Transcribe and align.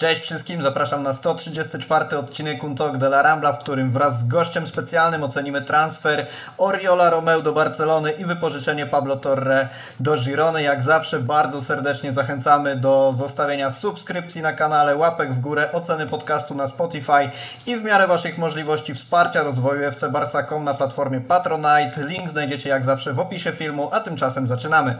Cześć 0.00 0.22
wszystkim, 0.22 0.62
zapraszam 0.62 1.02
na 1.02 1.12
134 1.12 2.18
odcinek 2.18 2.64
Untok 2.64 2.96
de 2.96 3.06
la 3.06 3.22
Rambla, 3.22 3.52
w 3.52 3.58
którym 3.58 3.92
wraz 3.92 4.20
z 4.20 4.28
gościem 4.28 4.66
specjalnym 4.66 5.22
ocenimy 5.22 5.62
transfer 5.62 6.26
Oriola 6.58 7.10
Romeu 7.10 7.42
do 7.42 7.52
Barcelony 7.52 8.12
i 8.12 8.24
wypożyczenie 8.24 8.86
Pablo 8.86 9.16
Torre 9.16 9.68
do 10.00 10.16
Girony. 10.16 10.62
Jak 10.62 10.82
zawsze 10.82 11.20
bardzo 11.20 11.62
serdecznie 11.62 12.12
zachęcamy 12.12 12.76
do 12.76 13.14
zostawienia 13.16 13.70
subskrypcji 13.70 14.42
na 14.42 14.52
kanale, 14.52 14.96
łapek 14.96 15.34
w 15.34 15.40
górę, 15.40 15.72
oceny 15.72 16.06
podcastu 16.06 16.54
na 16.54 16.68
Spotify 16.68 17.30
i 17.66 17.76
w 17.76 17.84
miarę 17.84 18.06
Waszych 18.06 18.38
możliwości 18.38 18.94
wsparcia 18.94 19.42
rozwoju 19.42 19.84
FC 19.84 20.10
Barca.com 20.10 20.64
na 20.64 20.74
platformie 20.74 21.20
Patronite. 21.20 22.06
Link 22.06 22.30
znajdziecie 22.30 22.68
jak 22.68 22.84
zawsze 22.84 23.12
w 23.12 23.20
opisie 23.20 23.52
filmu, 23.52 23.88
a 23.92 24.00
tymczasem 24.00 24.48
zaczynamy. 24.48 24.96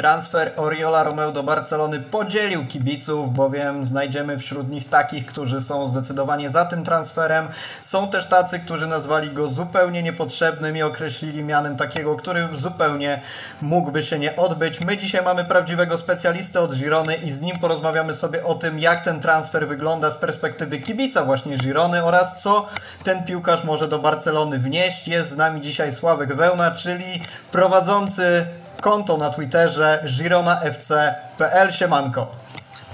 Transfer 0.00 0.52
Oriola 0.56 1.04
Romeu 1.04 1.32
do 1.32 1.42
Barcelony 1.42 2.00
podzielił 2.00 2.66
kibiców, 2.66 3.34
bowiem 3.34 3.84
znajdziemy 3.84 4.38
wśród 4.38 4.70
nich 4.70 4.88
takich, 4.88 5.26
którzy 5.26 5.60
są 5.60 5.86
zdecydowanie 5.86 6.50
za 6.50 6.64
tym 6.64 6.84
transferem. 6.84 7.48
Są 7.82 8.08
też 8.08 8.26
tacy, 8.26 8.58
którzy 8.58 8.86
nazwali 8.86 9.30
go 9.30 9.48
zupełnie 9.48 10.02
niepotrzebnym 10.02 10.76
i 10.76 10.82
określili 10.82 11.42
mianem 11.42 11.76
takiego, 11.76 12.16
który 12.16 12.48
zupełnie 12.52 13.20
mógłby 13.62 14.02
się 14.02 14.18
nie 14.18 14.36
odbyć. 14.36 14.80
My 14.80 14.96
dzisiaj 14.96 15.24
mamy 15.24 15.44
prawdziwego 15.44 15.98
specjalistę 15.98 16.60
od 16.60 16.74
Girony 16.74 17.16
i 17.16 17.32
z 17.32 17.40
nim 17.40 17.58
porozmawiamy 17.58 18.14
sobie 18.14 18.44
o 18.44 18.54
tym, 18.54 18.78
jak 18.78 19.04
ten 19.04 19.20
transfer 19.20 19.68
wygląda 19.68 20.10
z 20.10 20.16
perspektywy 20.16 20.78
kibica 20.78 21.24
właśnie 21.24 21.56
Girony 21.56 22.04
oraz 22.04 22.42
co 22.42 22.66
ten 23.04 23.24
piłkarz 23.24 23.64
może 23.64 23.88
do 23.88 23.98
Barcelony 23.98 24.58
wnieść. 24.58 25.08
Jest 25.08 25.30
z 25.30 25.36
nami 25.36 25.60
dzisiaj 25.60 25.94
Sławek 25.94 26.34
Wełna, 26.34 26.70
czyli 26.70 27.22
prowadzący 27.50 28.46
konto 28.80 29.16
na 29.16 29.30
Twitterze 29.30 30.04
gironafc.pl. 30.16 31.70
Siemanko. 31.72 32.26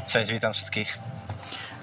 Cześć, 0.07 0.33
witam 0.33 0.53
wszystkich. 0.53 0.99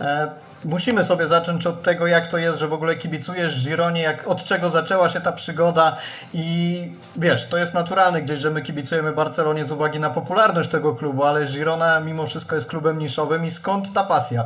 E, 0.01 0.31
musimy 0.65 1.03
sobie 1.03 1.27
zacząć 1.27 1.67
od 1.67 1.83
tego, 1.83 2.07
jak 2.07 2.27
to 2.27 2.37
jest, 2.37 2.59
że 2.59 2.67
w 2.67 2.73
ogóle 2.73 2.95
kibicujesz 2.95 3.63
Gironie, 3.63 4.01
jak, 4.01 4.27
od 4.27 4.43
czego 4.43 4.69
zaczęła 4.69 5.09
się 5.09 5.21
ta 5.21 5.31
przygoda 5.31 5.97
i 6.33 6.91
wiesz, 7.15 7.45
to 7.45 7.57
jest 7.57 7.73
naturalne 7.73 8.21
gdzieś, 8.21 8.39
że 8.39 8.51
my 8.51 8.61
kibicujemy 8.61 9.11
Barcelonie 9.11 9.65
z 9.65 9.71
uwagi 9.71 9.99
na 9.99 10.09
popularność 10.09 10.69
tego 10.69 10.95
klubu, 10.95 11.23
ale 11.23 11.45
Girona 11.45 11.99
mimo 11.99 12.25
wszystko 12.25 12.55
jest 12.55 12.67
klubem 12.67 12.99
niszowym 12.99 13.45
i 13.45 13.51
skąd 13.51 13.93
ta 13.93 14.03
pasja? 14.03 14.43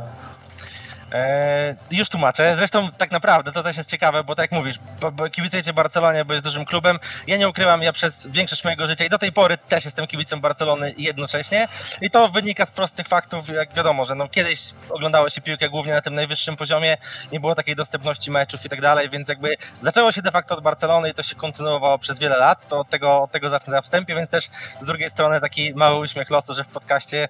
E, 1.12 1.74
już 1.90 2.08
tłumaczę. 2.08 2.56
Zresztą 2.56 2.88
tak 2.98 3.10
naprawdę 3.10 3.52
to 3.52 3.62
też 3.62 3.76
jest 3.76 3.90
ciekawe, 3.90 4.24
bo 4.24 4.34
tak 4.34 4.42
jak 4.42 4.52
mówisz, 4.52 4.78
bo, 5.00 5.12
bo 5.12 5.30
kibicujecie 5.30 5.72
Barcelonie, 5.72 6.24
bo 6.24 6.32
jest 6.32 6.44
dużym 6.44 6.64
klubem. 6.64 6.98
Ja 7.26 7.36
nie 7.36 7.48
ukrywam, 7.48 7.82
ja 7.82 7.92
przez 7.92 8.26
większość 8.26 8.64
mojego 8.64 8.86
życia 8.86 9.04
i 9.04 9.08
do 9.08 9.18
tej 9.18 9.32
pory 9.32 9.58
też 9.58 9.84
jestem 9.84 10.06
kibicem 10.06 10.40
Barcelony 10.40 10.94
jednocześnie. 10.98 11.68
I 12.00 12.10
to 12.10 12.28
wynika 12.28 12.66
z 12.66 12.70
prostych 12.70 13.08
faktów, 13.08 13.48
jak 13.48 13.74
wiadomo, 13.74 14.04
że 14.04 14.14
no 14.14 14.28
kiedyś 14.28 14.60
oglądało 14.90 15.30
się 15.30 15.40
piłkę 15.40 15.68
głównie 15.68 15.92
na 15.92 16.00
tym 16.00 16.14
najwyższym 16.14 16.56
poziomie, 16.56 16.96
nie 17.32 17.40
było 17.40 17.54
takiej 17.54 17.76
dostępności 17.76 18.30
meczów 18.30 18.64
i 18.64 18.68
tak 18.68 18.80
dalej, 18.80 19.10
więc 19.10 19.28
jakby 19.28 19.56
zaczęło 19.80 20.12
się 20.12 20.22
de 20.22 20.30
facto 20.30 20.56
od 20.56 20.62
Barcelony 20.62 21.10
i 21.10 21.14
to 21.14 21.22
się 21.22 21.34
kontynuowało 21.34 21.98
przez 21.98 22.18
wiele 22.18 22.36
lat. 22.36 22.68
To 22.68 22.80
od 22.80 22.90
tego, 22.90 23.22
od 23.22 23.30
tego 23.30 23.50
zacznę 23.50 23.72
na 23.72 23.82
wstępie, 23.82 24.14
więc 24.14 24.30
też 24.30 24.48
z 24.80 24.84
drugiej 24.84 25.10
strony 25.10 25.40
taki 25.40 25.74
mały 25.74 25.98
uśmiech 25.98 26.30
losu, 26.30 26.54
że 26.54 26.64
w 26.64 26.68
podcaście 26.68 27.28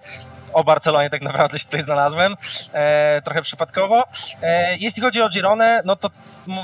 o 0.52 0.64
Barcelonie 0.64 1.10
tak 1.10 1.22
naprawdę 1.22 1.58
się 1.58 1.64
tutaj 1.64 1.82
znalazłem, 1.82 2.36
e, 2.72 3.22
trochę 3.24 3.42
przypadkowo. 3.42 4.04
E, 4.42 4.76
jeśli 4.76 5.02
chodzi 5.02 5.22
o 5.22 5.28
Gironę, 5.28 5.82
no 5.84 5.96
to 5.96 6.10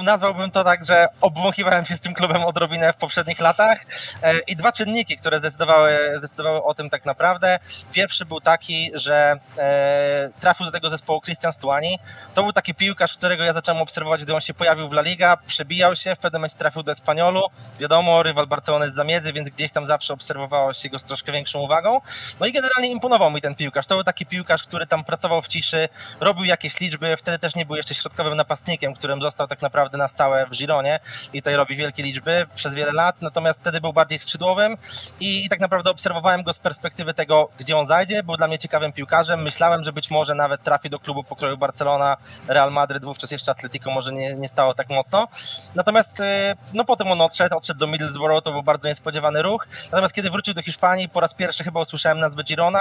nazwałbym 0.02 0.50
to 0.50 0.64
tak, 0.64 0.84
że 0.84 1.08
obwąchiwałem 1.20 1.84
się 1.84 1.96
z 1.96 2.00
tym 2.00 2.14
klubem 2.14 2.44
odrobinę 2.44 2.92
w 2.92 2.96
poprzednich 2.96 3.41
latach 3.41 3.78
e, 4.22 4.38
i 4.38 4.56
dwa 4.56 4.72
czynniki, 4.72 5.16
które 5.16 5.38
zdecydowały, 5.38 5.98
zdecydowały 6.16 6.64
o 6.64 6.75
tym 6.75 6.91
tak 6.91 7.04
naprawdę. 7.04 7.59
Pierwszy 7.92 8.25
był 8.25 8.41
taki, 8.41 8.91
że 8.94 9.38
e, 9.59 10.30
trafił 10.41 10.66
do 10.66 10.72
tego 10.72 10.91
zespołu 10.91 11.20
Christian 11.20 11.53
Stuani. 11.53 11.98
To 12.34 12.42
był 12.42 12.53
taki 12.53 12.75
piłkarz, 12.75 13.14
którego 13.14 13.44
ja 13.44 13.53
zacząłem 13.53 13.82
obserwować, 13.82 14.25
gdy 14.25 14.34
on 14.34 14.41
się 14.41 14.54
pojawił 14.54 14.88
w 14.88 14.92
La 14.92 15.03
Liga, 15.03 15.36
przebijał 15.47 15.97
się, 15.97 16.14
w 16.14 16.19
pewnym 16.19 16.41
momencie 16.41 16.56
trafił 16.56 16.82
do 16.82 16.92
Espaniolu. 16.92 17.42
Wiadomo, 17.78 18.22
rywal 18.22 18.47
Barcelony 18.47 18.91
z 18.91 18.94
zamiedzy, 18.94 19.32
więc 19.32 19.48
gdzieś 19.48 19.72
tam 19.72 19.86
zawsze 19.86 20.14
obserwowało 20.14 20.72
się 20.72 20.88
go 20.88 20.98
z 20.98 21.04
troszkę 21.04 21.32
większą 21.32 21.59
uwagą. 21.59 22.00
No 22.41 22.47
i 22.47 22.53
generalnie 22.53 22.88
imponował 22.88 23.30
mi 23.30 23.41
ten 23.41 23.54
piłkarz. 23.54 23.73
To 23.82 23.94
był 23.94 24.04
taki 24.04 24.26
piłkarz, 24.26 24.62
który 24.62 24.86
tam 24.86 25.04
pracował 25.04 25.42
w 25.42 25.48
ciszy, 25.48 25.88
robił 26.20 26.44
jakieś 26.44 26.80
liczby, 26.80 27.16
wtedy 27.16 27.38
też 27.38 27.54
nie 27.54 27.66
był 27.66 27.76
jeszcze 27.76 27.94
środkowym 27.94 28.36
napastnikiem, 28.36 28.94
którym 28.94 29.22
został 29.22 29.48
tak 29.48 29.62
naprawdę 29.62 29.98
na 29.98 30.08
stałe 30.08 30.46
w 30.46 30.50
Gironie 30.50 31.00
i 31.32 31.42
tutaj 31.42 31.56
robi 31.56 31.76
wielkie 31.76 32.02
liczby 32.02 32.46
przez 32.54 32.74
wiele 32.74 32.92
lat, 32.92 33.22
natomiast 33.22 33.60
wtedy 33.60 33.80
był 33.80 33.92
bardziej 33.92 34.18
skrzydłowym 34.18 34.76
i, 35.20 35.44
i 35.44 35.48
tak 35.48 35.60
naprawdę 35.60 35.90
obserwowałem 35.90 36.42
go 36.42 36.52
z 36.52 36.58
perspektywy 36.58 37.14
tego, 37.14 37.48
gdzie 37.58 37.76
on 37.76 37.86
zajdzie. 37.86 38.22
Był 38.22 38.36
dla 38.36 38.46
mnie 38.46 38.58
ciekawym 38.58 38.92
piłkarzem. 38.92 39.42
Myślałem, 39.42 39.84
że 39.84 39.92
być 39.92 40.10
może 40.10 40.34
nawet 40.34 40.62
trafi 40.62 40.91
do 40.91 40.98
klubu 40.98 41.24
pokroju 41.24 41.56
Barcelona, 41.56 42.16
Real 42.48 42.72
Madrid, 42.72 43.04
wówczas 43.04 43.30
jeszcze 43.30 43.50
Atletico 43.50 43.91
może 43.91 44.12
nie, 44.12 44.36
nie 44.36 44.48
stało 44.48 44.74
tak 44.74 44.88
mocno. 44.88 45.28
Natomiast 45.74 46.20
y, 46.20 46.24
no 46.72 46.84
potem 46.84 47.12
on 47.12 47.20
odszedł, 47.20 47.56
odszedł 47.56 47.80
do 47.80 47.86
Middlesbrough, 47.86 48.44
to 48.44 48.52
był 48.52 48.62
bardzo 48.62 48.88
niespodziewany 48.88 49.42
ruch. 49.42 49.66
Natomiast 49.84 50.14
kiedy 50.14 50.30
wrócił 50.30 50.54
do 50.54 50.62
Hiszpanii, 50.62 51.08
po 51.08 51.20
raz 51.20 51.34
pierwszy 51.34 51.64
chyba 51.64 51.80
usłyszałem 51.80 52.18
nazwę 52.18 52.44
Girona 52.44 52.80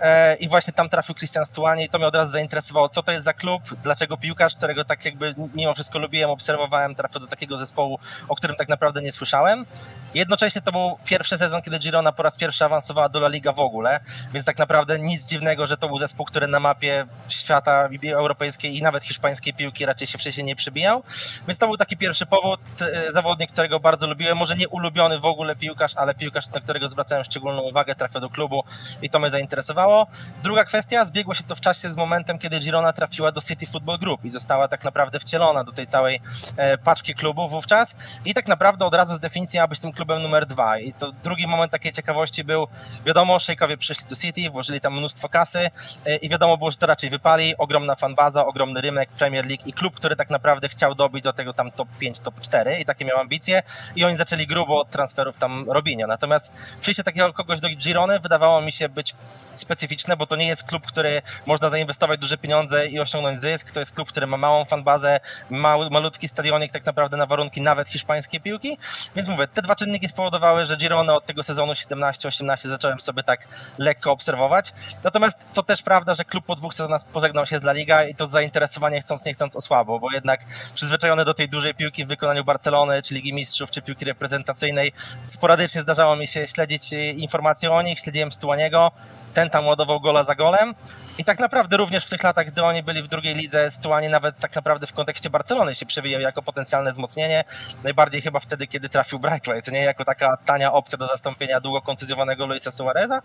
e, 0.00 0.27
i 0.34 0.48
właśnie 0.48 0.72
tam 0.72 0.88
trafił 0.88 1.14
Christian 1.14 1.46
Stuani 1.46 1.84
i 1.84 1.88
to 1.88 1.98
mnie 1.98 2.06
od 2.06 2.14
razu 2.14 2.32
zainteresowało, 2.32 2.88
co 2.88 3.02
to 3.02 3.12
jest 3.12 3.24
za 3.24 3.32
klub, 3.32 3.62
dlaczego 3.82 4.16
piłkarz, 4.16 4.56
którego 4.56 4.84
tak 4.84 5.04
jakby 5.04 5.34
mimo 5.54 5.74
wszystko 5.74 5.98
lubiłem, 5.98 6.30
obserwowałem, 6.30 6.94
trafił 6.94 7.20
do 7.20 7.26
takiego 7.26 7.58
zespołu, 7.58 7.98
o 8.28 8.36
którym 8.36 8.56
tak 8.56 8.68
naprawdę 8.68 9.02
nie 9.02 9.12
słyszałem. 9.12 9.66
Jednocześnie 10.14 10.62
to 10.62 10.72
był 10.72 10.98
pierwszy 11.04 11.38
sezon, 11.38 11.62
kiedy 11.62 11.78
Girona 11.78 12.12
po 12.12 12.22
raz 12.22 12.36
pierwszy 12.36 12.64
awansowała 12.64 13.08
do 13.08 13.18
La 13.18 13.28
Liga 13.28 13.52
w 13.52 13.60
ogóle, 13.60 14.00
więc 14.32 14.46
tak 14.46 14.58
naprawdę 14.58 14.98
nic 14.98 15.26
dziwnego, 15.26 15.66
że 15.66 15.76
to 15.76 15.88
był 15.88 15.98
zespół, 15.98 16.26
który 16.26 16.46
na 16.46 16.60
mapie 16.60 17.06
świata 17.28 17.88
europejskiej 18.12 18.76
i 18.76 18.82
nawet 18.82 19.04
hiszpańskiej 19.04 19.54
piłki 19.54 19.86
raczej 19.86 20.06
się 20.06 20.18
wcześniej 20.18 20.44
nie 20.44 20.56
przebijał. 20.56 21.02
Więc 21.46 21.58
to 21.58 21.66
był 21.66 21.76
taki 21.76 21.96
pierwszy 21.96 22.26
powód, 22.26 22.60
e, 22.80 23.12
zawodnik, 23.12 23.52
którego 23.52 23.80
bardzo 23.80 24.06
lubiłem, 24.06 24.38
może 24.38 24.56
nie 24.56 24.68
ulubiony 24.68 25.18
w 25.18 25.24
ogóle 25.24 25.56
piłkarz, 25.56 25.96
ale 25.96 26.14
piłkarz, 26.14 26.48
na 26.48 26.60
którego 26.60 26.88
zwracałem 26.88 27.24
szczególną 27.24 27.62
uwagę, 27.62 27.94
trafił 27.94 28.20
do 28.20 28.30
klubu 28.30 28.64
i 29.02 29.10
to 29.10 29.18
mnie 29.18 29.30
zainteresowało. 29.30 30.06
Druga 30.42 30.64
kwestia, 30.64 31.04
zbiegło 31.04 31.34
się 31.34 31.44
to 31.44 31.54
w 31.54 31.60
czasie 31.60 31.90
z 31.90 31.96
momentem, 31.96 32.38
kiedy 32.38 32.58
Girona 32.58 32.92
trafiła 32.92 33.32
do 33.32 33.40
City 33.40 33.66
Football 33.66 33.98
Group 33.98 34.24
i 34.24 34.30
została 34.30 34.68
tak 34.68 34.84
naprawdę 34.84 35.20
wcielona 35.20 35.64
do 35.64 35.72
tej 35.72 35.86
całej 35.86 36.20
e, 36.56 36.78
paczki 36.78 37.14
klubów 37.14 37.50
wówczas 37.50 37.94
i 38.24 38.34
tak 38.34 38.48
naprawdę 38.48 38.84
od 38.84 38.94
razu 38.94 39.14
z 39.14 39.20
definicji 39.20 39.58
ma 39.58 39.66
być 39.66 39.80
tym 39.80 39.92
klubem 39.92 40.22
numer 40.22 40.46
dwa. 40.46 40.78
I 40.78 40.92
to 40.92 41.12
drugi 41.12 41.46
moment 41.46 41.72
takiej 41.72 41.92
ciekawości 41.92 42.44
był, 42.44 42.66
wiadomo, 43.06 43.38
szejkowie 43.38 43.76
przyszli 43.76 44.08
do 44.08 44.16
City, 44.16 44.50
włożyli 44.50 44.80
tam 44.80 44.98
mnóstwo 44.98 45.28
kasy 45.28 45.70
e, 46.06 46.16
i 46.16 46.28
wiadomo 46.28 46.56
było, 46.56 46.70
że 46.70 46.76
to 46.76 46.86
raczej 46.86 47.10
wypali, 47.10 47.56
ogromna 47.56 47.94
fanbaza, 47.94 48.46
ogromny 48.46 48.80
rynek, 48.80 49.08
Premier 49.08 49.46
League 49.46 49.62
i 49.66 49.72
klub, 49.72 49.96
który 49.96 50.16
tak 50.16 50.30
naprawdę 50.30 50.68
chciał 50.68 50.94
dobić 50.94 51.24
do 51.24 51.32
tego 51.32 51.52
tam 51.52 51.70
top 51.70 51.88
5, 51.98 52.20
top 52.20 52.40
4 52.40 52.80
i 52.80 52.84
takie 52.84 53.04
miał 53.04 53.18
ambicje 53.18 53.62
i 53.96 54.04
oni 54.04 54.16
zaczęli 54.16 54.46
grubo 54.46 54.80
od 54.80 54.90
transferów 54.90 55.36
tam 55.36 55.70
robienia. 55.70 56.06
Natomiast 56.06 56.52
przyjście 56.80 57.04
takiego 57.04 57.32
kogoś 57.32 57.60
do 57.60 57.68
Girony 57.68 58.20
wydawało 58.20 58.60
mi 58.60 58.72
się 58.72 58.88
być 58.88 59.14
specyficzne, 59.54 60.07
bo 60.16 60.26
to 60.26 60.36
nie 60.36 60.46
jest 60.46 60.64
klub, 60.64 60.86
który 60.86 61.22
można 61.46 61.70
zainwestować 61.70 62.20
duże 62.20 62.38
pieniądze 62.38 62.86
i 62.86 63.00
osiągnąć 63.00 63.40
zysk. 63.40 63.70
To 63.70 63.80
jest 63.80 63.94
klub, 63.94 64.08
który 64.08 64.26
ma 64.26 64.36
małą 64.36 64.64
fanbazę, 64.64 65.20
mały, 65.50 65.90
malutki 65.90 66.28
stadionik 66.28 66.72
tak 66.72 66.86
naprawdę 66.86 67.16
na 67.16 67.26
warunki 67.26 67.62
nawet 67.62 67.88
hiszpańskiej 67.88 68.40
piłki. 68.40 68.78
Więc 69.16 69.28
mówię, 69.28 69.48
te 69.48 69.62
dwa 69.62 69.76
czynniki 69.76 70.08
spowodowały, 70.08 70.66
że 70.66 70.76
Girona 70.76 71.14
od 71.14 71.26
tego 71.26 71.42
sezonu 71.42 71.72
17-18 71.72 72.68
zacząłem 72.68 73.00
sobie 73.00 73.22
tak 73.22 73.48
lekko 73.78 74.12
obserwować. 74.12 74.72
Natomiast 75.04 75.46
to 75.54 75.62
też 75.62 75.82
prawda, 75.82 76.14
że 76.14 76.24
klub 76.24 76.46
po 76.46 76.54
dwóch 76.54 76.74
sezonach 76.74 77.04
pożegnał 77.04 77.46
się 77.46 77.58
z 77.58 77.62
La 77.62 77.72
Liga 77.72 78.04
i 78.04 78.14
to 78.14 78.26
zainteresowanie 78.26 79.00
chcąc 79.00 79.24
nie 79.24 79.34
chcąc 79.34 79.56
osłabło, 79.56 79.98
bo 80.00 80.12
jednak 80.12 80.40
przyzwyczajony 80.74 81.24
do 81.24 81.34
tej 81.34 81.48
dużej 81.48 81.74
piłki 81.74 82.04
w 82.04 82.08
wykonaniu 82.08 82.44
Barcelony, 82.44 83.02
czy 83.02 83.14
Ligi 83.14 83.34
Mistrzów, 83.34 83.70
czy 83.70 83.82
piłki 83.82 84.04
reprezentacyjnej, 84.04 84.92
sporadycznie 85.26 85.82
zdarzało 85.82 86.16
mi 86.16 86.26
się 86.26 86.46
śledzić 86.46 86.92
informacje 87.16 87.72
o 87.72 87.82
nich, 87.82 87.98
śledziłem 87.98 88.32
Stuaniego, 88.32 88.90
ten 89.34 89.50
tam 89.50 89.66
ładował 89.66 90.00
gola 90.00 90.24
za 90.24 90.34
golem. 90.34 90.74
I 91.18 91.24
tak 91.24 91.38
naprawdę 91.38 91.76
również 91.76 92.06
w 92.06 92.10
tych 92.10 92.22
latach, 92.22 92.46
gdy 92.46 92.64
oni 92.64 92.82
byli 92.82 93.02
w 93.02 93.08
drugiej 93.08 93.34
lidze, 93.34 93.70
Stuani 93.70 94.08
nawet 94.08 94.38
tak 94.38 94.54
naprawdę 94.54 94.86
w 94.86 94.92
kontekście 94.92 95.30
Barcelony 95.30 95.74
się 95.74 95.86
przewijał 95.86 96.20
jako 96.20 96.42
potencjalne 96.42 96.92
wzmocnienie. 96.92 97.44
Najbardziej 97.84 98.22
chyba 98.22 98.40
wtedy, 98.40 98.66
kiedy 98.66 98.88
trafił 98.88 99.18
Brightlight, 99.18 99.72
nie? 99.72 99.80
Jako 99.80 100.04
taka 100.04 100.36
tania 100.36 100.72
opcja 100.72 100.98
do 100.98 101.06
zastąpienia 101.06 101.60
długo 101.60 101.82
kontuzjowanego 101.82 102.46
Luisa 102.46 102.70
Suareza. 102.70 103.22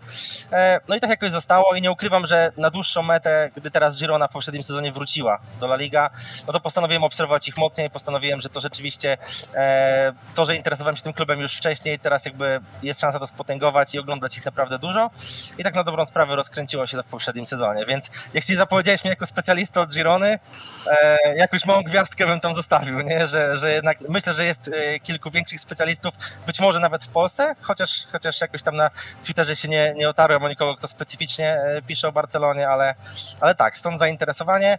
E, 0.52 0.80
no 0.88 0.94
i 0.94 1.00
tak 1.00 1.10
jakoś 1.10 1.30
zostało 1.30 1.74
i 1.74 1.82
nie 1.82 1.90
ukrywam, 1.90 2.26
że 2.26 2.52
na 2.56 2.70
dłuższą 2.70 3.02
metę, 3.02 3.50
gdy 3.56 3.70
teraz 3.70 3.96
Girona 3.96 4.28
w 4.28 4.32
poprzednim 4.32 4.62
sezonie 4.62 4.92
wróciła 4.92 5.38
do 5.60 5.66
La 5.66 5.76
Liga, 5.76 6.10
no 6.46 6.52
to 6.52 6.60
postanowiłem 6.60 7.04
obserwować 7.04 7.48
ich 7.48 7.56
mocniej, 7.56 7.90
postanowiłem, 7.90 8.40
że 8.40 8.48
to 8.48 8.60
rzeczywiście 8.60 9.16
e, 9.54 10.12
to, 10.34 10.46
że 10.46 10.56
interesowałem 10.56 10.96
się 10.96 11.02
tym 11.02 11.12
klubem 11.12 11.40
już 11.40 11.56
wcześniej, 11.56 11.98
teraz 11.98 12.24
jakby 12.24 12.60
jest 12.82 13.00
szansa 13.00 13.18
to 13.18 13.26
spotęgować 13.26 13.94
i 13.94 13.98
oglądać 13.98 14.38
ich 14.38 14.44
naprawdę 14.44 14.78
dużo. 14.78 15.10
I 15.58 15.64
tak 15.64 15.74
na 15.74 15.84
dobrą 15.84 15.93
dobrą 15.94 16.06
sprawę 16.06 16.36
rozkręciło 16.36 16.86
się 16.86 16.96
to 16.96 17.02
w 17.02 17.06
poprzednim 17.06 17.46
sezonie, 17.46 17.86
więc 17.86 18.10
jeśli 18.34 18.56
zapowiedziałeś 18.56 19.04
mnie 19.04 19.10
jako 19.10 19.26
specjalista 19.26 19.80
od 19.80 19.90
Girony, 19.94 20.38
e, 20.90 21.36
jakąś 21.36 21.66
małą 21.66 21.82
gwiazdkę 21.82 22.26
bym 22.26 22.40
tam 22.40 22.54
zostawił, 22.54 23.00
nie? 23.00 23.28
Że, 23.28 23.58
że 23.58 23.72
jednak 23.72 24.00
myślę, 24.08 24.34
że 24.34 24.44
jest 24.44 24.68
e, 24.68 25.00
kilku 25.00 25.30
większych 25.30 25.60
specjalistów, 25.60 26.14
być 26.46 26.60
może 26.60 26.80
nawet 26.80 27.04
w 27.04 27.08
Polsce, 27.08 27.54
chociaż, 27.60 28.06
chociaż 28.12 28.40
jakoś 28.40 28.62
tam 28.62 28.76
na 28.76 28.90
Twitterze 29.24 29.56
się 29.56 29.68
nie, 29.68 29.94
nie 29.96 30.08
otarłem 30.08 30.42
o 30.42 30.48
nikogo, 30.48 30.76
kto 30.76 30.88
specyficznie 30.88 31.52
e, 31.52 31.82
pisze 31.82 32.08
o 32.08 32.12
Barcelonie, 32.12 32.68
ale, 32.68 32.94
ale 33.40 33.54
tak, 33.54 33.78
stąd 33.78 33.98
zainteresowanie. 33.98 34.78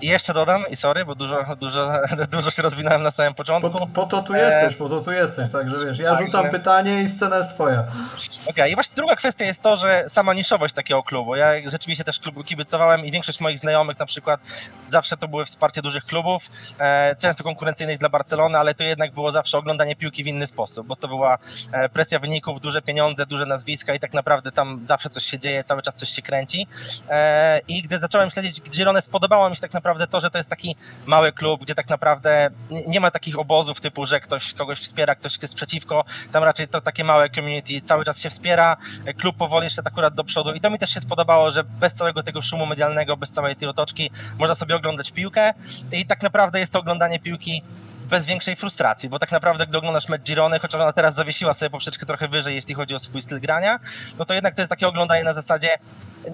I 0.00 0.06
jeszcze 0.06 0.34
dodam, 0.34 0.64
i 0.70 0.76
sorry, 0.76 1.04
bo 1.04 1.14
dużo, 1.14 1.44
dużo, 1.60 1.92
dużo 2.32 2.50
się 2.50 2.62
rozwinąłem 2.62 3.02
na 3.02 3.10
samym 3.10 3.34
początku. 3.34 3.70
Po, 3.70 3.86
po 3.86 4.06
to 4.06 4.22
tu 4.22 4.34
jesteś, 4.34 4.74
po 4.74 4.88
to 4.88 5.00
tu 5.00 5.12
jesteś, 5.12 5.52
także 5.52 5.76
wiesz, 5.86 5.98
ja 5.98 6.16
Tak, 6.16 6.26
rzucam 6.26 6.44
że- 6.44 6.50
pytanie 6.50 7.02
i 7.02 7.08
scena 7.08 7.36
jest 7.36 7.54
twoja. 7.54 7.84
Okej, 8.46 8.72
i 8.72 8.74
właśnie 8.74 8.96
druga 8.96 9.16
kwestia 9.16 9.44
jest 9.44 9.62
to, 9.62 9.76
że 9.76 10.04
sama 10.08 10.34
niszowość 10.34 10.74
takiego 10.74 11.02
klubu. 11.02 11.36
Ja 11.36 11.70
rzeczywiście 11.70 12.04
też 12.04 12.18
klubu 12.18 12.44
kibicowałem 12.44 13.04
i 13.04 13.10
większość 13.10 13.40
moich 13.40 13.58
znajomych 13.58 13.98
na 13.98 14.06
przykład 14.06 14.40
zawsze 14.88 15.16
to 15.16 15.28
były 15.28 15.44
wsparcie 15.44 15.82
dużych 15.82 16.04
klubów, 16.04 16.42
e, 16.78 17.16
często 17.16 17.44
konkurencyjnych 17.44 17.98
dla 17.98 18.08
Barcelony, 18.08 18.58
ale 18.58 18.74
to 18.74 18.84
jednak 18.84 19.12
było 19.12 19.30
zawsze 19.30 19.58
oglądanie 19.58 19.96
piłki 19.96 20.24
w 20.24 20.26
inny 20.26 20.46
sposób, 20.46 20.86
bo 20.86 20.96
to 20.96 21.08
była 21.08 21.38
e, 21.72 21.88
presja 21.88 22.18
wyników, 22.18 22.60
duże 22.60 22.82
pieniądze, 22.82 23.26
duże 23.26 23.46
nazwiska 23.46 23.94
i 23.94 24.00
tak 24.00 24.12
naprawdę 24.14 24.52
tam 24.52 24.84
zawsze 24.84 25.08
coś 25.08 25.24
się 25.24 25.38
dzieje, 25.38 25.64
cały 25.64 25.82
czas 25.82 25.94
coś 25.94 26.08
się 26.08 26.22
kręci. 26.22 26.66
E, 27.10 27.60
I 27.68 27.82
gdy 27.82 27.98
zacząłem 27.98 28.30
śledzić 28.30 28.60
Girone, 28.62 29.02
spodobało 29.02 29.50
mi 29.50 29.56
się 29.56 29.62
tak 29.62 29.72
naprawdę 29.74 29.87
to, 30.10 30.20
że 30.20 30.30
to 30.30 30.38
jest 30.38 30.50
taki 30.50 30.76
mały 31.06 31.32
klub, 31.32 31.60
gdzie 31.62 31.74
tak 31.74 31.88
naprawdę 31.88 32.50
nie- 32.70 32.84
nie 32.86 33.00
ma 33.00 33.10
takich 33.10 33.38
obozów 33.38 33.80
typu, 33.80 34.06
że 34.06 34.20
ktoś 34.20 34.52
kogoś 34.54 34.80
wspiera, 34.80 35.14
ktoś 35.14 35.38
jest 35.42 35.54
przeciwko. 35.54 36.04
Tam 36.32 36.44
raczej 36.44 36.68
to 36.68 36.80
takie 36.80 37.04
małe 37.04 37.30
community 37.30 37.80
cały 37.80 38.04
czas 38.04 38.18
się 38.20 38.30
wspiera. 38.30 38.76
Klub 39.18 39.36
powoli 39.36 39.70
szedł 39.70 39.88
akurat 39.88 40.14
do 40.14 40.24
przodu 40.24 40.52
i 40.52 40.60
to 40.60 40.70
mi 40.70 40.78
też 40.78 40.90
się 40.90 41.00
spodobało, 41.00 41.50
że 41.50 41.64
bez 41.64 41.94
całego 41.94 42.22
tego 42.22 42.42
szumu 42.42 42.66
medialnego, 42.66 43.16
bez 43.16 43.30
całej 43.30 43.56
tej 43.56 43.68
otoczki 43.68 44.10
można 44.38 44.54
sobie 44.54 44.76
oglądać 44.76 45.10
piłkę 45.12 45.54
i 45.92 46.06
tak 46.06 46.22
naprawdę 46.22 46.58
jest 46.60 46.72
to 46.72 46.78
oglądanie 46.78 47.18
piłki 47.20 47.62
bez 48.10 48.26
większej 48.26 48.56
frustracji, 48.56 49.08
bo 49.08 49.18
tak 49.18 49.32
naprawdę 49.32 49.66
gdy 49.66 49.78
oglądasz 49.78 50.08
mecz 50.08 50.22
Girony, 50.22 50.58
chociaż 50.58 50.80
ona 50.80 50.92
teraz 50.92 51.14
zawiesiła 51.14 51.54
sobie 51.54 51.70
poprzeczkę 51.70 52.06
trochę 52.06 52.28
wyżej, 52.28 52.54
jeśli 52.54 52.74
chodzi 52.74 52.94
o 52.94 52.98
swój 52.98 53.22
styl 53.22 53.40
grania, 53.40 53.78
no 54.18 54.24
to 54.24 54.34
jednak 54.34 54.54
to 54.54 54.60
jest 54.60 54.70
takie 54.70 54.88
oglądanie 54.88 55.24
na 55.24 55.32
zasadzie 55.32 55.68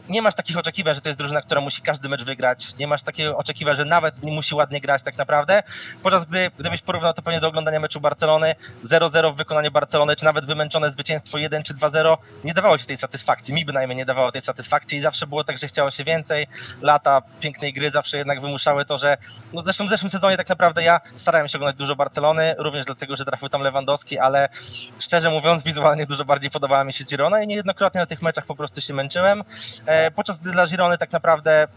nie 0.09 0.23
masz 0.23 0.35
takich 0.35 0.59
oczekiwań, 0.59 0.95
że 0.95 1.01
to 1.01 1.09
jest 1.09 1.19
drużyna, 1.19 1.43
która 1.43 1.61
musi 1.61 1.83
każdy 1.83 2.09
mecz 2.09 2.25
wygrać. 2.25 2.77
Nie 2.79 2.87
masz 2.87 3.03
takiego 3.03 3.37
oczekiwań, 3.37 3.77
że 3.77 3.85
nawet 3.85 4.23
nie 4.23 4.33
musi 4.33 4.55
ładnie 4.55 4.81
grać 4.81 5.03
tak 5.03 5.19
naprawdę. 5.19 5.63
Podczas 6.03 6.25
gdy, 6.25 6.51
gdybyś 6.59 6.83
porównał 6.83 7.15
to 7.15 7.23
pewnie 7.23 7.41
do 7.41 7.49
oglądania 7.49 7.81
meczu 7.81 8.01
Barcelony, 8.01 8.55
0-0 8.85 9.35
w 9.35 9.37
wykonaniu 9.37 9.71
Barcelony, 9.71 10.17
czy 10.17 10.25
nawet 10.25 10.45
wymęczone 10.45 10.91
zwycięstwo 10.91 11.39
1 11.39 11.63
czy 11.63 11.75
2-0, 11.75 12.17
nie 12.45 12.55
dawało 12.55 12.79
ci 12.79 12.87
tej 12.87 12.97
satysfakcji. 12.97 13.55
Mi 13.55 13.65
bynajmniej 13.65 13.97
nie 13.97 14.05
dawało 14.05 14.33
tej 14.33 14.41
satysfakcji 14.41 14.99
i 14.99 15.01
zawsze 15.01 15.27
było 15.27 15.45
tak, 15.45 15.59
że 15.59 15.69
chciało 15.69 15.91
się 15.91 16.05
więcej. 16.05 16.47
Lata 16.83 17.23
pięknej 17.41 17.73
gry 17.73 17.91
zawsze 17.91 18.19
jednak 18.19 18.41
wymuszały 18.41 18.85
to, 18.85 18.99
że 18.99 19.17
no 19.53 19.63
zresztą 19.63 19.87
w 19.87 19.89
zeszłym 19.89 20.11
sezonie 20.11 20.37
tak 20.37 20.49
naprawdę 20.49 20.83
ja 20.83 21.01
starałem 21.17 21.49
się 21.49 21.59
oglądać 21.59 21.77
dużo 21.77 21.97
Barcelony, 21.97 22.55
również 22.59 22.87
dlatego, 22.87 23.17
że 23.17 23.25
trafił 23.25 23.49
tam 23.49 23.63
Lewandowski, 23.63 24.19
ale 24.19 24.49
szczerze 24.99 25.31
mówiąc 25.31 25.63
wizualnie 25.63 26.07
dużo 26.07 26.25
bardziej 26.25 26.51
podobała 26.51 26.85
mi 26.85 26.93
się 26.93 27.05
Girona 27.05 27.43
i 27.43 27.47
niejednokrotnie 27.47 28.01
na 28.01 28.07
tych 28.07 28.23
meczach 28.23 28.47
po 28.47 28.57
prostu 28.57 28.81
się 28.81 28.95
męczyłem. 28.95 29.45
E, 29.87 30.11
podczas 30.11 30.41
gdy 30.41 30.51
dla 30.51 30.67
Girony 30.67 30.99
tak 30.99 31.13
naprawdę 31.13 31.69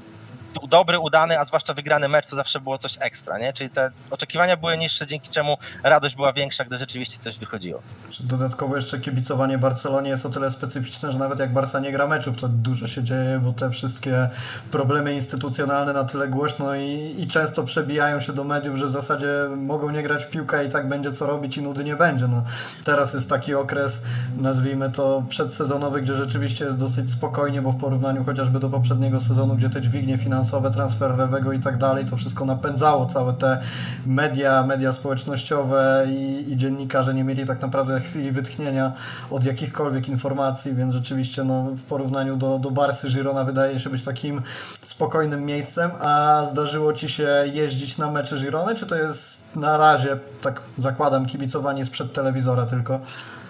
dobry, 0.68 1.00
udany, 1.00 1.40
a 1.40 1.46
zwłaszcza 1.46 1.74
wygrany 1.74 2.08
mecz 2.08 2.26
to 2.26 2.36
zawsze 2.36 2.60
było 2.60 2.78
coś 2.78 2.98
ekstra, 3.00 3.38
nie? 3.38 3.54
Czyli 3.54 3.70
te 3.70 3.92
oczekiwania 4.12 4.58
były 4.58 4.78
niższe, 4.78 5.08
dzięki 5.08 5.30
czemu 5.30 5.58
radość 5.84 6.16
była 6.16 6.34
większa, 6.34 6.66
gdy 6.66 6.78
rzeczywiście 6.78 7.18
coś 7.18 7.40
wychodziło. 7.40 7.82
Dodatkowo 8.20 8.76
jeszcze 8.76 9.00
kibicowanie 9.00 9.58
Barcelonie 9.58 10.10
jest 10.10 10.26
o 10.26 10.30
tyle 10.30 10.52
specyficzne, 10.52 11.12
że 11.12 11.20
nawet 11.20 11.40
jak 11.40 11.54
Barca 11.54 11.80
nie 11.80 11.92
gra 11.92 12.08
meczów, 12.08 12.38
to 12.38 12.48
dużo 12.48 12.88
się 12.88 13.04
dzieje, 13.04 13.40
bo 13.44 13.54
te 13.54 13.70
wszystkie 13.70 14.30
problemy 14.72 15.14
instytucjonalne 15.14 15.94
na 15.94 16.04
tyle 16.04 16.28
głośno 16.28 16.76
i, 16.76 17.16
i 17.18 17.28
często 17.28 17.64
przebijają 17.64 18.20
się 18.20 18.34
do 18.34 18.44
mediów, 18.44 18.78
że 18.78 18.86
w 18.86 18.92
zasadzie 18.92 19.28
mogą 19.58 19.90
nie 19.90 20.04
grać 20.04 20.24
w 20.24 20.30
piłkę 20.30 20.66
i 20.66 20.70
tak 20.70 20.90
będzie 20.90 21.12
co 21.12 21.28
robić 21.28 21.58
i 21.58 21.62
nudy 21.62 21.84
nie 21.84 21.96
będzie. 21.96 22.28
No, 22.28 22.44
teraz 22.86 23.14
jest 23.14 23.30
taki 23.30 23.56
okres, 23.56 24.02
nazwijmy 24.38 24.90
to 24.90 25.24
przedsezonowy, 25.30 26.02
gdzie 26.02 26.16
rzeczywiście 26.16 26.66
jest 26.66 26.78
dosyć 26.78 27.12
spokojnie, 27.12 27.62
bo 27.62 27.72
w 27.72 27.80
porównaniu 27.80 28.24
chociażby 28.24 28.60
do 28.60 28.70
poprzedniego 28.70 29.22
sezonu, 29.22 29.56
gdzie 29.56 29.70
te 29.70 29.82
dźwignie 29.82 30.18
finansowe, 30.18 30.47
transfer 30.74 31.18
lewego 31.18 31.52
i 31.52 31.60
tak 31.60 31.78
dalej, 31.78 32.06
to 32.06 32.18
wszystko 32.18 32.46
napędzało 32.46 33.06
całe 33.06 33.34
te 33.34 33.62
media, 34.06 34.66
media 34.66 34.94
społecznościowe 34.94 36.06
i, 36.10 36.52
i 36.52 36.58
dziennikarze 36.58 37.14
nie 37.14 37.24
mieli 37.24 37.46
tak 37.46 37.62
naprawdę 37.62 38.02
chwili 38.02 38.32
wytchnienia 38.32 38.94
od 39.32 39.44
jakichkolwiek 39.44 40.10
informacji, 40.10 40.76
więc 40.76 40.94
rzeczywiście 40.94 41.44
no, 41.44 41.64
w 41.64 41.84
porównaniu 41.84 42.38
do, 42.38 42.60
do 42.60 42.72
Barsy 42.72 43.10
Girona 43.10 43.44
wydaje 43.44 43.80
się 43.80 43.90
być 43.90 44.04
takim 44.04 44.42
spokojnym 44.82 45.46
miejscem, 45.46 45.92
a 46.00 46.44
zdarzyło 46.52 46.94
Ci 46.94 47.10
się 47.10 47.30
jeździć 47.54 47.98
na 47.98 48.12
mecze 48.12 48.38
Girony, 48.38 48.76
czy 48.76 48.86
to 48.86 48.96
jest 48.96 49.38
na 49.56 49.78
razie, 49.78 50.20
tak 50.42 50.62
zakładam, 50.78 51.26
kibicowanie 51.26 51.86
sprzed 51.86 52.14
telewizora 52.14 52.66
tylko? 52.66 53.00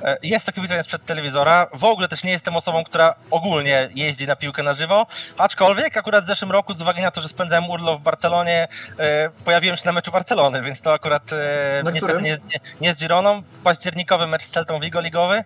E, 0.07 0.17
Jest 0.23 0.45
to 0.45 0.51
kibicowanie 0.51 0.83
sprzed 0.83 1.05
telewizora. 1.05 1.67
W 1.73 1.83
ogóle 1.83 2.07
też 2.07 2.23
nie 2.23 2.31
jestem 2.31 2.55
osobą, 2.55 2.83
która 2.83 3.15
ogólnie 3.31 3.89
jeździ 3.95 4.27
na 4.27 4.35
piłkę 4.35 4.63
na 4.63 4.73
żywo, 4.73 5.05
aczkolwiek 5.37 5.97
akurat 5.97 6.23
w 6.23 6.27
zeszłym 6.27 6.51
roku 6.51 6.73
z 6.73 6.81
uwagi 6.81 7.01
na 7.01 7.11
to, 7.11 7.21
że 7.21 7.29
spędzałem 7.29 7.69
urlop 7.69 7.99
w 7.99 8.03
Barcelonie, 8.03 8.67
e, 8.99 9.29
pojawiłem 9.45 9.77
się 9.77 9.83
na 9.85 9.91
meczu 9.91 10.11
Barcelony, 10.11 10.61
więc 10.61 10.81
to 10.81 10.93
akurat 10.93 11.23
e, 11.33 11.81
Na 11.83 11.91
niestety 11.91 12.13
którym? 12.13 12.23
nie, 12.25 12.31
nie, 12.53 12.59
nie 12.81 12.93
z 12.93 12.97
Gironą. 12.97 13.41
Październikowy 13.63 14.27
mecz 14.27 14.43
z 14.43 14.49
Celtą 14.49 14.79
Vigo 14.79 15.01
ligowy. 15.01 15.43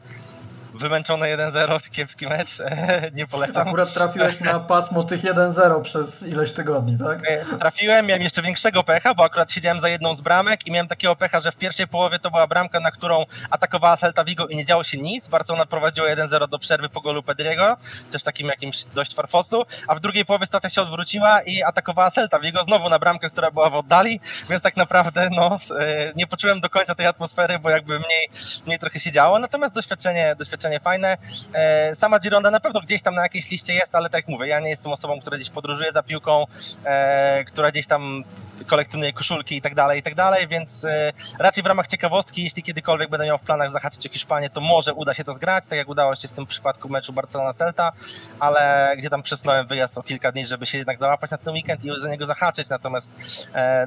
Wymęczony 0.74 1.38
1-0, 1.38 1.90
kiepski 1.90 2.28
mecz, 2.28 2.58
nie 3.14 3.28
polecam. 3.28 3.68
Akurat 3.68 3.94
trafiłeś 3.94 4.40
na 4.40 4.60
pasmo 4.60 5.04
tych 5.04 5.22
1-0 5.22 5.82
przez 5.82 6.24
ileś 6.24 6.54
tygodni, 6.54 6.98
tak? 6.98 7.20
E, 7.28 7.46
Trafiłem, 7.60 8.06
miałem 8.06 8.24
jeszcze 8.24 8.42
większego 8.42 8.84
pecha, 8.84 9.14
bo 9.14 9.24
akurat 9.24 9.52
siedziałem 9.52 9.80
za 9.80 9.90
jedną 9.90 10.16
z 10.16 10.22
bramek 10.22 10.68
i 10.68 10.72
miałem 10.72 10.88
takiego 10.88 11.16
pecha, 11.16 11.42
że 11.42 11.52
w 11.52 11.56
pierwszej 11.56 11.88
połowie 11.88 12.20
to 12.20 12.32
była 12.32 12.48
bramka, 12.48 12.80
na 12.80 12.92
którą 12.92 13.26
atakowała 13.50 13.98
Celta 13.98 14.24
Vigo 14.24 14.48
i 14.48 14.56
nie 14.56 14.66
działo 14.66 14.84
się 14.84 14.98
nic. 14.98 15.28
Barcelona 15.28 15.66
prowadziła 15.66 16.08
1-0 16.08 16.50
do 16.50 16.60
przerwy 16.60 16.90
po 16.90 17.02
golu 17.02 17.24
Pedriego, 17.24 17.78
też 18.12 18.24
takim 18.24 18.48
jakimś 18.48 18.84
dość 18.84 19.16
farfoslu, 19.16 19.66
a 19.88 19.96
w 19.96 20.00
drugiej 20.00 20.26
połowie 20.26 20.46
sytuacja 20.46 20.70
się 20.70 20.82
odwróciła 20.82 21.42
i 21.42 21.64
atakowała 21.64 22.12
Celta 22.12 22.40
Vigo 22.40 22.64
znowu 22.64 22.90
na 22.90 23.00
bramkę, 23.00 23.30
która 23.30 23.52
była 23.52 23.70
w 23.70 23.76
oddali, 23.76 24.20
więc 24.50 24.62
tak 24.62 24.78
naprawdę 24.78 25.30
no, 25.32 25.60
e, 25.80 26.12
nie 26.16 26.28
poczułem 26.28 26.62
do 26.62 26.70
końca 26.70 26.96
tej 26.96 27.06
atmosfery, 27.08 27.60
bo 27.60 27.70
jakby 27.70 28.00
mniej, 28.00 28.30
mniej 28.66 28.80
trochę 28.80 29.00
się 29.00 29.12
działo, 29.12 29.40
natomiast 29.40 29.76
doświadczenie, 29.76 30.36
doświadczenie 30.40 30.61
fajne. 30.80 31.18
E, 31.54 31.96
Sama 31.96 32.20
Gironda 32.20 32.52
na 32.52 32.60
pewno 32.60 32.82
gdzieś 32.82 33.02
tam 33.02 33.16
na 33.16 33.24
jakiejś 33.24 33.52
liście 33.52 33.74
jest, 33.74 33.96
ale 33.96 34.10
tak 34.10 34.20
jak 34.20 34.28
mówię, 34.28 34.48
ja 34.48 34.60
nie 34.60 34.70
jestem 34.70 34.92
osobą, 34.92 35.20
która 35.22 35.38
gdzieś 35.38 35.50
podróżuje 35.50 35.92
za 35.92 36.04
piłką, 36.04 36.46
e, 36.86 37.44
która 37.44 37.72
gdzieś 37.72 37.88
tam 37.88 38.24
kolekcjonuje 38.68 39.14
koszulki 39.14 39.56
i 39.56 39.62
tak 39.62 39.76
dalej, 39.76 40.00
i 40.00 40.04
tak 40.04 40.16
dalej, 40.16 40.48
więc 40.48 40.86
e, 40.86 41.14
raczej 41.40 41.64
w 41.64 41.66
ramach 41.66 41.88
ciekawostki, 41.88 42.44
jeśli 42.44 42.64
kiedykolwiek 42.64 43.10
będę 43.10 43.26
miał 43.26 43.38
w 43.38 43.42
planach 43.42 43.72
zahaczyć 43.72 44.08
o 44.08 44.10
Hiszpanię, 44.10 44.50
to 44.50 44.62
może 44.62 44.94
uda 44.94 45.14
się 45.14 45.24
to 45.24 45.34
zgrać, 45.34 45.68
tak 45.68 45.78
jak 45.78 45.90
udało 45.90 46.16
się 46.16 46.28
w 46.28 46.32
tym 46.32 46.46
przypadku 46.46 46.90
meczu 46.90 47.14
Barcelona-Celta, 47.14 47.92
ale 48.40 48.94
gdzie 48.98 49.10
tam 49.10 49.24
przesunąłem 49.24 49.68
wyjazd 49.68 49.98
o 49.98 50.04
kilka 50.04 50.32
dni, 50.32 50.48
żeby 50.48 50.66
się 50.66 50.78
jednak 50.78 50.98
załapać 50.98 51.32
na 51.32 51.38
ten 51.38 51.54
weekend 51.54 51.86
i 51.86 51.90
za 51.98 52.10
niego 52.10 52.26
zahaczyć, 52.26 52.70
natomiast 52.70 53.12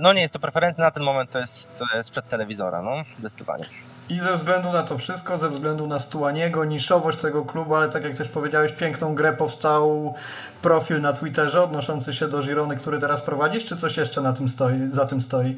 no 0.01 0.13
nie 0.13 0.21
jest 0.21 0.35
to 0.35 0.41
preferencja 0.41 0.85
na 0.85 0.91
ten 0.91 1.03
moment, 1.03 1.31
to 1.31 1.39
jest, 1.39 1.79
to 1.79 1.97
jest 1.97 2.11
przed 2.11 2.29
telewizora, 2.29 2.83
no, 2.83 2.95
zdecydowanie. 3.19 3.65
I 4.09 4.21
ze 4.21 4.37
względu 4.37 4.73
na 4.73 4.83
to 4.83 4.99
wszystko, 4.99 5.39
ze 5.39 5.49
względu 5.51 5.87
na 5.87 5.99
Stuaniego, 5.99 6.65
niszowość 6.65 7.19
tego 7.19 7.45
klubu, 7.45 7.75
ale 7.75 7.89
tak 7.89 8.05
jak 8.05 8.17
też 8.17 8.29
powiedziałeś, 8.29 8.73
piękną 8.73 9.15
grę 9.15 9.33
powstał 9.33 10.15
profil 10.63 11.01
na 11.01 11.13
Twitterze 11.13 11.63
odnoszący 11.63 12.13
się 12.13 12.29
do 12.29 12.43
Girony, 12.43 12.77
który 12.77 12.99
teraz 12.99 13.23
prowadzisz, 13.23 13.65
czy 13.65 13.77
coś 13.77 13.97
jeszcze 13.97 14.21
na 14.21 14.33
tym 14.33 14.49
stoi, 14.49 14.89
za 14.89 15.07
tym 15.07 15.21
stoi? 15.21 15.57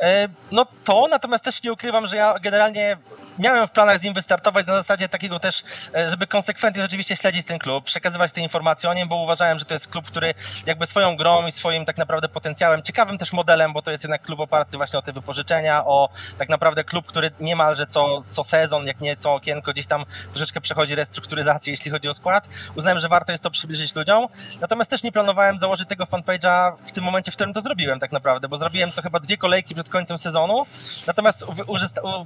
E, 0.00 0.28
No 0.52 0.66
to, 0.84 1.06
natomiast 1.10 1.44
też 1.44 1.62
nie 1.62 1.72
ukrywam, 1.72 2.06
że 2.06 2.16
ja 2.16 2.38
generalnie 2.38 2.96
miałem 3.38 3.68
w 3.68 3.70
planach 3.70 3.98
z 3.98 4.02
nim 4.02 4.14
wystartować 4.14 4.66
na 4.66 4.74
zasadzie 4.74 5.08
takiego 5.08 5.38
też, 5.40 5.62
e, 5.94 6.10
żeby 6.10 6.26
konsekwentnie 6.26 6.82
rzeczywiście 6.82 7.16
śledzić 7.16 7.46
ten 7.46 7.58
klub, 7.58 7.84
przekazywać 7.84 8.32
te 8.32 8.40
informacje 8.40 8.90
o 8.90 8.94
nim, 8.94 9.08
bo 9.08 9.16
uważałem, 9.16 9.58
że 9.58 9.64
to 9.64 9.74
jest 9.74 9.88
klub, 9.88 10.06
który 10.06 10.34
jakby 10.66 10.86
swoją 10.86 11.16
grą 11.16 11.46
i 11.46 11.52
swoim 11.52 11.84
tak 11.84 11.96
naprawdę 11.98 12.28
potencjałem, 12.28 12.82
ciekawym 12.82 13.18
też 13.18 13.32
modelem, 13.32 13.72
bo 13.72 13.82
to 13.82 13.90
jest 13.90 14.04
jednak 14.04 14.22
klub 14.22 14.40
oparty 14.40 14.76
właśnie 14.76 14.98
o 14.98 15.02
te 15.02 15.12
wypożyczenia, 15.12 15.84
o 15.84 16.08
tak 16.38 16.48
naprawdę 16.48 16.84
klub, 16.84 17.06
który 17.06 17.30
niemalże 17.40 17.86
co, 17.86 18.22
co 18.30 18.44
sezon, 18.44 18.86
jak 18.86 19.00
nie 19.00 19.16
co 19.16 19.34
okienko, 19.34 19.72
gdzieś 19.72 19.86
tam 19.86 20.04
troszeczkę 20.32 20.60
przechodzi 20.60 20.94
restrukturyzację, 20.94 21.70
jeśli 21.72 21.90
chodzi 21.90 22.08
o 22.08 22.14
skład. 22.14 22.48
Uznałem, 22.76 23.00
że 23.00 23.08
warto 23.08 23.32
jest 23.32 23.44
to 23.44 23.50
przybliżyć 23.50 23.94
ludziom, 23.96 24.26
natomiast 24.60 24.90
też 24.90 25.02
nie 25.02 25.12
planowałem 25.12 25.58
założyć 25.58 25.88
tego 25.88 26.04
fanpage'a 26.04 26.72
w 26.86 26.92
tym 26.92 27.04
momencie, 27.04 27.30
w 27.30 27.34
którym 27.34 27.54
to 27.54 27.60
zrobiłem 27.60 28.00
tak 28.00 28.12
naprawdę, 28.12 28.48
bo 28.48 28.56
zrobiłem 28.56 28.92
to 28.92 29.02
chyba 29.02 29.20
dwie 29.20 29.36
kolejki 29.36 29.74
przed 29.74 29.85
końcem 29.88 30.18
sezonu, 30.18 30.62
natomiast 31.06 31.44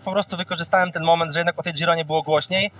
po 0.04 0.12
prostu 0.12 0.36
wykorzystałem 0.36 0.92
ten 0.92 1.02
moment, 1.02 1.32
że 1.32 1.38
jednak 1.38 1.58
o 1.58 1.62
tej 1.62 1.74
Gironie 1.74 2.04
było 2.04 2.22
głośniej, 2.22 2.70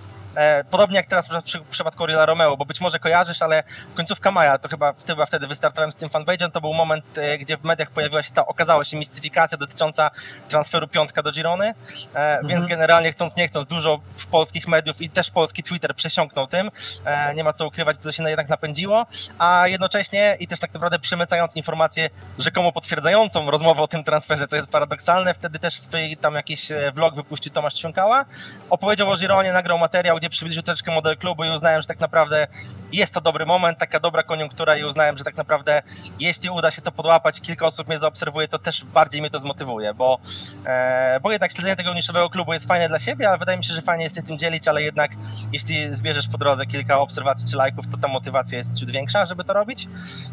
Podobnie 0.71 0.97
jak 0.97 1.05
teraz 1.05 1.29
w 1.65 1.69
przypadku 1.69 2.05
Rila 2.05 2.25
Romeo, 2.25 2.57
bo 2.57 2.65
być 2.65 2.81
może 2.81 2.99
kojarzysz, 2.99 3.41
ale 3.41 3.63
końcówka 3.95 4.31
maja, 4.31 4.57
to 4.57 4.69
chyba, 4.69 4.93
chyba 5.07 5.25
wtedy 5.25 5.47
wystartowałem 5.47 5.91
z 5.91 5.95
tym 5.95 6.09
fanpage'em, 6.09 6.51
to 6.51 6.61
był 6.61 6.73
moment, 6.73 7.05
e, 7.17 7.37
gdzie 7.37 7.57
w 7.57 7.63
mediach 7.63 7.91
pojawiła 7.91 8.23
się 8.23 8.33
ta, 8.33 8.45
okazała 8.45 8.83
się 8.83 8.97
mistyfikacja 8.97 9.57
dotycząca 9.57 10.11
transferu 10.49 10.87
piątka 10.87 11.23
do 11.23 11.31
Girony, 11.31 11.73
e, 12.15 12.39
więc 12.43 12.65
generalnie 12.65 13.11
chcąc 13.11 13.37
nie 13.37 13.47
chcąc 13.47 13.67
dużo 13.67 13.99
w 14.15 14.25
polskich 14.25 14.67
mediów 14.67 15.01
i 15.01 15.09
też 15.09 15.31
polski 15.31 15.63
Twitter 15.63 15.95
przesiąknął 15.95 16.47
tym. 16.47 16.71
E, 17.05 17.33
nie 17.33 17.43
ma 17.43 17.53
co 17.53 17.67
ukrywać, 17.67 17.97
to 17.97 18.11
się 18.11 18.29
jednak 18.29 18.49
napędziło, 18.49 19.05
a 19.39 19.67
jednocześnie 19.67 20.37
i 20.39 20.47
też 20.47 20.59
tak 20.59 20.73
naprawdę 20.73 20.99
przemycając 20.99 21.55
informację 21.55 22.09
rzekomo 22.39 22.71
potwierdzającą 22.71 23.51
rozmowę 23.51 23.81
o 23.81 23.87
tym 23.87 24.03
transferze, 24.03 24.47
co 24.47 24.55
jest 24.55 24.69
paradoksalne, 24.69 25.33
wtedy 25.33 25.59
też 25.59 25.79
swój 25.79 26.17
tam 26.17 26.35
jakiś 26.35 26.71
e, 26.71 26.91
vlog 26.91 27.15
wypuścił 27.15 27.51
Tomasz 27.51 27.73
Ćwiąkała, 27.73 28.25
opowiedział 28.69 29.11
o 29.11 29.17
Gironie, 29.17 29.53
nagrał 29.53 29.77
materiał, 29.77 30.19
gdzie 30.21 30.29
przybliżył 30.29 30.63
troszeczkę 30.63 30.95
model 30.95 31.17
klubu 31.17 31.43
i 31.43 31.49
uznałem, 31.49 31.81
że 31.81 31.87
tak 31.87 31.99
naprawdę 31.99 32.47
jest 32.93 33.13
to 33.13 33.21
dobry 33.21 33.45
moment, 33.45 33.77
taka 33.77 33.99
dobra 33.99 34.23
koniunktura 34.23 34.77
i 34.77 34.83
uznałem, 34.83 35.17
że 35.17 35.23
tak 35.23 35.37
naprawdę 35.37 35.81
jeśli 36.19 36.49
uda 36.49 36.71
się 36.71 36.81
to 36.81 36.91
podłapać, 36.91 37.41
kilka 37.41 37.65
osób 37.65 37.87
mnie 37.87 37.97
zaobserwuje, 37.97 38.47
to 38.47 38.59
też 38.59 38.85
bardziej 38.85 39.21
mnie 39.21 39.29
to 39.29 39.39
zmotywuje, 39.39 39.93
bo, 39.93 40.19
e, 40.65 41.19
bo 41.19 41.31
jednak 41.31 41.51
śledzenie 41.51 41.75
tego 41.75 41.93
niszowego 41.93 42.29
klubu 42.29 42.53
jest 42.53 42.67
fajne 42.67 42.89
dla 42.89 42.99
siebie, 42.99 43.29
ale 43.29 43.37
wydaje 43.37 43.57
mi 43.57 43.63
się, 43.63 43.73
że 43.73 43.81
fajnie 43.81 44.03
jest 44.03 44.15
się 44.15 44.23
tym 44.23 44.37
dzielić, 44.37 44.67
ale 44.67 44.83
jednak 44.83 45.11
jeśli 45.51 45.95
zbierzesz 45.95 46.27
po 46.27 46.37
drodze 46.37 46.65
kilka 46.65 46.99
obserwacji 46.99 47.47
czy 47.51 47.57
lajków, 47.57 47.87
to 47.87 47.97
ta 47.97 48.07
motywacja 48.07 48.57
jest 48.57 48.79
ciut 48.79 48.91
większa, 48.91 49.25
żeby 49.25 49.43
to 49.43 49.53
robić. 49.53 49.87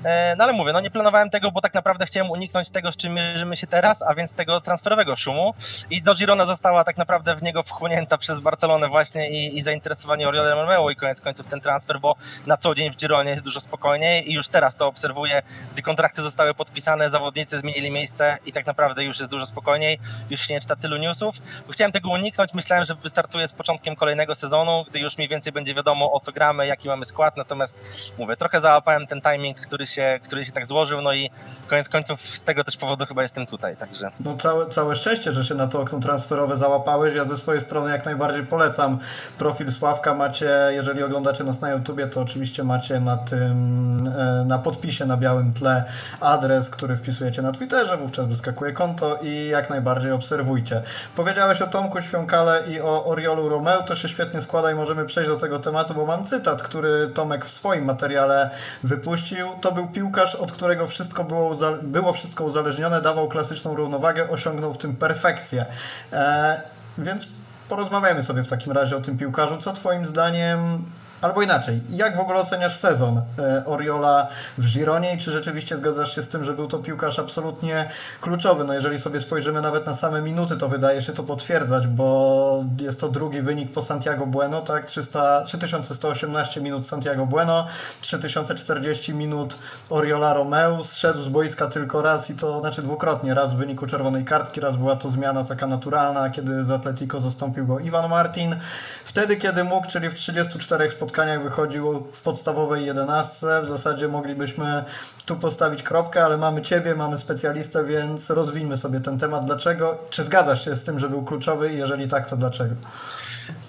E, 0.04 0.36
no 0.36 0.44
ale 0.44 0.52
mówię, 0.52 0.72
no 0.72 0.80
nie 0.80 0.90
planowałem 0.90 1.30
tego, 1.30 1.50
bo 1.50 1.60
tak 1.60 1.74
naprawdę 1.74 2.06
chciałem 2.06 2.30
uniknąć 2.30 2.70
tego, 2.70 2.92
z 2.92 2.96
czym 2.96 3.14
mierzymy 3.14 3.56
się 3.56 3.66
teraz, 3.66 4.02
a 4.02 4.14
więc 4.14 4.32
tego 4.32 4.60
transferowego 4.60 5.16
szumu 5.16 5.54
i 5.90 6.02
do 6.02 6.14
Girona 6.14 6.46
została 6.46 6.84
tak 6.84 6.96
naprawdę 6.96 7.36
w 7.36 7.42
niego 7.42 7.62
wchłonięta 7.62 8.18
przez 8.18 8.40
Barcelonę 8.40 8.88
właśnie 8.88 9.30
i, 9.30 9.58
i 9.58 9.62
zainteresowanie 9.62 10.28
Oriolem 10.28 10.58
Romeo 10.58 10.90
i 10.90 10.96
koniec 10.96 11.20
końców 11.20 11.46
ten 11.46 11.60
transfer, 11.60 12.00
bo 12.00 12.16
na 12.48 12.56
co 12.56 12.74
dzień 12.74 12.92
w 12.92 12.96
Gironie 12.96 13.30
jest 13.30 13.44
dużo 13.44 13.60
spokojniej 13.60 14.30
i 14.30 14.34
już 14.34 14.48
teraz 14.48 14.76
to 14.76 14.86
obserwuję, 14.86 15.42
gdy 15.72 15.82
kontrakty 15.82 16.22
zostały 16.22 16.54
podpisane, 16.54 17.10
zawodnicy 17.10 17.58
zmienili 17.58 17.90
miejsce 17.90 18.38
i 18.46 18.52
tak 18.52 18.66
naprawdę 18.66 19.04
już 19.04 19.18
jest 19.18 19.30
dużo 19.30 19.46
spokojniej, 19.46 19.98
już 20.30 20.40
się 20.40 20.54
nie 20.54 20.60
czyta 20.60 20.76
tylu 20.76 20.96
newsów. 20.96 21.34
Chciałem 21.70 21.92
tego 21.92 22.10
uniknąć, 22.10 22.54
myślałem, 22.54 22.84
że 22.84 22.94
wystartuję 22.94 23.48
z 23.48 23.52
początkiem 23.52 23.96
kolejnego 23.96 24.34
sezonu, 24.34 24.84
gdy 24.90 24.98
już 24.98 25.16
mniej 25.16 25.28
więcej 25.28 25.52
będzie 25.52 25.74
wiadomo 25.74 26.12
o 26.12 26.20
co 26.20 26.32
gramy, 26.32 26.66
jaki 26.66 26.88
mamy 26.88 27.04
skład, 27.04 27.36
natomiast 27.36 27.80
mówię, 28.18 28.36
trochę 28.36 28.60
załapałem 28.60 29.06
ten 29.06 29.20
timing, 29.20 29.60
który 29.60 29.86
się, 29.86 30.20
który 30.24 30.44
się 30.44 30.52
tak 30.52 30.66
złożył, 30.66 31.02
no 31.02 31.12
i 31.12 31.30
koniec 31.66 31.88
końców 31.88 32.20
z 32.20 32.42
tego 32.42 32.64
też 32.64 32.76
powodu 32.76 33.06
chyba 33.06 33.22
jestem 33.22 33.46
tutaj, 33.46 33.76
także. 33.76 34.10
No 34.20 34.36
całe, 34.36 34.66
całe 34.66 34.96
szczęście, 34.96 35.32
że 35.32 35.44
się 35.44 35.54
na 35.54 35.66
to 35.66 35.80
okno 35.80 36.00
transferowe 36.00 36.56
załapałeś, 36.56 37.14
ja 37.14 37.24
ze 37.24 37.36
swojej 37.36 37.62
strony 37.62 37.90
jak 37.90 38.04
najbardziej 38.04 38.46
polecam 38.46 38.98
profil 39.38 39.72
Sławka, 39.72 40.14
macie, 40.14 40.50
jeżeli 40.70 41.02
oglądacie 41.02 41.44
nas 41.44 41.60
na 41.60 41.70
YouTubie, 41.70 42.06
to 42.06 42.20
oczywiście 42.20 42.37
macie 42.64 43.00
na 43.00 43.16
tym, 43.16 44.12
e, 44.18 44.44
na 44.44 44.58
podpisie 44.58 45.06
na 45.06 45.16
białym 45.16 45.52
tle 45.52 45.84
adres, 46.20 46.70
który 46.70 46.96
wpisujecie 46.96 47.42
na 47.42 47.52
Twitterze, 47.52 47.96
wówczas 47.96 48.26
wyskakuje 48.26 48.72
konto 48.72 49.18
i 49.22 49.48
jak 49.48 49.70
najbardziej 49.70 50.12
obserwujcie. 50.12 50.82
Powiedziałeś 51.16 51.62
o 51.62 51.66
Tomku 51.66 52.00
Świąkale 52.00 52.62
i 52.68 52.80
o 52.80 53.04
Oriolu 53.04 53.48
Romeo, 53.48 53.82
to 53.82 53.94
się 53.94 54.08
świetnie 54.08 54.40
składa 54.40 54.72
i 54.72 54.74
możemy 54.74 55.04
przejść 55.04 55.30
do 55.30 55.36
tego 55.36 55.58
tematu, 55.58 55.94
bo 55.94 56.06
mam 56.06 56.24
cytat, 56.24 56.62
który 56.62 57.10
Tomek 57.14 57.44
w 57.44 57.50
swoim 57.50 57.84
materiale 57.84 58.50
wypuścił. 58.82 59.48
To 59.60 59.72
był 59.72 59.86
piłkarz, 59.86 60.34
od 60.34 60.52
którego 60.52 60.86
wszystko 60.86 61.24
było, 61.24 61.56
było 61.82 62.12
wszystko 62.12 62.44
uzależnione, 62.44 63.02
dawał 63.02 63.28
klasyczną 63.28 63.76
równowagę, 63.76 64.30
osiągnął 64.30 64.74
w 64.74 64.78
tym 64.78 64.96
perfekcję. 64.96 65.66
E, 66.12 66.60
więc 66.98 67.26
porozmawiamy 67.68 68.22
sobie 68.22 68.42
w 68.42 68.48
takim 68.48 68.72
razie 68.72 68.96
o 68.96 69.00
tym 69.00 69.18
piłkarzu. 69.18 69.56
Co 69.56 69.72
Twoim 69.72 70.06
zdaniem 70.06 70.84
Albo 71.20 71.42
inaczej, 71.42 71.80
jak 71.90 72.16
w 72.16 72.20
ogóle 72.20 72.40
oceniasz 72.40 72.76
sezon 72.76 73.22
e, 73.38 73.62
Oriola 73.66 74.28
w 74.58 74.72
Gironie 74.72 75.14
i 75.14 75.18
czy 75.18 75.30
rzeczywiście 75.30 75.76
zgadzasz 75.76 76.14
się 76.14 76.22
z 76.22 76.28
tym, 76.28 76.44
że 76.44 76.54
był 76.54 76.68
to 76.68 76.78
piłkarz 76.78 77.18
absolutnie 77.18 77.88
kluczowy? 78.20 78.64
No 78.64 78.74
jeżeli 78.74 79.00
sobie 79.00 79.20
spojrzymy 79.20 79.62
nawet 79.62 79.86
na 79.86 79.94
same 79.94 80.22
minuty, 80.22 80.56
to 80.56 80.68
wydaje 80.68 81.02
się 81.02 81.12
to 81.12 81.22
potwierdzać, 81.22 81.86
bo 81.86 82.64
jest 82.80 83.00
to 83.00 83.08
drugi 83.08 83.42
wynik 83.42 83.72
po 83.72 83.82
Santiago 83.82 84.26
Bueno, 84.26 84.60
tak? 84.60 84.86
300, 84.86 85.42
3118 85.44 86.60
minut 86.60 86.88
Santiago 86.88 87.26
Bueno, 87.26 87.66
3040 88.00 89.14
minut 89.14 89.56
Oriola 89.90 90.34
Romeu, 90.34 90.84
zszedł 90.84 91.22
z 91.22 91.28
boiska 91.28 91.66
tylko 91.66 92.02
raz 92.02 92.30
i 92.30 92.34
to 92.34 92.60
znaczy 92.60 92.82
dwukrotnie, 92.82 93.34
raz 93.34 93.54
w 93.54 93.56
wyniku 93.56 93.86
czerwonej 93.86 94.24
kartki, 94.24 94.60
raz 94.60 94.76
była 94.76 94.96
to 94.96 95.10
zmiana 95.10 95.44
taka 95.44 95.66
naturalna, 95.66 96.30
kiedy 96.30 96.64
z 96.64 96.70
Atletico 96.70 97.20
zastąpił 97.20 97.66
go 97.66 97.78
Ivan 97.78 98.10
Martin. 98.10 98.56
Wtedy, 99.04 99.36
kiedy 99.36 99.64
mógł, 99.64 99.86
czyli 99.86 100.08
w 100.08 100.14
34 100.14 100.90
spotkaniach 100.90 101.07
spotkaniach 101.08 101.42
wychodził 101.42 102.06
w 102.12 102.22
podstawowej 102.22 102.86
jedenastce. 102.86 103.62
W 103.62 103.68
zasadzie 103.68 104.08
moglibyśmy 104.08 104.84
tu 105.26 105.36
postawić 105.36 105.82
kropkę, 105.82 106.24
ale 106.24 106.36
mamy 106.36 106.62
Ciebie, 106.62 106.94
mamy 106.94 107.18
specjalistę, 107.18 107.84
więc 107.84 108.30
rozwijmy 108.30 108.76
sobie 108.76 109.00
ten 109.00 109.18
temat. 109.18 109.44
Dlaczego? 109.44 109.98
Czy 110.10 110.24
zgadzasz 110.24 110.64
się 110.64 110.76
z 110.76 110.84
tym, 110.84 110.98
że 110.98 111.08
był 111.08 111.24
kluczowy 111.24 111.72
i 111.72 111.78
jeżeli 111.78 112.08
tak, 112.08 112.30
to 112.30 112.36
dlaczego? 112.36 112.74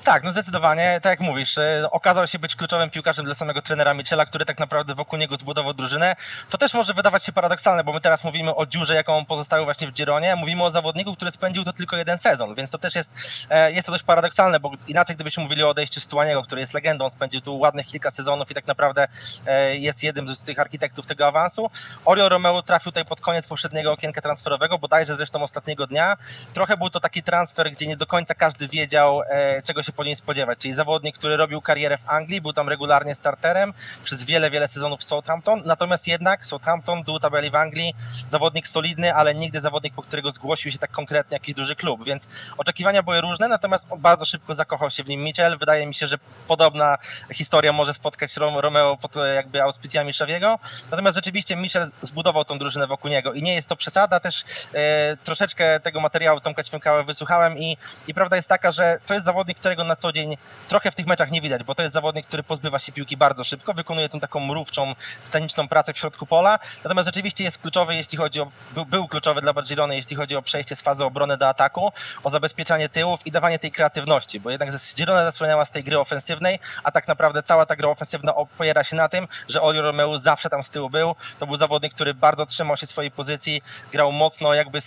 Tak, 0.09 0.23
no 0.23 0.31
zdecydowanie, 0.31 0.99
tak 1.03 1.09
jak 1.09 1.19
mówisz, 1.19 1.57
e, 1.57 1.87
okazał 1.91 2.27
się 2.27 2.39
być 2.39 2.55
kluczowym 2.55 2.89
piłkarzem 2.89 3.25
dla 3.25 3.35
samego 3.35 3.61
trenera 3.61 3.93
Michela, 3.93 4.25
który 4.25 4.45
tak 4.45 4.59
naprawdę 4.59 4.95
wokół 4.95 5.19
niego 5.19 5.35
zbudował 5.35 5.73
drużynę. 5.73 6.15
To 6.49 6.57
też 6.57 6.73
może 6.73 6.93
wydawać 6.93 7.25
się 7.25 7.31
paradoksalne, 7.31 7.83
bo 7.83 7.93
my 7.93 8.01
teraz 8.01 8.23
mówimy 8.23 8.55
o 8.55 8.65
dziurze, 8.65 8.95
jaką 8.95 9.25
pozostały 9.25 9.65
właśnie 9.65 9.87
w 9.87 9.91
Gironie, 9.91 10.35
mówimy 10.35 10.63
o 10.63 10.69
zawodniku, 10.69 11.15
który 11.15 11.31
spędził 11.31 11.63
to 11.63 11.73
tylko 11.73 11.97
jeden 11.97 12.17
sezon, 12.17 12.55
więc 12.55 12.71
to 12.71 12.77
też 12.77 12.95
jest, 12.95 13.13
e, 13.49 13.71
jest 13.71 13.85
to 13.85 13.91
dość 13.91 14.03
paradoksalne, 14.03 14.59
bo 14.59 14.71
inaczej 14.87 15.15
gdybyśmy 15.15 15.43
mówili 15.43 15.63
o 15.63 15.69
odejściu 15.69 16.01
Stuaniego, 16.01 16.43
który 16.43 16.61
jest 16.61 16.73
legendą, 16.73 17.09
spędził 17.09 17.41
tu 17.41 17.59
ładnych 17.59 17.87
kilka 17.87 18.11
sezonów 18.11 18.51
i 18.51 18.53
tak 18.53 18.67
naprawdę 18.67 19.07
e, 19.47 19.75
jest 19.75 20.03
jednym 20.03 20.27
z 20.27 20.43
tych 20.43 20.59
architektów 20.59 21.05
tego 21.05 21.27
awansu. 21.27 21.69
Orio 22.05 22.29
Romeo 22.29 22.61
trafił 22.61 22.91
tutaj 22.91 23.05
pod 23.05 23.21
koniec 23.21 23.47
poprzedniego 23.47 23.91
okienka 23.91 24.21
transferowego, 24.21 24.77
bodajże 24.77 25.15
zresztą 25.15 25.43
ostatniego 25.43 25.87
dnia. 25.87 26.17
Trochę 26.53 26.77
był 26.77 26.89
to 26.89 26.99
taki 26.99 27.23
transfer, 27.23 27.71
gdzie 27.71 27.87
nie 27.87 27.97
do 27.97 28.05
końca 28.05 28.33
każdy 28.33 28.67
wiedział, 28.67 29.21
czego 29.63 29.83
się 29.83 29.91
powinien 29.99 30.15
spodziewać. 30.15 30.59
Czyli 30.59 30.73
zawodnik, 30.73 31.17
który 31.17 31.37
robił 31.37 31.61
karierę 31.61 31.97
w 31.97 32.09
Anglii, 32.09 32.41
był 32.41 32.53
tam 32.53 32.69
regularnie 32.69 33.15
starterem 33.15 33.73
przez 34.03 34.23
wiele, 34.23 34.51
wiele 34.51 34.67
sezonów 34.67 34.99
w 34.99 35.03
Southampton. 35.03 35.61
Natomiast 35.65 36.07
jednak 36.07 36.45
Southampton, 36.45 37.03
dół 37.03 37.19
tabeli 37.19 37.51
w 37.51 37.55
Anglii, 37.55 37.93
zawodnik 38.27 38.67
solidny, 38.67 39.13
ale 39.13 39.35
nigdy 39.35 39.61
zawodnik, 39.61 39.93
po 39.93 40.03
którego 40.03 40.31
zgłosił 40.31 40.71
się 40.71 40.77
tak 40.77 40.91
konkretnie 40.91 41.35
jakiś 41.35 41.55
duży 41.55 41.75
klub. 41.75 42.03
Więc 42.03 42.27
oczekiwania 42.57 43.03
były 43.03 43.21
różne, 43.21 43.47
natomiast 43.47 43.87
bardzo 43.97 44.25
szybko 44.25 44.53
zakochał 44.53 44.89
się 44.89 45.03
w 45.03 45.07
nim 45.07 45.21
Mitchell. 45.21 45.57
Wydaje 45.57 45.87
mi 45.87 45.95
się, 45.95 46.07
że 46.07 46.17
podobna 46.47 46.97
historia 47.33 47.73
może 47.73 47.93
spotkać 47.93 48.37
Romeo 48.37 48.97
pod 48.97 49.15
jakby 49.35 49.63
auspicjami 49.63 50.13
Szawiego. 50.13 50.59
Natomiast 50.91 51.15
rzeczywiście 51.15 51.55
Mitchell 51.55 51.89
zbudował 52.01 52.45
tą 52.45 52.59
drużynę 52.59 52.87
wokół 52.87 53.11
niego 53.11 53.33
i 53.33 53.43
nie 53.43 53.53
jest 53.53 53.69
to 53.69 53.75
przesada. 53.75 54.19
Też 54.19 54.43
e, 54.73 55.17
troszeczkę 55.23 55.79
tego 55.79 55.99
materiału 55.99 56.39
Tomka 56.39 56.63
Ćwiąkała 56.63 57.03
wysłuchałem 57.03 57.57
i, 57.57 57.77
i 58.07 58.13
prawda 58.13 58.35
jest 58.35 58.49
taka, 58.49 58.71
że 58.71 58.99
to 59.07 59.13
jest 59.13 59.25
zawodnik, 59.25 59.59
którego 59.59 59.88
na 59.89 59.95
co 59.95 60.11
dzień 60.11 60.37
trochę 60.67 60.91
w 60.91 60.95
tych 60.95 61.07
meczach 61.07 61.31
nie 61.31 61.41
widać, 61.41 61.63
bo 61.63 61.75
to 61.75 61.81
jest 61.83 61.93
zawodnik, 61.93 62.27
który 62.27 62.43
pozbywa 62.43 62.79
się 62.79 62.91
piłki 62.91 63.17
bardzo 63.17 63.43
szybko, 63.43 63.73
wykonuje 63.73 64.09
tą 64.09 64.19
taką 64.19 64.39
mrówczą, 64.39 64.95
teniczną 65.31 65.67
pracę 65.67 65.93
w 65.93 65.97
środku 65.97 66.25
pola, 66.25 66.59
natomiast 66.83 67.05
rzeczywiście 67.05 67.43
jest 67.43 67.57
kluczowy, 67.57 67.95
jeśli 67.95 68.17
chodzi 68.17 68.41
o, 68.41 68.51
był, 68.73 68.85
był 68.85 69.07
kluczowy 69.07 69.41
dla 69.41 69.53
Barcelony, 69.53 69.95
jeśli 69.95 70.15
chodzi 70.15 70.35
o 70.35 70.41
przejście 70.41 70.75
z 70.75 70.81
fazy 70.81 71.05
obrony 71.05 71.37
do 71.37 71.47
ataku, 71.47 71.91
o 72.23 72.29
zabezpieczanie 72.29 72.89
tyłów 72.89 73.27
i 73.27 73.31
dawanie 73.31 73.59
tej 73.59 73.71
kreatywności, 73.71 74.39
bo 74.39 74.49
jednak 74.49 74.69
Girona 74.95 75.25
zasłaniała 75.25 75.65
z 75.65 75.71
tej 75.71 75.83
gry 75.83 75.99
ofensywnej, 75.99 76.59
a 76.83 76.91
tak 76.91 77.07
naprawdę 77.07 77.43
cała 77.43 77.65
ta 77.65 77.75
gra 77.75 77.89
ofensywna 77.89 78.35
opiera 78.35 78.83
się 78.83 78.95
na 78.95 79.09
tym, 79.09 79.27
że 79.49 79.61
Olio 79.61 79.81
Romeu 79.81 80.17
zawsze 80.17 80.49
tam 80.49 80.63
z 80.63 80.69
tyłu 80.69 80.89
był, 80.89 81.15
to 81.39 81.47
był 81.47 81.55
zawodnik, 81.55 81.93
który 81.93 82.13
bardzo 82.13 82.45
trzymał 82.45 82.77
się 82.77 82.87
swojej 82.87 83.11
pozycji, 83.11 83.61
grał 83.91 84.11
mocno 84.11 84.53
jakby 84.53 84.79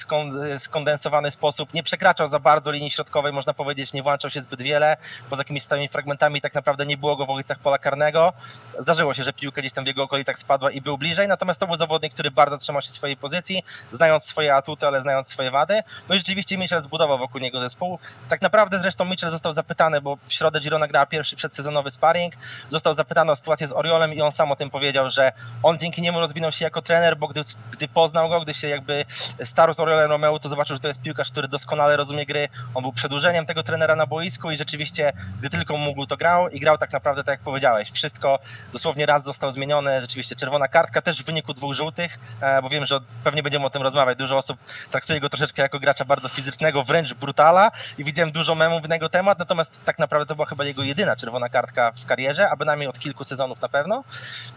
skondensowany 0.58 1.30
sposób, 1.30 1.74
nie 1.74 1.82
przekraczał 1.82 2.28
za 2.28 2.38
bardzo 2.38 2.70
linii 2.70 2.90
środkowej, 2.90 3.32
można 3.32 3.54
powiedzieć, 3.54 3.92
nie 3.92 4.02
włączał 4.02 4.30
się 4.30 4.40
zbyt 4.40 4.62
wiele, 4.62 4.81
poza 5.30 5.40
jakimiś 5.40 5.62
stałymi 5.62 5.88
fragmentami 5.88 6.40
tak 6.40 6.54
naprawdę 6.54 6.86
nie 6.86 6.96
było 6.96 7.16
go 7.16 7.26
w 7.26 7.30
okolicach 7.30 7.58
pola 7.58 7.78
karnego. 7.78 8.32
Zdarzyło 8.78 9.14
się, 9.14 9.24
że 9.24 9.32
piłka 9.32 9.60
gdzieś 9.60 9.72
tam 9.72 9.84
w 9.84 9.86
jego 9.86 10.02
okolicach 10.02 10.38
spadła 10.38 10.70
i 10.70 10.80
był 10.80 10.98
bliżej, 10.98 11.28
natomiast 11.28 11.60
to 11.60 11.66
był 11.66 11.76
zawodnik, 11.76 12.14
który 12.14 12.30
bardzo 12.30 12.56
trzymał 12.56 12.82
się 12.82 12.90
swojej 12.90 13.16
pozycji, 13.16 13.64
znając 13.90 14.24
swoje 14.24 14.54
atuty, 14.54 14.86
ale 14.86 15.00
znając 15.00 15.28
swoje 15.28 15.50
wady. 15.50 15.82
No 16.08 16.14
i 16.14 16.18
rzeczywiście 16.18 16.58
Mitchell 16.58 16.82
zbudował 16.82 17.18
wokół 17.18 17.40
niego 17.40 17.60
zespół. 17.60 17.98
Tak 18.28 18.42
naprawdę 18.42 18.78
zresztą 18.78 19.04
Mitchell 19.04 19.30
został 19.30 19.52
zapytany, 19.52 20.00
bo 20.00 20.16
w 20.16 20.32
środę 20.32 20.60
Girona 20.60 20.88
grała 20.88 21.06
pierwszy 21.06 21.36
przedsezonowy 21.36 21.90
sparring, 21.90 22.34
został 22.68 22.94
zapytany 22.94 23.32
o 23.32 23.36
sytuację 23.36 23.68
z 23.68 23.72
Oriolem 23.72 24.14
i 24.14 24.22
on 24.22 24.32
sam 24.32 24.52
o 24.52 24.56
tym 24.56 24.70
powiedział, 24.70 25.10
że 25.10 25.32
on 25.62 25.78
dzięki 25.78 26.02
niemu 26.02 26.20
rozwinął 26.20 26.52
się 26.52 26.64
jako 26.64 26.82
trener, 26.82 27.16
bo 27.16 27.28
gdy, 27.28 27.40
gdy 27.70 27.88
poznał 27.88 28.28
go, 28.28 28.40
gdy 28.40 28.54
się 28.54 28.68
jakby 28.68 29.04
starł 29.44 29.74
z 29.74 29.80
Oriolem 29.80 30.10
Romeo, 30.10 30.38
to 30.38 30.48
zobaczył, 30.48 30.76
że 30.76 30.80
to 30.80 30.88
jest 30.88 31.02
piłkarz, 31.02 31.30
który 31.30 31.48
doskonale 31.48 31.96
rozumie 31.96 32.26
gry. 32.26 32.48
On 32.74 32.82
był 32.82 32.92
przedłużeniem 32.92 33.46
tego 33.46 33.62
trenera 33.62 33.96
na 33.96 34.06
boisku 34.06 34.50
i 34.50 34.56
rzeczywiście 34.56 34.71
rzeczywiście, 34.72 35.12
gdy 35.38 35.50
tylko 35.50 35.76
mógł, 35.76 36.06
to 36.06 36.16
grał 36.16 36.48
i 36.48 36.60
grał 36.60 36.78
tak 36.78 36.92
naprawdę 36.92 37.24
tak 37.24 37.32
jak 37.32 37.40
powiedziałeś. 37.40 37.90
Wszystko 37.90 38.38
dosłownie 38.72 39.06
raz 39.06 39.24
został 39.24 39.50
zmienione, 39.50 40.00
rzeczywiście 40.00 40.36
czerwona 40.36 40.68
kartka 40.68 41.02
też 41.02 41.22
w 41.22 41.26
wyniku 41.26 41.54
dwóch 41.54 41.74
żółtych, 41.74 42.18
e, 42.40 42.62
bo 42.62 42.68
wiem, 42.68 42.86
że 42.86 43.00
pewnie 43.24 43.42
będziemy 43.42 43.66
o 43.66 43.70
tym 43.70 43.82
rozmawiać. 43.82 44.18
Dużo 44.18 44.36
osób 44.36 44.58
traktuje 44.90 45.20
go 45.20 45.28
troszeczkę 45.28 45.62
jako 45.62 45.78
gracza 45.78 46.04
bardzo 46.04 46.28
fizycznego, 46.28 46.82
wręcz 46.82 47.14
brutala 47.14 47.70
i 47.98 48.04
widziałem 48.04 48.32
dużo 48.32 48.54
memów 48.54 48.88
na 48.88 48.94
jego 48.94 49.08
temat, 49.08 49.38
natomiast 49.38 49.84
tak 49.84 49.98
naprawdę 49.98 50.26
to 50.26 50.34
była 50.34 50.46
chyba 50.46 50.64
jego 50.64 50.82
jedyna 50.82 51.16
czerwona 51.16 51.48
kartka 51.48 51.92
w 51.96 52.06
karierze, 52.06 52.50
a 52.50 52.56
bynajmniej 52.56 52.88
od 52.88 52.98
kilku 52.98 53.24
sezonów 53.24 53.62
na 53.62 53.68
pewno. 53.68 54.04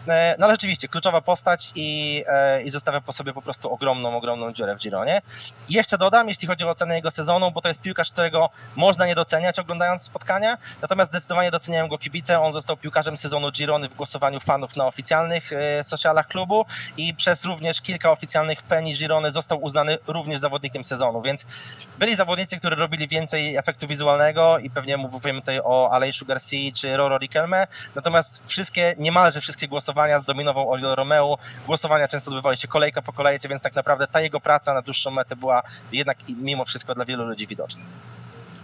E, 0.08 0.36
no 0.38 0.44
ale 0.44 0.54
rzeczywiście, 0.54 0.88
kluczowa 0.88 1.20
postać 1.20 1.72
i, 1.74 2.24
e, 2.28 2.62
i 2.62 2.70
zostawia 2.70 3.00
po 3.00 3.12
sobie 3.12 3.32
po 3.32 3.42
prostu 3.42 3.72
ogromną, 3.72 4.16
ogromną 4.16 4.52
dziurę 4.52 4.76
w 4.76 4.78
Gironie. 4.78 5.20
Jeszcze 5.68 5.98
dodam, 5.98 6.28
jeśli 6.28 6.48
chodzi 6.48 6.64
o 6.64 6.70
ocenę 6.70 6.94
jego 6.94 7.10
sezonu, 7.10 7.50
bo 7.50 7.60
to 7.60 7.68
jest 7.68 7.82
piłkarz, 7.82 8.12
którego 8.12 8.50
można 8.76 9.06
nie 9.06 9.14
doceniać 9.14 9.58
oglądając 9.58 10.05
spotkania, 10.06 10.58
natomiast 10.82 11.10
zdecydowanie 11.10 11.50
doceniają 11.50 11.88
go 11.88 11.98
kibice. 11.98 12.40
On 12.40 12.52
został 12.52 12.76
piłkarzem 12.76 13.16
sezonu 13.16 13.52
Girony 13.52 13.88
w 13.88 13.94
głosowaniu 13.94 14.40
fanów 14.40 14.76
na 14.76 14.86
oficjalnych 14.86 15.52
e, 15.52 15.84
socialach 15.84 16.28
klubu 16.28 16.64
i 16.96 17.14
przez 17.14 17.44
również 17.44 17.80
kilka 17.80 18.10
oficjalnych 18.10 18.62
peni 18.62 18.94
Girony 18.94 19.30
został 19.30 19.62
uznany 19.62 19.98
również 20.06 20.40
zawodnikiem 20.40 20.84
sezonu, 20.84 21.22
więc 21.22 21.46
byli 21.98 22.16
zawodnicy, 22.16 22.58
którzy 22.58 22.76
robili 22.76 23.08
więcej 23.08 23.56
efektu 23.56 23.86
wizualnego 23.86 24.58
i 24.58 24.70
pewnie 24.70 24.96
mówimy 24.96 25.40
tutaj 25.40 25.60
o 25.64 25.90
Alejszu 25.92 26.26
Garcia 26.26 26.72
czy 26.74 26.96
Roro 26.96 27.18
Riquelme, 27.18 27.66
natomiast 27.94 28.42
wszystkie, 28.46 28.94
niemalże 28.98 29.40
wszystkie 29.40 29.68
głosowania 29.68 30.18
zdominował 30.18 30.72
Oriol 30.72 30.94
Romeo, 30.94 31.38
głosowania 31.66 32.08
często 32.08 32.30
odbywały 32.30 32.56
się 32.56 32.68
kolejka 32.68 33.02
po 33.02 33.12
kolejce, 33.12 33.48
więc 33.48 33.62
tak 33.62 33.74
naprawdę 33.74 34.06
ta 34.06 34.20
jego 34.20 34.40
praca 34.40 34.74
na 34.74 34.82
dłuższą 34.82 35.10
metę 35.10 35.36
była 35.36 35.62
jednak 35.92 36.18
mimo 36.28 36.64
wszystko 36.64 36.94
dla 36.94 37.04
wielu 37.04 37.24
ludzi 37.24 37.46
widoczna. 37.46 37.82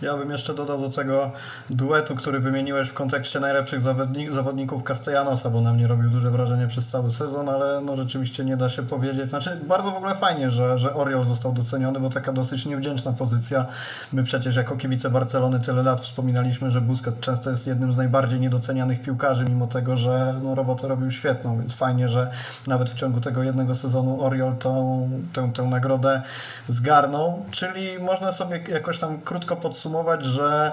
Ja 0.03 0.17
bym 0.17 0.31
jeszcze 0.31 0.55
dodał 0.55 0.81
do 0.81 0.89
tego 0.89 1.31
duetu, 1.71 2.15
który 2.15 2.41
wymieniłeś 2.41 2.89
w 2.89 2.95
kontekście 2.95 3.41
najlepszych 3.41 3.81
zawodnik, 3.81 4.33
zawodników 4.33 4.83
Castellanosa, 4.85 5.51
bo 5.51 5.61
na 5.61 5.73
mnie 5.73 5.87
robił 5.87 6.11
duże 6.11 6.31
wrażenie 6.31 6.67
przez 6.67 6.87
cały 6.87 7.13
sezon, 7.13 7.49
ale 7.49 7.81
no 7.81 7.97
rzeczywiście 7.97 8.45
nie 8.45 8.57
da 8.57 8.69
się 8.69 8.83
powiedzieć. 8.83 9.29
Znaczy, 9.29 9.61
bardzo 9.69 9.91
w 9.91 9.97
ogóle 9.97 10.15
fajnie, 10.15 10.51
że, 10.51 10.79
że 10.79 10.95
Oriol 10.95 11.27
został 11.27 11.53
doceniony, 11.53 12.01
bo 12.01 12.11
taka 12.11 12.33
dosyć 12.33 12.67
niewdzięczna 12.67 13.13
pozycja. 13.13 13.67
My 14.13 14.25
przecież 14.25 14.57
jako 14.57 14.77
kibice 14.77 15.11
Barcelony 15.11 15.61
tyle 15.61 15.83
lat 15.83 16.01
wspominaliśmy, 16.01 16.71
że 16.71 16.81
Busquets 16.81 17.21
często 17.21 17.51
jest 17.51 17.67
jednym 17.67 17.93
z 17.93 17.97
najbardziej 17.97 18.41
niedocenianych 18.41 19.03
piłkarzy, 19.03 19.45
mimo 19.45 19.67
tego, 19.67 19.97
że 19.97 20.35
no, 20.43 20.55
robotę 20.55 20.89
robił 20.89 21.11
świetną, 21.11 21.59
więc 21.59 21.75
fajnie, 21.75 22.09
że 22.09 22.31
nawet 22.67 22.91
w 22.91 22.95
ciągu 22.95 23.21
tego 23.21 23.43
jednego 23.43 23.75
sezonu 23.75 24.25
Oriol 24.25 24.57
tą, 24.57 25.09
tę, 25.33 25.51
tę 25.55 25.63
nagrodę 25.63 26.23
zgarnął, 26.69 27.43
czyli 27.51 27.99
można 27.99 28.33
sobie 28.33 28.61
jakoś 28.69 28.99
tam 28.99 29.21
krótko 29.21 29.57
podsumować 29.57 29.92
podsumować, 29.93 30.25
że 30.25 30.73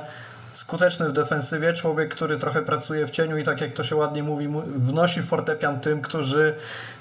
skuteczny 0.54 1.10
w 1.10 1.12
defensywie, 1.12 1.74
człowiek, 1.74 2.16
który 2.16 2.38
trochę 2.38 2.62
pracuje 2.62 3.08
w 3.08 3.12
cieniu 3.12 3.38
i 3.38 3.44
tak 3.44 3.62
jak 3.62 3.74
to 3.74 3.84
się 3.84 3.96
ładnie 3.96 4.24
mówi, 4.24 4.48
wnosi 4.76 5.24
fortepian 5.24 5.80
tym, 5.80 6.02
którzy 6.02 6.56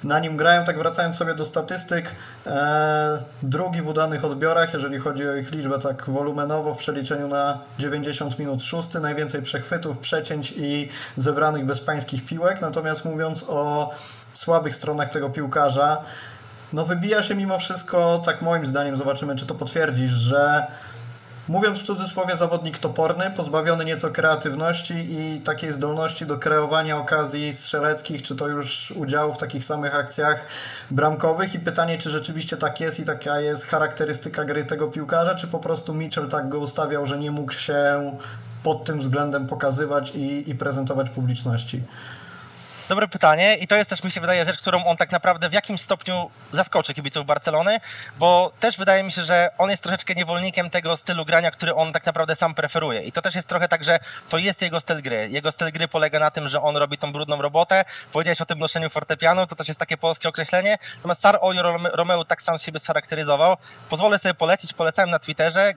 na 0.05 0.19
nim 0.19 0.37
grają. 0.37 0.65
Tak 0.65 0.79
wracając 0.79 1.17
sobie 1.17 1.35
do 1.35 1.45
statystyk, 1.45 2.11
e, 2.47 3.23
drugi 3.43 3.83
w 3.83 3.89
udanych 3.89 4.25
odbiorach, 4.25 4.75
jeżeli 4.75 4.99
chodzi 4.99 5.29
o 5.29 5.35
ich 5.35 5.51
liczbę 5.51 5.79
tak 5.79 6.11
wolumenowo 6.11 6.75
w 6.75 6.79
przeliczeniu 6.79 7.29
na 7.29 7.59
90 7.79 8.39
minut 8.39 8.63
szósty, 8.63 9.01
najwięcej 9.01 9.43
przechwytów, 9.43 9.99
przecięć 9.99 10.55
i 10.57 10.89
zebranych 11.17 11.67
bezpańskich 11.67 12.25
piłek. 12.25 12.61
Natomiast 12.61 13.05
mówiąc 13.05 13.45
o 13.49 13.91
słabych 14.35 14.75
stronach 14.75 15.09
tego 15.09 15.31
piłkarza, 15.31 16.03
no 16.73 16.85
wybija 16.85 17.23
się 17.23 17.35
mimo 17.35 17.59
wszystko, 17.59 18.23
tak 18.25 18.43
moim 18.43 18.67
zdaniem, 18.67 18.97
zobaczymy 18.97 19.37
czy 19.37 19.47
to 19.47 19.55
potwierdzisz, 19.55 20.11
że 20.11 20.67
mówiąc 21.49 21.79
w 21.79 21.83
cudzysłowie, 21.83 22.37
zawodnik 22.37 22.79
toporny, 22.79 23.31
pozbawiony 23.31 23.85
nieco 23.85 24.11
kreatywności 24.11 24.95
i 24.95 25.41
takiej 25.41 25.73
zdolności 25.73 26.27
do 26.27 26.39
kreowania 26.39 26.99
okazji 26.99 27.53
strzeleckich, 27.53 28.23
czy 28.23 28.37
to 28.37 28.49
już 28.49 28.91
udziału 28.91 29.33
w 29.33 29.39
takich 29.39 29.65
samych 29.65 29.95
akcjach 29.95 30.47
bramkowych. 30.91 31.55
I 31.55 31.59
pytanie, 31.59 31.99
czy 31.99 32.11
rzeczywiście 32.11 32.57
tak 32.57 32.81
jest 32.81 33.01
i 33.01 33.05
taka 33.05 33.41
jest 33.41 33.67
charakterystyka 33.67 34.45
gry 34.45 34.65
tego 34.65 34.89
piłkarza, 34.89 35.35
czy 35.35 35.47
po 35.47 35.59
prostu 35.59 35.95
Mitchell 35.95 36.29
tak 36.29 36.49
go 36.49 36.59
ustawiał, 36.59 37.07
że 37.07 37.19
nie 37.19 37.31
mógł 37.31 37.53
się 37.53 38.13
pod 38.63 38.85
tym 38.85 39.01
względem 39.01 39.47
pokazywać 39.47 40.13
i, 40.15 40.51
i 40.51 40.55
prezentować 40.55 41.11
publiczności. 41.11 41.83
Dobre 42.89 43.09
pytanie 43.09 43.57
i 43.57 43.67
to 43.67 43.77
jest 43.77 43.91
też 43.91 44.05
mi 44.05 44.11
się 44.11 44.21
wydaje 44.21 44.45
rzecz, 44.45 44.59
którą 44.59 44.85
on 44.85 44.97
tak 44.97 45.13
naprawdę 45.13 45.49
w 45.49 45.53
jakimś 45.53 45.81
stopniu 45.81 46.31
zaskoczy 46.53 46.95
kibiców 46.95 47.27
Barcelony, 47.27 47.81
bo 48.19 48.53
też 48.61 48.79
wydaje 48.79 49.03
mi 49.03 49.13
się, 49.13 49.23
że 49.23 49.51
on 49.59 49.71
jest 49.71 49.83
troszeczkę 49.83 50.15
niewolnikiem 50.15 50.71
tego 50.71 50.97
stylu 50.97 51.25
grania, 51.25 51.51
który 51.51 51.75
on 51.75 51.93
tak 51.93 52.07
naprawdę 52.07 52.35
sam 52.35 52.55
preferuje. 52.55 53.03
I 53.03 53.13
to 53.13 53.23
też 53.23 53.35
jest 53.35 53.49
trochę 53.49 53.69
tak, 53.69 53.85
że 53.85 53.99
to 54.29 54.39
jest 54.39 54.63
jego 54.63 54.81
styl 54.81 55.03
gry. 55.03 55.29
Jego 55.31 55.53
styl 55.53 55.73
gry 55.73 55.89
polega 55.89 56.19
na 56.19 56.31
tym, 56.31 56.49
że 56.49 56.63
on 56.63 56.77
robi 56.77 56.99
tą 56.99 57.13
brudną 57.13 57.43
robotę. 57.43 57.85
Powiedziałeś 58.13 58.41
o 58.41 58.47
tym 58.47 58.59
noszeniu 58.59 58.91
fortepianu, 58.91 59.47
to 59.47 59.57
też 59.57 59.69
jest 59.69 59.81
takie 59.81 59.97
polskie 59.97 60.29
określenie. 60.29 60.79
Natomiast 60.97 61.21
Sar 61.21 61.39
Olio 61.41 61.63
Romeo 61.93 62.25
tak 62.25 62.43
sam 62.43 62.59
siebie 62.59 62.79
scharakteryzował. 62.79 63.57
Pozwolę 63.91 64.19
sobie 64.19 64.35
polecić, 64.35 64.73
polecałem 64.73 65.11
na 65.11 65.19
Twitterze, 65.19 65.75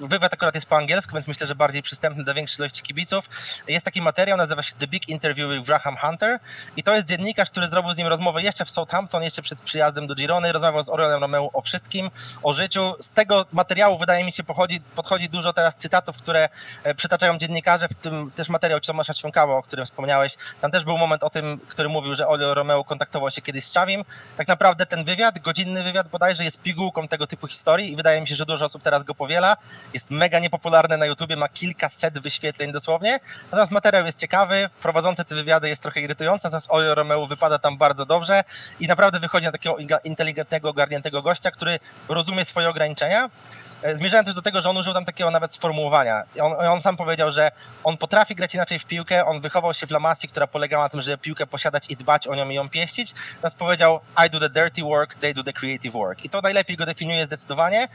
wywiad 0.00 0.32
akurat 0.32 0.54
jest 0.54 0.68
po 0.68 0.76
angielsku, 0.76 1.14
więc 1.14 1.26
myślę, 1.26 1.46
że 1.46 1.54
bardziej 1.54 1.82
przystępny 1.82 2.24
dla 2.24 2.34
większej 2.34 2.58
ilości 2.58 2.82
kibiców. 2.82 3.28
Jest 3.68 3.84
taki 3.84 4.02
materiał, 4.02 4.38
nazywa 4.38 4.62
się 4.62 4.74
The 4.74 4.86
Big 4.86 5.08
Interview 5.08 5.50
with 5.50 5.66
Graham 5.66 5.96
Hunter 5.96 6.33
i 6.76 6.82
to 6.82 6.94
jest 6.94 7.08
dziennikarz, 7.08 7.50
który 7.50 7.68
zrobił 7.68 7.92
z 7.92 7.96
nim 7.96 8.06
rozmowę 8.06 8.42
jeszcze 8.42 8.64
w 8.64 8.70
Southampton, 8.70 9.22
jeszcze 9.22 9.42
przed 9.42 9.60
przyjazdem 9.60 10.06
do 10.06 10.14
Girony, 10.14 10.52
rozmawiał 10.52 10.82
z 10.82 10.88
Oriolem 10.88 11.20
Romeo 11.20 11.50
o 11.52 11.60
wszystkim, 11.60 12.10
o 12.42 12.52
życiu. 12.52 12.94
Z 12.98 13.10
tego 13.10 13.46
materiału 13.52 13.98
wydaje 13.98 14.24
mi 14.24 14.32
się 14.32 14.44
pochodzi, 14.44 14.80
podchodzi 14.96 15.28
dużo 15.28 15.52
teraz 15.52 15.76
cytatów, 15.76 16.16
które 16.16 16.48
e, 16.84 16.94
przytaczają 16.94 17.38
dziennikarze, 17.38 17.88
w 17.88 17.94
tym 17.94 18.30
też 18.30 18.48
materiał 18.48 18.80
Tomasza 18.80 19.14
Ćwiąkawa, 19.14 19.56
o 19.56 19.62
którym 19.62 19.86
wspomniałeś. 19.86 20.36
Tam 20.60 20.70
też 20.70 20.84
był 20.84 20.98
moment 20.98 21.22
o 21.22 21.30
tym, 21.30 21.60
który 21.68 21.88
mówił, 21.88 22.14
że 22.14 22.28
Oriol 22.28 22.54
Romeo 22.54 22.84
kontaktował 22.84 23.30
się 23.30 23.42
kiedyś 23.42 23.64
z 23.64 23.70
Czawim. 23.70 24.04
Tak 24.36 24.48
naprawdę 24.48 24.86
ten 24.86 25.04
wywiad, 25.04 25.38
godzinny 25.38 25.82
wywiad 25.82 26.08
bodajże, 26.08 26.44
jest 26.44 26.62
pigułką 26.62 27.08
tego 27.08 27.26
typu 27.26 27.46
historii 27.46 27.92
i 27.92 27.96
wydaje 27.96 28.20
mi 28.20 28.28
się, 28.28 28.36
że 28.36 28.46
dużo 28.46 28.64
osób 28.64 28.82
teraz 28.82 29.04
go 29.04 29.14
powiela 29.14 29.56
jest 29.94 30.10
mega 30.10 30.38
niepopularny 30.38 30.96
na 30.96 31.06
YouTubie, 31.06 31.36
ma 31.36 31.48
kilkaset 31.48 32.18
wyświetleń 32.18 32.72
dosłownie. 32.72 33.20
Natomiast 33.44 33.72
materiał 33.72 34.06
jest 34.06 34.18
ciekawy, 34.18 34.70
prowadzący 34.82 35.24
te 35.24 35.34
wywiady 35.34 35.68
jest 35.68 35.82
trochę 35.82 36.00
irytujący, 36.00 36.23
natomiast 36.32 36.66
Ojo 36.70 36.94
Romeo 36.94 37.26
wypada 37.26 37.58
tam 37.58 37.76
bardzo 37.76 38.06
dobrze 38.06 38.44
i 38.80 38.88
naprawdę 38.88 39.20
wychodzi 39.20 39.46
na 39.46 39.52
takiego 39.52 39.76
inteligentnego, 40.04 40.70
ogarniętego 40.70 41.22
gościa, 41.22 41.50
który 41.50 41.78
rozumie 42.08 42.44
swoje 42.44 42.68
ograniczenia. 42.68 43.30
E, 43.84 43.96
zmierzałem 43.96 44.24
też 44.24 44.34
do 44.34 44.42
tego, 44.42 44.60
że 44.60 44.70
on 44.70 44.76
użył 44.76 44.94
tam 44.94 45.04
takiego 45.04 45.30
nawet 45.30 45.52
sformułowania. 45.52 46.22
On, 46.40 46.52
on, 46.52 46.82
sam 46.82 46.96
powiedział, 46.96 47.30
że 47.30 47.50
on 47.84 47.96
potrafi 47.96 48.34
grać 48.34 48.54
inaczej 48.54 48.78
w 48.78 48.84
piłkę, 48.84 49.24
on 49.26 49.40
wychował 49.40 49.74
się 49.74 49.86
w 49.86 49.90
Lamasji, 49.90 50.28
która 50.28 50.46
polegała 50.46 50.84
na 50.84 50.88
tym, 50.88 51.00
żeby 51.00 51.18
piłkę 51.18 51.46
posiadać 51.46 51.90
i 51.90 51.96
dbać 51.96 52.28
o 52.28 52.34
nią 52.34 52.48
i 52.48 52.54
ją 52.54 52.68
pieścić. 52.68 53.14
Natomiast 53.34 53.58
powiedział, 53.58 54.00
I 54.26 54.30
do 54.30 54.40
the 54.40 54.50
dirty 54.50 54.82
work, 54.82 55.14
they 55.14 55.34
do 55.34 55.44
the 55.44 55.52
creative 55.52 55.92
work. 55.92 56.24
I 56.24 56.30
to 56.30 56.40
najlepiej 56.40 56.76
go 56.76 56.86
definiuje 56.86 57.26
zdecydowanie. 57.26 57.88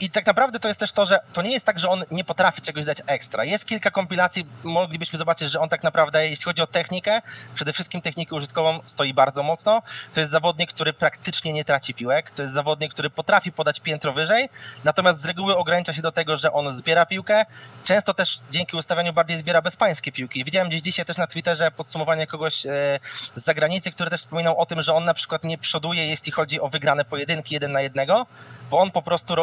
I 0.00 0.10
tak 0.10 0.26
naprawdę 0.26 0.60
to 0.60 0.68
jest 0.68 0.80
też 0.80 0.92
to, 0.92 1.06
że 1.06 1.20
to 1.32 1.42
nie 1.42 1.50
jest 1.50 1.66
tak, 1.66 1.78
że 1.78 1.88
on 1.88 2.04
nie 2.10 2.24
potrafi 2.24 2.62
czegoś 2.62 2.84
dać 2.84 3.02
ekstra. 3.06 3.44
Jest 3.44 3.66
kilka 3.66 3.90
kompilacji, 3.90 4.46
moglibyśmy 4.64 5.18
zobaczyć, 5.18 5.50
że 5.50 5.60
on 5.60 5.68
tak 5.68 5.82
naprawdę, 5.82 6.28
jeśli 6.28 6.44
chodzi 6.44 6.62
o 6.62 6.66
technikę, 6.66 7.22
przede 7.54 7.72
wszystkim 7.72 8.00
technikę 8.00 8.36
użytkową, 8.36 8.80
stoi 8.84 9.14
bardzo 9.14 9.42
mocno. 9.42 9.82
To 10.14 10.20
jest 10.20 10.32
zawodnik, 10.32 10.72
który 10.72 10.92
praktycznie 10.92 11.52
nie 11.52 11.64
traci 11.64 11.94
piłek. 11.94 12.30
To 12.30 12.42
jest 12.42 12.54
zawodnik, 12.54 12.92
który 12.92 13.10
potrafi 13.10 13.52
podać 13.52 13.80
piętro 13.80 14.12
wyżej, 14.12 14.48
natomiast 14.84 15.20
z 15.20 15.24
reguły 15.24 15.56
ogranicza 15.56 15.92
się 15.92 16.02
do 16.02 16.12
tego, 16.12 16.36
że 16.36 16.52
on 16.52 16.76
zbiera 16.76 17.06
piłkę. 17.06 17.44
Często 17.84 18.14
też 18.14 18.40
dzięki 18.50 18.76
ustawianiu 18.76 19.12
bardziej 19.12 19.36
zbiera 19.36 19.62
bezpańskie 19.62 20.12
piłki. 20.12 20.44
Widziałem 20.44 20.68
gdzieś 20.68 20.80
dzisiaj 20.80 21.04
też 21.04 21.16
na 21.16 21.26
Twitterze 21.26 21.70
podsumowanie 21.70 22.26
kogoś 22.26 22.66
e, 22.66 23.00
z 23.34 23.44
zagranicy, 23.44 23.90
który 23.90 24.10
też 24.10 24.20
wspominał 24.20 24.60
o 24.60 24.66
tym, 24.66 24.82
że 24.82 24.94
on 24.94 25.04
na 25.04 25.14
przykład 25.14 25.44
nie 25.44 25.58
przoduje, 25.58 26.06
jeśli 26.06 26.32
chodzi 26.32 26.60
o 26.60 26.68
wygrane 26.68 27.04
pojedynki 27.04 27.54
jeden 27.54 27.72
na 27.72 27.80
jednego, 27.80 28.26
bo 28.70 28.78
on 28.78 28.90
po 28.90 29.02
prostu 29.02 29.34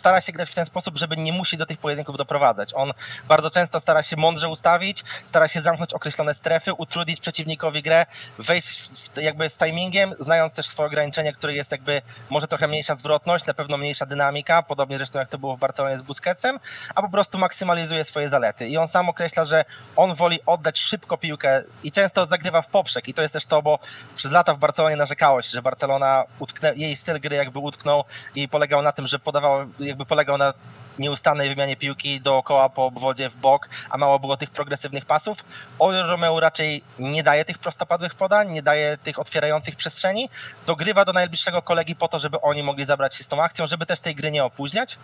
stara 0.00 0.20
się 0.20 0.32
grać 0.32 0.50
w 0.50 0.54
ten 0.54 0.66
sposób, 0.66 0.98
żeby 0.98 1.16
nie 1.16 1.32
musi 1.32 1.56
do 1.56 1.66
tych 1.66 1.78
pojedynków 1.78 2.16
doprowadzać. 2.16 2.74
On 2.74 2.92
bardzo 3.28 3.50
często 3.50 3.80
stara 3.80 4.02
się 4.02 4.16
mądrze 4.16 4.48
ustawić, 4.48 5.04
stara 5.24 5.48
się 5.48 5.60
zamknąć 5.60 5.94
określone 5.94 6.34
strefy, 6.34 6.74
utrudnić 6.74 7.20
przeciwnikowi 7.20 7.82
grę, 7.82 8.06
wejść 8.38 8.90
jakby 9.16 9.50
z 9.50 9.58
timingiem, 9.58 10.14
znając 10.18 10.54
też 10.54 10.66
swoje 10.66 10.86
ograniczenie, 10.86 11.32
które 11.32 11.54
jest 11.54 11.72
jakby 11.72 12.02
może 12.30 12.48
trochę 12.48 12.68
mniejsza 12.68 12.94
zwrotność, 12.94 13.46
na 13.46 13.54
pewno 13.54 13.76
mniejsza 13.76 14.06
dynamika, 14.06 14.62
podobnie 14.62 14.96
zresztą 14.96 15.18
jak 15.18 15.28
to 15.28 15.38
było 15.38 15.56
w 15.56 15.58
Barcelonie 15.58 15.96
z 15.96 16.02
Busquetsem, 16.02 16.58
a 16.94 17.02
po 17.02 17.08
prostu 17.08 17.38
maksymalizuje 17.38 18.04
swoje 18.04 18.28
zalety. 18.28 18.68
I 18.68 18.76
on 18.76 18.88
sam 18.88 19.08
określa, 19.08 19.44
że 19.44 19.64
on 19.96 20.14
woli 20.14 20.38
oddać 20.46 20.78
szybko 20.78 21.16
piłkę 21.16 21.62
i 21.82 21.92
często 21.92 22.26
zagrywa 22.26 22.62
w 22.62 22.68
poprzek 22.68 23.08
i 23.08 23.14
to 23.14 23.22
jest 23.22 23.34
też 23.34 23.46
to, 23.46 23.62
bo 23.62 23.78
przez 24.16 24.32
lata 24.32 24.54
w 24.54 24.58
Barcelonie 24.58 24.96
narzekało 24.96 25.42
się, 25.42 25.50
że 25.50 25.62
Barcelona 25.62 26.24
utknę, 26.38 26.72
jej 26.76 26.96
styl 26.96 27.20
gry 27.20 27.36
jakby 27.36 27.58
utknął 27.58 28.04
i 28.34 28.48
polegał 28.48 28.82
na 28.82 28.92
tym, 28.92 29.06
że 29.06 29.18
podawał 29.18 29.66
jakby 29.90 30.04
polegał 30.04 30.38
na 30.38 30.54
nieustannej 31.00 31.48
wymianie 31.48 31.76
piłki 31.76 32.20
dookoła 32.20 32.68
po 32.68 32.86
obwodzie 32.86 33.30
w 33.30 33.36
bok, 33.36 33.68
a 33.90 33.98
mało 33.98 34.18
było 34.18 34.36
tych 34.36 34.50
progresywnych 34.50 35.04
pasów. 35.04 35.44
Oliver 35.78 36.06
Romeo 36.06 36.40
raczej 36.40 36.82
nie 36.98 37.22
daje 37.22 37.44
tych 37.44 37.58
prostopadłych 37.58 38.14
podań, 38.14 38.50
nie 38.50 38.62
daje 38.62 38.96
tych 38.96 39.18
otwierających 39.18 39.76
przestrzeni, 39.76 40.28
dogrywa 40.66 41.04
do 41.04 41.12
najbliższego 41.12 41.62
kolegi 41.62 41.96
po 41.96 42.08
to, 42.08 42.18
żeby 42.18 42.40
oni 42.40 42.62
mogli 42.62 42.84
zabrać 42.84 43.14
się 43.14 43.24
z 43.24 43.28
tą 43.28 43.42
akcją, 43.42 43.66
żeby 43.66 43.86
też 43.86 44.00
tej 44.00 44.14
gry 44.14 44.30
nie 44.30 44.44
opóźniać. 44.44 44.98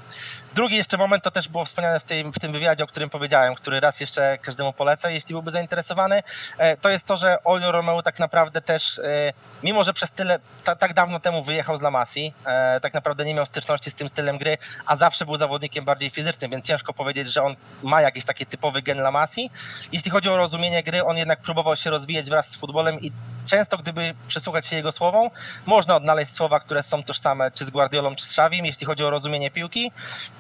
Drugi 0.55 0.77
jeszcze 0.77 0.97
moment, 0.97 1.25
to 1.25 1.31
też 1.31 1.49
było 1.49 1.65
wspomniane 1.65 2.01
w 2.01 2.05
tym, 2.05 2.33
w 2.33 2.39
tym 2.39 2.53
wywiadzie, 2.53 2.85
o 2.85 2.87
którym 2.87 3.11
powiedziałem, 3.11 3.55
który 3.55 3.81
raz 3.81 4.01
jeszcze 4.01 4.39
każdemu 4.39 4.73
polecę, 4.73 5.13
jeśli 5.13 5.33
byłby 5.33 5.51
zainteresowany, 5.51 6.23
e, 6.59 6.77
to 6.77 6.89
jest 6.89 7.07
to, 7.07 7.17
że 7.17 7.45
Olio 7.45 7.73
Romeo 7.73 8.03
tak 8.03 8.19
naprawdę 8.19 8.61
też, 8.61 8.99
e, 8.99 9.33
mimo 9.63 9.85
że 9.85 9.93
przez 9.93 10.11
tyle, 10.11 10.39
ta, 10.65 10.77
tak 10.77 10.95
dawno 10.95 11.21
temu 11.21 11.43
wyjechał 11.43 11.77
z 11.77 11.81
La 11.81 11.91
Masi, 11.91 12.33
e, 12.47 12.81
tak 12.81 12.95
naprawdę 12.95 13.25
nie 13.25 13.35
miał 13.35 13.47
styczności 13.47 13.91
z 13.91 13.95
tym 13.95 14.09
stylem 14.09 14.39
gry, 14.39 14.59
a 14.87 14.97
zawsze 14.97 15.27
był 15.27 15.37
zawodnikiem 15.37 15.85
bardziej 15.87 16.11
fizycznym, 16.11 16.51
więc 16.51 16.67
ciężko 16.67 16.93
powiedzieć, 16.93 17.33
że 17.33 17.43
on 17.43 17.57
ma 17.83 18.03
jakiś 18.03 18.25
taki 18.25 18.47
typowy 18.47 18.83
gen 18.83 18.99
La 18.99 19.11
Masi. 19.11 19.51
Jeśli 19.93 20.11
chodzi 20.11 20.29
o 20.29 20.37
rozumienie 20.37 20.83
gry, 20.83 21.05
on 21.05 21.17
jednak 21.17 21.41
próbował 21.41 21.77
się 21.77 21.91
rozwijać 21.91 22.31
wraz 22.31 22.49
z 22.49 22.57
futbolem 22.57 23.01
i 23.01 23.13
często, 23.47 23.79
gdyby 23.79 24.15
przysłuchać 24.29 24.67
się 24.67 24.77
jego 24.77 24.93
słowom, 24.93 25.31
można 25.67 25.97
odnaleźć 25.97 26.35
słowa, 26.35 26.61
które 26.61 26.83
są 26.83 27.03
tożsame 27.03 27.51
czy 27.51 27.65
z 27.65 27.71
Guardiolą, 27.71 28.15
czy 28.15 28.27
z 28.27 28.29
Xavim, 28.29 28.67
jeśli 28.67 28.87
chodzi 28.87 29.05
o 29.05 29.11
rozumienie 29.11 29.51
piłki. 29.51 29.93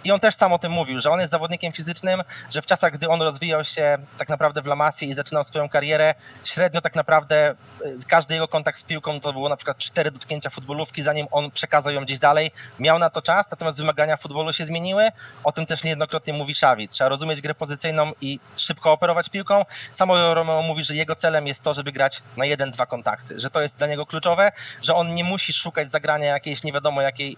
I 0.04 0.12
on 0.12 0.20
też 0.20 0.34
sam 0.34 0.52
o 0.52 0.58
tym 0.58 0.72
mówił, 0.72 1.00
że 1.00 1.10
on 1.10 1.20
jest 1.20 1.30
zawodnikiem 1.30 1.72
fizycznym, 1.72 2.22
że 2.50 2.62
w 2.62 2.66
czasach, 2.66 2.92
gdy 2.92 3.08
on 3.08 3.22
rozwijał 3.22 3.64
się 3.64 3.98
tak 4.18 4.28
naprawdę 4.28 4.62
w 4.62 4.66
La 4.66 4.76
Masie 4.76 5.06
i 5.06 5.14
zaczynał 5.14 5.44
swoją 5.44 5.68
karierę, 5.68 6.14
średnio 6.44 6.80
tak 6.80 6.94
naprawdę 6.94 7.54
y, 7.84 7.96
każdy 8.08 8.34
jego 8.34 8.48
kontakt 8.48 8.78
z 8.78 8.82
piłką 8.82 9.20
to 9.20 9.32
było 9.32 9.48
na 9.48 9.56
przykład 9.56 9.78
cztery 9.78 10.10
dotknięcia 10.10 10.50
futbolówki, 10.50 11.02
zanim 11.02 11.26
on 11.30 11.50
przekazał 11.50 11.92
ją 11.92 12.04
gdzieś 12.04 12.18
dalej. 12.18 12.50
Miał 12.78 12.98
na 12.98 13.10
to 13.10 13.22
czas, 13.22 13.50
natomiast 13.50 13.78
wymagania 13.78 14.16
futbolu 14.16 14.52
się 14.52 14.66
zmieniły. 14.66 15.08
O 15.44 15.52
tym 15.52 15.66
też 15.66 15.84
niejednokrotnie 15.84 16.32
mówi 16.32 16.52
Xavi. 16.52 16.88
Trzeba 16.88 17.08
rozumieć 17.08 17.40
grę 17.40 17.54
pozycyjną 17.54 18.12
i 18.20 18.40
szybko 18.56 18.92
operować 18.92 19.28
piłką. 19.28 19.64
Samo 19.92 20.34
Romeo 20.34 20.62
mówi, 20.62 20.84
że 20.84 20.94
jego 20.94 21.14
celem 21.14 21.46
jest 21.46 21.62
to, 21.62 21.74
żeby 21.74 21.92
grać 21.92 22.22
na 22.36 22.44
jeden, 22.44 22.70
dwa 22.70 22.86
kontakty, 22.86 23.40
że 23.40 23.50
to 23.50 23.62
jest 23.62 23.78
dla 23.78 23.86
niego 23.86 24.06
kluczowe, 24.06 24.52
że 24.82 24.94
on 24.94 25.14
nie 25.14 25.24
musi 25.24 25.52
szukać 25.52 25.90
zagrania 25.90 26.26
jakiejś 26.26 26.62
nie 26.62 26.72
wiadomo 26.72 27.02
jakiej 27.02 27.36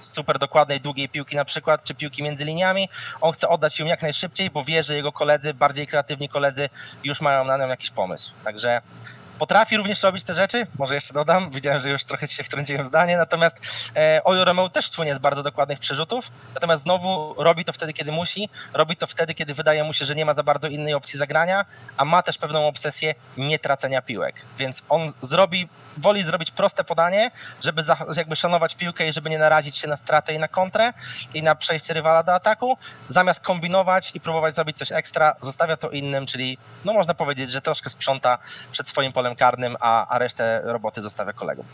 super 0.00 0.38
dokładnej, 0.38 0.80
długiej 0.80 1.08
piłki 1.08 1.36
na 1.36 1.44
przykład, 1.44 1.84
czy 1.84 1.94
piłki 1.94 2.22
między 2.22 2.44
liniami. 2.44 2.88
On 3.20 3.32
chce 3.32 3.48
oddać 3.48 3.78
ją 3.78 3.86
jak 3.86 4.02
najszybciej, 4.02 4.50
bo 4.50 4.64
wie, 4.64 4.82
że 4.82 4.96
jego 4.96 5.12
koledzy, 5.12 5.54
bardziej 5.54 5.86
kreatywni 5.86 6.28
koledzy 6.28 6.68
już 7.04 7.20
mają 7.20 7.44
na 7.44 7.56
nią 7.56 7.68
jakiś 7.68 7.90
pomysł. 7.90 8.32
Także 8.44 8.80
Potrafi 9.40 9.76
również 9.76 10.02
robić 10.02 10.24
te 10.24 10.34
rzeczy, 10.34 10.66
może 10.78 10.94
jeszcze 10.94 11.14
dodam, 11.14 11.50
widziałem, 11.50 11.80
że 11.80 11.90
już 11.90 12.04
trochę 12.04 12.28
się 12.28 12.42
wtrąciłem 12.42 12.84
w 12.84 12.86
zdanie, 12.86 13.16
natomiast 13.16 13.60
e, 13.96 14.20
Ojo 14.24 14.44
Romeo 14.44 14.68
też 14.68 14.90
słynie 14.90 15.14
z 15.14 15.18
bardzo 15.18 15.42
dokładnych 15.42 15.78
przerzutów, 15.78 16.30
natomiast 16.54 16.82
znowu 16.82 17.34
robi 17.42 17.64
to 17.64 17.72
wtedy, 17.72 17.92
kiedy 17.92 18.12
musi, 18.12 18.48
robi 18.74 18.96
to 18.96 19.06
wtedy, 19.06 19.34
kiedy 19.34 19.54
wydaje 19.54 19.84
mu 19.84 19.92
się, 19.92 20.04
że 20.04 20.14
nie 20.14 20.24
ma 20.24 20.34
za 20.34 20.42
bardzo 20.42 20.68
innej 20.68 20.94
opcji 20.94 21.18
zagrania, 21.18 21.64
a 21.96 22.04
ma 22.04 22.22
też 22.22 22.38
pewną 22.38 22.66
obsesję 22.66 23.14
nie 23.36 23.58
tracenia 23.58 24.02
piłek, 24.02 24.34
więc 24.58 24.82
on 24.88 25.12
zrobi, 25.22 25.68
woli 25.96 26.22
zrobić 26.22 26.50
proste 26.50 26.84
podanie, 26.84 27.30
żeby 27.62 27.82
za, 27.82 27.96
jakby 28.16 28.36
szanować 28.36 28.74
piłkę 28.74 29.08
i 29.08 29.12
żeby 29.12 29.30
nie 29.30 29.38
narazić 29.38 29.76
się 29.76 29.88
na 29.88 29.96
stratę 29.96 30.34
i 30.34 30.38
na 30.38 30.48
kontrę 30.48 30.92
i 31.34 31.42
na 31.42 31.54
przejście 31.54 31.94
rywala 31.94 32.22
do 32.22 32.34
ataku, 32.34 32.78
zamiast 33.08 33.40
kombinować 33.40 34.10
i 34.14 34.20
próbować 34.20 34.54
zrobić 34.54 34.78
coś 34.78 34.92
ekstra, 34.92 35.34
zostawia 35.40 35.76
to 35.76 35.90
innym, 35.90 36.26
czyli 36.26 36.58
no 36.84 36.92
można 36.92 37.14
powiedzieć, 37.14 37.50
że 37.52 37.60
troszkę 37.60 37.90
sprząta 37.90 38.38
przed 38.72 38.88
swoim 38.88 39.12
polem 39.12 39.29
karnym, 39.36 39.76
a, 39.80 40.08
a 40.08 40.18
resztę 40.18 40.60
roboty 40.64 41.02
zostawia 41.02 41.32
kolegom. 41.32 41.66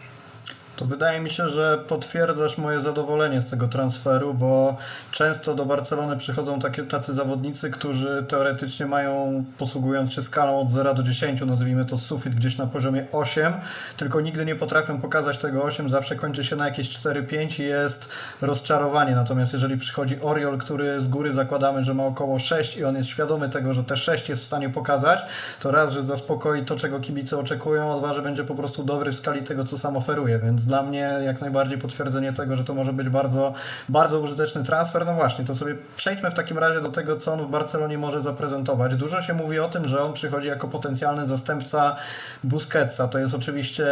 To 0.77 0.85
wydaje 0.85 1.21
mi 1.21 1.31
się, 1.31 1.49
że 1.49 1.79
potwierdzasz 1.89 2.59
moje 2.59 2.81
zadowolenie 2.81 3.41
z 3.41 3.51
tego 3.51 3.69
transferu, 3.69 4.35
bo 4.35 4.77
często 5.11 5.55
do 5.55 5.65
Barcelony 5.67 6.17
przychodzą 6.17 6.61
takie, 6.61 6.83
tacy 6.83 7.15
zawodnicy, 7.15 7.71
którzy 7.71 8.25
teoretycznie 8.29 8.87
mają, 8.87 9.45
posługując 9.59 10.13
się 10.13 10.23
skalą 10.23 10.61
od 10.61 10.71
0 10.71 10.95
do 10.95 11.03
10, 11.03 11.41
nazwijmy 11.41 11.85
to 11.85 11.99
sufit 11.99 12.35
gdzieś 12.35 12.59
na 12.59 12.67
poziomie 12.67 13.05
8, 13.13 13.53
tylko 13.97 14.21
nigdy 14.21 14.45
nie 14.45 14.55
potrafią 14.55 15.01
pokazać 15.01 15.39
tego 15.39 15.63
8, 15.63 15.91
zawsze 15.91 16.17
kończy 16.17 16.45
się 16.45 16.57
na 16.57 16.65
jakieś 16.65 16.99
4-5 16.99 17.61
i 17.61 17.63
jest 17.63 18.09
rozczarowanie. 18.43 19.15
Natomiast 19.15 19.53
jeżeli 19.53 19.77
przychodzi 19.77 20.21
Oriol, 20.21 20.59
który 20.59 21.01
z 21.01 21.09
góry 21.09 21.33
zakładamy, 21.33 21.85
że 21.85 21.95
ma 21.95 22.05
około 22.05 22.39
6 22.39 22.77
i 22.77 22.85
on 22.85 22.97
jest 22.97 23.09
świadomy 23.09 23.49
tego, 23.49 23.75
że 23.75 23.85
te 23.85 23.97
6 23.97 24.29
jest 24.29 24.43
w 24.43 24.47
stanie 24.47 24.71
pokazać, 24.71 25.21
to 25.61 25.71
raz, 25.71 25.93
że 25.93 26.03
zaspokoi 26.03 26.65
to, 26.65 26.77
czego 26.77 27.01
kibice 27.01 27.39
oczekują, 27.39 27.97
a 27.97 27.99
dwa, 27.99 28.15
że 28.15 28.23
będzie 28.23 28.45
po 28.45 28.55
prostu 28.55 28.85
dobry 28.85 29.13
w 29.13 29.17
skali 29.17 29.43
tego, 29.43 29.65
co 29.65 29.79
sam 29.79 29.97
oferuje, 29.97 30.39
więc 30.39 30.66
dla 30.67 30.83
mnie 30.83 31.11
jak 31.25 31.41
najbardziej 31.41 31.79
potwierdzenie 31.79 32.33
tego, 32.33 32.57
że 32.57 32.65
to 32.65 32.75
może 32.75 32.93
być 32.93 33.09
bardzo, 33.09 33.55
bardzo 33.89 34.21
użyteczny 34.21 34.65
transfer. 34.65 35.07
No 35.07 35.15
właśnie, 35.15 35.45
to 35.45 35.55
sobie 35.55 35.75
przejdźmy 35.97 36.31
w 36.31 36.35
takim 36.35 36.59
razie 36.59 36.81
do 36.81 36.89
tego, 36.89 37.17
co 37.17 37.33
on 37.33 37.43
w 37.47 37.51
Barcelonie 37.51 37.99
może 37.99 38.23
zaprezentować. 38.23 38.95
Dużo 38.95 39.23
się 39.23 39.35
mówi 39.35 39.59
o 39.59 39.69
tym, 39.69 39.89
że 39.89 40.03
on 40.03 40.13
przychodzi 40.13 40.49
jako 40.49 40.69
potencjalny 40.69 41.27
zastępca 41.27 41.97
Busquetsa. 42.45 43.09
To 43.09 43.19
jest 43.19 43.35
oczywiście 43.35 43.87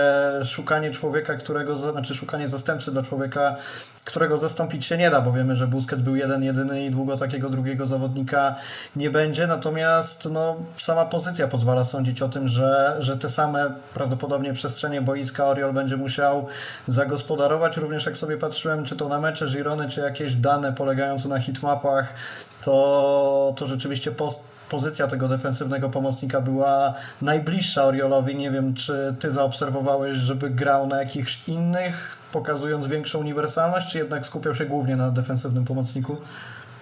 szukanie 0.45 0.91
człowieka, 0.91 1.35
którego, 1.35 1.77
znaczy 1.77 2.15
szukanie 2.15 2.49
zastępcy 2.49 2.93
dla 2.93 3.03
człowieka, 3.03 3.57
którego 4.05 4.39
zastąpić 4.39 4.85
się 4.85 4.97
nie 4.97 5.11
da, 5.11 5.21
bo 5.21 5.33
wiemy, 5.33 5.57
że 5.57 5.67
Busquets 5.67 6.03
był 6.03 6.17
jeden, 6.17 6.43
jedyny 6.43 6.85
i 6.85 6.91
długo 6.91 7.17
takiego 7.17 7.51
drugiego 7.51 7.87
zawodnika 7.87 8.55
nie 8.97 9.11
będzie. 9.11 9.47
Natomiast 9.47 10.29
no, 10.31 10.57
sama 10.77 11.05
pozycja 11.05 11.49
pozwala 11.49 11.85
sądzić 11.85 12.23
o 12.23 12.29
tym, 12.29 12.49
że, 12.49 12.97
że 12.99 13.17
te 13.17 13.29
same 13.29 13.75
prawdopodobnie 13.95 14.53
przestrzenie 14.53 15.03
boiska 15.03 15.47
Oriol 15.47 15.73
będzie 15.73 15.97
musiał 15.97 16.47
zagospodarować. 16.89 17.77
Również 17.77 18.07
jak 18.07 18.17
sobie 18.17 18.37
patrzyłem, 18.37 18.85
czy 18.85 18.97
to 18.97 19.09
na 19.09 19.21
mecze 19.21 19.47
Girony, 19.47 19.89
czy 19.89 20.01
jakieś 20.01 20.35
dane 20.35 20.73
polegające 20.73 21.29
na 21.29 21.41
hitmapach, 21.41 22.15
to, 22.63 23.55
to 23.57 23.67
rzeczywiście 23.67 24.13
post 24.13 24.41
pozycja 24.71 25.07
tego 25.07 25.29
defensywnego 25.29 25.91
pomocnika 25.91 26.41
była 26.41 26.95
najbliższa 27.23 27.85
Oriolowi. 27.85 28.37
Nie 28.37 28.51
wiem, 28.51 28.75
czy 28.75 29.15
ty 29.19 29.31
zaobserwowałeś, 29.31 30.17
żeby 30.17 30.51
grał 30.51 30.87
na 30.87 30.99
jakichś 30.99 31.49
innych, 31.49 32.17
pokazując 32.33 32.87
większą 32.87 33.19
uniwersalność, 33.19 33.93
czy 33.93 33.99
jednak 33.99 34.27
skupiał 34.27 34.55
się 34.55 34.65
głównie 34.65 34.97
na 34.97 35.11
defensywnym 35.11 35.65
pomocniku? 35.65 36.17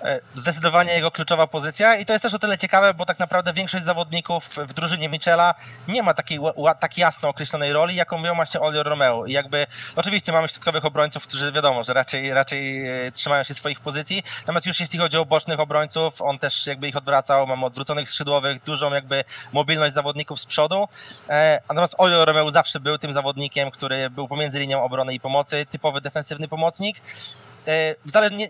E, 0.04 0.20
zdecydowanie 0.34 0.92
jego 0.92 1.10
kluczowa 1.10 1.46
pozycja 1.46 1.96
i 1.96 2.06
to 2.06 2.12
jest 2.12 2.22
też 2.22 2.34
o 2.34 2.38
tyle 2.38 2.58
ciekawe, 2.58 2.94
bo 2.94 3.06
tak 3.06 3.18
naprawdę 3.18 3.52
większość 3.52 3.84
zawodników 3.84 4.44
w 4.68 4.72
drużynie 4.72 5.08
Michela 5.08 5.54
nie 5.88 6.02
ma 6.02 6.14
takiej 6.14 6.38
tak 6.80 6.98
jasno 6.98 7.28
określonej 7.28 7.72
roli, 7.72 7.96
jaką 7.96 8.20
miał 8.20 8.34
właśnie 8.34 8.60
Oliver 8.60 8.86
Romeo. 8.86 9.26
I 9.26 9.32
jakby, 9.32 9.66
oczywiście 9.96 10.32
mamy 10.32 10.48
środkowych 10.48 10.84
obrońców, 10.84 11.26
którzy 11.26 11.52
wiadomo, 11.52 11.84
że 11.84 11.92
raczej, 11.92 12.34
raczej 12.34 12.88
e, 13.06 13.12
trzymają 13.12 13.42
się 13.42 13.54
swoich 13.54 13.80
pozycji, 13.80 14.22
natomiast 14.40 14.66
już 14.66 14.80
jeśli 14.80 14.98
chodzi 14.98 15.16
o 15.16 15.24
bocznych 15.24 15.60
obrońców, 15.60 16.22
on 16.22 16.38
też 16.38 16.66
jakby 16.66 16.88
ich 16.88 16.96
odwracał, 16.96 17.46
mamy 17.46 17.66
odwróconych 17.66 18.08
skrzydłowych, 18.08 18.62
dużą 18.62 18.92
jakby 18.92 19.24
mobilność 19.52 19.94
zawodników 19.94 20.40
z 20.40 20.46
przodu, 20.46 20.88
e, 21.28 21.60
natomiast 21.68 21.94
Oliver 21.98 22.28
Romeo 22.28 22.50
zawsze 22.50 22.80
był 22.80 22.98
tym 22.98 23.12
zawodnikiem, 23.12 23.70
który 23.70 24.10
był 24.10 24.28
pomiędzy 24.28 24.58
linią 24.58 24.84
obrony 24.84 25.14
i 25.14 25.20
pomocy, 25.20 25.66
typowy 25.70 26.00
defensywny 26.00 26.48
pomocnik, 26.48 27.00
E, 27.68 27.94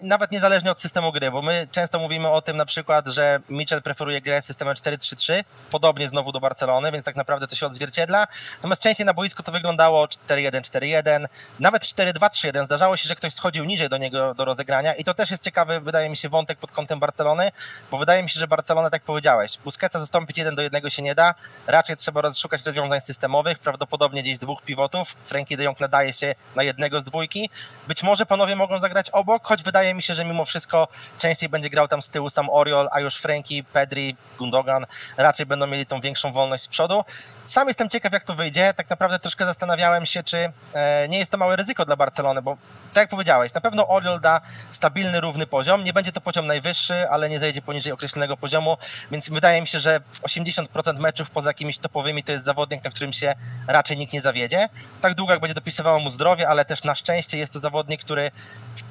nawet 0.03 0.33
niezależnie 0.33 0.71
od 0.71 0.81
systemu 0.81 1.13
gry, 1.13 1.31
bo 1.31 1.43
my 1.43 1.69
często 1.71 1.99
mówimy 1.99 2.29
o 2.29 2.43
tym 2.43 2.57
na 2.57 2.65
przykład, 2.65 3.07
że 3.07 3.41
Mitchell 3.49 3.83
preferuje 3.83 4.21
grę 4.21 4.43
systemem 4.43 4.75
4-3-3, 4.75 5.45
podobnie 5.71 6.09
znowu 6.09 6.33
do 6.33 6.41
Barcelony, 6.41 6.93
więc 6.93 7.05
tak 7.05 7.17
naprawdę 7.17 7.47
to 7.47 7.57
się 7.57 7.67
odzwierciedla. 7.67 8.27
Natomiast 8.57 8.83
częściej 8.83 9.07
na 9.07 9.15
boisku 9.15 9.43
to 9.43 9.53
wyglądało 9.53 10.07
4-1-4-1, 10.07 11.25
nawet 11.61 11.83
4-2-3-1. 11.83 12.65
Zdarzało 12.65 12.97
się, 12.97 13.09
że 13.09 13.15
ktoś 13.15 13.35
schodził 13.35 13.65
niżej 13.65 13.89
do 13.89 13.99
niego 13.99 14.35
do 14.35 14.45
rozegrania 14.45 14.95
i 14.95 15.05
to 15.05 15.15
też 15.15 15.31
jest 15.31 15.45
ciekawy, 15.45 15.81
wydaje 15.81 16.09
mi 16.11 16.17
się, 16.17 16.29
wątek 16.29 16.59
pod 16.59 16.73
kątem 16.73 17.01
Barcelony, 17.01 17.53
bo 17.91 17.99
wydaje 17.99 18.23
mi 18.23 18.31
się, 18.31 18.41
że 18.41 18.49
Barcelona, 18.49 18.91
tak 18.91 19.03
powiedziałeś, 19.03 19.59
Busquetsa 19.65 19.99
zastąpić 19.99 20.39
jeden 20.39 20.55
do 20.55 20.63
jednego 20.63 20.91
się 20.91 21.03
nie 21.03 21.15
da, 21.15 21.35
raczej 21.67 21.97
trzeba 21.97 22.21
rozszukać 22.21 22.67
rozwiązań 22.67 23.01
systemowych, 23.01 23.59
prawdopodobnie 23.59 24.23
gdzieś 24.23 24.39
dwóch 24.39 24.63
pivotów, 24.63 25.09
Frankie 25.09 25.57
de 25.57 25.65
Jong 25.65 25.81
nadaje 25.81 26.13
się 26.13 26.35
na 26.57 26.63
jednego 26.63 27.01
z 27.01 27.05
dwójki, 27.05 27.51
być 27.89 28.03
może 28.03 28.27
panowie 28.27 28.57
mogą 28.57 28.81
zagrać 28.81 29.02
grać 29.03 29.11
obok, 29.11 29.47
choć 29.47 29.63
wydaje 29.63 29.95
mi 29.95 30.03
się, 30.03 30.15
że 30.15 30.25
mimo 30.25 30.45
wszystko 30.45 30.89
częściej 31.19 31.49
będzie 31.49 31.71
grał 31.71 31.89
tam 31.89 32.03
z 32.03 32.09
tyłu 32.09 32.31
sam 32.31 32.51
Oriol, 32.51 32.89
a 32.93 33.01
już 33.01 33.17
Franki, 33.17 33.65
Pedri, 33.65 34.17
Gundogan 34.39 34.87
raczej 35.17 35.47
będą 35.47 35.67
mieli 35.67 35.87
tą 35.87 36.01
większą 36.01 36.33
wolność 36.33 36.63
z 36.63 36.69
przodu. 36.69 37.05
Sam 37.45 37.69
jestem 37.69 37.89
ciekaw, 37.89 38.13
jak 38.13 38.25
to 38.25 38.35
wyjdzie. 38.35 38.75
Tak 38.75 38.91
naprawdę 38.91 39.19
troszkę 39.19 39.45
zastanawiałem 39.47 40.07
się, 40.07 40.23
czy 40.23 40.53
e, 40.75 41.09
nie 41.09 41.19
jest 41.19 41.31
to 41.31 41.39
małe 41.39 41.57
ryzyko 41.57 41.85
dla 41.85 41.97
Barcelony, 41.97 42.43
bo 42.43 42.57
tak 42.95 43.03
jak 43.03 43.11
powiedziałeś, 43.11 43.55
na 43.55 43.61
pewno 43.61 43.89
Oriol 43.89 44.21
da 44.21 44.41
stabilny, 44.71 45.21
równy 45.21 45.47
poziom. 45.47 45.85
Nie 45.85 45.93
będzie 45.93 46.13
to 46.13 46.21
poziom 46.21 46.47
najwyższy, 46.47 47.11
ale 47.11 47.29
nie 47.29 47.39
zejdzie 47.39 47.63
poniżej 47.63 47.93
określonego 47.93 48.37
poziomu, 48.37 48.77
więc 49.11 49.29
wydaje 49.29 49.61
mi 49.61 49.67
się, 49.67 49.79
że 49.79 50.01
w 50.01 50.23
80% 50.23 50.99
meczów 50.99 51.31
poza 51.31 51.51
jakimiś 51.51 51.79
topowymi 51.79 52.25
to 52.25 52.33
jest 52.33 52.45
zawodnik, 52.45 52.85
na 52.85 52.91
którym 52.91 53.13
się 53.13 53.35
raczej 53.69 53.97
nikt 53.97 54.13
nie 54.13 54.21
zawiedzie. 54.21 54.69
Tak 55.01 55.15
długo 55.15 55.33
jak 55.33 55.41
będzie 55.41 55.55
dopisywało 55.55 56.01
mu 56.01 56.11
zdrowie, 56.11 56.49
ale 56.49 56.65
też 56.65 56.85
na 56.85 56.95
szczęście 56.95 57.39
jest 57.39 57.53
to 57.53 57.61
zawodnik, 57.61 58.01
który 58.05 58.31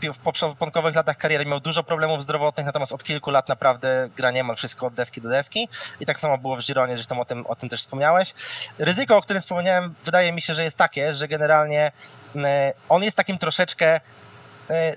w 0.09 0.17
początkowych 0.17 0.95
latach 0.95 1.17
kariery 1.17 1.45
miał 1.45 1.59
dużo 1.59 1.83
problemów 1.83 2.21
zdrowotnych, 2.23 2.65
natomiast 2.65 2.91
od 2.91 3.03
kilku 3.03 3.31
lat 3.31 3.49
naprawdę 3.49 4.09
gra 4.17 4.31
niemal 4.31 4.55
wszystko 4.55 4.87
od 4.87 4.93
deski 4.93 5.21
do 5.21 5.29
deski 5.29 5.67
i 5.99 6.05
tak 6.05 6.19
samo 6.19 6.37
było 6.37 6.55
w 6.55 6.59
Gironie, 6.59 6.95
zresztą 6.95 7.21
o 7.21 7.25
tym, 7.25 7.45
o 7.45 7.55
tym 7.55 7.69
też 7.69 7.79
wspomniałeś. 7.79 8.33
Ryzyko, 8.79 9.17
o 9.17 9.21
którym 9.21 9.41
wspomniałem, 9.41 9.93
wydaje 10.05 10.31
mi 10.31 10.41
się, 10.41 10.55
że 10.55 10.63
jest 10.63 10.77
takie, 10.77 11.15
że 11.15 11.27
generalnie 11.27 11.91
mm, 12.35 12.73
on 12.89 13.03
jest 13.03 13.17
takim 13.17 13.37
troszeczkę 13.37 13.95
e, 13.95 14.01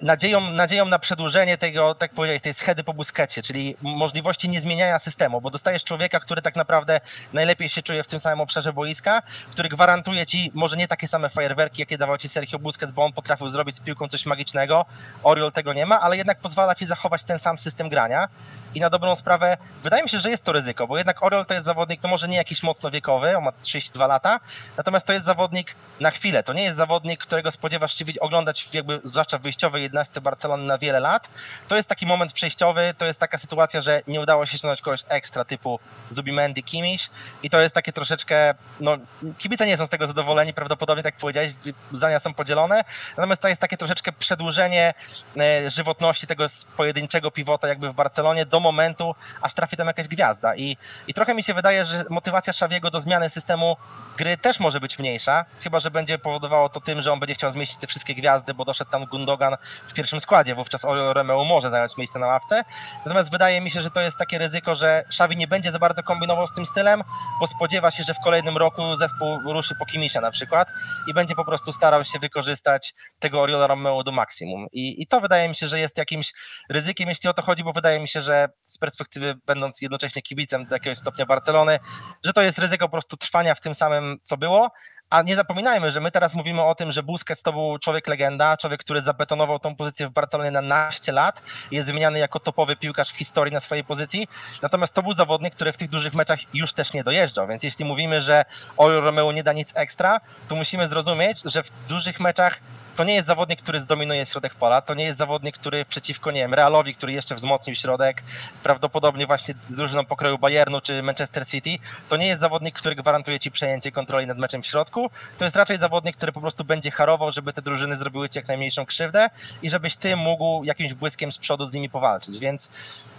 nadzieją, 0.02 0.40
nadzieją 0.40 0.84
na 0.84 0.98
przedłużenie 0.98 1.58
tego, 1.58 1.94
tak 1.94 2.12
powiedziałeś, 2.12 2.42
tej 2.42 2.54
schedy 2.54 2.84
po 2.84 2.94
Busquecie, 2.94 3.42
czyli 3.42 3.76
możliwości 3.82 4.48
niezmieniania 4.48 4.98
systemu, 4.98 5.40
bo 5.40 5.50
dostajesz 5.50 5.84
człowieka, 5.84 6.20
który 6.20 6.42
tak 6.42 6.56
naprawdę 6.56 7.00
najlepiej 7.32 7.68
się 7.68 7.82
czuje 7.82 8.02
w 8.02 8.06
tym 8.06 8.20
samym 8.20 8.40
obszarze 8.40 8.72
boiska, 8.72 9.22
który 9.50 9.68
gwarantuje 9.68 10.26
ci 10.26 10.50
może 10.54 10.76
nie 10.76 10.88
takie 10.88 11.08
same 11.08 11.28
fajerwerki, 11.28 11.82
jakie 11.82 11.98
dawał 11.98 12.18
ci 12.18 12.28
Sergio 12.28 12.58
Busquets, 12.58 12.92
bo 12.92 13.04
on 13.04 13.12
potrafił 13.12 13.48
zrobić 13.48 13.76
z 13.76 13.80
piłką 13.80 14.08
coś 14.08 14.26
magicznego, 14.26 14.86
Oriol 15.22 15.52
tego 15.52 15.72
nie 15.72 15.86
ma, 15.86 16.00
ale 16.00 16.16
jednak 16.16 16.38
pozwala 16.38 16.74
ci 16.74 16.86
zachować 16.86 17.24
ten 17.24 17.38
sam 17.38 17.58
system 17.58 17.88
grania 17.88 18.28
i 18.74 18.80
na 18.80 18.90
dobrą 18.90 19.16
sprawę 19.16 19.56
wydaje 19.82 20.02
mi 20.02 20.08
się, 20.08 20.20
że 20.20 20.30
jest 20.30 20.44
to 20.44 20.52
ryzyko, 20.52 20.86
bo 20.86 20.98
jednak 20.98 21.22
Oriol 21.22 21.46
to 21.46 21.54
jest 21.54 21.66
zawodnik, 21.66 22.02
no 22.02 22.08
może 22.08 22.28
nie 22.28 22.36
jakiś 22.36 22.62
mocno 22.62 22.90
wiekowy, 22.90 23.36
on 23.36 23.44
ma 23.44 23.52
32 23.52 24.06
lata, 24.06 24.40
natomiast 24.76 25.06
to 25.06 25.12
jest 25.12 25.24
zawodnik 25.24 25.74
na 26.00 26.10
chwilę, 26.10 26.42
to 26.42 26.52
nie 26.52 26.62
jest 26.62 26.76
zawodnik, 26.76 27.20
którego 27.20 27.50
spodziewasz 27.50 27.98
się 27.98 28.04
oglądać 28.20 28.74
jakby, 28.74 29.00
zwłaszcza 29.04 29.38
w 29.38 29.42
wyjściowej 29.42 29.82
jednastce 29.82 30.20
Barcelony 30.20 30.64
na 30.64 30.78
wiele 30.78 31.00
lat. 31.00 31.28
To 31.68 31.76
jest 31.76 31.88
taki 31.88 32.06
moment 32.06 32.32
przejściowy, 32.32 32.94
to 32.98 33.04
jest 33.04 33.20
taka 33.20 33.38
sytuacja, 33.38 33.80
że 33.80 34.02
nie 34.06 34.20
udało 34.20 34.46
się 34.46 34.58
ściągnąć 34.58 34.80
kogoś 34.80 35.04
ekstra 35.08 35.44
typu 35.44 35.80
Zubimendi, 36.10 36.62
Kimiś 36.62 37.10
i 37.42 37.50
to 37.50 37.60
jest 37.60 37.74
takie 37.74 37.92
troszeczkę, 37.92 38.54
no 38.80 38.96
kibice 39.38 39.66
nie 39.66 39.76
są 39.76 39.86
z 39.86 39.88
tego 39.88 40.06
zadowoleni, 40.06 40.52
prawdopodobnie 40.52 41.02
tak 41.02 41.16
powiedziałeś, 41.16 41.52
zdania 41.92 42.18
są 42.18 42.34
podzielone, 42.34 42.84
natomiast 43.16 43.42
to 43.42 43.48
jest 43.48 43.60
takie 43.60 43.76
troszeczkę 43.76 44.12
przedłużenie 44.12 44.94
e, 45.36 45.70
żywotności 45.70 46.26
tego 46.26 46.46
pojedynczego 46.76 47.30
pivota 47.30 47.68
jakby 47.68 47.90
w 47.90 47.94
Barcelonie 47.94 48.46
do 48.46 48.60
momentu, 48.64 49.14
aż 49.42 49.54
trafi 49.54 49.76
tam 49.76 49.86
jakaś 49.86 50.08
gwiazda. 50.08 50.56
I, 50.56 50.76
i 51.08 51.14
trochę 51.14 51.34
mi 51.34 51.42
się 51.42 51.54
wydaje, 51.54 51.84
że 51.84 52.04
motywacja 52.10 52.52
Szawiego 52.52 52.90
do 52.90 53.00
zmiany 53.00 53.30
systemu 53.30 53.76
gry 54.16 54.36
też 54.36 54.60
może 54.60 54.80
być 54.80 54.98
mniejsza, 54.98 55.44
chyba 55.60 55.80
że 55.80 55.90
będzie 55.90 56.18
powodowało 56.18 56.68
to 56.68 56.80
tym, 56.80 57.02
że 57.02 57.12
on 57.12 57.20
będzie 57.20 57.34
chciał 57.34 57.50
zmieścić 57.50 57.78
te 57.78 57.86
wszystkie 57.86 58.14
gwiazdy, 58.14 58.54
bo 58.54 58.64
doszedł 58.64 58.90
tam 58.90 59.04
Gundogan 59.06 59.56
w 59.88 59.92
pierwszym 59.92 60.20
składzie, 60.20 60.54
wówczas 60.54 60.84
Romeo 61.12 61.44
może 61.44 61.70
zająć 61.70 61.96
miejsce 61.96 62.18
na 62.18 62.26
ławce. 62.26 62.64
Natomiast 63.06 63.30
wydaje 63.30 63.60
mi 63.60 63.70
się, 63.70 63.80
że 63.80 63.90
to 63.90 64.00
jest 64.00 64.18
takie 64.18 64.38
ryzyko, 64.38 64.74
że 64.74 65.04
Szawi 65.10 65.36
nie 65.36 65.46
będzie 65.46 65.72
za 65.72 65.78
bardzo 65.78 66.02
kombinował 66.02 66.46
z 66.46 66.54
tym 66.54 66.66
stylem, 66.66 67.02
bo 67.40 67.46
spodziewa 67.46 67.90
się, 67.90 68.04
że 68.04 68.14
w 68.14 68.20
kolejnym 68.24 68.56
roku 68.56 68.96
zespół 68.96 69.52
ruszy 69.52 69.74
po 69.78 69.86
Kimisza 69.86 70.20
na 70.20 70.30
przykład 70.30 70.68
i 71.06 71.14
będzie 71.14 71.34
po 71.34 71.44
prostu 71.44 71.72
starał 71.72 72.04
się 72.04 72.18
wykorzystać 72.18 72.94
tego 73.18 73.40
Oriola 73.40 73.66
Romeo 73.66 74.02
do 74.02 74.12
maksimum. 74.12 74.66
I, 74.72 75.02
I 75.02 75.06
to 75.06 75.20
wydaje 75.20 75.48
mi 75.48 75.54
się, 75.54 75.68
że 75.68 75.80
jest 75.80 75.98
jakimś 75.98 76.32
ryzykiem, 76.70 77.08
jeśli 77.08 77.30
o 77.30 77.34
to 77.34 77.42
chodzi, 77.42 77.64
bo 77.64 77.72
wydaje 77.72 78.00
mi 78.00 78.08
się, 78.08 78.22
że 78.22 78.48
z 78.62 78.78
perspektywy 78.78 79.34
będąc 79.46 79.82
jednocześnie 79.82 80.22
kibicem 80.22 80.66
do 80.66 80.74
jakiegoś 80.74 80.98
stopnia 80.98 81.26
Barcelony, 81.26 81.78
że 82.24 82.32
to 82.32 82.42
jest 82.42 82.58
ryzyko 82.58 82.86
po 82.86 82.92
prostu 82.92 83.16
trwania 83.16 83.54
w 83.54 83.60
tym 83.60 83.74
samym, 83.74 84.18
co 84.24 84.36
było, 84.36 84.70
a 85.10 85.22
nie 85.22 85.36
zapominajmy, 85.36 85.92
że 85.92 86.00
my 86.00 86.10
teraz 86.10 86.34
mówimy 86.34 86.62
o 86.62 86.74
tym, 86.74 86.92
że 86.92 87.02
Busquets 87.02 87.42
to 87.42 87.52
był 87.52 87.78
człowiek 87.78 88.08
legenda, 88.08 88.56
człowiek, 88.56 88.80
który 88.80 89.00
zabetonował 89.00 89.58
tą 89.58 89.76
pozycję 89.76 90.08
w 90.08 90.10
Barcelonie 90.10 90.50
na 90.50 90.60
naście 90.60 91.12
lat, 91.12 91.42
jest 91.70 91.86
wymieniany 91.86 92.18
jako 92.18 92.40
topowy 92.40 92.76
piłkarz 92.76 93.12
w 93.12 93.16
historii 93.16 93.54
na 93.54 93.60
swojej 93.60 93.84
pozycji. 93.84 94.28
Natomiast 94.62 94.94
to 94.94 95.02
był 95.02 95.12
zawodnik, 95.12 95.54
który 95.54 95.72
w 95.72 95.76
tych 95.76 95.90
dużych 95.90 96.14
meczach 96.14 96.38
już 96.54 96.72
też 96.72 96.92
nie 96.92 97.04
dojeżdżał. 97.04 97.48
Więc 97.48 97.62
jeśli 97.62 97.84
mówimy, 97.84 98.22
że 98.22 98.44
Oriol 98.76 99.02
Romeo 99.02 99.32
nie 99.32 99.42
da 99.42 99.52
nic 99.52 99.72
ekstra, 99.74 100.20
to 100.48 100.54
musimy 100.54 100.88
zrozumieć, 100.88 101.42
że 101.44 101.62
w 101.62 101.70
dużych 101.88 102.20
meczach 102.20 102.60
to 102.96 103.04
nie 103.04 103.14
jest 103.14 103.26
zawodnik, 103.26 103.62
który 103.62 103.80
zdominuje 103.80 104.26
środek 104.26 104.54
pola, 104.54 104.80
to 104.82 104.94
nie 104.94 105.04
jest 105.04 105.18
zawodnik, 105.18 105.58
który 105.58 105.84
przeciwko, 105.84 106.30
nie 106.30 106.40
wiem, 106.40 106.54
Realowi, 106.54 106.94
który 106.94 107.12
jeszcze 107.12 107.34
wzmocnił 107.34 107.76
środek, 107.76 108.22
prawdopodobnie 108.62 109.26
właśnie 109.26 109.54
drużyną 109.70 110.04
pokroju 110.04 110.38
Bayernu 110.38 110.80
czy 110.80 111.02
Manchester 111.02 111.46
City, 111.46 111.70
to 112.08 112.16
nie 112.16 112.26
jest 112.26 112.40
zawodnik, 112.40 112.74
który 112.74 112.94
gwarantuje 112.94 113.40
ci 113.40 113.50
przejęcie 113.50 113.92
kontroli 113.92 114.26
nad 114.26 114.38
meczem 114.38 114.62
w 114.62 114.66
środku, 114.66 115.10
to 115.38 115.44
jest 115.44 115.56
raczej 115.56 115.78
zawodnik, 115.78 116.16
który 116.16 116.32
po 116.32 116.40
prostu 116.40 116.64
będzie 116.64 116.90
harował, 116.90 117.32
żeby 117.32 117.52
te 117.52 117.62
drużyny 117.62 117.96
zrobiły 117.96 118.28
ci 118.28 118.38
jak 118.38 118.48
najmniejszą 118.48 118.86
krzywdę 118.86 119.30
i 119.62 119.70
żebyś 119.70 119.96
ty 119.96 120.16
mógł 120.16 120.64
jakimś 120.64 120.94
błyskiem 120.94 121.32
z 121.32 121.38
przodu 121.38 121.66
z 121.66 121.72
nimi 121.72 121.90
powalczyć, 121.90 122.38
więc 122.38 122.70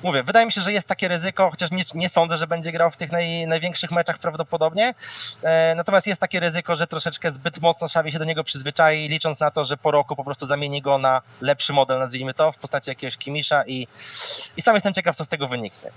mówię, 0.04 0.24
wydaje 0.24 0.46
mi 0.46 0.52
się, 0.52 0.62
że 0.62 0.74
jest 0.74 0.88
takie 0.88 1.08
ryzyko, 1.08 1.50
chociaż 1.50 1.72
nie, 1.72 1.84
nie 1.96 2.10
sądzę, 2.10 2.38
że 2.38 2.48
będzie 2.48 2.72
grał 2.72 2.92
w 2.92 2.98
tych 2.98 3.12
naj, 3.12 3.48
największych 3.48 3.92
meczach 3.92 4.18
prawdopodobnie, 4.18 4.94
e, 5.44 5.76
natomiast 5.76 6.08
jest 6.08 6.22
takie 6.22 6.40
ryzyko, 6.40 6.76
że 6.76 6.88
troszeczkę 6.88 7.32
zbyt 7.32 7.62
mocno 7.62 7.88
Szawi 7.88 8.12
się 8.12 8.20
do 8.20 8.26
niego 8.26 8.44
przyzwyczai, 8.44 9.10
licząc 9.10 9.40
na 9.40 9.52
to, 9.52 9.65
że 9.66 9.78
po 9.78 9.92
roku 9.92 10.16
po 10.16 10.24
prostu 10.24 10.48
zamieni 10.48 10.82
go 10.82 10.98
na 10.98 11.22
lepszy 11.42 11.74
model, 11.74 12.00
nazwijmy 12.00 12.34
to, 12.34 12.52
w 12.52 12.58
postaci 12.58 12.90
jakiegoś 12.90 13.18
Kimisza 13.18 13.64
i, 13.66 13.88
i 14.58 14.62
sam 14.62 14.74
jestem 14.76 14.94
ciekaw, 14.94 15.16
co 15.16 15.26
z 15.26 15.28
tego 15.28 15.48
wyniknie. 15.48 15.92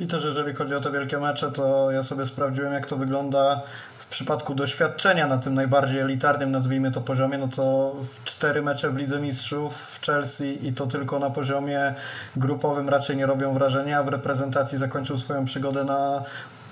I 0.00 0.06
też 0.06 0.24
jeżeli 0.24 0.54
chodzi 0.54 0.74
o 0.74 0.80
te 0.80 0.90
wielkie 0.90 1.18
mecze, 1.18 1.50
to 1.50 1.90
ja 1.90 2.02
sobie 2.02 2.26
sprawdziłem, 2.26 2.72
jak 2.72 2.86
to 2.86 2.96
wygląda 2.96 3.60
w 3.98 4.06
przypadku 4.06 4.54
doświadczenia 4.54 5.26
na 5.26 5.38
tym 5.38 5.54
najbardziej 5.54 6.00
elitarnym, 6.00 6.50
nazwijmy 6.50 6.92
to 6.92 7.00
poziomie, 7.00 7.38
no 7.38 7.48
to 7.48 7.94
cztery 8.24 8.62
mecze 8.62 8.90
w 8.90 8.96
Lidze 8.96 9.20
Mistrzów 9.20 9.76
w 9.76 10.06
Chelsea 10.06 10.66
i 10.66 10.72
to 10.72 10.86
tylko 10.86 11.18
na 11.18 11.30
poziomie 11.30 11.94
grupowym 12.36 12.88
raczej 12.88 13.16
nie 13.16 13.26
robią 13.26 13.54
wrażenia, 13.54 13.98
a 13.98 14.02
w 14.02 14.08
reprezentacji 14.08 14.78
zakończył 14.78 15.18
swoją 15.18 15.44
przygodę 15.44 15.84
na 15.84 16.22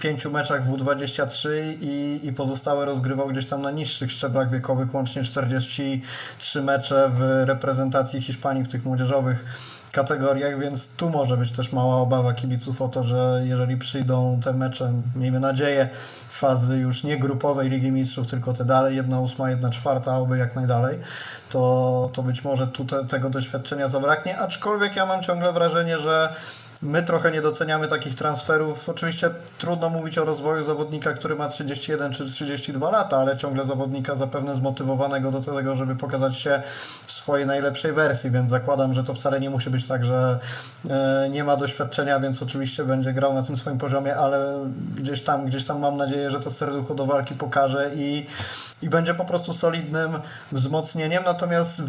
pięciu 0.00 0.30
meczach 0.30 0.64
w 0.64 0.70
U23 0.70 1.48
i, 1.80 2.20
i 2.22 2.32
pozostałe 2.32 2.84
rozgrywał 2.84 3.28
gdzieś 3.28 3.46
tam 3.46 3.62
na 3.62 3.70
niższych 3.70 4.12
szczeblach 4.12 4.50
wiekowych, 4.50 4.94
łącznie 4.94 5.24
43 5.24 6.62
mecze 6.62 7.10
w 7.14 7.42
reprezentacji 7.46 8.20
Hiszpanii 8.20 8.64
w 8.64 8.68
tych 8.68 8.84
młodzieżowych 8.84 9.44
kategoriach, 9.92 10.60
więc 10.60 10.88
tu 10.88 11.10
może 11.10 11.36
być 11.36 11.52
też 11.52 11.72
mała 11.72 11.96
obawa 11.96 12.32
kibiców 12.32 12.82
o 12.82 12.88
to, 12.88 13.02
że 13.02 13.42
jeżeli 13.44 13.76
przyjdą 13.76 14.40
te 14.44 14.52
mecze, 14.52 14.92
miejmy 15.16 15.40
nadzieję, 15.40 15.88
fazy 16.30 16.78
już 16.78 17.04
nie 17.04 17.18
grupowej 17.18 17.70
Ligi 17.70 17.92
Mistrzów, 17.92 18.26
tylko 18.26 18.52
te 18.52 18.64
dalej, 18.64 18.96
jedna 18.96 19.20
ósma, 19.20 19.50
jedna 19.50 19.70
czwarta, 19.70 20.18
oby 20.18 20.38
jak 20.38 20.56
najdalej, 20.56 20.98
to, 21.50 22.10
to 22.12 22.22
być 22.22 22.44
może 22.44 22.66
tu 22.66 22.84
te, 22.84 23.04
tego 23.04 23.30
doświadczenia 23.30 23.88
zabraknie, 23.88 24.38
aczkolwiek 24.38 24.96
ja 24.96 25.06
mam 25.06 25.22
ciągle 25.22 25.52
wrażenie, 25.52 25.98
że 25.98 26.34
My 26.82 27.02
trochę 27.02 27.30
nie 27.30 27.40
doceniamy 27.40 27.88
takich 27.88 28.14
transferów. 28.14 28.88
Oczywiście 28.88 29.30
trudno 29.58 29.90
mówić 29.90 30.18
o 30.18 30.24
rozwoju 30.24 30.64
zawodnika, 30.64 31.12
który 31.12 31.36
ma 31.36 31.48
31 31.48 32.12
czy 32.12 32.24
32 32.24 32.90
lata, 32.90 33.16
ale 33.16 33.36
ciągle 33.36 33.64
zawodnika 33.64 34.16
zapewne 34.16 34.54
zmotywowanego 34.54 35.30
do 35.30 35.40
tego, 35.40 35.74
żeby 35.74 35.96
pokazać 35.96 36.36
się 36.36 36.62
w 37.06 37.12
swojej 37.12 37.46
najlepszej 37.46 37.92
wersji, 37.92 38.30
więc 38.30 38.50
zakładam, 38.50 38.94
że 38.94 39.04
to 39.04 39.14
wcale 39.14 39.40
nie 39.40 39.50
musi 39.50 39.70
być 39.70 39.88
tak, 39.88 40.04
że 40.04 40.38
e, 40.90 41.28
nie 41.30 41.44
ma 41.44 41.56
doświadczenia, 41.56 42.20
więc 42.20 42.42
oczywiście 42.42 42.84
będzie 42.84 43.12
grał 43.12 43.34
na 43.34 43.42
tym 43.42 43.56
swoim 43.56 43.78
poziomie, 43.78 44.16
ale 44.16 44.66
gdzieś 44.96 45.22
tam, 45.22 45.46
gdzieś 45.46 45.64
tam 45.64 45.80
mam 45.80 45.96
nadzieję, 45.96 46.30
że 46.30 46.40
to 46.40 46.50
serducho 46.50 46.94
do 46.94 47.06
walki 47.06 47.34
pokaże 47.34 47.90
i, 47.94 48.26
i 48.82 48.88
będzie 48.88 49.14
po 49.14 49.24
prostu 49.24 49.52
solidnym 49.52 50.10
wzmocnieniem. 50.52 51.24
Natomiast 51.24 51.82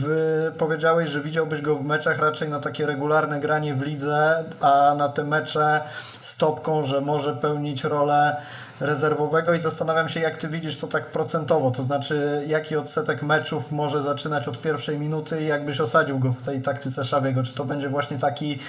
powiedziałeś, 0.58 1.10
że 1.10 1.22
widziałbyś 1.22 1.62
go 1.62 1.76
w 1.76 1.84
meczach 1.84 2.20
raczej 2.20 2.50
na 2.50 2.60
takie 2.60 2.86
regularne 2.86 3.40
granie 3.40 3.76
w 3.76 3.82
lidze, 3.82 4.44
a 4.62 4.81
na 4.98 5.10
te 5.10 5.24
mecze 5.24 5.82
stopką, 6.22 6.84
że 6.84 7.02
może 7.02 7.36
pełnić 7.36 7.84
rolę 7.84 8.42
rezerwowego 8.80 9.54
i 9.54 9.62
zastanawiam 9.62 10.10
się, 10.10 10.20
jak 10.20 10.38
ty 10.38 10.48
widzisz 10.48 10.78
to 10.78 10.88
tak 10.88 11.12
procentowo, 11.12 11.72
to 11.72 11.84
znaczy 11.84 12.44
jaki 12.48 12.76
odsetek 12.76 13.24
meczów 13.24 13.72
może 13.72 14.02
zaczynać 14.02 14.48
od 14.48 14.62
pierwszej 14.62 15.00
minuty 15.00 15.42
i 15.42 15.48
jakbyś 15.48 15.82
osadził 15.82 16.20
go 16.20 16.32
w 16.32 16.42
tej 16.46 16.62
taktyce 16.62 17.04
Szawiego, 17.04 17.44
czy 17.44 17.54
to 17.54 17.66
będzie 17.66 17.90
właśnie 17.90 18.18
taki 18.18 18.60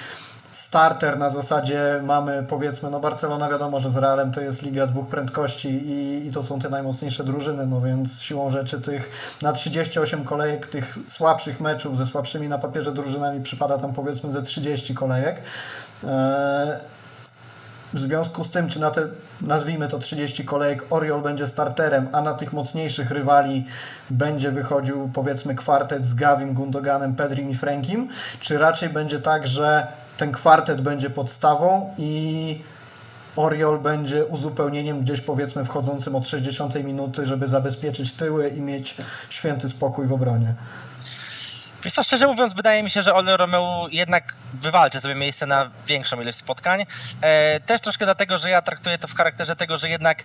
starter 0.53 1.19
na 1.19 1.31
zasadzie 1.31 2.01
mamy 2.03 2.45
powiedzmy, 2.49 2.91
no 2.91 3.01
Barcelona 3.01 3.49
wiadomo, 3.49 3.81
że 3.81 3.91
z 3.91 3.97
Realem 3.97 4.33
to 4.33 4.41
jest 4.41 4.63
liga 4.63 4.87
dwóch 4.87 5.09
prędkości 5.09 5.69
i, 5.69 6.27
i 6.27 6.31
to 6.31 6.43
są 6.43 6.61
te 6.61 6.71
najmocniejsze 6.71 7.25
drużyny, 7.25 7.67
no 7.67 7.81
więc 7.81 8.21
siłą 8.21 8.51
rzeczy 8.51 8.81
tych 8.81 9.37
na 9.43 9.53
38 9.53 10.25
kolejek 10.25 10.67
tych 10.67 10.99
słabszych 11.07 11.61
meczów 11.61 11.99
ze 11.99 12.07
słabszymi 12.07 12.49
na 12.49 12.59
papierze 12.59 12.93
drużynami 12.93 13.41
przypada 13.43 13.79
tam 13.79 13.93
powiedzmy 13.93 14.33
ze 14.33 14.43
30 14.43 14.95
kolejek. 14.95 15.43
E, 16.05 16.93
w 17.95 17.99
związku 17.99 18.45
z 18.45 18.51
tym, 18.51 18.69
czy 18.69 18.81
na 18.81 18.91
te, 18.91 19.03
nazwijmy 19.41 19.89
to 19.89 19.99
30 19.99 20.45
kolejek, 20.45 20.85
Oriol 20.91 21.23
będzie 21.23 21.47
starterem, 21.47 22.09
a 22.13 22.21
na 22.21 22.35
tych 22.35 22.53
mocniejszych 22.53 23.11
rywali 23.11 23.65
będzie 24.11 24.51
wychodził 24.51 25.11
powiedzmy 25.15 25.55
kwartet 25.55 26.07
z 26.07 26.15
Gavim, 26.15 26.55
Gundoganem, 26.55 27.15
Pedrim 27.15 27.51
i 27.51 27.55
Frankiem, 27.55 28.09
czy 28.41 28.59
raczej 28.59 28.89
będzie 28.89 29.21
tak, 29.21 29.47
że 29.47 29.87
ten 30.23 30.33
kwartet 30.33 30.81
będzie 30.81 31.11
podstawą 31.11 31.95
i 31.99 32.61
Oriol 33.37 33.79
będzie 33.79 34.25
uzupełnieniem 34.25 35.01
gdzieś 35.01 35.21
powiedzmy 35.21 35.65
wchodzącym 35.65 36.15
od 36.15 36.29
60 36.29 36.85
minuty, 36.85 37.27
żeby 37.27 37.49
zabezpieczyć 37.49 38.13
tyły 38.13 38.49
i 38.49 38.61
mieć 38.61 38.97
święty 39.31 39.69
spokój 39.69 40.07
w 40.07 40.13
obronie. 40.13 40.55
Wiesz 41.85 41.93
co, 41.93 42.03
szczerze 42.03 42.27
mówiąc, 42.27 42.55
wydaje 42.55 42.83
mi 42.83 42.91
się, 42.91 43.03
że 43.03 43.15
Ole 43.15 43.37
Romeu 43.37 43.89
jednak 43.91 44.35
wywalczy 44.55 45.01
sobie 45.01 45.15
miejsce 45.15 45.47
na 45.47 45.71
większą 45.87 46.21
ilość 46.21 46.39
spotkań. 46.39 46.87
E, 47.21 47.61
też 47.61 47.81
troszkę 47.81 48.05
dlatego, 48.05 48.39
że 48.39 48.51
ja 48.51 48.63
traktuję 48.63 48.99
to 48.99 49.09
w 49.09 49.15
charakterze 49.15 49.57
tego, 49.57 49.79
że 49.79 49.89
jednak 49.89 50.25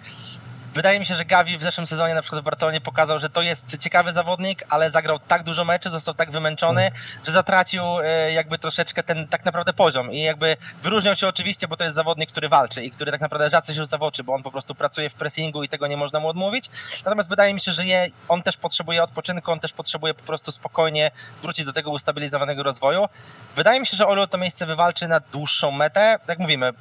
Wydaje 0.78 1.00
mi 1.00 1.06
się, 1.06 1.16
że 1.16 1.26
Gavi 1.26 1.58
w 1.58 1.64
zeszłym 1.64 1.88
sezonie 1.88 2.14
na 2.14 2.22
przykład 2.22 2.42
w 2.42 2.46
Barcelonie 2.46 2.82
pokazał, 2.82 3.20
że 3.20 3.30
to 3.30 3.42
jest 3.42 3.78
ciekawy 3.78 4.12
zawodnik, 4.12 4.64
ale 4.70 4.90
zagrał 4.90 5.20
tak 5.20 5.44
dużo 5.44 5.66
meczy, 5.66 5.90
został 5.90 6.14
tak 6.14 6.32
wymęczony, 6.32 6.92
że 7.26 7.32
zatracił 7.32 7.84
e, 8.00 8.32
jakby 8.34 8.58
troszeczkę 8.58 9.04
ten 9.04 9.28
tak 9.28 9.46
naprawdę 9.46 9.74
poziom 9.74 10.12
i 10.12 10.22
jakby 10.22 10.58
wyróżniał 10.84 11.16
się 11.16 11.28
oczywiście, 11.28 11.68
bo 11.68 11.78
to 11.78 11.84
jest 11.84 11.96
zawodnik, 11.96 12.32
który 12.32 12.50
walczy 12.50 12.84
i 12.84 12.92
który 12.92 13.12
tak 13.12 13.22
naprawdę 13.22 13.50
rzadko 13.50 13.74
się 13.74 13.80
rzuca 13.80 13.98
w 13.98 14.04
oczy, 14.04 14.24
bo 14.24 14.34
on 14.34 14.44
po 14.44 14.52
prostu 14.52 14.76
pracuje 14.76 15.10
w 15.10 15.14
pressingu 15.14 15.64
i 15.64 15.70
tego 15.70 15.88
nie 15.88 15.98
można 15.98 16.20
mu 16.20 16.30
odmówić. 16.30 16.70
Natomiast 17.06 17.30
wydaje 17.30 17.54
mi 17.54 17.62
się, 17.62 17.72
że 17.72 17.86
je, 17.86 18.10
on 18.28 18.44
też 18.44 18.58
potrzebuje 18.58 19.04
odpoczynku, 19.04 19.52
on 19.52 19.60
też 19.60 19.74
potrzebuje 19.74 20.14
po 20.14 20.24
prostu 20.24 20.52
spokojnie 20.52 21.12
wrócić 21.42 21.66
do 21.66 21.74
tego 21.74 21.92
ustabilizowanego 21.92 22.64
rozwoju. 22.64 23.06
Wydaje 23.56 23.80
mi 23.80 23.88
się, 23.88 23.98
że 23.98 24.08
Olu 24.08 24.28
to 24.28 24.38
miejsce 24.38 24.66
wywalczy 24.66 25.08
na 25.08 25.20
dłuższą 25.20 25.72
metę. 25.72 26.20
Jak 26.28 26.40
mówimy, 26.40 26.74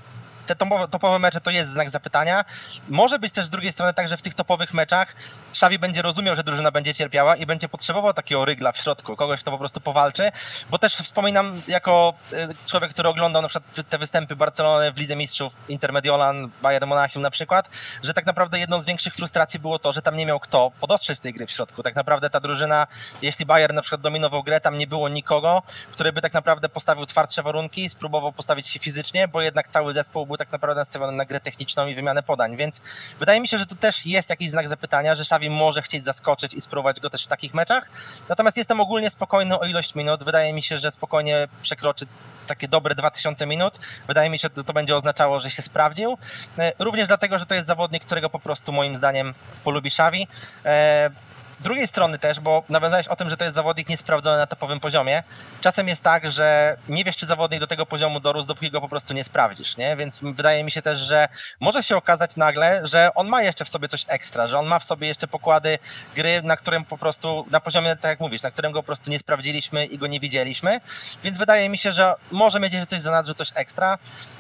te 0.47 0.57
topowe, 0.91 1.19
mecze 1.19 1.41
to 1.41 1.51
jest 1.51 1.73
znak 1.73 1.91
zapytania. 1.91 2.45
Może 2.89 3.19
być 3.19 3.33
też 3.33 3.47
z 3.47 3.51
drugiej 3.51 3.73
strony 3.73 3.95
tak, 3.95 4.09
że 4.09 4.17
w 4.17 4.23
tych 4.23 4.35
topowych 4.35 4.75
meczach 4.75 5.15
Xavi 5.51 5.79
będzie 5.79 6.03
rozumiał, 6.03 6.37
że 6.37 6.45
drużyna 6.45 6.71
będzie 6.71 6.95
cierpiała 6.95 7.37
i 7.37 7.47
będzie 7.47 7.69
potrzebował 7.69 8.15
takiego 8.15 8.45
rygla 8.45 8.73
w 8.73 8.77
środku, 8.77 9.17
kogoś, 9.17 9.41
kto 9.41 9.51
po 9.51 9.59
prostu 9.59 9.81
powalczy, 9.81 10.33
bo 10.71 10.79
też 10.79 10.97
wspominam 10.97 11.53
jako 11.69 12.15
e, 12.33 12.49
człowiek, 12.67 12.91
który 12.91 13.09
oglądał 13.09 13.43
na 13.43 13.49
przykład 13.49 13.89
te 13.89 13.99
występy 13.99 14.37
Barcelony 14.37 14.93
w 14.93 14.99
Lidze 14.99 15.17
Mistrzów, 15.17 15.53
Intermediolan, 15.69 16.51
Bayern 16.63 16.87
Monachium 16.87 17.23
na 17.23 17.31
przykład, 17.31 17.71
że 18.03 18.15
tak 18.15 18.27
naprawdę 18.27 18.59
jedną 18.59 18.83
z 18.83 18.87
większych 18.87 19.15
frustracji 19.15 19.61
było 19.61 19.79
to, 19.79 19.93
że 19.93 20.03
tam 20.03 20.17
nie 20.17 20.27
miał 20.27 20.41
kto 20.41 20.73
podostrzeć 20.81 21.21
tej 21.21 21.33
gry 21.33 21.47
w 21.47 21.51
środku. 21.51 21.83
Tak 21.83 21.95
naprawdę 21.95 22.31
ta 22.31 22.41
drużyna, 22.41 22.87
jeśli 23.23 23.47
Bayern 23.47 23.75
na 23.75 23.83
przykład 23.83 24.01
dominował 24.01 24.43
grę, 24.43 24.61
tam 24.61 24.79
nie 24.79 24.87
było 24.87 25.09
nikogo, 25.09 25.63
który 25.93 26.13
by 26.13 26.21
tak 26.21 26.35
naprawdę 26.35 26.69
postawił 26.69 27.07
twardsze 27.07 27.43
warunki, 27.43 27.89
spróbował 27.89 28.33
postawić 28.33 28.69
się 28.69 28.79
fizycznie, 28.79 29.29
bo 29.29 29.41
jednak 29.41 29.69
cały 29.69 29.93
zespół 29.93 30.27
był 30.27 30.36
tak 30.37 30.53
naprawdę 30.53 30.81
nastawiony 30.81 31.13
na 31.13 31.25
grę 31.25 31.41
techniczną 31.41 31.87
i 31.87 31.95
wymianę 31.95 32.23
podań, 32.23 32.57
więc 32.57 32.81
wydaje 33.19 33.41
mi 33.41 33.49
się, 33.49 33.59
że 33.59 33.67
tu 33.67 33.77
też 33.77 34.07
jest 34.07 34.31
jakiś 34.31 34.51
znak 34.51 34.69
zapytania, 34.69 35.15
że 35.15 35.23
Xavi 35.23 35.51
może 35.51 35.83
chcieć 35.83 36.05
zaskoczyć 36.05 36.55
i 36.55 36.61
spróbować 36.61 37.01
go 37.01 37.11
też 37.11 37.25
w 37.25 37.29
takich 37.29 37.55
meczach. 37.55 37.89
Natomiast 38.29 38.57
jestem 38.57 38.81
ogólnie 38.81 39.11
spokojny 39.11 39.59
o 39.59 39.67
ilość 39.67 39.95
minut. 39.95 40.25
Wydaje 40.25 40.53
mi 40.53 40.63
się, 40.63 40.79
że 40.79 40.91
spokojnie 40.91 41.49
przekroczy 41.63 42.07
takie 42.47 42.69
dobre 42.69 42.95
2000 42.95 43.47
minut. 43.47 43.79
Wydaje 44.07 44.31
mi 44.31 44.39
się, 44.39 44.49
że 44.57 44.65
to 44.65 44.73
będzie 44.73 44.97
oznaczało, 44.97 45.41
że 45.41 45.51
się 45.51 45.63
sprawdził. 45.63 46.19
E, 46.59 46.73
również 46.79 47.09
dlatego, 47.09 47.39
że 47.39 47.47
to 47.47 47.55
jest 47.55 47.67
zawodnik, 47.67 48.05
którego 48.05 48.31
po 48.31 48.39
prostu 48.39 48.73
moim 48.73 48.97
zdaniem 48.97 49.33
polubi 49.65 49.89
Xavi. 49.89 50.29
E, 51.61 51.63
drugiej 51.63 51.89
strony 51.89 52.19
też, 52.19 52.41
bo 52.41 52.63
nawiązałeś 52.69 53.09
o 53.09 53.17
tym, 53.17 53.31
że 53.31 53.37
to 53.37 53.45
jest 53.45 53.55
zawodnik 53.55 53.89
niesprawdzony 53.89 54.39
na 54.39 54.47
topowym 54.47 54.81
poziomie. 54.81 55.23
Czasem 55.61 55.89
jest 55.89 56.03
tak, 56.03 56.31
że 56.31 56.77
nie 56.89 57.05
wiesz, 57.05 57.17
czy 57.17 57.27
zawodnik 57.27 57.61
do 57.61 57.67
tego 57.67 57.87
poziomu 57.87 58.21
dorósł, 58.21 58.49
dopóki 58.49 58.71
go 58.71 58.81
po 58.81 58.89
prostu 58.89 59.15
nie 59.15 59.25
sprawdzisz, 59.25 59.77
nie? 59.77 59.97
Więc 59.97 60.21
wydaje 60.23 60.65
mi 60.65 60.71
się 60.71 60.83
też, 60.83 60.99
że 60.99 61.29
może 61.61 61.83
się 61.83 61.97
okazać 61.97 62.37
nagle, 62.37 62.87
że 62.87 63.11
on 63.15 63.29
ma 63.29 63.43
jeszcze 63.43 63.65
w 63.65 63.69
sobie 63.69 63.89
coś 63.89 64.05
ekstra, 64.09 64.47
że 64.47 64.59
on 64.59 64.67
ma 64.67 64.79
w 64.79 64.85
sobie 64.85 65.09
jeszcze 65.09 65.29
pokłady 65.29 65.79
gry, 66.15 66.43
na 66.43 66.57
którym 66.57 66.85
po 66.85 66.99
prostu, 66.99 67.47
na 67.51 67.61
poziomie, 67.61 67.97
tak 67.97 68.11
jak 68.11 68.21
mówisz, 68.21 68.43
na 68.43 68.51
którym 68.51 68.73
go 68.73 68.83
po 68.83 68.87
prostu 68.87 69.11
nie 69.11 69.19
sprawdziliśmy 69.19 69.87
i 69.87 69.99
go 69.99 70.07
nie 70.07 70.21
widzieliśmy. 70.21 70.81
Więc 71.23 71.39
wydaje 71.39 71.69
mi 71.69 71.79
się, 71.79 71.93
że 71.93 72.15
może 72.31 72.61
mieć 72.61 72.73
jeszcze 72.73 72.87
coś 72.87 72.99
w 72.99 73.03
zanadrzu, 73.03 73.35
coś 73.35 73.53
ekstra. 73.55 73.99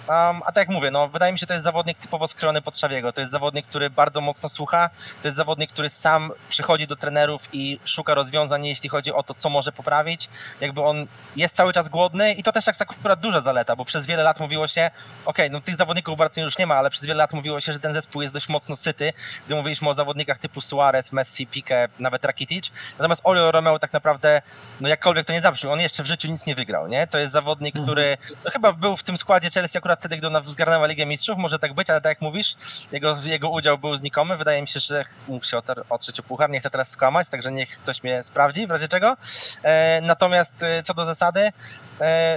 Um, 0.08 0.42
a 0.46 0.52
tak 0.52 0.56
jak 0.56 0.68
mówię, 0.68 0.90
no 0.90 1.08
wydaje 1.08 1.32
mi 1.32 1.38
się, 1.38 1.40
że 1.40 1.46
to 1.46 1.52
jest 1.52 1.64
zawodnik 1.64 1.98
typowo 1.98 2.28
skrojony 2.28 2.62
pod 2.62 2.78
Szawiego. 2.78 3.12
To 3.12 3.20
jest 3.20 3.32
zawodnik, 3.32 3.66
który 3.66 3.90
bardzo 3.90 4.20
mocno 4.20 4.48
słucha. 4.48 4.90
To 5.22 5.28
jest 5.28 5.36
zawodnik, 5.36 5.72
który 5.72 5.88
sam 5.88 6.30
przychodzi 6.48 6.86
do 6.86 6.96
trenerów 7.06 7.48
i 7.52 7.78
szuka 7.84 8.14
rozwiązań, 8.14 8.66
jeśli 8.66 8.88
chodzi 8.88 9.12
o 9.12 9.22
to, 9.22 9.34
co 9.34 9.48
może 9.50 9.72
poprawić. 9.72 10.28
Jakby 10.60 10.82
on 10.82 11.06
jest 11.36 11.56
cały 11.56 11.72
czas 11.72 11.88
głodny 11.88 12.32
i 12.32 12.42
to 12.42 12.52
też 12.52 12.64
tak 12.64 12.90
akurat 12.90 13.20
duża 13.20 13.40
zaleta, 13.40 13.76
bo 13.76 13.84
przez 13.84 14.06
wiele 14.06 14.22
lat 14.22 14.40
mówiło 14.40 14.68
się, 14.68 14.90
ok, 15.24 15.38
no 15.50 15.60
tych 15.60 15.76
zawodników 15.76 16.18
w 16.18 16.36
już 16.36 16.58
nie 16.58 16.66
ma, 16.66 16.74
ale 16.74 16.90
przez 16.90 17.06
wiele 17.06 17.18
lat 17.18 17.32
mówiło 17.32 17.60
się, 17.60 17.72
że 17.72 17.80
ten 17.80 17.94
zespół 17.94 18.22
jest 18.22 18.34
dość 18.34 18.48
mocno 18.48 18.76
syty, 18.76 19.12
gdy 19.46 19.54
mówiliśmy 19.54 19.88
o 19.88 19.94
zawodnikach 19.94 20.38
typu 20.38 20.60
Suarez, 20.60 21.12
Messi, 21.12 21.46
Pique, 21.46 21.88
nawet 21.98 22.24
Rakitic. 22.24 22.72
Natomiast 22.98 23.20
Olio 23.24 23.50
Romeo 23.50 23.78
tak 23.78 23.92
naprawdę, 23.92 24.42
no 24.80 24.88
jakkolwiek 24.88 25.26
to 25.26 25.32
nie 25.32 25.40
zabrzmi, 25.40 25.70
on 25.70 25.80
jeszcze 25.80 26.02
w 26.02 26.06
życiu 26.06 26.28
nic 26.28 26.46
nie 26.46 26.54
wygrał, 26.54 26.88
nie? 26.88 27.06
To 27.06 27.18
jest 27.18 27.32
zawodnik, 27.32 27.76
mhm. 27.76 27.84
który 27.84 28.18
no, 28.44 28.50
chyba 28.50 28.72
był 28.72 28.96
w 28.96 29.02
tym 29.02 29.16
składzie 29.16 29.50
Chelsea 29.50 29.78
akurat 29.78 29.98
wtedy, 29.98 30.16
gdy 30.16 30.26
ona 30.26 30.40
zgarnęła 30.40 30.86
Ligę 30.86 31.06
Mistrzów, 31.06 31.38
może 31.38 31.58
tak 31.58 31.74
być, 31.74 31.90
ale 31.90 32.00
tak 32.00 32.10
jak 32.10 32.20
mówisz, 32.20 32.56
jego, 32.92 33.16
jego 33.24 33.48
udział 33.48 33.78
był 33.78 33.96
znikomy. 33.96 34.36
Wydaje 34.36 34.62
mi 34.62 34.68
się, 34.68 34.80
że 34.80 35.04
mógł 35.28 35.44
się 35.44 35.60
otrzeć 35.88 36.20
o 36.20 36.22
puchar. 36.22 36.50
Nie 36.50 36.60
chcę 36.60 36.70
teraz 36.70 36.90
skłamać, 36.96 37.28
także 37.28 37.52
niech 37.52 37.78
ktoś 37.78 38.02
mnie 38.02 38.22
sprawdzi 38.22 38.66
w 38.66 38.70
razie 38.70 38.88
czego. 38.88 39.16
E, 39.62 40.00
natomiast 40.02 40.62
e, 40.62 40.82
co 40.82 40.94
do 40.94 41.04
zasady, 41.04 41.52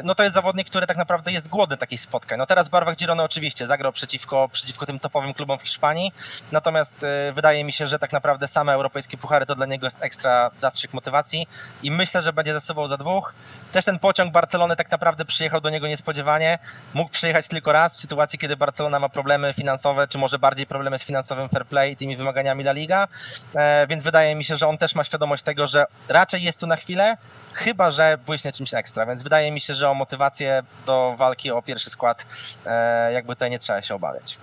no 0.04 0.16
to 0.16 0.24
jest 0.24 0.36
zawodnik, 0.36 0.70
który 0.70 0.88
tak 0.88 0.98
naprawdę 0.98 1.32
jest 1.32 1.48
głodny 1.48 1.78
takich 1.78 2.02
spotkań. 2.02 2.38
No 2.38 2.46
teraz 2.46 2.68
w 2.68 2.72
barwach 2.72 2.96
oczywiście 3.24 3.66
zagrał 3.66 3.92
przeciwko, 3.92 4.50
przeciwko 4.52 4.86
tym 4.86 5.00
topowym 5.00 5.34
klubom 5.34 5.60
w 5.60 5.62
Hiszpanii, 5.62 6.12
natomiast 6.52 7.06
wydaje 7.34 7.64
mi 7.64 7.74
się, 7.74 7.88
że 7.88 8.00
tak 8.00 8.12
naprawdę 8.12 8.48
same 8.48 8.74
europejskie 8.74 9.18
puchary 9.18 9.46
to 9.46 9.56
dla 9.56 9.66
niego 9.66 9.86
jest 9.86 10.04
ekstra 10.04 10.52
zastrzyk 10.58 10.94
motywacji 10.94 11.48
i 11.84 11.92
myślę, 11.92 12.22
że 12.22 12.34
będzie 12.34 12.54
zasobą 12.54 12.88
za 12.88 12.98
dwóch. 12.98 13.34
Też 13.72 13.86
ten 13.86 14.00
pociąg 14.00 14.32
Barcelony 14.32 14.76
tak 14.76 14.92
naprawdę 14.92 15.26
przyjechał 15.26 15.62
do 15.62 15.70
niego 15.70 15.88
niespodziewanie. 15.88 16.60
Mógł 16.94 17.10
przyjechać 17.12 17.48
tylko 17.48 17.72
raz 17.72 17.96
w 17.96 18.00
sytuacji, 18.00 18.40
kiedy 18.40 18.58
Barcelona 18.58 19.00
ma 19.00 19.10
problemy 19.10 19.54
finansowe, 19.54 20.08
czy 20.08 20.18
może 20.18 20.40
bardziej 20.40 20.66
problemy 20.66 21.00
z 21.00 21.04
finansowym 21.04 21.50
fair 21.50 21.66
play 21.66 21.92
i 21.92 21.96
tymi 21.96 22.18
wymaganiami 22.18 22.64
La 22.64 22.72
Liga. 22.72 23.08
E, 23.56 23.88
więc 23.88 24.04
wydaje 24.04 24.36
mi 24.36 24.44
się, 24.44 24.58
że 24.58 24.68
on 24.68 24.78
też 24.78 24.96
ma 24.96 25.04
świadomość 25.04 25.44
tego, 25.44 25.68
że 25.68 25.86
raczej 26.08 26.44
jest 26.44 26.60
tu 26.60 26.68
na 26.68 26.76
chwilę, 26.76 27.18
chyba 27.60 27.92
że 27.92 28.18
błyśnie 28.26 28.52
czymś 28.52 28.74
ekstra. 28.74 29.06
Więc 29.06 29.24
wydaje 29.24 29.52
mi 29.52 29.62
się, 29.62 29.74
że 29.74 29.90
o 29.90 29.94
motywację 29.94 30.64
do 30.86 31.14
walki 31.18 31.52
o 31.52 31.62
pierwszy 31.62 31.90
skład 31.90 32.26
e, 32.66 33.14
jakby 33.14 33.36
tutaj 33.36 33.50
nie 33.50 33.60
trzeba 33.60 33.82
się 33.82 33.96
obawiać. 33.96 34.38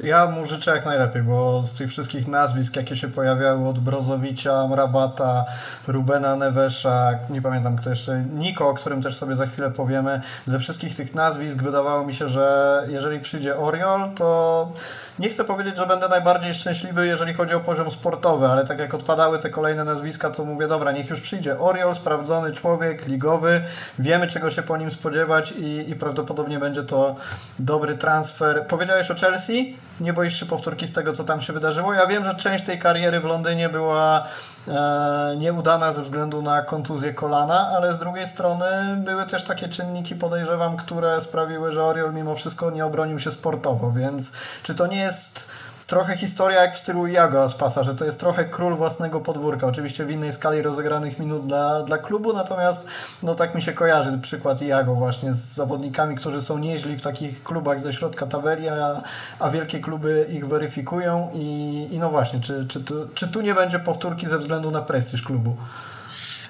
Ja 0.00 0.26
mu 0.26 0.46
życzę 0.46 0.70
jak 0.70 0.86
najlepiej, 0.86 1.22
bo 1.22 1.62
z 1.62 1.74
tych 1.74 1.90
wszystkich 1.90 2.28
nazwisk, 2.28 2.76
jakie 2.76 2.96
się 2.96 3.08
pojawiały 3.08 3.68
od 3.68 3.78
Brozowicza, 3.78 4.68
Rabata, 4.72 5.44
Rubena 5.86 6.36
Nevesza, 6.36 7.10
nie 7.30 7.42
pamiętam 7.42 7.76
kto 7.76 7.90
jeszcze, 7.90 8.24
Niko, 8.32 8.68
o 8.68 8.74
którym 8.74 9.02
też 9.02 9.16
sobie 9.16 9.36
za 9.36 9.46
chwilę 9.46 9.70
powiemy, 9.70 10.20
ze 10.46 10.58
wszystkich 10.58 10.96
tych 10.96 11.14
nazwisk 11.14 11.56
wydawało 11.56 12.06
mi 12.06 12.14
się, 12.14 12.28
że 12.28 12.82
jeżeli 12.88 13.20
przyjdzie 13.20 13.56
Oriol, 13.56 14.10
to 14.14 14.68
nie 15.18 15.28
chcę 15.28 15.44
powiedzieć, 15.44 15.76
że 15.76 15.86
będę 15.86 16.08
najbardziej 16.08 16.54
szczęśliwy, 16.54 17.06
jeżeli 17.06 17.34
chodzi 17.34 17.54
o 17.54 17.60
poziom 17.60 17.90
sportowy, 17.90 18.46
ale 18.46 18.64
tak 18.66 18.78
jak 18.78 18.94
odpadały 18.94 19.38
te 19.38 19.50
kolejne 19.50 19.84
nazwiska, 19.84 20.30
to 20.30 20.44
mówię, 20.44 20.68
dobra, 20.68 20.92
niech 20.92 21.10
już 21.10 21.20
przyjdzie 21.20 21.58
Oriol, 21.58 21.94
sprawdzony 21.94 22.52
człowiek, 22.52 23.06
ligowy, 23.06 23.60
wiemy 23.98 24.26
czego 24.26 24.50
się 24.50 24.62
po 24.62 24.76
nim 24.76 24.90
spodziewać 24.90 25.52
i, 25.52 25.90
i 25.90 25.96
prawdopodobnie 25.96 26.58
będzie 26.58 26.82
to 26.82 27.16
dobry 27.58 27.98
transfer. 27.98 28.66
Powiedziałeś 28.66 29.10
o 29.10 29.14
Chelsea? 29.14 29.85
Nie 30.00 30.12
boisz 30.12 30.40
się 30.40 30.46
powtórki 30.46 30.86
z 30.86 30.92
tego, 30.92 31.12
co 31.12 31.24
tam 31.24 31.40
się 31.40 31.52
wydarzyło? 31.52 31.94
Ja 31.94 32.06
wiem, 32.06 32.24
że 32.24 32.34
część 32.34 32.64
tej 32.64 32.78
kariery 32.78 33.20
w 33.20 33.24
Londynie 33.24 33.68
była 33.68 34.24
e, 34.68 35.34
nieudana 35.38 35.92
ze 35.92 36.02
względu 36.02 36.42
na 36.42 36.62
kontuzję 36.62 37.14
kolana, 37.14 37.68
ale 37.76 37.92
z 37.92 37.98
drugiej 37.98 38.26
strony 38.26 38.66
były 38.96 39.26
też 39.26 39.44
takie 39.44 39.68
czynniki, 39.68 40.14
podejrzewam, 40.14 40.76
które 40.76 41.20
sprawiły, 41.20 41.72
że 41.72 41.84
Oriol 41.84 42.14
mimo 42.14 42.34
wszystko 42.34 42.70
nie 42.70 42.86
obronił 42.86 43.18
się 43.18 43.30
sportowo, 43.30 43.92
więc 43.92 44.32
czy 44.62 44.74
to 44.74 44.86
nie 44.86 45.00
jest 45.00 45.48
trochę 45.86 46.16
historia 46.16 46.60
jak 46.62 46.74
w 46.74 46.78
stylu 46.78 47.06
Iago 47.06 47.42
Aspasa, 47.42 47.82
że 47.82 47.94
to 47.94 48.04
jest 48.04 48.20
trochę 48.20 48.44
król 48.44 48.76
własnego 48.76 49.20
podwórka. 49.20 49.66
Oczywiście 49.66 50.04
w 50.04 50.10
innej 50.10 50.32
skali 50.32 50.62
rozegranych 50.62 51.18
minut 51.18 51.46
dla, 51.46 51.82
dla 51.82 51.98
klubu, 51.98 52.32
natomiast 52.32 52.88
no 53.22 53.34
tak 53.34 53.54
mi 53.54 53.62
się 53.62 53.72
kojarzy 53.72 54.18
przykład 54.18 54.62
Iago 54.62 54.94
właśnie 54.94 55.32
z 55.32 55.54
zawodnikami, 55.54 56.16
którzy 56.16 56.42
są 56.42 56.58
nieźli 56.58 56.96
w 56.96 57.02
takich 57.02 57.42
klubach 57.42 57.80
ze 57.80 57.92
środka 57.92 58.26
tabeli, 58.26 58.68
a, 58.68 59.02
a 59.38 59.50
wielkie 59.50 59.80
kluby 59.80 60.26
ich 60.30 60.48
weryfikują 60.48 61.30
i, 61.34 61.88
i 61.90 61.98
no 61.98 62.10
właśnie, 62.10 62.40
czy, 62.40 62.66
czy, 62.68 62.84
tu, 62.84 63.08
czy 63.14 63.28
tu 63.28 63.40
nie 63.40 63.54
będzie 63.54 63.78
powtórki 63.78 64.28
ze 64.28 64.38
względu 64.38 64.70
na 64.70 64.82
prestiż 64.82 65.22
klubu? 65.22 65.56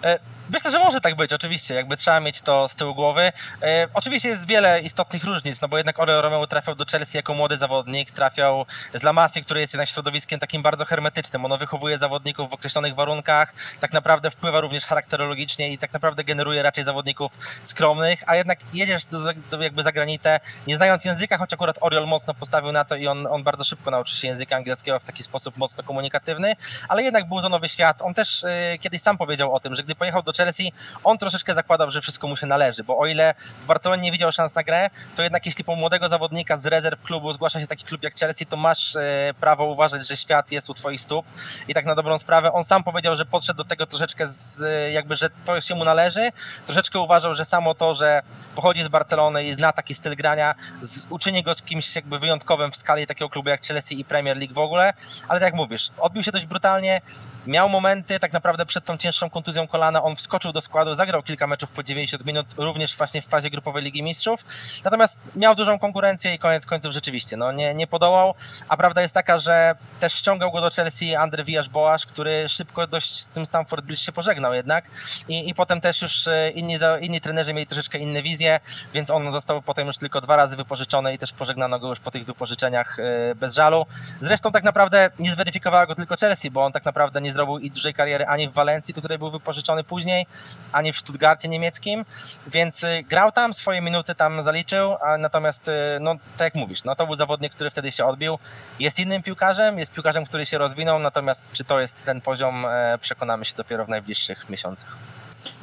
E, 0.05 0.19
myślę, 0.51 0.71
że 0.71 0.79
może 0.79 1.01
tak 1.01 1.17
być, 1.17 1.33
oczywiście, 1.33 1.75
jakby 1.75 1.97
trzeba 1.97 2.21
mieć 2.21 2.41
to 2.41 2.69
z 2.69 2.75
tyłu 2.75 2.95
głowy. 2.95 3.33
E, 3.63 3.89
oczywiście 3.95 4.29
jest 4.29 4.47
wiele 4.47 4.81
istotnych 4.81 5.25
różnic, 5.25 5.61
no 5.61 5.69
bo 5.69 5.77
jednak 5.77 6.01
Oreo 6.01 6.23
Romeo 6.23 6.47
trafiał 6.47 6.75
do 6.75 6.85
Chelsea 6.85 7.17
jako 7.17 7.35
młody 7.35 7.57
zawodnik, 7.57 8.11
trafiał 8.11 8.67
z 8.95 9.03
La 9.03 9.13
Masie, 9.13 9.41
który 9.41 9.61
jest 9.61 9.73
jednak 9.73 9.89
środowiskiem 9.89 10.41
takim 10.41 10.63
bardzo 10.63 10.85
hermetycznym. 10.85 11.45
Ono 11.45 11.59
wychowuje 11.59 11.99
zawodników 11.99 12.51
w 12.51 12.55
określonych 12.55 12.95
warunkach, 12.95 13.55
tak 13.81 13.93
naprawdę 13.93 14.31
wpływa 14.31 14.61
również 14.61 14.85
charakterologicznie 14.85 15.73
i 15.73 15.79
tak 15.79 15.93
naprawdę 15.93 16.25
generuje 16.25 16.63
raczej 16.63 16.85
zawodników 16.85 17.33
skromnych, 17.65 18.25
a 18.27 18.37
jednak 18.37 18.59
jedziesz 18.75 19.07
do, 19.07 19.19
do 19.51 19.63
jakby 19.63 19.83
za 19.83 19.93
granicę, 19.93 20.41
nie 20.67 20.77
znając 20.77 21.05
języka, 21.05 21.39
choć 21.39 21.53
akurat 21.53 21.77
Oriol 21.81 22.07
mocno 22.07 22.35
postawił 22.35 22.73
na 22.73 22.85
to 22.85 22.97
i 22.97 23.07
on, 23.07 23.27
on 23.27 23.43
bardzo 23.43 23.65
szybko 23.65 23.91
nauczy 23.91 24.17
się 24.17 24.29
języka 24.29 24.57
angielskiego 24.57 25.01
w 25.01 25.05
taki 25.05 25.23
sposób 25.23 25.57
mocno 25.57 25.85
komunikatywny, 25.85 26.57
ale 26.89 27.03
jednak 27.03 27.29
był 27.29 27.43
to 27.43 27.49
nowy 27.49 27.69
świat. 27.69 28.03
On 28.03 28.15
też 28.15 28.45
y, 28.45 28.79
kiedyś 28.81 29.03
sam 29.03 29.19
powiedział 29.19 29.55
o 29.55 29.61
tym, 29.61 29.75
że 29.75 29.83
gdy 29.83 29.95
pojechał 29.95 30.23
do 30.23 30.33
Chelsea, 30.37 30.73
on 31.05 31.19
troszeczkę 31.19 31.55
zakładał, 31.55 31.91
że 31.91 32.01
wszystko 32.01 32.29
mu 32.29 32.37
się 32.37 32.47
należy, 32.47 32.85
bo 32.85 32.99
o 32.99 33.07
ile 33.07 33.35
w 33.63 33.67
Barcelonie 33.67 34.03
nie 34.03 34.13
widział 34.13 34.33
szans 34.33 34.55
na 34.55 34.63
grę, 34.63 34.91
to 35.17 35.23
jednak 35.23 35.47
jeśli 35.47 35.65
po 35.65 35.77
młodego 35.77 36.09
zawodnika 36.09 36.57
z 36.57 36.67
rezerw 36.67 37.03
klubu 37.03 37.33
zgłasza 37.33 37.61
się 37.61 37.67
taki 37.67 37.85
klub 37.85 38.03
jak 38.03 38.15
Chelsea, 38.15 38.47
to 38.47 38.57
masz 38.57 38.97
e, 38.97 39.35
prawo 39.41 39.65
uważać, 39.65 40.09
że 40.09 40.17
świat 40.17 40.53
jest 40.53 40.71
u 40.71 40.75
twoich 40.75 41.01
stóp. 41.01 41.27
I 41.69 41.75
tak 41.75 41.85
na 41.85 41.95
dobrą 41.95 42.19
sprawę 42.19 42.53
on 42.53 42.65
sam 42.65 42.85
powiedział, 42.85 43.17
że 43.17 43.25
podszedł 43.25 43.59
do 43.59 43.65
tego 43.65 43.87
troszeczkę 43.87 44.27
z, 44.27 44.65
jakby, 44.93 45.17
że 45.17 45.31
to 45.45 45.61
się 45.61 45.75
mu 45.75 45.85
należy, 45.85 46.33
troszeczkę 46.67 46.99
uważał, 47.01 47.35
że 47.35 47.45
samo 47.45 47.75
to, 47.75 47.95
że 47.95 48.23
pochodzi 48.55 48.83
z 48.83 48.89
Barcelony 48.89 49.45
i 49.45 49.55
zna 49.55 49.73
taki 49.73 49.95
styl 49.95 50.17
grania, 50.17 50.55
z, 50.83 51.07
uczyni 51.11 51.43
go 51.43 51.55
kimś 51.55 51.97
jakby 51.97 52.19
wyjątkowym 52.19 52.71
w 52.71 52.77
skali 52.77 53.07
takiego 53.07 53.29
klubu 53.29 53.49
jak 53.49 53.63
Chelsea 53.63 54.01
i 54.01 54.05
Premier 54.05 54.37
League 54.37 54.55
w 54.55 54.59
ogóle, 54.59 54.93
ale 55.29 55.41
tak 55.41 55.47
jak 55.47 55.55
mówisz, 55.55 55.91
odbił 55.99 56.23
się 56.23 56.33
dość 56.33 56.47
brutalnie, 56.47 57.01
miał 57.47 57.69
momenty, 57.69 58.21
tak 58.21 58.33
naprawdę 58.33 58.67
przed 58.67 58.85
tą 58.85 58.97
cięższą 58.97 59.31
kontuzją 59.31 59.67
kolana 59.69 60.03
on 60.03 60.17
wskoczył 60.17 60.53
do 60.53 60.61
składu, 60.61 60.95
zagrał 60.95 61.23
kilka 61.23 61.47
meczów 61.47 61.71
po 61.71 61.83
90 61.83 62.27
minut, 62.27 62.47
również 62.57 62.97
właśnie 62.97 63.23
w 63.23 63.27
fazie 63.27 63.51
grupowej 63.51 63.83
Ligi 63.83 64.03
Mistrzów, 64.03 64.45
natomiast 64.85 65.19
miał 65.37 65.55
dużą 65.55 65.79
konkurencję 65.79 66.35
i 66.35 66.39
koniec 66.39 66.67
końców 66.67 66.93
rzeczywiście 66.93 67.37
no, 67.37 67.53
nie, 67.53 67.75
nie 67.75 67.87
podołał, 67.87 68.35
a 68.69 68.77
prawda 68.77 69.03
jest 69.03 69.15
taka, 69.15 69.39
że 69.39 69.75
też 70.01 70.15
ściągał 70.15 70.53
go 70.53 70.61
do 70.61 70.71
Chelsea 70.71 71.17
Andre 71.17 71.45
Villas-Boas, 71.45 72.07
który 72.07 72.49
szybko 72.49 72.87
dość 72.87 73.23
z 73.23 73.31
tym 73.31 73.47
Stamford 73.47 73.85
Bridge 73.85 74.01
się 74.01 74.13
pożegnał 74.13 74.55
jednak. 74.55 74.85
I, 75.29 75.49
i 75.49 75.55
potem 75.55 75.81
też 75.81 76.03
już 76.03 76.27
e, 76.27 76.51
inni, 76.51 76.79
inni 77.01 77.21
trenerzy 77.21 77.55
mieli 77.55 77.67
troszeczkę 77.67 77.99
inne 77.99 78.23
wizje, 78.23 78.61
więc 78.95 79.11
on 79.11 79.33
został 79.33 79.63
potem 79.63 79.87
już 79.87 79.99
tylko 79.99 80.21
dwa 80.21 80.37
razy 80.37 80.57
wypożyczony 80.57 81.15
i 81.15 81.19
też 81.19 81.33
pożegnano 81.33 81.79
go 81.79 81.89
już 81.89 82.01
po 82.01 82.11
tych 82.11 82.25
wypożyczeniach 82.25 82.99
e, 82.99 83.35
bez 83.35 83.55
żalu. 83.55 83.87
Zresztą 84.21 84.53
tak 84.53 84.65
naprawdę 84.65 85.11
nie 85.19 85.33
zweryfikowała 85.33 85.87
go 85.87 85.95
tylko 85.95 86.17
Chelsea, 86.17 86.51
bo 86.51 86.65
on 86.65 86.73
tak 86.73 86.85
naprawdę 86.85 87.21
nie 87.21 87.33
zrobił 87.37 87.59
i 87.59 87.71
dużej 87.71 87.95
kariery 87.95 88.27
ani 88.27 88.49
w 88.49 88.53
Walencji, 88.53 88.95
do 88.95 89.01
której 89.01 89.19
był 89.19 89.31
wypożyczony 89.31 89.85
później, 89.85 90.27
ani 90.73 90.93
w 90.93 90.99
Stuttgarcie 90.99 91.49
niemieckim, 91.49 92.05
więc 92.47 92.85
y, 92.85 93.05
grał 93.09 93.33
tam, 93.33 93.55
swoje 93.55 93.81
minuty 93.81 94.15
tam 94.15 94.43
zaliczył, 94.43 94.97
a 95.07 95.19
natomiast, 95.19 95.69
y, 95.69 95.73
no 96.01 96.15
tak 96.15 96.45
jak 96.45 96.55
mówisz, 96.55 96.85
no 96.85 96.97
to 96.97 97.07
był 97.07 97.15
zawodnik, 97.15 97.55
który 97.55 97.71
wtedy 97.71 97.93
się 97.93 98.05
odbił. 98.05 98.39
Jest 98.81 98.99
innym 98.99 99.23
piłkarzem, 99.23 99.79
jest 99.79 99.93
piłkarzem, 99.93 100.27
który 100.27 100.47
się 100.47 100.59
rozwinął, 100.59 100.99
natomiast 100.99 101.53
czy 101.53 101.65
to 101.65 101.81
jest 101.81 102.05
ten 102.05 102.21
poziom, 102.21 102.67
e, 102.67 102.99
przekonamy 102.99 103.45
się 103.45 103.55
dopiero 103.57 103.85
w 103.85 103.89
najbliższych 103.89 104.51
miesiącach. 104.51 104.97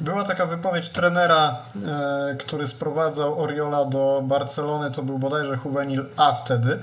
Była 0.00 0.24
taka 0.24 0.46
wypowiedź 0.46 0.88
trenera, 0.88 1.56
e, 1.86 2.36
który 2.36 2.66
sprowadzał 2.66 3.42
Oriola 3.42 3.84
do 3.84 4.22
Barcelony, 4.24 4.90
to 4.90 5.02
był 5.02 5.18
bodajże 5.18 5.58
Juvenil 5.64 6.06
A 6.16 6.32
wtedy 6.32 6.78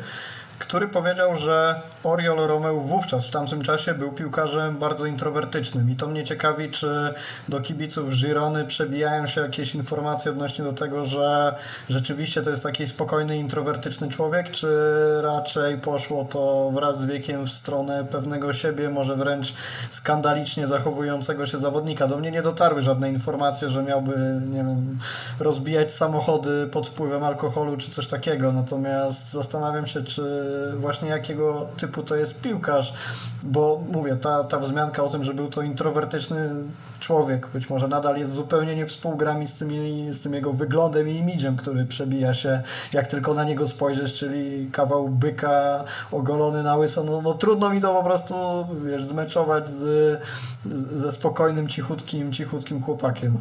który 0.61 0.87
powiedział, 0.87 1.35
że 1.35 1.81
Oriol 2.03 2.37
Romeu 2.47 2.81
wówczas, 2.81 3.27
w 3.27 3.31
tamtym 3.31 3.61
czasie 3.61 3.93
był 3.93 4.11
piłkarzem 4.11 4.77
bardzo 4.77 5.05
introwertycznym 5.05 5.91
i 5.91 5.95
to 5.95 6.07
mnie 6.07 6.23
ciekawi, 6.23 6.71
czy 6.71 7.13
do 7.49 7.59
kibiców 7.59 8.13
Girony 8.13 8.65
przebijają 8.65 9.27
się 9.27 9.41
jakieś 9.41 9.75
informacje 9.75 10.31
odnośnie 10.31 10.65
do 10.65 10.73
tego, 10.73 11.05
że 11.05 11.55
rzeczywiście 11.89 12.41
to 12.41 12.49
jest 12.49 12.63
taki 12.63 12.87
spokojny, 12.87 13.37
introwertyczny 13.37 14.09
człowiek, 14.09 14.51
czy 14.51 14.67
raczej 15.21 15.77
poszło 15.77 16.25
to 16.25 16.71
wraz 16.75 16.99
z 16.99 17.05
wiekiem 17.05 17.45
w 17.45 17.49
stronę 17.49 18.05
pewnego 18.11 18.53
siebie, 18.53 18.89
może 18.89 19.15
wręcz 19.15 19.53
skandalicznie 19.89 20.67
zachowującego 20.67 21.45
się 21.45 21.57
zawodnika. 21.57 22.07
Do 22.07 22.17
mnie 22.17 22.31
nie 22.31 22.41
dotarły 22.41 22.81
żadne 22.81 23.09
informacje, 23.09 23.69
że 23.69 23.83
miałby, 23.83 24.41
nie 24.45 24.57
wiem, 24.57 24.99
rozbijać 25.39 25.93
samochody 25.93 26.67
pod 26.67 26.87
wpływem 26.87 27.23
alkoholu 27.23 27.77
czy 27.77 27.91
coś 27.91 28.07
takiego, 28.07 28.51
natomiast 28.51 29.31
zastanawiam 29.31 29.87
się, 29.87 30.03
czy 30.03 30.50
właśnie 30.77 31.09
jakiego 31.09 31.67
typu 31.77 32.03
to 32.03 32.15
jest 32.15 32.41
piłkarz, 32.41 32.93
bo 33.43 33.83
mówię, 33.91 34.15
ta, 34.15 34.43
ta 34.43 34.59
wzmianka 34.59 35.03
o 35.03 35.09
tym, 35.09 35.23
że 35.23 35.33
był 35.33 35.49
to 35.49 35.61
introwertyczny 35.61 36.49
człowiek, 36.99 37.47
być 37.47 37.69
może 37.69 37.87
nadal 37.87 38.17
jest 38.17 38.33
zupełnie 38.33 38.75
nie 38.75 38.85
współgrami 38.85 39.47
z, 39.47 39.57
z 40.11 40.21
tym 40.21 40.33
jego 40.33 40.53
wyglądem 40.53 41.09
i 41.09 41.15
imidżem, 41.15 41.55
który 41.55 41.85
przebija 41.85 42.33
się, 42.33 42.61
jak 42.93 43.07
tylko 43.07 43.33
na 43.33 43.43
niego 43.43 43.67
spojrzysz, 43.67 44.13
czyli 44.13 44.69
kawał 44.71 45.09
byka 45.09 45.83
ogolony 46.11 46.63
na 46.63 46.75
łyso, 46.75 47.03
no, 47.03 47.21
no 47.21 47.33
trudno 47.33 47.69
mi 47.69 47.81
to 47.81 47.93
po 47.93 48.03
prostu, 48.03 48.35
wiesz, 48.85 49.03
zmeczować 49.03 49.69
z, 49.69 50.19
z, 50.65 50.99
ze 50.99 51.11
spokojnym, 51.11 51.67
cichutkim, 51.67 52.33
cichutkim 52.33 52.83
chłopakiem. 52.83 53.37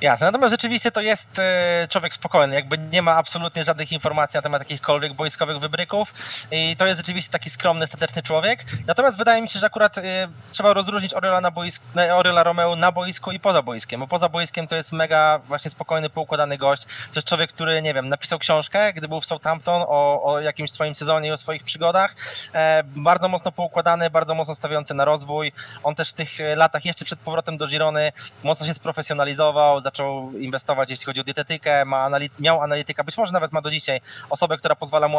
Jasne, 0.00 0.26
natomiast 0.26 0.50
rzeczywiście 0.50 0.90
to 0.90 1.00
jest 1.00 1.38
e, 1.38 1.88
człowiek 1.90 2.14
spokojny, 2.14 2.54
jakby 2.54 2.78
nie 2.78 3.02
ma 3.02 3.12
absolutnie 3.12 3.64
żadnych 3.64 3.92
informacji 3.92 4.38
na 4.38 4.42
temat 4.42 4.62
jakichkolwiek 4.62 5.12
wojskowych 5.12 5.58
wybryków 5.58 6.14
i 6.50 6.76
to 6.76 6.86
jest 6.86 7.00
rzeczywiście 7.00 7.30
taki 7.30 7.50
skromny, 7.50 7.86
stateczny 7.86 8.22
człowiek. 8.22 8.64
Natomiast 8.86 9.18
wydaje 9.18 9.42
mi 9.42 9.48
się, 9.48 9.58
że 9.58 9.66
akurat 9.66 9.98
e, 9.98 10.02
trzeba 10.50 10.72
rozróżnić 10.72 11.14
Oriola, 11.14 11.40
na 11.40 11.50
boisku, 11.50 11.84
Oriola 12.14 12.42
Romeo 12.42 12.76
na 12.76 12.92
boisku 12.92 13.32
i 13.32 13.40
poza 13.40 13.62
boiskiem, 13.62 14.00
bo 14.00 14.06
poza 14.06 14.28
boiskiem 14.28 14.66
to 14.66 14.76
jest 14.76 14.92
mega 14.92 15.38
właśnie 15.38 15.70
spokojny, 15.70 16.10
poukładany 16.10 16.58
gość. 16.58 16.84
To 16.84 17.14
jest 17.14 17.28
człowiek, 17.28 17.52
który, 17.52 17.82
nie 17.82 17.94
wiem, 17.94 18.08
napisał 18.08 18.38
książkę, 18.38 18.92
gdy 18.92 19.08
był 19.08 19.20
w 19.20 19.26
Southampton 19.26 19.82
o, 19.86 20.22
o 20.22 20.40
jakimś 20.40 20.70
swoim 20.70 20.94
sezonie 20.94 21.28
i 21.28 21.32
o 21.32 21.36
swoich 21.36 21.64
przygodach. 21.64 22.14
E, 22.54 22.82
bardzo 22.86 23.28
mocno 23.28 23.52
poukładany, 23.52 24.10
bardzo 24.10 24.34
mocno 24.34 24.54
stawiający 24.54 24.94
na 24.94 25.04
rozwój. 25.04 25.52
On 25.82 25.94
też 25.94 26.10
w 26.10 26.14
tych 26.14 26.28
latach, 26.56 26.84
jeszcze 26.84 27.04
przed 27.04 27.20
powrotem 27.20 27.56
do 27.56 27.66
Girony, 27.66 28.12
mocno 28.42 28.66
się 28.66 28.74
sprofesjonalizował, 28.74 29.80
zaczął 29.84 30.32
inwestować, 30.32 30.90
jeśli 30.90 31.06
chodzi 31.06 31.20
o 31.20 31.24
dietetykę, 31.24 31.84
ma 31.84 32.02
analit 32.02 32.40
miał 32.40 32.62
analityka, 32.62 33.04
być 33.04 33.16
może 33.16 33.32
nawet 33.32 33.52
ma 33.52 33.60
do 33.60 33.70
dzisiaj 33.70 34.00
osobę, 34.30 34.56
która 34.56 34.74
pozwala 34.74 35.08
mu 35.08 35.18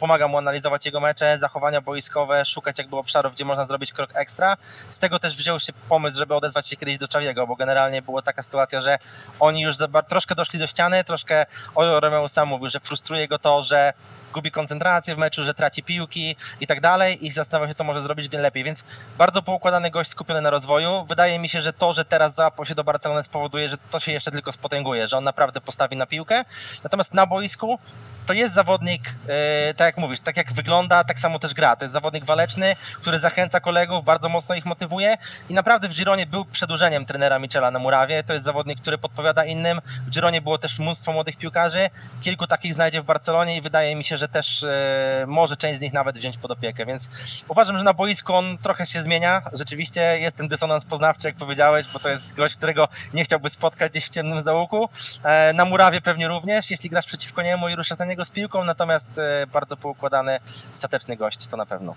pomaga 0.00 0.28
mu 0.28 0.38
analizować 0.38 0.86
jego 0.86 1.00
mecze, 1.00 1.38
zachowania 1.38 1.80
boiskowe, 1.80 2.44
szukać 2.44 2.78
jakby 2.78 2.96
obszarów, 2.96 3.34
gdzie 3.34 3.44
można 3.44 3.64
zrobić 3.64 3.92
krok 3.92 4.10
ekstra. 4.14 4.56
Z 4.90 4.98
tego 4.98 5.18
też 5.18 5.36
wziął 5.36 5.60
się 5.60 5.72
pomysł, 5.88 6.18
żeby 6.18 6.34
odezwać 6.34 6.68
się 6.68 6.76
kiedyś 6.76 6.98
do 6.98 7.08
Czawiego, 7.08 7.46
bo 7.46 7.56
generalnie 7.56 8.02
była 8.02 8.22
taka 8.22 8.42
sytuacja, 8.42 8.80
że 8.80 8.98
oni 9.40 9.60
już 9.62 9.76
troszkę 10.08 10.34
doszli 10.34 10.58
do 10.58 10.66
ściany, 10.66 11.04
troszkę 11.04 11.46
o 11.74 12.00
Romeo 12.00 12.28
sam 12.28 12.48
mówił, 12.48 12.68
że 12.68 12.80
frustruje 12.80 13.28
go 13.28 13.38
to, 13.38 13.62
że 13.62 13.92
gubi 14.34 14.50
koncentrację 14.50 15.14
w 15.14 15.18
meczu, 15.18 15.44
że 15.44 15.54
traci 15.54 15.82
piłki 15.82 16.36
i 16.60 16.66
tak 16.66 16.80
dalej 16.80 17.26
i 17.26 17.30
zastanawia 17.30 17.68
się, 17.68 17.74
co 17.74 17.84
może 17.84 18.00
zrobić 18.00 18.32
lepiej. 18.32 18.64
Więc 18.64 18.84
bardzo 19.18 19.42
poukładany 19.42 19.90
gość 19.90 20.10
skupiony 20.10 20.40
na 20.40 20.50
rozwoju. 20.50 21.04
Wydaje 21.04 21.38
mi 21.38 21.48
się, 21.48 21.60
że 21.60 21.72
to, 21.72 21.92
że 21.92 22.04
teraz 22.04 22.34
załapał 22.34 22.66
się 22.66 22.74
do 22.74 22.84
Barcelony 22.84 23.22
spowoduje, 23.22 23.68
że 23.68 23.76
to 23.78 24.00
się 24.00 24.12
jeszcze 24.12 24.30
tylko 24.30 24.52
spotęguje, 24.52 25.08
że 25.08 25.18
on 25.18 25.24
naprawdę 25.24 25.60
postawi 25.60 25.96
na 25.96 26.06
piłkę. 26.06 26.44
Natomiast 26.84 27.14
na 27.14 27.26
boisku 27.26 27.78
to 28.26 28.32
jest 28.32 28.54
zawodnik, 28.54 29.02
yy, 29.04 29.74
tak 29.74 29.86
jak 29.86 29.98
mówisz, 29.98 30.20
tak 30.20 30.36
jak 30.36 30.52
wygląda, 30.52 31.04
tak 31.04 31.18
samo 31.18 31.38
też 31.38 31.54
gra. 31.54 31.76
To 31.76 31.84
jest 31.84 31.92
zawodnik 31.92 32.24
waleczny, 32.24 32.76
który 33.00 33.18
zachęca 33.18 33.60
kolegów, 33.60 34.04
bardzo 34.04 34.28
mocno 34.28 34.54
ich 34.54 34.66
motywuje 34.66 35.16
i 35.50 35.54
naprawdę 35.54 35.88
w 35.88 35.94
Gironie 35.94 36.26
był 36.26 36.44
przedłużeniem 36.44 37.06
trenera 37.06 37.38
Michela 37.38 37.70
na 37.70 37.78
murawie. 37.78 38.22
To 38.22 38.32
jest 38.32 38.44
zawodnik, 38.44 38.80
który 38.80 38.98
podpowiada 38.98 39.44
innym. 39.44 39.80
W 40.06 40.10
Gironie 40.10 40.40
było 40.40 40.58
też 40.58 40.78
mnóstwo 40.78 41.12
młodych 41.12 41.36
piłkarzy. 41.36 41.90
Kilku 42.22 42.46
takich 42.46 42.74
znajdzie 42.74 43.02
w 43.02 43.04
Barcelonie 43.04 43.56
i 43.56 43.60
wydaje 43.60 43.96
mi 43.96 44.04
się, 44.04 44.16
że 44.16 44.23
też 44.28 44.62
yy, 44.62 45.26
może 45.26 45.56
część 45.56 45.78
z 45.78 45.82
nich 45.82 45.92
nawet 45.92 46.16
wziąć 46.16 46.38
pod 46.38 46.50
opiekę. 46.50 46.86
Więc 46.86 47.08
uważam, 47.48 47.78
że 47.78 47.84
na 47.84 47.94
boisku 47.94 48.34
on 48.34 48.58
trochę 48.58 48.86
się 48.86 49.02
zmienia. 49.02 49.42
Rzeczywiście 49.52 50.18
jest 50.18 50.36
ten 50.36 50.48
dysonans 50.48 50.84
poznawczy, 50.84 51.28
jak 51.28 51.36
powiedziałeś, 51.36 51.86
bo 51.92 51.98
to 51.98 52.08
jest 52.08 52.34
gość, 52.34 52.56
którego 52.56 52.88
nie 53.14 53.24
chciałby 53.24 53.50
spotkać 53.50 53.92
gdzieś 53.92 54.06
w 54.06 54.10
ciemnym 54.10 54.42
załuku. 54.42 54.88
E, 55.24 55.52
na 55.52 55.64
murawie 55.64 56.00
pewnie 56.00 56.28
również, 56.28 56.70
jeśli 56.70 56.90
grasz 56.90 57.06
przeciwko 57.06 57.42
niemu 57.42 57.68
i 57.68 57.76
ruszasz 57.76 57.98
na 57.98 58.04
niego 58.04 58.24
z 58.24 58.30
piłką, 58.30 58.64
natomiast 58.64 59.18
e, 59.18 59.46
bardzo 59.46 59.76
poukładany, 59.76 60.38
stateczny 60.74 61.16
gość, 61.16 61.46
to 61.46 61.56
na 61.56 61.66
pewno. 61.66 61.94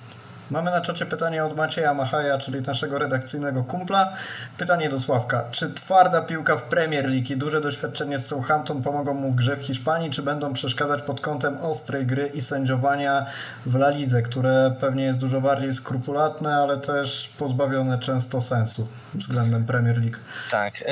Mamy 0.52 0.72
na 0.72 0.82
czacie 0.82 1.06
pytanie 1.06 1.46
od 1.46 1.56
Macieja 1.56 1.94
Machaja, 1.94 2.38
czyli 2.38 2.62
naszego 2.62 3.00
redakcyjnego 3.00 3.64
kumpla. 3.64 4.14
Pytanie 4.58 4.90
do 4.90 5.00
Sławka. 5.00 5.44
Czy 5.52 5.74
twarda 5.74 6.22
piłka 6.22 6.56
w 6.58 6.62
Premier 6.62 7.06
League 7.10 7.34
i 7.34 7.38
duże 7.38 7.62
doświadczenie 7.62 8.20
z 8.20 8.28
Southampton 8.28 8.82
pomogą 8.82 9.14
mu 9.14 9.32
w 9.32 9.36
grze 9.36 9.58
w 9.58 9.64
Hiszpanii, 9.64 10.12
czy 10.12 10.22
będą 10.22 10.54
przeszkadzać 10.54 11.02
pod 11.02 11.22
kątem 11.22 11.58
ostrej 11.62 12.06
gry 12.06 12.28
i 12.28 12.42
sędziowania 12.42 13.26
w 13.66 13.76
La 13.76 13.90
Lidze, 13.90 14.22
które 14.22 14.76
pewnie 14.80 15.04
jest 15.04 15.20
dużo 15.20 15.42
bardziej 15.42 15.74
skrupulatne, 15.74 16.56
ale 16.56 16.78
też 16.78 17.30
pozbawione 17.38 18.00
często 18.00 18.42
sensu 18.42 18.88
względem 19.14 19.66
Premier 19.66 19.98
League? 19.98 20.18
Tak. 20.52 20.82
Yy, 20.82 20.88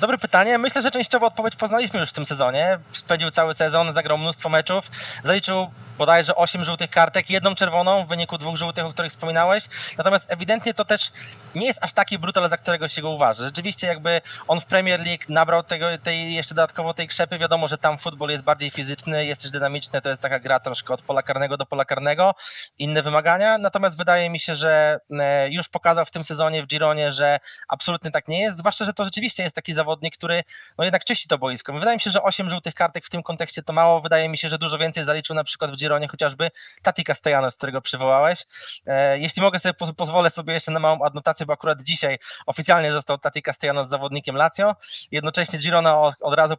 dobre 0.00 0.18
pytanie. 0.18 0.58
Myślę, 0.58 0.82
że 0.82 0.90
częściowo 0.90 1.26
odpowiedź 1.26 1.56
poznaliśmy 1.56 2.00
już 2.00 2.10
w 2.10 2.12
tym 2.12 2.24
sezonie. 2.24 2.78
Spędził 2.92 3.30
cały 3.30 3.54
sezon, 3.54 3.92
zagrał 3.92 4.18
mnóstwo 4.18 4.48
meczów, 4.48 4.90
zaliczył 5.24 5.66
bodajże 5.98 6.36
8 6.36 6.64
żółtych 6.64 6.90
kartek, 6.90 7.30
jedną 7.30 7.54
czerwoną 7.54 8.04
w 8.04 8.08
wyniku 8.08 8.38
dwóch 8.38 8.56
żółtych, 8.56 8.84
o 8.90 8.92
których 8.92 9.12
wspominałeś. 9.12 9.64
Natomiast 9.98 10.32
ewidentnie 10.32 10.74
to 10.74 10.84
też 10.84 11.12
nie 11.54 11.66
jest 11.66 11.84
aż 11.84 11.92
taki 11.92 12.18
brutal, 12.18 12.48
za 12.48 12.56
którego 12.56 12.88
się 12.88 13.02
go 13.02 13.10
uważa. 13.10 13.44
Rzeczywiście 13.44 13.86
jakby 13.86 14.20
on 14.48 14.60
w 14.60 14.66
Premier 14.66 15.00
League 15.00 15.24
nabrał 15.28 15.62
tego, 15.62 15.86
tej, 16.02 16.34
jeszcze 16.34 16.54
dodatkowo 16.54 16.94
tej 16.94 17.08
krzepy. 17.08 17.38
Wiadomo, 17.38 17.68
że 17.68 17.78
tam 17.78 17.98
futbol 17.98 18.30
jest 18.30 18.44
bardziej 18.44 18.70
fizyczny, 18.70 19.26
jest 19.26 19.42
też 19.42 19.50
dynamiczny, 19.50 20.00
to 20.00 20.08
jest 20.08 20.22
taka 20.22 20.38
gra 20.38 20.60
troszkę 20.60 20.94
od 20.94 21.02
pola 21.02 21.22
karnego 21.22 21.56
do 21.56 21.66
pola 21.66 21.84
karnego, 21.84 22.34
inne 22.78 23.02
wymagania. 23.02 23.58
Natomiast 23.58 23.98
wydaje 23.98 24.30
mi 24.30 24.38
się, 24.38 24.56
że 24.56 25.00
e, 25.10 25.50
już 25.50 25.68
pokazał 25.68 26.04
w 26.04 26.10
tym 26.10 26.24
sezonie 26.24 26.62
w 26.62 26.66
Gironie, 26.66 27.12
że 27.12 27.40
absolutnie 27.68 28.10
tak 28.10 28.28
nie 28.28 28.40
jest, 28.40 28.58
zwłaszcza, 28.58 28.84
że 28.84 28.92
to 28.92 29.04
rzeczywiście 29.04 29.42
jest 29.42 29.56
taki 29.56 29.72
zawodnik, 29.72 30.16
który 30.16 30.42
no 30.78 30.84
jednak 30.84 31.04
czyści 31.04 31.28
to 31.28 31.38
boisko. 31.38 31.72
Wydaje 31.72 31.96
mi 31.96 32.00
się, 32.00 32.10
że 32.10 32.22
8 32.22 32.50
żółtych 32.50 32.74
kartek 32.74 33.06
w 33.06 33.10
tym 33.10 33.22
kontekście 33.22 33.62
to 33.62 33.72
mało. 33.72 34.00
Wydaje 34.00 34.28
mi 34.28 34.38
się, 34.38 34.48
że 34.48 34.58
dużo 34.58 34.78
więcej 34.78 35.04
zaliczył 35.04 35.36
na 35.36 35.44
przykład 35.44 35.70
w 35.70 35.76
Gironie 35.76 36.08
chociażby 36.08 36.50
Tati 36.82 37.04
Castellanos, 37.04 37.56
którego 37.56 37.80
przywołałeś. 37.80 38.46
E, 38.86 39.18
jeśli 39.18 39.42
mogę 39.42 39.58
sobie, 39.58 39.74
pozwolę 39.96 40.30
sobie 40.30 40.54
jeszcze 40.54 40.70
na 40.70 40.80
małą 40.80 41.04
adnotację, 41.04 41.46
bo 41.46 41.52
akurat 41.52 41.82
dzisiaj 41.82 42.18
oficjalnie 42.46 42.92
został 42.92 43.18
Tati 43.18 43.42
Castellanos 43.42 43.88
zawodnikiem 43.88 44.36
Lazio. 44.36 44.74
Jednocześnie 45.10 45.58
Girona 45.58 46.00
od 46.20 46.34
razu 46.34 46.54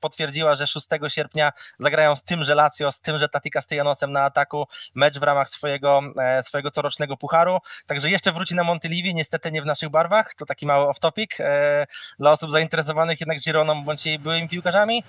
potwierdziła, 0.00 0.54
że 0.54 0.66
6 0.66 0.86
sierpnia 1.08 1.52
zagrają 1.78 2.16
z 2.16 2.24
tym, 2.24 2.44
że 2.44 2.54
Lazio, 2.54 2.92
z 2.92 3.00
tym, 3.00 3.18
że 3.18 3.28
Tati 3.28 3.50
Castellanosem 3.50 4.12
na 4.12 4.22
ataku 4.22 4.66
mecz 4.94 5.18
w 5.18 5.22
ramach 5.22 5.48
swojego, 5.48 6.00
e, 6.18 6.42
swojego 6.42 6.70
corocznego 6.70 7.16
pucharu. 7.16 7.58
Także 7.86 8.10
jeszcze 8.10 8.32
wróci 8.32 8.54
na 8.54 8.64
Montilivi, 8.64 9.14
niestety 9.14 9.52
nie 9.52 9.62
w 9.62 9.66
naszych 9.66 9.88
barwach. 9.88 10.34
To 10.34 10.46
taki 10.46 10.66
mały 10.66 10.86
off-topic 10.86 11.40
e, 11.40 11.86
dla 12.18 12.32
osób 12.32 12.50
zainteresowanych 12.50 13.20
jednak 13.20 13.40
Gironą 13.40 13.84
bądź 13.84 14.06
jej 14.06 14.18
byłymi 14.18 14.48
piłkarzami. 14.48 15.04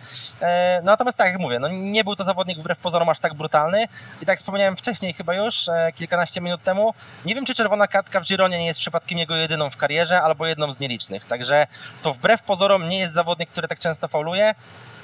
Natomiast 0.83 1.17
tak 1.17 1.27
jak 1.27 1.39
mówię, 1.39 1.59
no 1.59 1.67
nie 1.67 2.03
był 2.03 2.15
to 2.15 2.23
zawodnik 2.23 2.59
wbrew 2.59 2.77
pozorom 2.77 3.09
aż 3.09 3.19
tak 3.19 3.33
brutalny 3.33 3.85
i 4.21 4.25
tak 4.25 4.37
wspomniałem 4.37 4.75
wcześniej 4.75 5.13
chyba 5.13 5.33
już, 5.33 5.69
kilkanaście 5.95 6.32
minut 6.41 6.63
temu, 6.63 6.93
nie 7.25 7.35
wiem 7.35 7.45
czy 7.45 7.55
czerwona 7.55 7.87
kartka 7.87 8.19
w 8.19 8.23
Gironie 8.23 8.57
nie 8.57 8.65
jest 8.65 8.79
przypadkiem 8.79 9.17
jego 9.17 9.35
jedyną 9.35 9.69
w 9.69 9.77
karierze 9.77 10.21
albo 10.21 10.47
jedną 10.47 10.71
z 10.71 10.79
nielicznych. 10.79 11.25
Także 11.25 11.67
to 12.01 12.13
wbrew 12.13 12.41
pozorom 12.41 12.87
nie 12.87 12.99
jest 12.99 13.13
zawodnik, 13.13 13.49
który 13.49 13.67
tak 13.67 13.79
często 13.79 14.07
fauluje, 14.07 14.55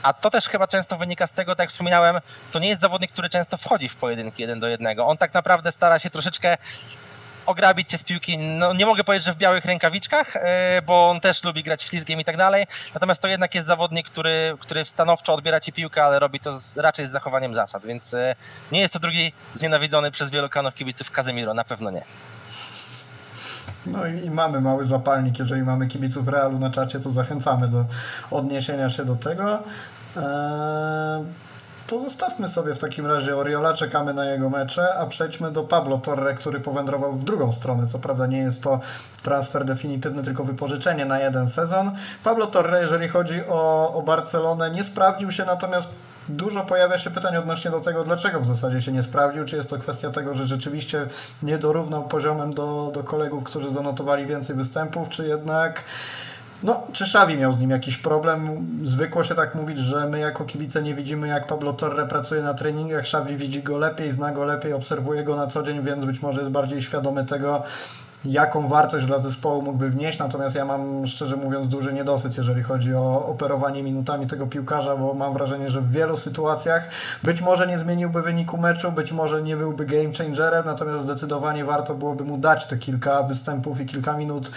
a 0.03 0.13
to 0.13 0.29
też 0.29 0.49
chyba 0.49 0.67
często 0.67 0.97
wynika 0.97 1.27
z 1.27 1.31
tego, 1.31 1.55
tak 1.55 1.65
jak 1.65 1.69
wspominałem, 1.71 2.19
to 2.51 2.59
nie 2.59 2.67
jest 2.67 2.81
zawodnik, 2.81 3.11
który 3.11 3.29
często 3.29 3.57
wchodzi 3.57 3.89
w 3.89 3.95
pojedynki 3.95 4.41
jeden 4.41 4.59
do 4.59 4.67
jednego. 4.67 5.05
On 5.05 5.17
tak 5.17 5.33
naprawdę 5.33 5.71
stara 5.71 5.99
się 5.99 6.09
troszeczkę 6.09 6.57
ograbić 7.49 7.89
cię 7.89 7.97
z 7.97 8.03
piłki. 8.03 8.37
No, 8.37 8.73
nie 8.73 8.85
mogę 8.85 9.03
powiedzieć, 9.03 9.25
że 9.25 9.33
w 9.33 9.37
białych 9.37 9.65
rękawiczkach, 9.65 10.35
e, 10.35 10.81
bo 10.81 11.09
on 11.09 11.19
też 11.19 11.43
lubi 11.43 11.63
grać 11.63 11.83
ślizgiem 11.83 12.19
i 12.19 12.25
tak 12.25 12.37
dalej. 12.37 12.65
Natomiast 12.93 13.21
to 13.21 13.27
jednak 13.27 13.55
jest 13.55 13.67
zawodnik, 13.67 14.09
który, 14.09 14.57
który 14.59 14.85
stanowczo 14.85 15.33
odbiera 15.33 15.59
ci 15.59 15.73
piłkę, 15.73 16.03
ale 16.03 16.19
robi 16.19 16.39
to 16.39 16.57
z, 16.57 16.77
raczej 16.77 17.07
z 17.07 17.11
zachowaniem 17.11 17.53
zasad, 17.53 17.85
więc 17.85 18.13
e, 18.13 18.35
nie 18.71 18.79
jest 18.79 18.93
to 18.93 18.99
drugi 18.99 19.33
znienawidzony 19.55 20.11
przez 20.11 20.29
wielu 20.29 20.49
kanów 20.49 20.73
kibiców 20.73 21.11
Kazemiro, 21.11 21.53
na 21.53 21.63
pewno 21.63 21.91
nie. 21.91 22.03
No 23.85 24.07
i, 24.07 24.25
i, 24.25 24.29
mamy 24.29 24.61
mały 24.61 24.85
zapalnik, 24.85 25.39
jeżeli 25.39 25.61
mamy 25.61 25.87
kibiców 25.87 26.27
Realu 26.27 26.59
na 26.59 26.69
czacie, 26.69 26.99
to 26.99 27.11
zachęcamy 27.11 27.67
do 27.67 27.85
odniesienia 28.31 28.89
się 28.89 29.05
do 29.05 29.15
tego. 29.15 29.63
Eee, 30.17 30.23
to 31.89 31.99
zostawmy 31.99 32.47
sobie 32.47 32.75
w 32.75 32.79
takim 32.79 33.05
razie 33.05 33.35
Oriola, 33.35 33.73
czekamy 33.73 34.13
na 34.13 34.25
jego 34.25 34.49
mecze, 34.49 34.95
a 34.95 35.05
przejdźmy 35.05 35.51
do 35.51 35.63
Pablo 35.63 35.97
Torre, 35.97 36.33
który 36.33 36.59
powędrował 36.59 37.13
w 37.13 37.23
drugą 37.23 37.51
stronę. 37.51 37.87
Co 37.87 37.99
prawda 37.99 38.27
nie 38.27 38.37
jest 38.37 38.63
to 38.63 38.79
transfer 39.23 39.65
definitywny, 39.65 40.23
tylko 40.23 40.43
wypożyczenie 40.43 41.05
na 41.05 41.19
jeden 41.19 41.47
sezon. 41.47 41.91
Pablo 42.23 42.47
Torre, 42.47 42.81
jeżeli 42.81 43.07
chodzi 43.07 43.41
o, 43.47 43.93
o 43.93 44.01
Barcelonę, 44.01 44.71
nie 44.71 44.83
sprawdził 44.83 45.31
się, 45.31 45.45
natomiast 45.45 45.87
dużo 46.29 46.65
pojawia 46.65 46.97
się 46.97 47.09
pytań 47.09 47.37
odnośnie 47.37 47.71
do 47.71 47.79
tego, 47.79 48.03
dlaczego 48.03 48.39
w 48.39 48.47
zasadzie 48.47 48.81
się 48.81 48.91
nie 48.91 49.03
sprawdził. 49.03 49.45
Czy 49.45 49.55
jest 49.55 49.69
to 49.69 49.77
kwestia 49.77 50.09
tego, 50.09 50.33
że 50.33 50.47
rzeczywiście 50.47 51.07
nie 51.43 51.57
dorównał 51.57 52.03
poziomem 52.03 52.53
do, 52.53 52.91
do 52.93 53.03
kolegów, 53.03 53.43
którzy 53.43 53.71
zanotowali 53.71 54.25
więcej 54.25 54.55
występów, 54.55 55.09
czy 55.09 55.27
jednak. 55.27 55.83
No, 56.63 56.83
czy 56.91 57.03
Xavi 57.03 57.37
miał 57.37 57.53
z 57.53 57.61
nim 57.61 57.69
jakiś 57.69 57.97
problem? 57.97 58.67
Zwykło 58.83 59.23
się 59.23 59.35
tak 59.35 59.55
mówić, 59.55 59.77
że 59.77 60.09
my 60.09 60.19
jako 60.19 60.45
kibice 60.45 60.83
nie 60.83 60.95
widzimy, 60.95 61.27
jak 61.27 61.47
Pablo 61.47 61.73
Torre 61.73 62.07
pracuje 62.07 62.41
na 62.41 62.53
treningach. 62.53 62.99
Xavi 63.01 63.35
widzi 63.35 63.63
go 63.63 63.77
lepiej, 63.77 64.11
zna 64.11 64.31
go 64.31 64.45
lepiej, 64.45 64.73
obserwuje 64.73 65.23
go 65.23 65.35
na 65.35 65.47
co 65.47 65.63
dzień, 65.63 65.83
więc 65.83 66.05
być 66.05 66.21
może 66.21 66.39
jest 66.39 66.51
bardziej 66.51 66.81
świadomy 66.81 67.25
tego, 67.25 67.63
jaką 68.25 68.67
wartość 68.67 69.05
dla 69.05 69.19
zespołu 69.19 69.61
mógłby 69.61 69.89
wnieść, 69.89 70.19
natomiast 70.19 70.55
ja 70.55 70.65
mam 70.65 71.07
szczerze 71.07 71.35
mówiąc 71.35 71.67
duży 71.67 71.93
niedosyt, 71.93 72.37
jeżeli 72.37 72.63
chodzi 72.63 72.95
o 72.95 73.25
operowanie 73.25 73.83
minutami 73.83 74.27
tego 74.27 74.47
piłkarza, 74.47 74.95
bo 74.95 75.13
mam 75.13 75.33
wrażenie, 75.33 75.69
że 75.69 75.81
w 75.81 75.91
wielu 75.91 76.17
sytuacjach 76.17 76.89
być 77.23 77.41
może 77.41 77.67
nie 77.67 77.79
zmieniłby 77.79 78.21
wyniku 78.21 78.57
meczu, 78.57 78.91
być 78.91 79.11
może 79.11 79.41
nie 79.41 79.57
byłby 79.57 79.85
game 79.85 80.13
changerem, 80.17 80.65
natomiast 80.65 81.03
zdecydowanie 81.03 81.65
warto 81.65 81.95
byłoby 81.95 82.23
mu 82.23 82.37
dać 82.37 82.65
te 82.65 82.77
kilka 82.77 83.23
występów 83.23 83.81
i 83.81 83.85
kilka 83.85 84.17
minut 84.17 84.51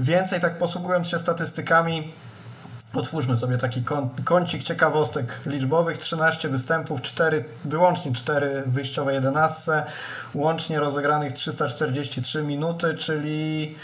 więcej, 0.00 0.40
tak 0.40 0.58
posługując 0.58 1.08
się 1.08 1.18
statystykami 1.18 2.12
Otwórzmy 2.98 3.36
sobie 3.36 3.58
taki 3.58 3.82
kącik 4.24 4.62
ciekawostek 4.62 5.40
liczbowych. 5.46 5.98
13 5.98 6.48
występów, 6.48 7.02
4, 7.02 7.44
wyłącznie 7.64 8.12
4 8.12 8.62
wyjściowe 8.66 9.14
11, 9.14 9.84
łącznie 10.34 10.80
rozegranych 10.80 11.32
343 11.32 12.42
minuty, 12.42 12.94
czyli 12.94 13.74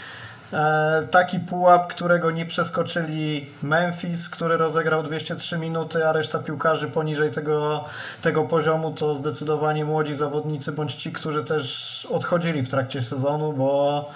e, 0.53 1.07
taki 1.11 1.39
pułap, 1.39 1.87
którego 1.87 2.31
nie 2.31 2.45
przeskoczyli 2.45 3.49
Memphis, 3.63 4.29
który 4.29 4.57
rozegrał 4.57 5.03
203 5.03 5.57
minuty, 5.57 6.07
a 6.07 6.13
reszta 6.13 6.39
piłkarzy 6.39 6.87
poniżej 6.87 7.31
tego, 7.31 7.85
tego 8.21 8.43
poziomu 8.43 8.91
to 8.91 9.15
zdecydowanie 9.15 9.85
młodzi 9.85 10.15
zawodnicy, 10.15 10.71
bądź 10.71 10.95
ci, 10.95 11.11
którzy 11.11 11.43
też 11.43 12.07
odchodzili 12.11 12.61
w 12.61 12.69
trakcie 12.69 13.01
sezonu, 13.01 13.53
bo 13.53 14.09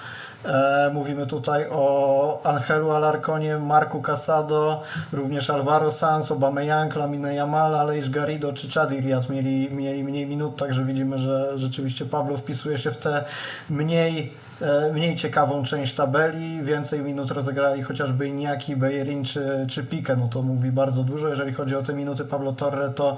mówimy 0.94 1.28
tutaj 1.28 1.66
o 1.72 2.42
Angelu 2.44 2.92
Alarconie, 2.92 3.58
Marku 3.58 4.02
Casado, 4.02 4.82
również 5.12 5.50
Alvaro 5.50 5.92
Sanz, 5.92 6.32
Aubameyang, 6.32 6.96
Lamine 6.96 7.34
Yamal, 7.34 7.76
Aleix 7.76 8.10
Garrido 8.10 8.54
czy 8.54 8.70
Chadi 8.70 9.00
Riyad 9.00 9.30
mieli, 9.30 9.70
mieli 9.72 10.04
mniej 10.04 10.28
minut, 10.28 10.58
także 10.58 10.86
widzimy, 10.86 11.18
że 11.18 11.58
rzeczywiście 11.58 12.06
Pablo 12.06 12.38
wpisuje 12.38 12.78
się 12.78 12.92
w 12.92 12.98
te 12.98 13.26
mniej 13.70 14.34
e, 14.62 14.92
mniej 14.94 15.16
ciekawą 15.16 15.64
część 15.64 15.96
tabeli, 15.96 16.64
więcej 16.64 17.00
minut 17.00 17.32
rozegrali 17.32 17.84
chociażby 17.84 18.28
Iniaki, 18.28 18.76
Bejerin 18.76 19.24
czy, 19.24 19.66
czy 19.70 19.84
Pique, 19.84 20.16
no 20.16 20.28
to 20.28 20.42
mówi 20.42 20.72
bardzo 20.72 21.04
dużo, 21.04 21.28
jeżeli 21.28 21.54
chodzi 21.54 21.76
o 21.76 21.82
te 21.82 21.94
minuty 21.94 22.26
Pablo 22.26 22.52
Torre, 22.52 22.90
to 22.90 23.18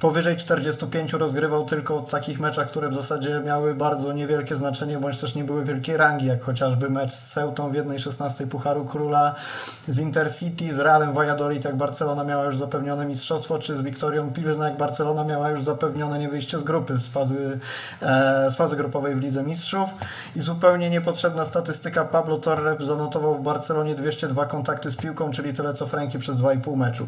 powyżej 0.00 0.36
45 0.36 1.12
rozgrywał 1.12 1.64
tylko 1.64 2.00
w 2.02 2.10
takich 2.10 2.40
meczach, 2.40 2.68
które 2.68 2.88
w 2.88 2.94
zasadzie 2.94 3.40
miały 3.44 3.74
bardzo 3.74 4.12
niewielkie 4.12 4.56
znaczenie, 4.56 4.98
bądź 4.98 5.18
też 5.18 5.34
nie 5.34 5.44
były 5.44 5.64
wielkiej 5.64 5.96
rangi, 5.96 6.26
jak 6.26 6.42
chociażby 6.42 6.90
mecz 6.90 7.12
z 7.12 7.32
Ceutą 7.32 7.70
w 7.70 7.74
jednej 7.74 7.98
16 7.98 8.46
Pucharu 8.46 8.84
Króla, 8.84 9.34
z 9.88 9.98
Intercity, 9.98 10.74
z 10.74 10.78
Realem 10.78 11.12
Valladolid, 11.12 11.64
jak 11.64 11.76
Barcelona 11.76 12.24
miała 12.24 12.44
już 12.44 12.56
zapewnione 12.56 13.06
mistrzostwo, 13.06 13.58
czy 13.58 13.76
z 13.76 13.80
Wiktorią 13.80 14.32
Pilsna, 14.32 14.68
jak 14.68 14.76
Barcelona 14.76 15.24
miała 15.24 15.50
już 15.50 15.62
zapewnione 15.62 16.18
nie 16.18 16.28
wyjście 16.28 16.58
z 16.58 16.62
grupy, 16.62 16.98
z 16.98 17.06
fazy, 17.06 17.60
e, 18.02 18.50
z 18.50 18.56
fazy 18.56 18.76
grupowej 18.76 19.14
w 19.14 19.20
Lidze 19.20 19.42
Mistrzów. 19.42 19.90
I 20.36 20.40
zupełnie 20.40 20.90
niepotrzebna 20.90 21.44
statystyka 21.44 22.04
Pablo 22.04 22.38
Torre 22.38 22.76
zanotował 22.86 23.34
w 23.34 23.42
Barcelonie 23.42 23.94
202 23.94 24.46
kontakty 24.46 24.90
z 24.90 24.96
piłką, 24.96 25.30
czyli 25.30 25.52
tyle 25.52 25.74
co 25.74 25.86
Franki 25.86 26.18
przez 26.18 26.36
2,5 26.36 26.76
meczu. 26.76 27.06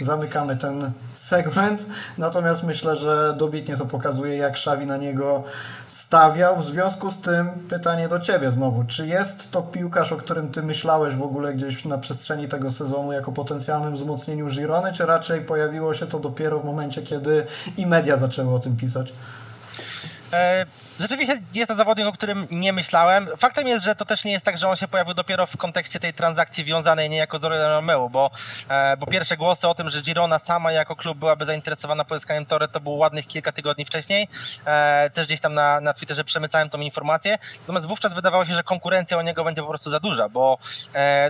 Zamykamy 0.00 0.56
ten 0.56 0.90
segment. 1.14 1.86
Natomiast 2.18 2.62
myślę, 2.62 2.96
że 2.96 3.34
dobitnie 3.38 3.76
to 3.76 3.86
pokazuje, 3.86 4.36
jak 4.36 4.56
Szawi 4.56 4.86
na 4.86 4.96
niego 4.96 5.42
stawiał. 5.88 6.56
W 6.56 6.64
związku 6.64 7.10
z 7.10 7.18
tym 7.20 7.48
pytanie 7.68 8.08
do 8.08 8.20
Ciebie 8.20 8.52
znowu. 8.52 8.84
Czy 8.84 9.06
jest 9.06 9.50
to 9.50 9.62
piłkarz, 9.62 10.12
o 10.12 10.16
którym 10.16 10.48
Ty 10.48 10.62
myślałeś 10.62 11.14
w 11.14 11.22
ogóle 11.22 11.54
gdzieś 11.54 11.84
na 11.84 11.98
przestrzeni 11.98 12.48
tego 12.48 12.70
sezonu 12.70 13.12
jako 13.12 13.32
potencjalnym 13.32 13.94
wzmocnieniu 13.94 14.46
Girony, 14.46 14.92
czy 14.92 15.06
raczej 15.06 15.40
pojawiło 15.40 15.94
się 15.94 16.06
to 16.06 16.18
dopiero 16.18 16.60
w 16.60 16.64
momencie, 16.64 17.02
kiedy 17.02 17.46
i 17.76 17.86
media 17.86 18.16
zaczęły 18.16 18.54
o 18.54 18.58
tym 18.58 18.76
pisać? 18.76 19.12
E, 20.36 20.66
rzeczywiście 21.00 21.40
jest 21.54 21.68
to 21.68 21.74
zawodnik, 21.74 22.06
o 22.06 22.12
którym 22.12 22.46
nie 22.50 22.72
myślałem. 22.72 23.28
Faktem 23.38 23.68
jest, 23.68 23.84
że 23.84 23.94
to 23.94 24.04
też 24.04 24.24
nie 24.24 24.32
jest 24.32 24.44
tak, 24.44 24.58
że 24.58 24.68
on 24.68 24.76
się 24.76 24.88
pojawił 24.88 25.14
dopiero 25.14 25.46
w 25.46 25.56
kontekście 25.56 26.00
tej 26.00 26.14
transakcji 26.14 26.64
wiązanej 26.64 27.10
niejako 27.10 27.38
z 27.38 27.44
Orlem 27.44 27.70
Romeo, 27.70 28.08
bo, 28.08 28.30
e, 28.68 28.96
bo 28.96 29.06
pierwsze 29.06 29.36
głosy 29.36 29.68
o 29.68 29.74
tym, 29.74 29.90
że 29.90 30.02
Girona 30.02 30.38
sama 30.38 30.72
jako 30.72 30.96
klub 30.96 31.18
byłaby 31.18 31.44
zainteresowana 31.44 32.04
pozyskaniem 32.04 32.46
Torre, 32.46 32.68
to 32.68 32.80
było 32.80 32.96
ładnych 32.96 33.26
kilka 33.26 33.52
tygodni 33.52 33.84
wcześniej. 33.84 34.28
E, 34.66 35.10
też 35.10 35.26
gdzieś 35.26 35.40
tam 35.40 35.54
na, 35.54 35.80
na 35.80 35.92
Twitterze 35.92 36.24
przemycałem 36.24 36.70
tą 36.70 36.80
informację. 36.80 37.38
Natomiast 37.60 37.86
wówczas 37.86 38.14
wydawało 38.14 38.44
się, 38.44 38.54
że 38.54 38.62
konkurencja 38.62 39.18
o 39.18 39.22
niego 39.22 39.44
będzie 39.44 39.62
po 39.62 39.68
prostu 39.68 39.90
za 39.90 40.00
duża, 40.00 40.28
bo 40.28 40.58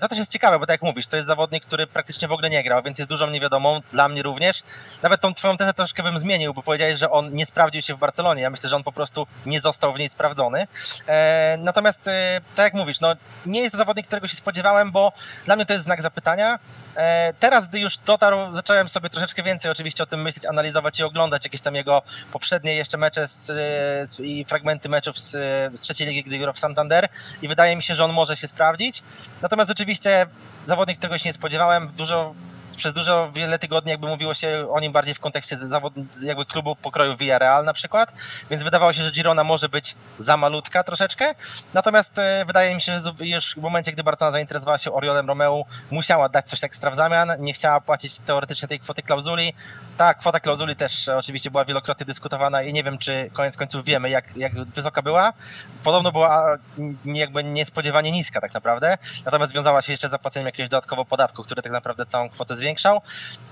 to 0.01 0.09
też 0.09 0.19
jest 0.19 0.33
ciekawe, 0.33 0.59
bo 0.59 0.67
tak 0.67 0.75
jak 0.75 0.83
mówisz, 0.83 1.07
to 1.07 1.17
jest 1.17 1.29
zawodnik, 1.29 1.67
który 1.67 1.87
praktycznie 1.87 2.29
w 2.29 2.33
ogóle 2.33 2.51
nie 2.51 2.63
grał, 2.63 2.83
więc 2.83 2.99
jest 2.99 3.09
dużą 3.09 3.31
niewiadomą, 3.31 3.81
dla 3.93 4.09
mnie 4.09 4.23
również. 4.23 4.63
Nawet 5.03 5.21
tą 5.21 5.35
twoją 5.35 5.57
tezę 5.57 5.75
troszkę 5.75 6.03
bym 6.03 6.19
zmienił, 6.19 6.55
bo 6.55 6.63
powiedziałeś, 6.63 6.99
że 6.99 7.11
on 7.11 7.35
nie 7.35 7.47
sprawdził 7.47 7.83
się 7.83 7.95
w 7.95 7.99
Barcelonie. 7.99 8.43
Ja 8.43 8.51
myślę, 8.51 8.69
że 8.71 8.77
on 8.77 8.83
po 8.83 8.93
prostu 8.97 9.27
nie 9.47 9.61
został 9.61 9.93
w 9.93 9.99
niej 9.99 10.09
sprawdzony. 10.09 10.67
E, 11.07 11.57
natomiast, 11.61 12.09
e, 12.09 12.41
tak 12.55 12.65
jak 12.65 12.75
mówisz, 12.75 13.01
no, 13.01 13.15
nie 13.47 13.61
jest 13.61 13.73
to 13.73 13.79
zawodnik, 13.79 14.07
którego 14.07 14.29
się 14.29 14.37
spodziewałem, 14.37 14.93
bo 14.93 15.13
dla 15.45 15.57
mnie 15.57 15.67
to 15.67 15.73
jest 15.73 15.85
znak 15.85 16.03
zapytania. 16.03 16.59
E, 16.97 17.35
teraz, 17.41 17.69
gdy 17.69 17.81
już 17.81 17.99
dotarł, 17.99 18.53
zacząłem 18.53 18.89
sobie 18.89 19.11
troszeczkę 19.11 19.43
więcej 19.43 19.71
oczywiście 19.71 20.03
o 20.03 20.07
tym 20.07 20.23
myśleć, 20.23 20.47
analizować 20.47 21.01
i 21.01 21.03
oglądać 21.03 21.45
jakieś 21.45 21.61
tam 21.61 21.75
jego 21.75 22.03
poprzednie 22.33 22.75
jeszcze 22.75 22.99
mecze 22.99 23.29
z, 23.29 23.47
z, 24.11 24.21
i 24.21 24.45
fragmenty 24.45 24.89
meczów 24.89 25.19
z, 25.19 25.31
z 25.79 25.81
trzeciej 25.81 26.09
ligi, 26.09 26.25
gdy 26.25 26.39
grał 26.39 26.53
w 26.53 26.59
Santander 26.59 27.09
i 27.43 27.49
wydaje 27.49 27.77
mi 27.77 27.83
się, 27.83 27.95
że 27.95 28.05
on 28.05 28.13
może 28.13 28.37
się 28.37 28.49
sprawdzić. 28.49 29.03
Natomiast 29.43 29.71
oczywiście 29.71 30.27
zawodnik, 30.65 30.99
którego 30.99 31.19
się 31.19 31.29
nie 31.29 31.33
spodziewałem, 31.33 31.89
dużo 31.97 32.35
przez 32.77 32.95
dużo, 32.95 33.31
wiele 33.33 33.59
tygodni 33.59 33.91
jakby 33.91 34.07
mówiło 34.07 34.35
się 34.35 34.68
o 34.70 34.81
nim 34.81 34.93
bardziej 34.93 35.14
w 35.14 35.20
kontekście 35.20 35.57
zawod, 35.57 35.93
jakby 36.22 36.45
klubu 36.45 36.77
pokroju 36.77 37.16
Villarreal 37.16 37.64
na 37.64 37.72
przykład, 37.72 38.12
więc 38.51 38.62
wydawało 38.62 38.93
się, 38.93 39.03
że 39.03 39.11
Girona 39.11 39.45
może 39.45 39.68
być 39.68 39.95
za 40.18 40.37
malutka 40.37 40.83
troszeczkę, 40.83 41.35
natomiast 41.74 42.18
e, 42.18 42.45
wydaje 42.47 42.74
mi 42.74 42.81
się, 42.81 43.01
że 43.01 43.12
już 43.20 43.55
w 43.55 43.62
momencie, 43.62 43.93
gdy 43.93 44.03
Barcelona 44.03 44.33
zainteresowała 44.33 44.79
się 44.79 44.93
Oriolem 44.93 45.29
Romeu, 45.29 45.64
musiała 45.91 46.29
dać 46.29 46.49
coś 46.49 46.64
ekstra 46.64 46.91
w 46.91 46.97
zamian, 46.97 47.33
nie 47.39 47.53
chciała 47.53 47.81
płacić 47.81 48.18
teoretycznie 48.18 48.68
tej 48.68 48.81
kwoty 48.81 49.03
klauzuli. 49.03 49.53
Ta 49.97 50.14
kwota 50.14 50.41
klauzuli 50.41 50.77
też 50.77 51.09
oczywiście 51.09 51.51
była 51.51 51.64
wielokrotnie 51.64 52.07
dyskutowana 52.07 52.62
i 52.62 52.72
nie 52.72 52.85
wiem, 52.85 52.99
czy 52.99 53.31
koniec 53.33 53.57
końców 53.57 53.85
wiemy, 53.85 54.11
jak, 54.11 54.37
jak 54.37 54.55
wysoka 54.55 55.03
była. 55.03 55.33
Podobno 55.85 56.12
była 56.12 56.59
jakby 57.05 57.45
niespodziewanie 57.45 58.12
niska 58.12 58.41
tak 58.41 58.55
naprawdę, 58.55 58.99
natomiast 59.24 59.53
wiązała 59.53 59.83
się 59.83 59.93
jeszcze 59.93 60.09
z 60.09 60.11
zapłaceniem 60.11 60.47
jakiegoś 60.47 60.68
dodatkowego 60.68 61.05
podatku, 61.05 61.43
który 61.43 61.62
tak 61.62 61.72
naprawdę 61.72 62.07
całą 62.07 62.29
kwotę 62.29 62.57
zwiększał. 62.67 63.01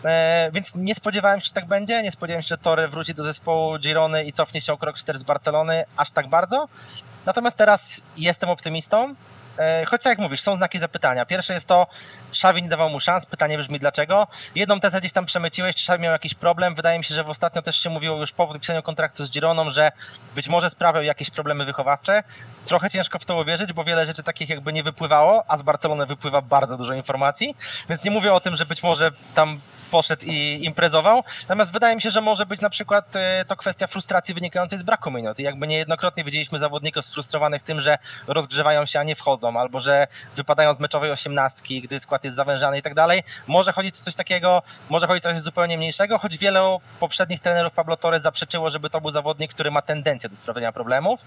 E, 0.05 0.51
więc 0.53 0.75
nie 0.75 0.95
spodziewałem 0.95 1.41
się, 1.41 1.47
że 1.47 1.53
tak 1.53 1.67
będzie. 1.67 2.03
Nie 2.03 2.11
spodziewałem 2.11 2.43
się, 2.43 2.49
że 2.49 2.59
Torre 2.59 2.89
wróci 2.89 3.15
do 3.15 3.25
zespołu 3.25 3.79
Girony 3.79 4.25
i 4.25 4.33
cofnie 4.33 4.61
się 4.61 4.73
o 4.73 4.77
krok 4.77 4.97
wstecz 4.97 5.17
z 5.17 5.23
Barcelony 5.23 5.85
aż 5.97 6.11
tak 6.11 6.29
bardzo. 6.29 6.69
Natomiast 7.27 7.57
teraz 7.57 8.03
jestem 8.17 8.51
optymistą. 8.51 9.15
E, 9.59 9.85
choć 9.85 10.03
tak 10.03 10.11
jak 10.11 10.19
mówisz, 10.19 10.41
są 10.41 10.57
znaki 10.57 10.79
zapytania. 10.79 11.27
Pierwsze 11.27 11.55
jest 11.55 11.69
to, 11.69 11.87
Szawi 12.33 12.63
nie 12.63 12.69
dawał 12.69 12.91
mu 12.91 13.01
szans, 13.01 13.27
pytanie 13.27 13.59
brzmi 13.59 13.79
dlaczego. 13.79 14.27
Jedną 14.55 14.81
tezę 14.81 15.01
gdzieś 15.01 15.13
tam 15.13 15.27
przemyciłeś, 15.27 15.77
czy 15.77 15.85
Szawi 15.85 16.03
miał 16.03 16.13
jakiś 16.13 16.35
problem. 16.35 16.75
Wydaje 16.75 16.99
mi 16.99 17.05
się, 17.05 17.15
że 17.15 17.25
w 17.25 17.31
ostatnio 17.31 17.63
też 17.63 17.77
się 17.77 17.91
mówiło 17.91 18.17
już 18.17 18.33
po 18.33 18.47
podpisaniu 18.47 18.83
kontraktu 18.83 19.25
z 19.25 19.31
Gironą, 19.31 19.71
że 19.71 19.93
być 20.35 20.49
może 20.49 20.71
sprawiał 20.71 21.03
jakieś 21.03 21.31
problemy 21.31 21.65
wychowawcze. 21.65 22.23
Trochę 22.65 22.91
ciężko 22.91 23.19
w 23.19 23.25
to 23.25 23.41
uwierzyć, 23.41 23.73
bo 23.73 23.85
wiele 23.85 24.07
rzeczy 24.07 24.23
takich 24.23 24.49
jakby 24.49 24.73
nie 24.73 24.83
wypływało, 24.83 25.45
a 25.49 25.57
z 25.57 25.63
Barcelony 25.63 26.07
wypływa 26.07 26.41
bardzo 26.41 26.77
dużo 26.77 26.95
informacji, 26.95 27.57
więc 27.89 28.05
nie 28.05 28.11
mówię 28.11 28.33
o 28.33 28.41
tym, 28.41 28.57
że 28.57 28.67
być 28.67 28.83
może 28.83 29.11
tam 29.35 29.61
poszedł 29.95 30.23
i 30.27 30.65
imprezował. 30.65 31.23
Natomiast 31.43 31.73
wydaje 31.73 31.97
mi 31.97 32.03
się, 32.03 32.11
że 32.11 32.21
może 32.21 32.47
być 32.47 32.61
na 32.61 32.71
przykład 32.71 33.17
e, 33.17 33.45
to 33.45 33.57
kwestia 33.57 33.87
frustracji 33.87 34.35
wynikającej 34.35 34.79
z 34.79 34.83
braku 34.83 35.11
minut. 35.11 35.39
Jakby 35.39 35.67
niejednokrotnie 35.67 36.25
widzieliśmy 36.25 36.59
zawodników 36.59 37.05
sfrustrowanych 37.05 37.63
tym, 37.63 37.81
że 37.81 37.99
rozgrzewają 38.27 38.87
się, 38.87 39.01
a 39.01 39.03
nie 39.03 39.17
wchodzą, 39.17 39.61
albo 39.61 39.81
że 39.81 40.07
wypadają 40.37 40.75
z 40.75 40.81
meczowej 40.81 41.11
osiemnastki, 41.11 41.83
gdy 41.83 42.01
skład 42.01 42.25
jest 42.25 42.37
zawężany 42.37 42.79
i 42.79 42.83
tak 42.83 42.95
dalej. 42.95 43.23
Może 43.47 43.73
chodzić 43.73 43.97
coś 43.97 44.15
takiego, 44.15 44.63
może 44.89 45.07
chodzić 45.07 45.23
coś 45.23 45.41
zupełnie 45.41 45.79
mniejszego, 45.79 46.19
choć 46.19 46.39
wielu 46.39 46.81
poprzednich 47.01 47.41
trenerów 47.41 47.73
Pablo 47.73 47.97
Torres 47.97 48.23
zaprzeczyło, 48.23 48.71
żeby 48.71 48.91
to 48.91 49.01
był 49.01 49.11
zawodnik, 49.11 49.55
który 49.55 49.71
ma 49.71 49.83
tendencję 49.83 50.29
do 50.29 50.37
sprawiania 50.37 50.73
problemów. 50.73 51.21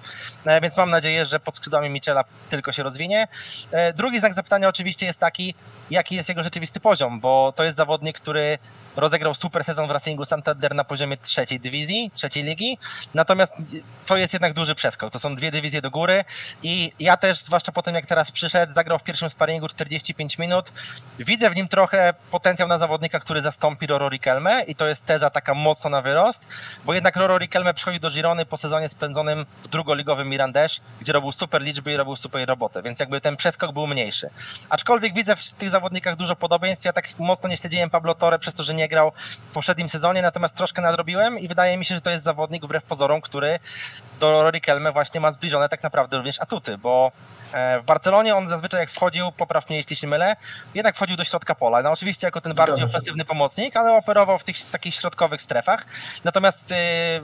E, 0.46 0.62
więc 0.62 0.78
mam 0.78 0.90
nadzieję, 0.90 1.26
że 1.26 1.40
pod 1.40 1.56
skrzydłami 1.56 1.90
Michela 1.90 2.24
tylko 2.50 2.72
się 2.72 2.84
rozwinie. 2.84 3.28
E, 3.72 3.94
drugi 3.94 4.20
znak 4.20 4.34
zapytania 4.34 4.68
oczywiście 4.68 5.06
jest 5.06 5.20
taki, 5.20 5.54
jaki 5.90 6.16
jest 6.16 6.30
jego 6.30 6.44
rzeczywisty 6.44 6.80
poziom, 6.80 7.20
bo 7.20 7.54
to 7.56 7.64
jest 7.64 7.78
zawodnik, 7.78 8.20
który 8.20 8.57
rozegrał 8.98 9.36
super 9.36 9.64
sezon 9.64 9.88
w 9.88 9.92
Racingu 9.92 10.26
Santander 10.26 10.76
na 10.76 10.84
poziomie 10.84 11.18
trzeciej 11.18 11.60
dywizji, 11.60 12.12
trzeciej 12.14 12.44
ligi, 12.44 12.78
natomiast 13.14 13.56
to 14.06 14.18
jest 14.18 14.34
jednak 14.34 14.54
duży 14.54 14.76
przeskok, 14.76 15.14
to 15.14 15.20
są 15.20 15.36
dwie 15.36 15.52
dywizje 15.52 15.82
do 15.82 15.92
góry 15.92 16.26
i 16.64 16.92
ja 17.00 17.18
też, 17.18 17.42
zwłaszcza 17.42 17.72
po 17.72 17.82
tym 17.82 17.96
jak 17.96 18.06
teraz 18.06 18.32
przyszedł, 18.32 18.74
zagrał 18.74 19.00
w 19.00 19.04
pierwszym 19.04 19.30
sparingu 19.30 19.68
45 19.68 20.38
minut, 20.38 20.72
widzę 21.20 21.50
w 21.50 21.56
nim 21.56 21.68
trochę 21.68 22.14
potencjał 22.32 22.68
na 22.68 22.78
zawodnika, 22.78 23.20
który 23.20 23.42
zastąpi 23.42 23.88
Roro 23.88 24.10
Riquelme 24.10 24.64
i 24.64 24.76
to 24.76 24.88
jest 24.88 25.06
teza 25.06 25.30
taka 25.30 25.54
mocno 25.54 25.90
na 25.90 26.02
wyrost, 26.02 26.48
bo 26.86 26.94
jednak 26.94 27.16
Roro 27.16 27.38
Riquelme 27.38 27.74
przychodzi 27.74 28.00
do 28.00 28.12
Girony 28.12 28.46
po 28.46 28.58
sezonie 28.58 28.90
spędzonym 28.90 29.46
w 29.64 29.68
drugoligowym 29.68 30.30
Mirandesz, 30.30 30.82
gdzie 31.02 31.14
robił 31.14 31.32
super 31.32 31.62
liczby 31.62 31.92
i 31.92 31.98
robił 31.98 32.16
super 32.16 32.48
robotę, 32.48 32.82
więc 32.82 33.00
jakby 33.00 33.22
ten 33.22 33.38
przeskok 33.38 33.74
był 33.74 33.88
mniejszy. 33.88 34.30
Aczkolwiek 34.70 35.14
widzę 35.14 35.36
w 35.36 35.54
tych 35.54 35.70
zawodnikach 35.70 36.16
dużo 36.16 36.36
podobieństw, 36.36 36.86
ja 36.86 36.94
tak 36.94 37.20
mocno 37.20 37.50
nie 37.50 37.58
śledziłem 37.58 37.90
Pablo 37.90 38.16
Przez 38.40 38.54
to, 38.54 38.64
że 38.64 38.74
nie 38.74 38.88
grał 38.88 39.12
w 39.50 39.54
poprzednim 39.54 39.90
sezonie, 39.90 40.22
natomiast 40.22 40.56
troszkę 40.56 40.82
nadrobiłem 40.82 41.40
i 41.40 41.48
wydaje 41.48 41.78
mi 41.78 41.86
się, 41.86 41.96
że 41.96 42.02
to 42.02 42.10
jest 42.10 42.24
zawodnik 42.24 42.66
wbrew 42.66 42.84
pozorom, 42.84 43.22
który 43.22 43.60
do 44.20 44.44
Rory 44.44 44.62
Kelme 44.62 44.92
właśnie 44.92 45.22
ma 45.22 45.32
zbliżone 45.32 45.70
tak 45.70 45.84
naprawdę 45.84 46.18
również 46.18 46.42
atuty, 46.42 46.78
bo 46.78 47.12
e, 47.54 47.80
w 47.80 47.86
Barcelonie 47.86 48.36
on 48.36 48.50
zazwyczaj 48.50 48.80
jak 48.80 48.92
wchodził, 48.92 49.32
popraw 49.32 49.70
mnie 49.70 49.78
jeśli 49.78 49.96
się 49.96 50.08
mylę, 50.08 50.36
jednak 50.74 50.96
wchodził 50.96 51.18
do 51.18 51.24
środka 51.24 51.56
pola. 51.56 51.82
No 51.82 51.92
oczywiście 51.92 52.28
jako 52.28 52.42
ten 52.42 52.54
bardziej 52.54 52.86
ofensywny 52.86 53.26
pomocnik, 53.26 53.78
ale 53.78 53.98
operował 53.98 54.38
w 54.38 54.44
tych 54.44 54.66
takich 54.72 54.96
środkowych 54.96 55.42
strefach. 55.42 55.86
Natomiast 56.24 56.72
e, 56.72 56.76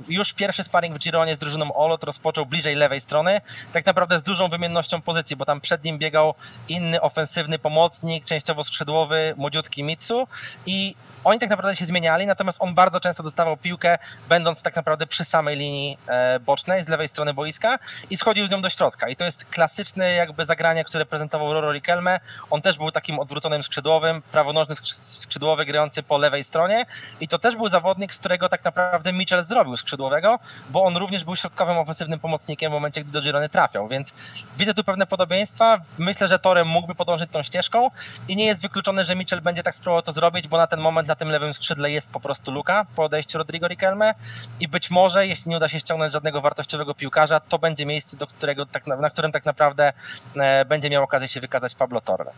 już 0.08 0.34
pierwszy 0.34 0.64
sparring 0.64 0.96
w 0.96 1.00
Gironie 1.00 1.36
z 1.36 1.38
drużyną 1.38 1.74
Olot 1.74 2.04
rozpoczął 2.04 2.46
bliżej 2.46 2.76
lewej 2.76 3.02
strony, 3.02 3.42
tak 3.74 3.86
naprawdę 3.86 4.20
z 4.20 4.24
dużą 4.24 4.48
wymiennością 4.48 5.02
pozycji, 5.02 5.36
bo 5.36 5.46
tam 5.46 5.62
przed 5.62 5.84
nim 5.84 5.98
biegał 5.98 6.34
inny 6.70 7.02
ofensywny 7.02 7.60
pomocnik, 7.60 8.26
częściowo 8.26 8.64
skrzydłowy, 8.64 9.34
młodziutki 9.38 9.84
Mitsu 9.84 10.28
i 10.66 10.96
oni 11.24 11.40
tak 11.40 11.50
naprawdę 11.50 11.76
się 11.76 11.86
zmieniali, 11.86 12.28
natomiast 12.28 12.58
on 12.62 12.74
bardzo 12.74 13.00
często 13.00 13.24
dostawał 13.24 13.58
piłkę, 13.58 13.98
będąc 14.30 14.62
tak 14.62 14.76
naprawdę 14.76 15.08
przy 15.08 15.26
samej 15.26 15.58
linii 15.58 15.98
e, 16.08 16.40
bocznej, 16.40 16.84
z 16.84 16.90
lewej 16.90 17.08
strony 17.08 17.34
boiska 17.34 17.80
i 18.10 18.18
schodził 18.18 18.48
z 18.48 18.52
nią 18.52 18.62
do 18.62 18.70
środka. 18.70 19.10
I 19.10 19.16
to 19.16 19.26
jest 19.26 19.46
klasyczne 19.46 20.12
jakby 20.12 20.46
zagranie, 20.46 20.84
które 20.84 21.06
prezentował 21.06 21.54
Roro 21.54 21.72
Riquelme. 21.72 22.20
On 22.50 22.62
też 22.62 22.78
był 22.78 22.92
takim 22.92 23.20
odwróconym 23.20 23.64
skrzydłowym, 23.64 24.22
prawonożny 24.22 24.76
skrzydłowy 25.00 25.66
grający 25.66 26.04
po 26.04 26.18
lewej 26.18 26.44
stronie 26.44 26.86
i 27.20 27.28
to 27.28 27.40
też 27.40 27.56
był 27.56 27.70
zawodnik, 27.70 28.14
z 28.14 28.20
którego 28.20 28.50
tak 28.50 28.64
naprawdę 28.64 29.14
Mitchell 29.14 29.44
zrobił 29.44 29.78
skrzydłowego, 29.78 30.40
bo 30.70 30.84
on 30.84 30.98
również 30.98 31.24
był 31.24 31.36
środkowym 31.36 31.78
ofensywnym 31.78 32.20
pomocnikiem 32.20 32.72
w 32.72 32.74
momencie, 32.74 33.04
gdy 33.04 33.12
do 33.12 33.22
Girony 33.22 33.50
trafiał, 33.50 33.88
więc 33.88 34.14
widzę 34.58 34.74
tu 34.74 34.84
pewne 34.84 35.08
podobieństwa. 35.08 35.80
Myślę, 35.98 36.28
że 36.28 36.40
Torem 36.40 36.68
mógłby 36.68 36.96
podążyć 36.96 37.32
tą 37.32 37.44
ścieżką 37.44 37.92
i 38.28 38.36
nie 38.36 38.46
jest 38.46 38.62
wykluczone, 38.62 39.06
że 39.06 39.16
Mitchell 39.16 39.42
będzie 39.42 39.64
tak 39.64 39.76
spróbował 39.76 40.02
to 40.02 40.12
zrobić, 40.12 40.48
bo 40.48 40.58
na 40.58 40.68
ten 40.68 40.80
moment 40.80 41.08
na 41.14 41.18
tym 41.18 41.30
lewym 41.30 41.54
skrzydle 41.54 41.92
jest 41.92 42.12
po 42.12 42.20
prostu 42.20 42.52
luka 42.52 42.86
po 42.96 43.04
odejściu 43.04 43.38
Rodrigo 43.38 43.68
Riquelme 43.68 44.14
i 44.60 44.68
być 44.68 44.92
może, 44.92 45.28
jeśli 45.28 45.50
nie 45.50 45.58
uda 45.58 45.70
się 45.70 45.80
ściągnąć 45.80 46.14
żadnego 46.14 46.42
wartościowego 46.42 46.94
piłkarza, 46.94 47.40
to 47.40 47.60
będzie 47.60 47.86
miejsce, 47.86 48.18
do 48.18 48.28
którego 48.28 48.66
tak, 48.66 48.88
na 48.88 49.10
którym 49.10 49.32
tak 49.32 49.46
naprawdę 49.46 49.94
e, 50.36 50.66
będzie 50.66 50.90
miał 50.90 51.04
okazję 51.04 51.28
się 51.28 51.40
wykazać 51.40 51.76
Pablo 51.76 52.02
Torre. 52.02 52.32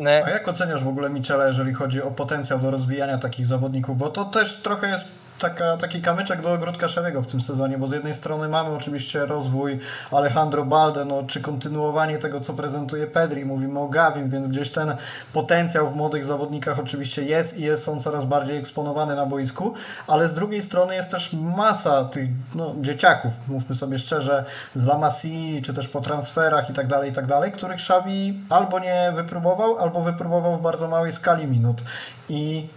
E, 0.00 0.24
A 0.24 0.30
jak 0.30 0.48
oceniasz 0.48 0.84
w 0.84 0.88
ogóle 0.88 1.10
Michela, 1.10 1.46
jeżeli 1.46 1.74
chodzi 1.74 2.02
o 2.02 2.10
potencjał 2.10 2.58
do 2.58 2.70
rozwijania 2.70 3.18
takich 3.18 3.46
zawodników? 3.46 3.98
Bo 3.98 4.08
to 4.08 4.24
też 4.24 4.62
trochę 4.62 4.88
jest 4.88 5.08
taka, 5.38 5.76
taki 5.76 6.02
kamyczek 6.02 6.42
do 6.42 6.52
ogródka 6.52 6.88
Szawiego 6.88 7.22
w 7.22 7.26
tym 7.26 7.40
sezonie, 7.40 7.78
bo 7.78 7.88
z 7.88 7.92
jednej 7.92 8.14
strony 8.14 8.48
mamy 8.48 8.70
oczywiście 8.70 9.26
rozwój 9.26 9.78
Alejandro 10.10 10.64
Balde, 10.64 11.04
no, 11.04 11.22
czy 11.22 11.40
kontynuowanie 11.40 12.18
tego, 12.18 12.40
co 12.40 12.54
prezentuje 12.54 13.06
Pedri, 13.06 13.44
mówimy 13.44 13.80
o 13.80 13.88
Gavim, 13.88 14.30
więc 14.30 14.48
gdzieś 14.48 14.70
ten 14.70 14.96
potencjał 15.32 15.90
w 15.90 15.96
młodych 15.96 16.24
zawodnikach 16.24 16.78
oczywiście 16.78 17.22
jest 17.22 17.58
i 17.58 17.62
jest 17.62 17.88
on 17.88 18.00
coraz 18.00 18.24
bardziej 18.24 18.56
eksponowany 18.56 19.14
na 19.14 19.26
boisku, 19.26 19.74
ale 20.06 20.28
z 20.28 20.34
drugiej 20.34 20.62
strony 20.62 20.94
jest 20.94 21.10
też 21.10 21.32
masa 21.32 22.04
tych 22.04 22.28
no, 22.54 22.74
dzieciaków, 22.80 23.32
mówmy 23.48 23.76
sobie 23.76 23.98
szczerze, 23.98 24.44
z 24.74 24.84
La 24.84 24.98
Masie, 24.98 25.62
czy 25.64 25.74
też 25.74 25.88
po 25.88 26.00
transferach 26.00 26.70
i 26.70 26.72
tak 26.72 26.86
dalej, 26.86 27.10
i 27.10 27.14
tak 27.14 27.26
dalej, 27.26 27.52
których 27.52 27.80
Szawi 27.80 28.40
albo 28.48 28.78
nie 28.78 29.12
wypróbował, 29.16 29.78
albo 29.78 30.00
wypróbował 30.00 30.56
w 30.56 30.62
bardzo 30.62 30.88
małej 30.88 31.12
skali 31.12 31.46
minut. 31.46 31.82
I 32.28 32.68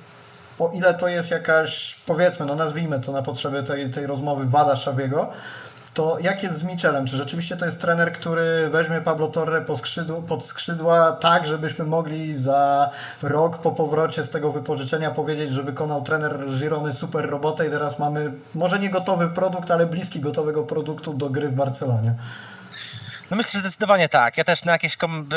o 0.62 0.72
ile 0.74 0.94
to 0.94 1.08
jest 1.08 1.32
jakaś, 1.32 1.96
powiedzmy, 2.06 2.46
no 2.46 2.56
nazwijmy 2.56 3.00
to 3.00 3.12
na 3.12 3.22
potrzeby 3.22 3.64
tej, 3.64 3.90
tej 3.90 4.08
rozmowy 4.08 4.46
wada 4.46 4.76
Szabiego, 4.76 5.30
to 5.94 6.18
jak 6.22 6.44
jest 6.44 6.60
z 6.60 6.64
Michelem? 6.64 7.06
Czy 7.06 7.18
rzeczywiście 7.18 7.58
to 7.58 7.66
jest 7.66 7.82
trener, 7.82 8.12
który 8.12 8.70
weźmie 8.70 9.02
Pablo 9.02 9.28
Torre 9.28 9.62
pod 9.62 9.78
skrzydła, 9.78 10.22
pod 10.28 10.46
skrzydła 10.46 11.12
tak, 11.12 11.48
żebyśmy 11.48 11.86
mogli 11.86 12.38
za 12.38 12.90
rok 13.22 13.58
po 13.58 13.72
powrocie 13.72 14.24
z 14.24 14.30
tego 14.30 14.52
wypożyczenia 14.52 15.12
powiedzieć, 15.12 15.50
że 15.50 15.64
wykonał 15.64 16.02
trener 16.02 16.40
Girony 16.60 16.94
super 16.94 17.30
robotę 17.30 17.68
i 17.68 17.70
teraz 17.70 18.00
mamy 18.00 18.32
może 18.56 18.80
nie 18.80 18.90
gotowy 18.90 19.30
produkt, 19.30 19.72
ale 19.72 19.86
bliski 19.86 20.20
gotowego 20.20 20.64
produktu 20.64 21.14
do 21.14 21.30
gry 21.30 21.48
w 21.48 21.54
Barcelonie? 21.54 22.16
No 23.32 23.38
myślę, 23.38 23.52
że 23.52 23.60
zdecydowanie 23.60 24.10
tak. 24.10 24.38
Ja 24.38 24.44
też 24.44 24.66
na 24.66 24.72
jakieś 24.72 24.98
kom 24.98 25.30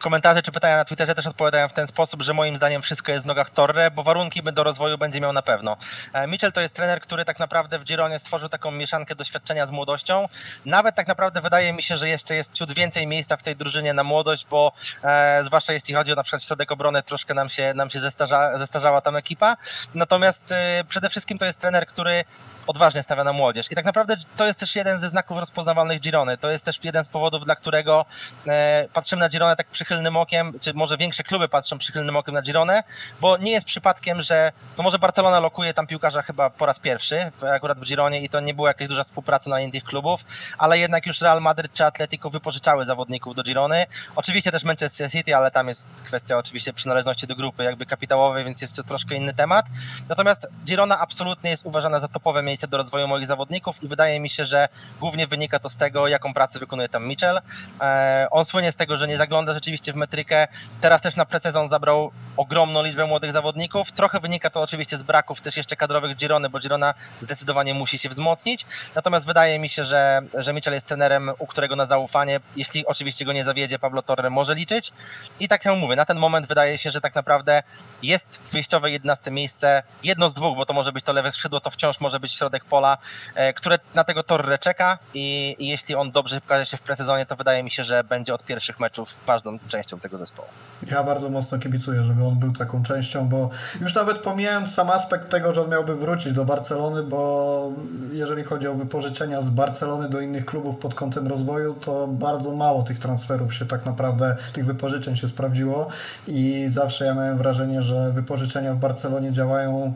komentarze 0.00 0.42
czy 0.42 0.52
pytania 0.52 0.76
na 0.76 0.84
Twitterze 0.84 1.14
też 1.14 1.26
odpowiadałem 1.26 1.68
w 1.68 1.72
ten 1.72 1.86
sposób, 1.86 2.22
że 2.22 2.34
moim 2.34 2.56
zdaniem 2.56 2.82
wszystko 2.82 3.12
jest 3.12 3.24
w 3.24 3.26
nogach 3.26 3.50
Torre, 3.50 3.90
bo 3.90 4.02
warunki 4.02 4.42
do 4.42 4.64
rozwoju 4.64 4.98
będzie 4.98 5.20
miał 5.20 5.32
na 5.32 5.42
pewno. 5.42 5.76
E, 6.12 6.26
Mitchell 6.26 6.52
to 6.52 6.60
jest 6.60 6.74
trener, 6.74 7.00
który 7.00 7.24
tak 7.24 7.38
naprawdę 7.38 7.78
w 7.78 7.84
Gironie 7.84 8.18
stworzył 8.18 8.48
taką 8.48 8.70
mieszankę 8.70 9.14
doświadczenia 9.14 9.66
z 9.66 9.70
młodością. 9.70 10.28
Nawet 10.66 10.94
tak 10.94 11.08
naprawdę 11.08 11.40
wydaje 11.40 11.72
mi 11.72 11.82
się, 11.82 11.96
że 11.96 12.08
jeszcze 12.08 12.34
jest 12.36 12.52
ciut 12.52 12.72
więcej 12.72 13.06
miejsca 13.06 13.36
w 13.36 13.42
tej 13.42 13.56
drużynie 13.56 13.92
na 13.92 14.04
młodość, 14.04 14.46
bo 14.50 14.72
e, 15.04 15.44
zwłaszcza 15.44 15.72
jeśli 15.72 15.94
chodzi 15.94 16.12
o 16.12 16.14
na 16.14 16.22
przykład 16.22 16.42
środek 16.42 16.72
obrony, 16.72 17.02
troszkę 17.02 17.34
nam 17.34 17.48
się, 17.48 17.74
nam 17.74 17.90
się 17.90 18.00
zestarza, 18.00 18.58
zestarzała 18.58 19.00
tam 19.00 19.16
ekipa. 19.16 19.56
Natomiast 19.94 20.52
e, 20.52 20.84
przede 20.88 21.10
wszystkim 21.10 21.38
to 21.38 21.44
jest 21.44 21.60
trener, 21.60 21.86
który 21.86 22.24
odważnie 22.66 23.02
stawia 23.02 23.24
na 23.24 23.32
młodzież. 23.32 23.72
I 23.72 23.74
tak 23.74 23.84
naprawdę 23.84 24.16
to 24.36 24.46
jest 24.46 24.58
też 24.58 24.76
jeden 24.76 24.98
ze 24.98 25.08
znaków 25.08 25.38
rozpoznawalnych 25.38 26.00
Girony. 26.00 26.38
To 26.38 26.50
jest 26.50 26.64
też 26.64 26.84
jeden 26.84 27.04
z 27.04 27.08
powodów, 27.08 27.44
dla 27.44 27.56
którego 27.56 28.04
e, 28.46 28.88
patrzymy 28.92 29.20
na 29.20 29.28
Gironę 29.28 29.56
tak 29.56 29.66
przychylnym 29.66 30.16
okiem, 30.16 30.58
czy 30.60 30.74
może 30.74 30.96
większe 30.96 31.24
kluby 31.24 31.48
patrzą 31.48 31.78
przychylnym 31.78 32.16
okiem 32.16 32.34
na 32.34 32.42
Gironę, 32.42 32.82
bo 33.20 33.36
nie 33.36 33.50
jest 33.50 33.66
przypadkiem, 33.66 34.22
że 34.22 34.52
no 34.78 34.84
może 34.84 34.98
Barcelona 34.98 35.40
lokuje 35.40 35.74
tam 35.74 35.86
piłkarza 35.86 36.22
chyba 36.22 36.50
po 36.50 36.66
raz 36.66 36.78
pierwszy, 36.78 37.32
akurat 37.54 37.80
w 37.80 37.84
Gironie 37.84 38.22
i 38.22 38.28
to 38.28 38.40
nie 38.40 38.54
była 38.54 38.68
jakaś 38.68 38.88
duża 38.88 39.04
współpraca 39.04 39.50
na 39.50 39.60
innych 39.60 39.84
klubów, 39.84 40.24
ale 40.58 40.78
jednak 40.78 41.06
już 41.06 41.20
Real 41.20 41.42
Madrid 41.42 41.72
czy 41.72 41.84
Atletico 41.84 42.30
wypożyczały 42.30 42.84
zawodników 42.84 43.34
do 43.34 43.42
Girony. 43.42 43.86
Oczywiście 44.16 44.52
też 44.52 44.64
Manchester 44.64 45.10
City, 45.10 45.36
ale 45.36 45.50
tam 45.50 45.68
jest 45.68 45.90
kwestia 46.04 46.38
oczywiście 46.38 46.72
przynależności 46.72 47.26
do 47.26 47.36
grupy 47.36 47.64
jakby 47.64 47.86
kapitałowej, 47.86 48.44
więc 48.44 48.60
jest 48.60 48.76
to 48.76 48.82
troszkę 48.82 49.14
inny 49.14 49.34
temat. 49.34 49.66
Natomiast 50.08 50.46
Girona 50.64 50.98
absolutnie 50.98 51.50
jest 51.50 51.66
uważana 51.66 51.98
za 51.98 52.08
topowe 52.08 52.42
miejsce 52.42 52.55
do 52.66 52.76
rozwoju 52.76 53.08
moich 53.08 53.26
zawodników 53.26 53.82
i 53.82 53.88
wydaje 53.88 54.20
mi 54.20 54.28
się, 54.28 54.44
że 54.44 54.68
głównie 55.00 55.26
wynika 55.26 55.58
to 55.58 55.68
z 55.68 55.76
tego, 55.76 56.08
jaką 56.08 56.34
pracę 56.34 56.58
wykonuje 56.58 56.88
tam 56.88 57.06
Mitchell. 57.06 57.40
E, 57.80 58.26
on 58.30 58.44
słynie 58.44 58.72
z 58.72 58.76
tego, 58.76 58.96
że 58.96 59.08
nie 59.08 59.16
zagląda 59.16 59.54
rzeczywiście 59.54 59.92
w 59.92 59.96
metrykę. 59.96 60.48
Teraz 60.80 61.02
też 61.02 61.16
na 61.16 61.24
presezon 61.24 61.68
zabrał 61.68 62.10
ogromną 62.36 62.82
liczbę 62.82 63.06
młodych 63.06 63.32
zawodników. 63.32 63.92
Trochę 63.92 64.20
wynika 64.20 64.50
to 64.50 64.62
oczywiście 64.62 64.96
z 64.96 65.02
braków 65.02 65.40
też 65.40 65.56
jeszcze 65.56 65.76
kadrowych 65.76 66.16
Girony, 66.16 66.48
bo 66.48 66.58
Girona 66.58 66.94
zdecydowanie 67.20 67.74
musi 67.74 67.98
się 67.98 68.08
wzmocnić. 68.08 68.66
Natomiast 68.94 69.26
wydaje 69.26 69.58
mi 69.58 69.68
się, 69.68 69.84
że, 69.84 70.22
że 70.34 70.52
Mitchell 70.52 70.74
jest 70.74 70.86
trenerem, 70.86 71.30
u 71.38 71.46
którego 71.46 71.76
na 71.76 71.84
zaufanie, 71.84 72.40
jeśli 72.56 72.86
oczywiście 72.86 73.24
go 73.24 73.32
nie 73.32 73.44
zawiedzie, 73.44 73.78
Pablo 73.78 74.02
Torre 74.02 74.30
może 74.30 74.54
liczyć. 74.54 74.92
I 75.40 75.48
tak 75.48 75.64
jak 75.64 75.76
mówię, 75.76 75.96
na 75.96 76.04
ten 76.04 76.18
moment 76.18 76.46
wydaje 76.46 76.78
się, 76.78 76.90
że 76.90 77.00
tak 77.00 77.14
naprawdę 77.14 77.62
jest 78.02 78.40
wyjściowe 78.52 78.90
11 78.90 79.30
miejsce, 79.30 79.82
jedno 80.02 80.28
z 80.28 80.34
dwóch, 80.34 80.56
bo 80.56 80.66
to 80.66 80.72
może 80.72 80.92
być 80.92 81.04
to 81.04 81.12
lewe 81.12 81.32
skrzydło, 81.32 81.60
to 81.60 81.70
wciąż 81.70 82.00
może 82.00 82.20
być 82.20 82.32
środek 82.46 82.64
pola, 82.64 82.98
e, 83.34 83.52
które 83.52 83.78
na 83.94 84.04
tego 84.04 84.22
Torre 84.22 84.58
czeka 84.58 84.98
i, 85.14 85.56
i 85.58 85.68
jeśli 85.68 85.94
on 85.94 86.10
dobrze 86.10 86.40
pokaże 86.40 86.66
się 86.66 86.76
w 86.76 86.80
presezonie, 86.80 87.26
to 87.26 87.36
wydaje 87.36 87.62
mi 87.62 87.70
się, 87.70 87.84
że 87.84 88.04
będzie 88.04 88.34
od 88.34 88.44
pierwszych 88.44 88.80
meczów 88.80 89.14
ważną 89.26 89.58
częścią 89.68 90.00
tego 90.00 90.18
zespołu. 90.18 90.48
Ja 90.90 91.02
bardzo 91.02 91.30
mocno 91.30 91.58
kibicuję, 91.58 92.04
żeby 92.04 92.24
on 92.24 92.38
był 92.38 92.52
taką 92.52 92.82
częścią, 92.82 93.28
bo 93.28 93.50
już 93.80 93.94
nawet 93.94 94.18
pomijając 94.18 94.74
sam 94.74 94.90
aspekt 94.90 95.30
tego, 95.30 95.54
że 95.54 95.62
on 95.62 95.70
miałby 95.70 95.96
wrócić 95.96 96.32
do 96.32 96.44
Barcelony, 96.44 97.02
bo 97.02 97.72
jeżeli 98.12 98.44
chodzi 98.44 98.68
o 98.68 98.74
wypożyczenia 98.74 99.40
z 99.40 99.50
Barcelony 99.50 100.08
do 100.08 100.20
innych 100.20 100.44
klubów 100.46 100.76
pod 100.76 100.94
kątem 100.94 101.26
rozwoju, 101.26 101.74
to 101.74 102.06
bardzo 102.06 102.52
mało 102.52 102.82
tych 102.82 102.98
transferów 102.98 103.54
się 103.54 103.66
tak 103.66 103.86
naprawdę, 103.86 104.36
tych 104.52 104.66
wypożyczeń 104.66 105.16
się 105.16 105.28
sprawdziło 105.28 105.88
i 106.26 106.66
zawsze 106.68 107.04
ja 107.04 107.14
miałem 107.14 107.38
wrażenie, 107.38 107.82
że 107.82 108.12
wypożyczenia 108.12 108.74
w 108.74 108.78
Barcelonie 108.78 109.32
działają 109.32 109.94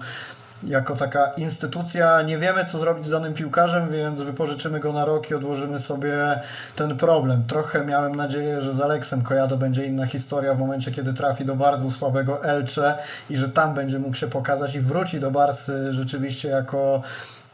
jako 0.64 0.96
taka 0.96 1.26
instytucja 1.36 2.22
nie 2.22 2.38
wiemy, 2.38 2.64
co 2.64 2.78
zrobić 2.78 3.06
z 3.06 3.10
danym 3.10 3.34
piłkarzem, 3.34 3.90
więc 3.90 4.22
wypożyczymy 4.22 4.80
go 4.80 4.92
na 4.92 5.04
rok 5.04 5.30
i 5.30 5.34
odłożymy 5.34 5.78
sobie 5.78 6.40
ten 6.76 6.96
problem. 6.96 7.44
Trochę 7.46 7.84
miałem 7.84 8.14
nadzieję, 8.14 8.62
że 8.62 8.74
z 8.74 8.80
Aleksem 8.80 9.22
Kojado 9.22 9.56
będzie 9.56 9.86
inna 9.86 10.06
historia 10.06 10.54
w 10.54 10.58
momencie, 10.58 10.92
kiedy 10.92 11.12
trafi 11.12 11.44
do 11.44 11.56
bardzo 11.56 11.90
słabego 11.90 12.44
Elche 12.44 12.94
i 13.30 13.36
że 13.36 13.48
tam 13.48 13.74
będzie 13.74 13.98
mógł 13.98 14.16
się 14.16 14.26
pokazać 14.26 14.74
i 14.74 14.80
wróci 14.80 15.20
do 15.20 15.30
Barsy 15.30 15.92
rzeczywiście 15.92 16.48
jako 16.48 17.02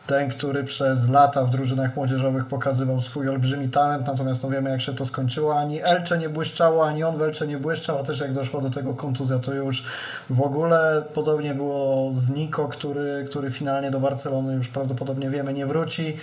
ten, 0.06 0.28
który 0.30 0.64
przez 0.64 1.08
lata 1.08 1.44
w 1.44 1.50
drużynach 1.50 1.96
młodzieżowych 1.96 2.46
pokazywał 2.46 3.00
swój 3.00 3.28
olbrzymi 3.28 3.68
talent, 3.68 4.06
natomiast 4.06 4.42
no 4.42 4.50
wiemy 4.50 4.70
jak 4.70 4.80
się 4.80 4.94
to 4.94 5.06
skończyło, 5.06 5.58
ani 5.58 5.82
Elcze 5.82 6.18
nie 6.18 6.28
błyszczało, 6.28 6.86
ani 6.86 7.04
on 7.04 7.18
w 7.18 7.22
Elcze 7.22 7.46
nie 7.46 7.58
błyszczał, 7.58 7.98
a 7.98 8.02
też 8.02 8.20
jak 8.20 8.32
doszło 8.32 8.60
do 8.60 8.70
tego 8.70 8.94
kontuzja, 8.94 9.38
to 9.38 9.54
już 9.54 9.84
w 10.30 10.40
ogóle 10.40 11.02
podobnie 11.14 11.54
było 11.54 12.10
z 12.12 12.30
Niko, 12.30 12.68
który, 12.68 13.26
który 13.30 13.50
finalnie 13.50 13.90
do 13.90 14.00
Barcelony 14.00 14.54
już 14.54 14.68
prawdopodobnie 14.68 15.30
wiemy 15.30 15.52
nie 15.52 15.66
wróci. 15.66 16.16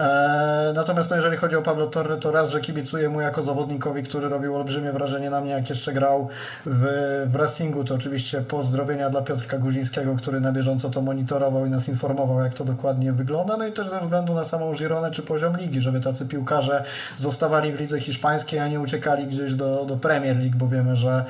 E, 0.00 0.72
natomiast 0.74 1.10
no, 1.10 1.16
jeżeli 1.16 1.36
chodzi 1.36 1.56
o 1.56 1.62
Pablo 1.62 1.86
Torre, 1.86 2.16
to 2.16 2.30
raz, 2.30 2.50
że 2.50 2.60
kibicuję 2.60 3.08
mu 3.08 3.20
jako 3.20 3.42
zawodnikowi, 3.42 4.02
który 4.02 4.28
robił 4.28 4.56
olbrzymie 4.56 4.92
wrażenie 4.92 5.30
na 5.30 5.40
mnie, 5.40 5.50
jak 5.50 5.68
jeszcze 5.68 5.92
grał 5.92 6.28
w, 6.66 6.86
w 7.26 7.36
Racingu, 7.36 7.84
to 7.84 7.94
oczywiście 7.94 8.40
pozdrowienia 8.40 9.10
dla 9.10 9.22
Piotrka 9.22 9.58
Guzińskiego, 9.58 10.16
który 10.16 10.40
na 10.40 10.52
bieżąco 10.52 10.90
to 10.90 11.02
monitorował 11.02 11.66
i 11.66 11.70
nas 11.70 11.88
informował, 11.88 12.40
jak 12.40 12.54
to 12.54 12.64
dokładnie 12.64 13.12
wygląda, 13.12 13.56
no 13.56 13.66
i 13.66 13.72
też 13.72 13.88
ze 13.88 14.00
względu 14.00 14.34
na 14.34 14.44
samą 14.44 14.72
Gironę 14.74 15.10
czy 15.10 15.22
poziom 15.22 15.56
ligi, 15.56 15.80
żeby 15.80 16.00
tacy 16.00 16.26
piłkarze 16.26 16.84
zostawali 17.16 17.72
w 17.72 17.80
lidze 17.80 18.00
hiszpańskiej, 18.00 18.58
a 18.58 18.68
nie 18.68 18.80
uciekali 18.80 19.26
gdzieś 19.26 19.54
do, 19.54 19.84
do 19.84 19.96
Premier 19.96 20.36
League, 20.36 20.56
bo 20.56 20.68
wiemy, 20.68 20.96
że 20.96 21.24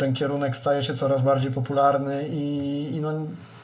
ten 0.00 0.12
kierunek 0.14 0.56
staje 0.56 0.82
się 0.82 0.94
coraz 0.94 1.20
bardziej 1.20 1.50
popularny 1.50 2.28
i, 2.28 2.46
i 2.96 3.00
no, 3.00 3.12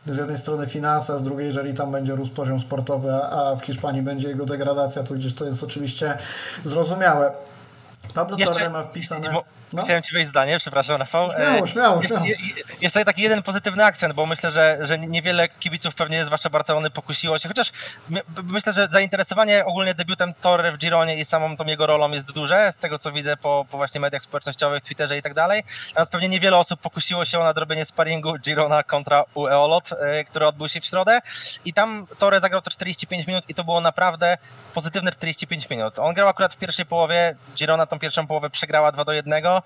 z 0.07 0.17
jednej 0.17 0.39
strony 0.39 0.67
finanse, 0.67 1.13
a 1.13 1.19
z 1.19 1.23
drugiej, 1.23 1.47
jeżeli 1.47 1.75
tam 1.75 1.93
będzie 1.93 2.15
rósł 2.15 2.33
poziom 2.33 2.61
sportowy, 2.61 3.13
a 3.15 3.57
w 3.57 3.65
Hiszpanii 3.65 4.03
będzie 4.03 4.29
jego 4.29 4.47
degradacja, 4.47 5.03
to 5.03 5.15
gdzieś 5.15 5.35
to 5.35 5.45
jest 5.45 5.63
oczywiście 5.65 6.19
zrozumiałe. 6.65 7.33
Pablo 8.15 8.37
Torre 8.37 8.71
ma 8.71 8.83
wpisane... 8.83 9.31
No? 9.77 9.83
Chciałem 9.83 10.03
ci 10.03 10.13
wejść 10.13 10.29
zdanie, 10.29 10.59
przepraszam 10.59 10.97
Rafał. 10.97 11.31
Śmiało, 11.31 11.65
e, 11.65 11.69
śmiało, 11.69 12.03
śmiało. 12.03 12.25
Jeszcze 12.81 13.05
taki 13.05 13.23
jeden 13.23 13.43
pozytywny 13.43 13.85
akcent, 13.85 14.15
bo 14.15 14.27
myślę, 14.27 14.51
że, 14.51 14.79
że 14.81 14.99
niewiele 14.99 15.49
kibiców 15.49 15.95
pewnie 15.95 16.25
zwłaszcza 16.25 16.51
Barcelony 16.51 16.91
pokusiło 16.91 17.39
się, 17.39 17.49
chociaż 17.49 17.73
my, 18.09 18.21
myślę, 18.43 18.73
że 18.73 18.89
zainteresowanie 18.91 19.65
ogólnie 19.65 19.95
debiutem 19.95 20.35
Torre 20.35 20.73
w 20.73 20.79
Gironie 20.79 21.17
i 21.17 21.25
samą 21.25 21.57
tą 21.57 21.65
jego 21.65 21.87
rolą 21.87 22.11
jest 22.11 22.33
duże, 22.33 22.73
z 22.73 22.77
tego 22.77 22.99
co 22.99 23.13
widzę 23.13 23.37
po, 23.37 23.67
po 23.71 23.77
właśnie 23.77 24.01
mediach 24.01 24.23
społecznościowych, 24.23 24.83
Twitterze 24.83 25.19
i 25.19 25.23
tak 25.23 25.35
dalej. 25.35 25.63
Natomiast 25.89 26.13
pewnie 26.13 26.29
niewiele 26.29 26.57
osób 26.57 26.81
pokusiło 26.81 27.25
się 27.25 27.39
o 27.39 27.45
nadrobienie 27.45 27.85
sparingu 27.85 28.39
Girona 28.39 28.83
kontra 28.83 29.25
Ueolot, 29.35 29.91
e, 29.93 30.25
który 30.25 30.47
odbył 30.47 30.69
się 30.69 30.81
w 30.81 30.85
środę 30.85 31.21
i 31.65 31.73
tam 31.73 32.07
Torre 32.19 32.41
zagrał 32.41 32.63
to 32.63 32.71
45 32.71 33.27
minut 33.27 33.45
i 33.49 33.55
to 33.55 33.65
było 33.65 33.81
naprawdę 33.81 34.39
pozytywne 34.75 35.13
45 35.13 35.71
minut. 35.71 35.99
On 35.99 36.15
grał 36.15 36.29
akurat 36.29 36.55
w 36.55 36.57
pierwszej 36.57 36.87
połowie, 36.87 37.35
Girona 37.57 37.87
tą 37.87 37.99
pierwszą 37.99 38.27
połowę 38.27 38.51
przegrała 38.51 38.93
2 38.93 39.05
do 39.05 39.13
1, 39.13 39.37
E, 39.37 39.63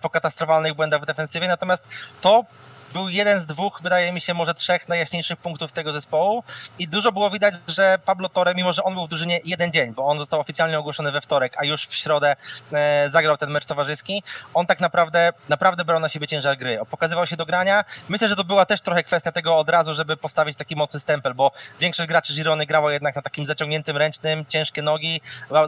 po 0.00 0.10
katastrofalnych 0.10 0.74
błędach 0.74 1.02
w 1.02 1.06
defensywie, 1.06 1.48
natomiast 1.48 1.88
to 2.20 2.44
był 2.92 3.08
jeden 3.08 3.40
z 3.40 3.46
dwóch, 3.46 3.80
wydaje 3.82 4.12
mi 4.12 4.20
się, 4.20 4.34
może 4.34 4.54
trzech 4.54 4.88
najjaśniejszych 4.88 5.38
punktów 5.38 5.72
tego 5.72 5.92
zespołu. 5.92 6.44
I 6.78 6.88
dużo 6.88 7.12
było 7.12 7.30
widać, 7.30 7.54
że 7.68 7.98
Pablo 8.04 8.28
Torre, 8.28 8.54
mimo 8.54 8.72
że 8.72 8.82
on 8.82 8.94
był 8.94 9.06
w 9.06 9.08
drużynie 9.08 9.40
jeden 9.44 9.72
dzień, 9.72 9.94
bo 9.94 10.06
on 10.06 10.18
został 10.18 10.40
oficjalnie 10.40 10.78
ogłoszony 10.78 11.12
we 11.12 11.20
wtorek, 11.20 11.54
a 11.56 11.64
już 11.64 11.86
w 11.86 11.94
środę 11.94 12.36
e, 12.72 13.08
zagrał 13.08 13.36
ten 13.36 13.50
mecz 13.50 13.64
towarzyski, 13.64 14.22
on 14.54 14.66
tak 14.66 14.80
naprawdę 14.80 15.32
naprawdę 15.48 15.84
brał 15.84 16.00
na 16.00 16.08
siebie 16.08 16.26
ciężar 16.26 16.58
gry, 16.58 16.78
pokazywał 16.90 17.26
się 17.26 17.36
do 17.36 17.46
grania. 17.46 17.84
Myślę, 18.08 18.28
że 18.28 18.36
to 18.36 18.44
była 18.44 18.66
też 18.66 18.80
trochę 18.80 19.02
kwestia 19.02 19.32
tego 19.32 19.58
od 19.58 19.68
razu, 19.68 19.94
żeby 19.94 20.16
postawić 20.16 20.56
taki 20.56 20.76
mocny 20.76 21.00
stempel, 21.00 21.34
bo 21.34 21.52
większość 21.80 22.08
graczy 22.08 22.34
Girony 22.34 22.66
grała 22.66 22.92
jednak 22.92 23.16
na 23.16 23.22
takim 23.22 23.46
zaciągniętym 23.46 23.96
ręcznym, 23.96 24.44
ciężkie 24.48 24.82
nogi, 24.82 25.20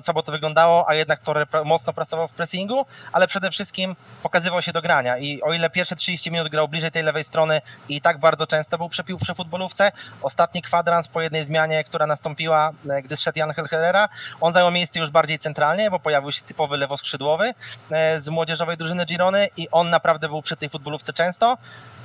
słabo 0.02 0.22
to 0.22 0.32
wyglądało, 0.32 0.88
a 0.88 0.94
jednak 0.94 1.20
Torre 1.20 1.46
mocno 1.64 1.92
pracował 1.92 2.28
w 2.28 2.32
pressingu, 2.32 2.86
ale 3.12 3.26
przede 3.26 3.50
wszystkim 3.50 3.96
pokazywał 4.22 4.62
się 4.62 4.72
do 4.72 4.82
grania. 4.82 5.18
I 5.18 5.42
o 5.42 5.52
ile 5.52 5.70
pierwsze 5.70 5.96
30 5.96 6.30
minut 6.30 6.48
grał 6.48 6.68
bliżej 6.68 6.90
tej 6.90 7.02
lewej 7.12 7.24
strony 7.24 7.60
i 7.88 8.00
tak 8.00 8.18
bardzo 8.18 8.46
często 8.46 8.78
był 8.78 8.88
przepił 8.88 9.18
przy 9.18 9.34
futbolówce. 9.34 9.92
Ostatni 10.22 10.62
kwadrans 10.62 11.08
po 11.08 11.20
jednej 11.20 11.44
zmianie, 11.44 11.84
która 11.84 12.06
nastąpiła, 12.06 12.70
e, 12.90 13.02
gdy 13.02 13.16
zszedł 13.16 13.38
Jan 13.38 13.52
Helherera, 13.52 14.08
on 14.40 14.52
zajął 14.52 14.70
miejsce 14.70 15.00
już 15.00 15.10
bardziej 15.10 15.38
centralnie, 15.38 15.90
bo 15.90 15.98
pojawił 15.98 16.32
się 16.32 16.42
typowy 16.42 16.76
lewoskrzydłowy 16.76 17.54
e, 17.90 18.18
z 18.18 18.28
młodzieżowej 18.28 18.76
drużyny 18.76 19.04
Girony 19.04 19.48
i 19.56 19.68
on 19.70 19.90
naprawdę 19.90 20.28
był 20.28 20.42
przy 20.42 20.56
tej 20.56 20.68
futbolówce 20.68 21.12
często 21.12 21.58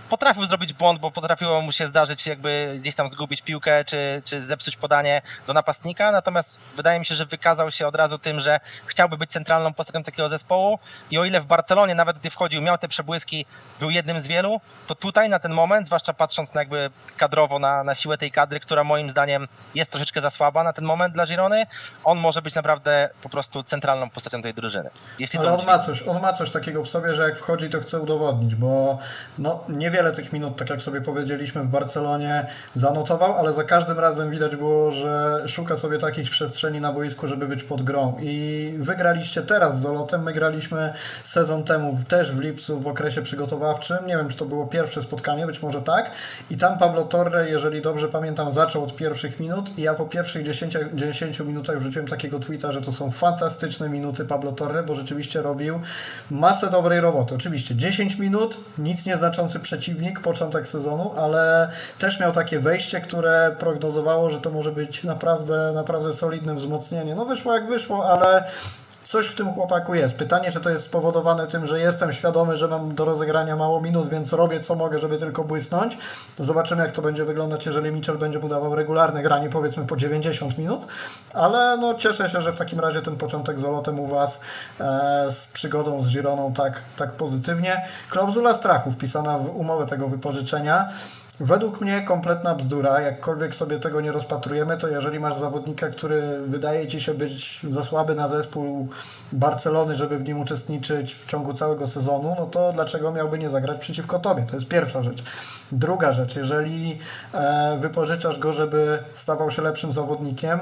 potrafił 0.09 0.45
zrobić 0.45 0.73
błąd, 0.73 0.99
bo 0.99 1.11
potrafiło 1.11 1.61
mu 1.61 1.71
się 1.71 1.87
zdarzyć 1.87 2.27
jakby 2.27 2.75
gdzieś 2.79 2.95
tam 2.95 3.09
zgubić 3.09 3.41
piłkę, 3.41 3.85
czy, 3.85 4.21
czy 4.25 4.41
zepsuć 4.41 4.77
podanie 4.77 5.21
do 5.47 5.53
napastnika, 5.53 6.11
natomiast 6.11 6.59
wydaje 6.75 6.99
mi 6.99 7.05
się, 7.05 7.15
że 7.15 7.25
wykazał 7.25 7.71
się 7.71 7.87
od 7.87 7.95
razu 7.95 8.17
tym, 8.19 8.39
że 8.39 8.59
chciałby 8.85 9.17
być 9.17 9.31
centralną 9.31 9.73
postacią 9.73 10.03
takiego 10.03 10.29
zespołu 10.29 10.79
i 11.11 11.17
o 11.17 11.25
ile 11.25 11.41
w 11.41 11.45
Barcelonie 11.45 11.95
nawet 11.95 12.19
gdy 12.19 12.29
wchodził, 12.29 12.61
miał 12.61 12.77
te 12.77 12.87
przebłyski, 12.87 13.45
był 13.79 13.89
jednym 13.89 14.19
z 14.19 14.27
wielu, 14.27 14.61
to 14.87 14.95
tutaj 14.95 15.29
na 15.29 15.39
ten 15.39 15.53
moment, 15.53 15.85
zwłaszcza 15.85 16.13
patrząc 16.13 16.53
na 16.53 16.61
jakby 16.61 16.89
kadrowo 17.17 17.59
na, 17.59 17.83
na 17.83 17.95
siłę 17.95 18.17
tej 18.17 18.31
kadry, 18.31 18.59
która 18.59 18.83
moim 18.83 19.09
zdaniem 19.09 19.47
jest 19.75 19.91
troszeczkę 19.91 20.21
za 20.21 20.29
słaba 20.29 20.63
na 20.63 20.73
ten 20.73 20.85
moment 20.85 21.13
dla 21.13 21.25
Girony, 21.25 21.65
on 22.03 22.17
może 22.17 22.41
być 22.41 22.55
naprawdę 22.55 23.09
po 23.21 23.29
prostu 23.29 23.63
centralną 23.63 24.09
postacią 24.09 24.41
tej 24.41 24.53
drużyny. 24.53 24.89
Jeśli 25.19 25.39
Ale 25.39 25.53
on 25.53 25.65
ma, 25.65 25.79
coś, 25.79 26.07
on 26.07 26.21
ma 26.21 26.33
coś 26.33 26.51
takiego 26.51 26.83
w 26.83 26.87
sobie, 26.87 27.13
że 27.13 27.23
jak 27.23 27.37
wchodzi, 27.37 27.69
to 27.69 27.79
chce 27.79 27.99
udowodnić, 27.99 28.55
bo 28.55 28.97
no, 29.37 29.63
nie 29.69 29.91
niewiele 29.97 30.15
tych 30.15 30.33
minut, 30.33 30.57
tak 30.57 30.69
jak 30.69 30.81
sobie 30.81 31.01
powiedzieliśmy, 31.01 31.63
w 31.63 31.67
Barcelonie 31.67 32.45
zanotował, 32.75 33.33
ale 33.33 33.53
za 33.53 33.63
każdym 33.63 33.99
razem 33.99 34.31
widać 34.31 34.55
było, 34.55 34.91
że 34.91 35.43
szuka 35.47 35.77
sobie 35.77 35.97
takich 35.97 36.29
przestrzeni 36.29 36.81
na 36.81 36.93
boisku, 36.93 37.27
żeby 37.27 37.47
być 37.47 37.63
pod 37.63 37.81
grą. 37.81 38.17
I 38.21 38.73
wygraliście 38.79 39.41
teraz 39.41 39.79
z 39.79 39.81
Zolotem, 39.81 40.23
my 40.23 40.33
graliśmy 40.33 40.93
sezon 41.23 41.63
temu 41.63 41.99
też 42.07 42.31
w 42.31 42.39
lipcu 42.39 42.79
w 42.79 42.87
okresie 42.87 43.21
przygotowawczym. 43.21 43.97
Nie 44.07 44.17
wiem, 44.17 44.29
czy 44.29 44.37
to 44.37 44.45
było 44.45 44.67
pierwsze 44.67 45.01
spotkanie, 45.01 45.45
być 45.45 45.61
może 45.61 45.81
tak. 45.81 46.11
I 46.49 46.57
tam 46.57 46.77
Pablo 46.77 47.03
Torre, 47.03 47.49
jeżeli 47.49 47.81
dobrze 47.81 48.07
pamiętam, 48.07 48.51
zaczął 48.51 48.83
od 48.83 48.95
pierwszych 48.95 49.39
minut 49.39 49.77
i 49.77 49.81
ja 49.81 49.93
po 49.93 50.05
pierwszych 50.05 50.43
10, 50.43 50.77
10 50.93 51.39
minutach 51.39 51.79
wrzuciłem 51.79 52.07
takiego 52.07 52.39
tweeta, 52.39 52.71
że 52.71 52.81
to 52.81 52.91
są 52.91 53.11
fantastyczne 53.11 53.89
minuty 53.89 54.25
Pablo 54.25 54.51
Torre, 54.51 54.83
bo 54.83 54.95
rzeczywiście 54.95 55.41
robił 55.41 55.79
masę 56.31 56.69
dobrej 56.69 57.01
roboty. 57.01 57.35
Oczywiście 57.35 57.75
10 57.75 58.17
minut, 58.17 58.57
nic 58.77 59.05
nieznaczący 59.05 59.59
przeciwnik, 59.87 60.19
początek 60.19 60.67
sezonu, 60.67 61.11
ale 61.17 61.71
też 61.99 62.19
miał 62.19 62.31
takie 62.31 62.59
wejście, 62.59 63.01
które 63.01 63.55
prognozowało, 63.59 64.29
że 64.29 64.41
to 64.41 64.51
może 64.51 64.71
być 64.71 65.03
naprawdę, 65.03 65.71
naprawdę 65.75 66.13
solidne 66.13 66.55
wzmocnienie. 66.55 67.15
No 67.15 67.25
wyszło 67.25 67.53
jak 67.53 67.67
wyszło, 67.67 68.09
ale 68.09 68.43
coś 69.07 69.27
w 69.27 69.35
tym 69.35 69.53
chłopaku 69.53 69.95
jest. 69.95 70.15
Pytanie, 70.15 70.51
czy 70.51 70.59
to 70.59 70.69
jest 70.69 70.83
spowodowane 70.83 71.47
tym, 71.47 71.67
że 71.67 71.79
jestem 71.79 72.13
świadomy, 72.13 72.57
że 72.57 72.67
mam 72.67 72.95
do 72.95 73.05
rozegrania 73.05 73.55
mało 73.55 73.81
minut, 73.81 74.09
więc 74.09 74.33
robię 74.33 74.59
co 74.59 74.75
mogę, 74.75 74.99
żeby 74.99 75.17
tylko 75.17 75.43
błysnąć. 75.43 75.97
Zobaczymy, 76.39 76.83
jak 76.83 76.91
to 76.91 77.01
będzie 77.01 77.25
wyglądać, 77.25 77.65
jeżeli 77.65 77.91
Mitchell 77.91 78.17
będzie 78.17 78.39
mu 78.39 78.49
dawał 78.49 78.75
regularne 78.75 79.23
granie, 79.23 79.49
powiedzmy 79.49 79.85
po 79.85 79.97
90 79.97 80.57
minut. 80.57 80.87
Ale 81.33 81.77
no, 81.77 81.93
cieszę 81.93 82.29
się, 82.29 82.41
że 82.41 82.53
w 82.53 82.55
takim 82.55 82.79
razie 82.79 83.01
ten 83.01 83.15
początek 83.15 83.59
z 83.59 83.65
Olotem 83.65 83.99
u 83.99 84.07
Was 84.07 84.39
e, 84.79 85.31
z 85.31 85.47
przygodą 85.47 86.03
z 86.03 86.13
Gironą 86.13 86.53
tak, 86.53 86.81
tak 86.97 87.11
pozytywnie. 87.11 87.81
Klauzula 88.09 88.53
strachu 88.53 88.91
wpisana 88.91 89.37
w 89.37 89.55
umowę 89.55 89.85
tego 89.85 90.07
wypożyczenia. 90.07 90.89
Według 91.39 91.81
mnie 91.81 92.01
kompletna 92.01 92.55
bzdura, 92.55 93.01
jakkolwiek 93.01 93.55
sobie 93.55 93.79
tego 93.79 94.01
nie 94.01 94.11
rozpatrujemy, 94.11 94.77
to 94.77 94.87
jeżeli 94.87 95.19
masz 95.19 95.37
zawodnika, 95.37 95.89
który 95.89 96.41
wydaje 96.47 96.87
Ci 96.87 97.01
się 97.01 97.13
być 97.13 97.59
za 97.69 97.83
słaby 97.83 98.15
na 98.15 98.27
zespół 98.27 98.87
Barcelony, 99.31 99.95
żeby 99.95 100.17
w 100.17 100.23
nim 100.23 100.39
uczestniczyć 100.39 101.15
w 101.15 101.25
ciągu 101.25 101.53
całego 101.53 101.87
sezonu, 101.87 102.35
no 102.39 102.45
to 102.45 102.73
dlaczego 102.73 103.11
miałby 103.11 103.39
nie 103.39 103.49
zagrać 103.49 103.77
przeciwko 103.77 104.19
Tobie? 104.19 104.45
To 104.49 104.55
jest 104.55 104.67
pierwsza 104.67 105.03
rzecz. 105.03 105.23
Druga 105.71 106.13
rzecz, 106.13 106.35
jeżeli 106.35 106.99
e, 107.33 107.77
wypożyczasz 107.79 108.39
go, 108.39 108.53
żeby 108.53 108.99
stawał 109.13 109.51
się 109.51 109.61
lepszym 109.61 109.93
zawodnikiem, 109.93 110.59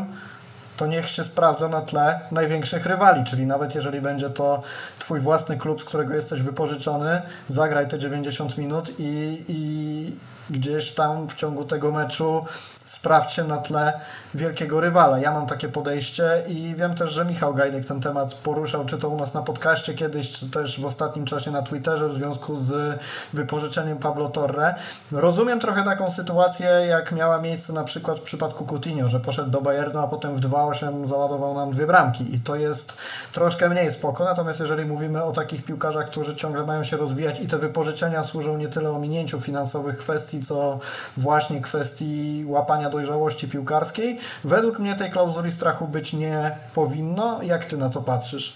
to 0.77 0.87
niech 0.87 1.09
się 1.09 1.23
sprawdza 1.23 1.67
na 1.67 1.81
tle 1.81 2.19
największych 2.31 2.85
rywali, 2.85 3.23
czyli 3.23 3.45
nawet 3.45 3.75
jeżeli 3.75 4.01
będzie 4.01 4.29
to 4.29 4.61
Twój 4.99 5.19
własny 5.19 5.57
klub, 5.57 5.81
z 5.81 5.85
którego 5.85 6.13
jesteś 6.13 6.41
wypożyczony, 6.41 7.21
zagraj 7.49 7.87
te 7.87 7.99
90 7.99 8.57
minut 8.57 8.91
i, 8.99 9.45
i 9.47 10.34
gdzieś 10.49 10.91
tam 10.91 11.29
w 11.29 11.35
ciągu 11.35 11.65
tego 11.65 11.91
meczu. 11.91 12.45
Sprawdź 12.85 13.31
się 13.31 13.43
na 13.43 13.57
tle 13.57 13.99
wielkiego 14.35 14.81
rywala. 14.81 15.19
Ja 15.19 15.31
mam 15.31 15.47
takie 15.47 15.69
podejście 15.69 16.43
i 16.47 16.75
wiem 16.75 16.93
też, 16.93 17.11
że 17.11 17.25
Michał 17.25 17.53
Gajdek 17.53 17.85
ten 17.85 18.01
temat 18.01 18.33
poruszał, 18.33 18.85
czy 18.85 18.97
to 18.97 19.09
u 19.09 19.17
nas 19.17 19.33
na 19.33 19.41
podcaście 19.41 19.93
kiedyś, 19.93 20.31
czy 20.31 20.49
też 20.49 20.81
w 20.81 20.85
ostatnim 20.85 21.25
czasie 21.25 21.51
na 21.51 21.61
Twitterze 21.61 22.09
w 22.09 22.13
związku 22.13 22.57
z 22.57 22.99
wypożyczeniem 23.33 23.97
Pablo 23.97 24.29
Torre. 24.29 24.75
Rozumiem 25.11 25.59
trochę 25.59 25.83
taką 25.83 26.11
sytuację, 26.11 26.67
jak 26.67 27.11
miała 27.11 27.41
miejsce 27.41 27.73
na 27.73 27.83
przykład 27.83 28.19
w 28.19 28.23
przypadku 28.23 28.65
Coutinho, 28.65 29.07
że 29.07 29.19
poszedł 29.19 29.49
do 29.49 29.61
Bayernu, 29.61 29.99
a 29.99 30.07
potem 30.07 30.35
w 30.35 30.39
2-8 30.39 31.07
załadował 31.07 31.53
nam 31.53 31.71
dwie 31.71 31.87
bramki 31.87 32.35
i 32.35 32.39
to 32.39 32.55
jest 32.55 32.97
troszkę 33.31 33.69
mniej 33.69 33.91
spoko, 33.91 34.23
natomiast 34.23 34.59
jeżeli 34.59 34.85
mówimy 34.85 35.23
o 35.23 35.31
takich 35.31 35.65
piłkarzach, 35.65 36.09
którzy 36.09 36.35
ciągle 36.35 36.65
mają 36.65 36.83
się 36.83 36.97
rozwijać 36.97 37.39
i 37.39 37.47
te 37.47 37.57
wypożyczenia 37.57 38.23
służą 38.23 38.57
nie 38.57 38.67
tyle 38.67 38.91
ominięciu 38.91 39.41
finansowych 39.41 39.97
kwestii, 39.97 40.45
co 40.45 40.79
właśnie 41.17 41.61
kwestii 41.61 42.45
łapania 42.47 42.89
dojrzałości 42.89 43.47
piłkarskiej, 43.47 44.19
według 44.43 44.79
mnie 44.79 44.95
tej 44.95 45.11
klauzuli 45.11 45.51
strachu 45.51 45.87
być 45.87 46.13
nie 46.13 46.57
powinno. 46.73 47.39
Jak 47.43 47.65
ty 47.65 47.77
na 47.77 47.89
to 47.89 48.01
patrzysz? 48.01 48.53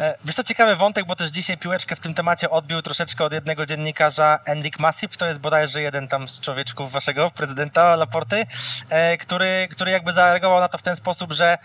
E, 0.00 0.16
wiesz 0.24 0.36
co, 0.36 0.44
ciekawy 0.44 0.76
wątek, 0.76 1.06
bo 1.06 1.16
też 1.16 1.30
dzisiaj 1.30 1.58
piłeczkę 1.58 1.96
w 1.96 2.00
tym 2.00 2.14
temacie 2.14 2.50
odbił 2.50 2.82
troszeczkę 2.82 3.24
od 3.24 3.32
jednego 3.32 3.66
dziennikarza, 3.66 4.38
Enric 4.44 4.78
Masip, 4.78 5.16
to 5.16 5.26
jest 5.26 5.40
bodajże 5.40 5.82
jeden 5.82 6.08
tam 6.08 6.28
z 6.28 6.40
człowieczków 6.40 6.92
waszego 6.92 7.30
prezydenta 7.30 7.96
Laporty, 7.96 8.46
e, 8.88 9.18
który, 9.18 9.68
który 9.70 9.90
jakby 9.90 10.12
zareagował 10.12 10.60
na 10.60 10.68
to 10.68 10.78
w 10.78 10.82
ten 10.82 10.96
sposób, 10.96 11.32
że 11.32 11.58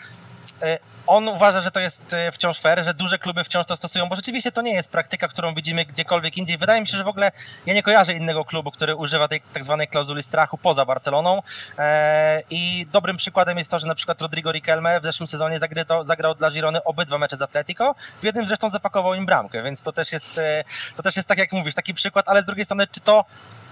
e, 0.61 0.79
on 1.09 1.27
uważa, 1.27 1.61
że 1.61 1.71
to 1.71 1.79
jest 1.79 2.13
e, 2.13 2.31
wciąż 2.31 2.59
fair, 2.59 2.83
że 2.83 2.93
duże 2.93 3.19
kluby 3.19 3.43
wciąż 3.43 3.65
to 3.65 3.75
stosują, 3.75 4.09
bo 4.09 4.15
rzeczywiście 4.15 4.51
to 4.51 4.61
nie 4.61 4.73
jest 4.73 4.91
praktyka, 4.91 5.27
którą 5.27 5.53
widzimy 5.53 5.85
gdziekolwiek 5.85 6.37
indziej. 6.37 6.57
Wydaje 6.57 6.81
mi 6.81 6.87
się, 6.87 6.97
że 6.97 7.03
w 7.03 7.07
ogóle 7.07 7.31
ja 7.65 7.73
nie 7.73 7.83
kojarzę 7.83 8.13
innego 8.13 8.45
klubu, 8.45 8.71
który 8.71 8.95
używa 8.95 9.27
tej 9.27 9.41
tak 9.53 9.63
zwanej 9.63 9.87
klauzuli 9.87 10.23
strachu 10.23 10.57
poza 10.57 10.85
Barceloną. 10.85 11.41
E, 11.77 12.43
I 12.49 12.87
dobrym 12.91 13.17
przykładem 13.17 13.57
jest 13.57 13.71
to, 13.71 13.79
że 13.79 13.87
na 13.87 13.95
przykład 13.95 14.21
Rodrigo 14.21 14.51
Riquelme 14.51 14.99
w 14.99 15.03
zeszłym 15.03 15.27
sezonie 15.27 15.59
zagrał, 16.01 16.35
dla 16.35 16.51
Girony 16.51 16.83
obydwa 16.83 17.17
mecze 17.17 17.37
z 17.37 17.41
Atletico, 17.41 17.95
w 18.21 18.23
jednym 18.23 18.45
zresztą 18.47 18.69
zapakował 18.69 19.13
im 19.13 19.25
bramkę, 19.25 19.63
więc 19.63 19.81
to 19.81 19.91
też 19.91 20.11
jest, 20.11 20.37
e, 20.37 20.63
to 20.95 21.03
też 21.03 21.15
jest 21.15 21.27
tak 21.27 21.37
jak 21.37 21.51
mówisz, 21.51 21.75
taki 21.75 21.93
przykład, 21.93 22.29
ale 22.29 22.41
z 22.41 22.45
drugiej 22.45 22.65
strony, 22.65 22.87
czy 22.87 22.99
to 22.99 23.25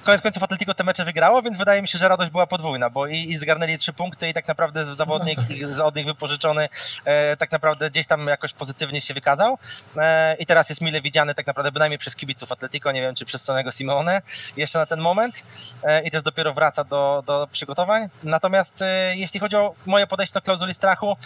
koniec 0.07 0.21
końców 0.21 0.43
Atletico 0.43 0.73
te 0.73 0.83
mecze 0.83 1.05
wygrało, 1.05 1.41
więc 1.41 1.57
wydaje 1.57 1.81
mi 1.81 1.87
się, 1.87 1.97
że 1.97 2.07
radość 2.07 2.31
była 2.31 2.47
podwójna, 2.47 2.89
bo 2.89 3.07
i, 3.07 3.31
i 3.31 3.37
zgarnęli 3.37 3.77
trzy 3.77 3.93
punkty 3.93 4.29
i 4.29 4.33
tak 4.33 4.47
naprawdę 4.47 4.95
zawodnik 4.95 5.39
no 5.77 5.85
od 5.85 5.95
nich 5.95 6.05
wypożyczony 6.05 6.69
e, 7.05 7.37
tak 7.37 7.51
naprawdę 7.51 7.89
gdzieś 7.89 8.07
tam 8.07 8.27
jakoś 8.27 8.53
pozytywnie 8.53 9.01
się 9.01 9.13
wykazał 9.13 9.57
e, 9.97 10.35
i 10.35 10.45
teraz 10.45 10.69
jest 10.69 10.81
mile 10.81 11.01
widziany 11.01 11.35
tak 11.35 11.47
naprawdę 11.47 11.71
bynajmniej 11.71 11.97
przez 11.97 12.15
kibiców 12.15 12.51
Atletico, 12.51 12.91
nie 12.91 13.01
wiem 13.01 13.15
czy 13.15 13.25
przez 13.25 13.43
samego 13.43 13.71
Simeone 13.71 14.21
jeszcze 14.57 14.79
na 14.79 14.85
ten 14.85 14.99
moment 14.99 15.43
e, 15.83 16.03
i 16.03 16.11
też 16.11 16.23
dopiero 16.23 16.53
wraca 16.53 16.83
do, 16.83 17.23
do 17.25 17.47
przygotowań. 17.51 18.09
Natomiast 18.23 18.81
e, 18.81 19.15
jeśli 19.15 19.39
chodzi 19.39 19.55
o 19.55 19.75
moje 19.85 20.07
podejście 20.07 20.33
do 20.33 20.41
klauzuli 20.41 20.73
strachu, 20.73 21.17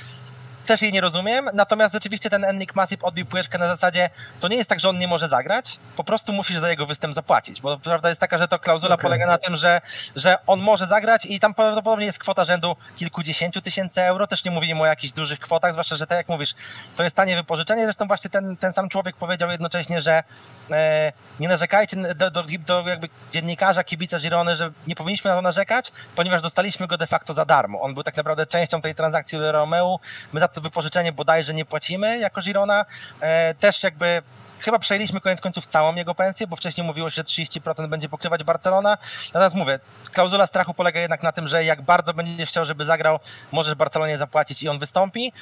też 0.65 0.81
jej 0.81 0.93
nie 0.93 1.01
rozumiem, 1.01 1.49
natomiast 1.53 1.93
rzeczywiście 1.93 2.29
ten 2.29 2.43
Enric 2.43 2.75
Masip 2.75 3.03
odbił 3.03 3.25
piłeczkę 3.25 3.57
na 3.57 3.67
zasadzie, 3.67 4.09
to 4.39 4.47
nie 4.47 4.55
jest 4.57 4.69
tak, 4.69 4.79
że 4.79 4.89
on 4.89 4.99
nie 4.99 5.07
może 5.07 5.27
zagrać, 5.27 5.79
po 5.97 6.03
prostu 6.03 6.33
musisz 6.33 6.57
za 6.57 6.69
jego 6.69 6.85
występ 6.85 7.13
zapłacić, 7.13 7.61
bo 7.61 7.77
prawda 7.77 8.09
jest 8.09 8.21
taka, 8.21 8.37
że 8.37 8.47
to 8.47 8.59
klauzula 8.59 8.95
okay. 8.95 9.03
polega 9.03 9.27
na 9.27 9.37
tym, 9.37 9.55
że, 9.55 9.81
że 10.15 10.37
on 10.47 10.59
może 10.59 10.87
zagrać 10.87 11.25
i 11.25 11.39
tam 11.39 11.53
prawdopodobnie 11.53 12.05
jest 12.05 12.19
kwota 12.19 12.45
rzędu 12.45 12.75
kilkudziesięciu 12.95 13.61
tysięcy 13.61 14.01
euro, 14.01 14.27
też 14.27 14.45
nie 14.45 14.51
mówimy 14.51 14.81
o 14.81 14.85
jakichś 14.85 15.13
dużych 15.13 15.39
kwotach, 15.39 15.71
zwłaszcza, 15.71 15.95
że 15.95 16.07
tak 16.07 16.17
jak 16.17 16.29
mówisz, 16.29 16.55
to 16.97 17.03
jest 17.03 17.15
tanie 17.15 17.35
wypożyczenie, 17.35 17.83
zresztą 17.83 18.07
właśnie 18.07 18.29
ten, 18.29 18.57
ten 18.57 18.73
sam 18.73 18.89
człowiek 18.89 19.15
powiedział 19.15 19.51
jednocześnie, 19.51 20.01
że 20.01 20.23
e, 20.71 21.11
nie 21.39 21.47
narzekajcie 21.47 21.97
do, 22.15 22.31
do, 22.31 22.43
do, 22.59 22.89
jakby 22.89 23.09
dziennikarza, 23.31 23.83
kibica 23.83 24.19
Girony, 24.19 24.55
że 24.55 24.71
nie 24.87 24.95
powinniśmy 24.95 25.29
na 25.29 25.35
to 25.35 25.41
narzekać, 25.41 25.91
ponieważ 26.15 26.41
dostaliśmy 26.41 26.87
go 26.87 26.97
de 26.97 27.07
facto 27.07 27.33
za 27.33 27.45
darmo. 27.45 27.81
On 27.81 27.93
był 27.93 28.03
tak 28.03 28.17
naprawdę 28.17 28.45
częścią 28.45 28.81
tej 28.81 28.95
transakcji 28.95 29.39
Romeo, 29.39 29.99
my 30.33 30.39
za 30.39 30.47
to 30.53 30.61
wypożyczenie 30.61 31.11
bodajże 31.11 31.53
nie 31.53 31.65
płacimy 31.65 32.19
jako 32.19 32.41
Girona. 32.41 32.85
E, 33.21 33.53
też 33.53 33.83
jakby 33.83 34.21
chyba 34.61 34.79
przejęliśmy 34.79 35.21
koniec 35.21 35.41
końców 35.41 35.65
całą 35.65 35.95
jego 35.95 36.15
pensję, 36.15 36.47
bo 36.47 36.55
wcześniej 36.55 36.87
mówiło 36.87 37.09
się, 37.09 37.15
że 37.15 37.23
30% 37.23 37.87
będzie 37.87 38.09
pokrywać 38.09 38.43
Barcelona. 38.43 38.97
Natomiast 39.33 39.55
mówię, 39.55 39.79
klauzula 40.11 40.47
strachu 40.47 40.73
polega 40.73 40.99
jednak 40.99 41.23
na 41.23 41.31
tym, 41.31 41.47
że 41.47 41.63
jak 41.63 41.81
bardzo 41.81 42.13
będziesz 42.13 42.49
chciał, 42.49 42.65
żeby 42.65 42.85
zagrał, 42.85 43.19
możesz 43.51 43.75
Barcelonie 43.75 44.17
zapłacić 44.17 44.63
i 44.63 44.69
on 44.69 44.79
wystąpi. 44.79 45.33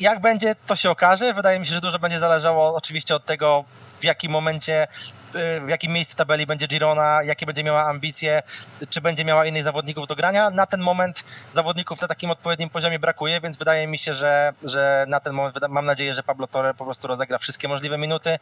Jak 0.00 0.20
będzie, 0.20 0.54
to 0.66 0.76
się 0.76 0.90
okaże. 0.90 1.34
Wydaje 1.34 1.60
mi 1.60 1.66
się, 1.66 1.74
że 1.74 1.80
dużo 1.80 1.98
będzie 1.98 2.18
zależało 2.18 2.74
oczywiście 2.74 3.14
od 3.14 3.24
tego, 3.24 3.64
w 4.00 4.04
jakim 4.04 4.32
momencie 4.32 4.86
Y, 5.34 5.60
w 5.60 5.68
jakim 5.68 5.92
miejscu 5.92 6.16
tabeli 6.16 6.46
będzie 6.46 6.66
Girona, 6.66 7.22
jakie 7.22 7.46
będzie 7.46 7.64
miała 7.64 7.84
ambicje, 7.84 8.42
czy 8.90 9.00
będzie 9.00 9.24
miała 9.24 9.46
innych 9.46 9.64
zawodników 9.64 10.06
do 10.06 10.16
grania. 10.16 10.50
Na 10.50 10.66
ten 10.66 10.80
moment 10.80 11.24
zawodników 11.52 12.00
na 12.00 12.08
takim 12.08 12.30
odpowiednim 12.30 12.70
poziomie 12.70 12.98
brakuje, 12.98 13.40
więc 13.40 13.56
wydaje 13.56 13.86
mi 13.86 13.98
się, 13.98 14.14
że, 14.14 14.52
że 14.64 15.06
na 15.08 15.20
ten 15.20 15.32
moment 15.32 15.56
mam 15.68 15.86
nadzieję, 15.86 16.14
że 16.14 16.22
Pablo 16.22 16.46
Torre 16.46 16.74
po 16.74 16.84
prostu 16.84 17.08
rozegra 17.08 17.38
wszystkie 17.38 17.68
możliwe 17.68 17.98
minuty. 17.98 18.38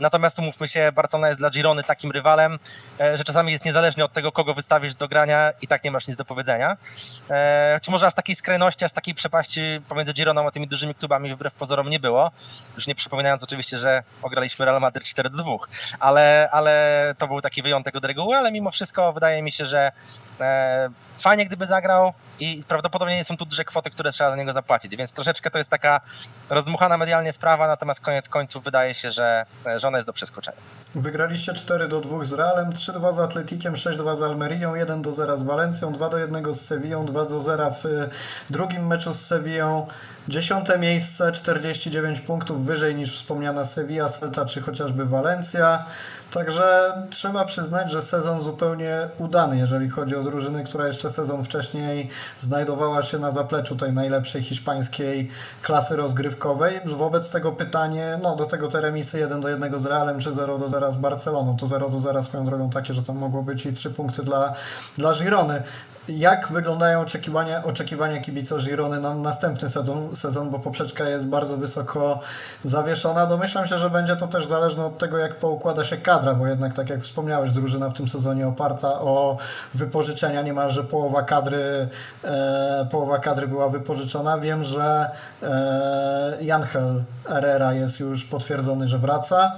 Natomiast 0.00 0.38
umówmy 0.38 0.68
się, 0.68 0.92
Barcelona 0.94 1.28
jest 1.28 1.40
dla 1.40 1.50
Girony 1.50 1.84
takim 1.84 2.10
rywalem, 2.10 2.58
e, 3.00 3.16
że 3.16 3.24
czasami 3.24 3.52
jest 3.52 3.64
niezależnie 3.64 4.04
od 4.04 4.12
tego, 4.12 4.32
kogo 4.32 4.54
wystawisz 4.54 4.94
do 4.94 5.08
grania 5.08 5.52
i 5.62 5.66
tak 5.66 5.84
nie 5.84 5.90
masz 5.90 6.06
nic 6.06 6.16
do 6.16 6.24
powiedzenia. 6.24 6.76
E, 7.30 7.80
czy 7.82 7.90
może 7.90 8.06
aż 8.06 8.14
takiej 8.14 8.36
skrajności, 8.36 8.84
aż 8.84 8.92
takiej 8.92 9.14
przepaści 9.14 9.60
pomiędzy 9.88 10.12
Gironą 10.12 10.46
a 10.46 10.50
tymi 10.50 10.66
dużymi 10.66 10.94
klubami 10.94 11.34
wbrew 11.34 11.54
pozorom 11.54 11.90
nie 11.90 12.00
było. 12.00 12.30
Już 12.76 12.86
nie 12.86 12.94
przypominając 12.94 13.42
oczywiście, 13.42 13.78
że 13.78 14.02
ograliśmy 14.22 14.64
Real 14.64 14.80
Madrid 14.80 14.89
4 14.92 15.30
2, 15.30 15.44
ale, 16.00 16.48
ale 16.52 17.14
to 17.18 17.28
był 17.28 17.40
taki 17.40 17.62
wyjątek 17.62 17.96
od 17.96 18.04
reguły, 18.04 18.36
ale 18.36 18.52
mimo 18.52 18.70
wszystko 18.70 19.12
wydaje 19.12 19.42
mi 19.42 19.52
się, 19.52 19.66
że 19.66 19.92
e, 20.40 20.90
fajnie 21.18 21.46
gdyby 21.46 21.66
zagrał 21.66 22.12
i 22.40 22.64
prawdopodobnie 22.68 23.16
nie 23.16 23.24
są 23.24 23.36
tu 23.36 23.46
duże 23.46 23.64
kwoty, 23.64 23.90
które 23.90 24.12
trzeba 24.12 24.30
za 24.30 24.36
niego 24.36 24.52
zapłacić, 24.52 24.96
więc 24.96 25.12
troszeczkę 25.12 25.50
to 25.50 25.58
jest 25.58 25.70
taka 25.70 26.00
rozdmuchana 26.50 26.96
medialnie 26.96 27.32
sprawa, 27.32 27.66
natomiast 27.66 28.00
koniec 28.00 28.28
końców 28.28 28.64
wydaje 28.64 28.94
się, 28.94 29.12
że, 29.12 29.46
że 29.76 29.88
ona 29.88 29.98
jest 29.98 30.06
do 30.06 30.12
przeskoczenia. 30.12 30.56
Wygraliście 30.94 31.54
4 31.54 31.88
do 31.88 32.00
2 32.00 32.24
z 32.24 32.32
Realem, 32.32 32.70
3-2 32.70 33.14
z 33.14 33.18
Atletikiem, 33.18 33.74
6-2 33.74 34.16
z 34.16 34.22
Almerią, 34.22 34.74
1 34.74 35.02
do 35.02 35.12
0 35.12 35.38
z 35.38 35.42
Walencją, 35.42 35.92
2 35.92 36.08
do 36.08 36.18
1 36.18 36.54
z 36.54 36.60
Sewillą, 36.60 37.06
2 37.06 37.24
do 37.24 37.40
0 37.40 37.70
w 37.70 37.84
drugim 38.50 38.86
meczu 38.86 39.12
z 39.12 39.26
Sewillą. 39.26 39.86
Dziesiąte 40.28 40.78
miejsce, 40.78 41.32
49 41.32 42.20
punktów 42.20 42.66
wyżej 42.66 42.94
niż 42.94 43.16
wspomniana 43.16 43.64
Sevilla, 43.64 44.08
Celta 44.08 44.44
czy 44.44 44.60
chociażby 44.60 45.06
Valencia. 45.06 45.84
Także 46.32 46.92
trzeba 47.10 47.44
przyznać, 47.44 47.90
że 47.90 48.02
sezon 48.02 48.42
zupełnie 48.42 49.08
udany, 49.18 49.58
jeżeli 49.58 49.88
chodzi 49.88 50.16
o 50.16 50.22
drużyny, 50.22 50.64
która 50.64 50.86
jeszcze 50.86 51.10
sezon 51.10 51.44
wcześniej 51.44 52.08
znajdowała 52.38 53.02
się 53.02 53.18
na 53.18 53.30
zapleczu 53.30 53.76
tej 53.76 53.92
najlepszej 53.92 54.42
hiszpańskiej 54.42 55.30
klasy 55.62 55.96
rozgrywkowej. 55.96 56.80
Wobec 56.84 57.30
tego 57.30 57.52
pytanie, 57.52 58.18
no 58.22 58.36
do 58.36 58.44
tego 58.44 58.68
te 58.68 58.80
remisy 58.80 59.18
1 59.18 59.40
do 59.40 59.48
1 59.48 59.80
z 59.80 59.86
Realem 59.86 60.18
czy 60.18 60.32
0 60.32 60.58
do 60.58 60.68
0 60.68 60.92
z 60.92 60.96
Barceloną. 60.96 61.56
To 61.56 61.66
0 61.66 61.88
do 61.88 62.00
0 62.00 62.22
swoją 62.22 62.44
drogą 62.44 62.70
takie, 62.70 62.94
że 62.94 63.02
tam 63.02 63.16
mogło 63.16 63.42
być 63.42 63.66
i 63.66 63.72
3 63.72 63.90
punkty 63.90 64.22
dla, 64.22 64.54
dla 64.98 65.14
Girony. 65.14 65.62
Jak 66.08 66.48
wyglądają 66.52 67.00
oczekiwania, 67.00 67.64
oczekiwania 67.64 68.20
kibica 68.20 68.56
Girony 68.58 69.00
na 69.00 69.14
następny 69.14 69.68
sezon, 69.68 70.16
sezon, 70.16 70.50
bo 70.50 70.58
poprzeczka 70.58 71.08
jest 71.08 71.26
bardzo 71.26 71.56
wysoko 71.56 72.20
zawieszona. 72.64 73.26
Domyślam 73.26 73.66
się, 73.66 73.78
że 73.78 73.90
będzie 73.90 74.16
to 74.16 74.28
też 74.28 74.46
zależne 74.46 74.84
od 74.84 74.98
tego, 74.98 75.18
jak 75.18 75.38
poukłada 75.38 75.84
się 75.84 75.96
kadra, 75.96 76.19
bo 76.38 76.46
jednak, 76.46 76.74
tak 76.74 76.90
jak 76.90 77.02
wspomniałeś, 77.02 77.50
drużyna 77.50 77.88
w 77.90 77.94
tym 77.94 78.08
sezonie 78.08 78.48
oparta 78.48 78.88
o 79.00 79.36
wypożyczenia, 79.74 80.42
niemalże 80.42 80.84
połowa 80.84 81.22
kadry, 81.22 81.88
e, 82.24 82.86
połowa 82.90 83.18
kadry 83.18 83.48
była 83.48 83.68
wypożyczona. 83.68 84.38
Wiem, 84.38 84.64
że 84.64 85.10
e, 85.42 86.36
Janhel 86.40 87.04
Herrera 87.24 87.72
jest 87.72 88.00
już 88.00 88.24
potwierdzony, 88.24 88.88
że 88.88 88.98
wraca. 88.98 89.52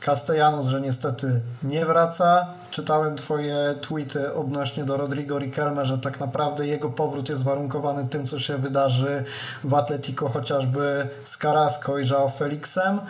Castellanos, 0.00 0.66
że 0.66 0.80
niestety 0.80 1.40
nie 1.62 1.86
wraca. 1.86 2.46
Czytałem 2.70 3.16
Twoje 3.16 3.74
tweety 3.80 4.34
odnośnie 4.34 4.84
do 4.84 4.96
Rodrigo 4.96 5.38
Riquelme, 5.38 5.86
że 5.86 5.98
tak 5.98 6.20
naprawdę 6.20 6.66
jego 6.66 6.90
powrót 6.90 7.28
jest 7.28 7.42
warunkowany 7.42 8.08
tym, 8.08 8.26
co 8.26 8.38
się 8.38 8.58
wydarzy 8.58 9.24
w 9.64 9.74
Atletico 9.74 10.28
chociażby 10.28 11.08
z 11.24 11.38
Carrasco 11.38 11.98
i 11.98 12.08
Joao 12.08 12.28
Felixem. 12.28 13.00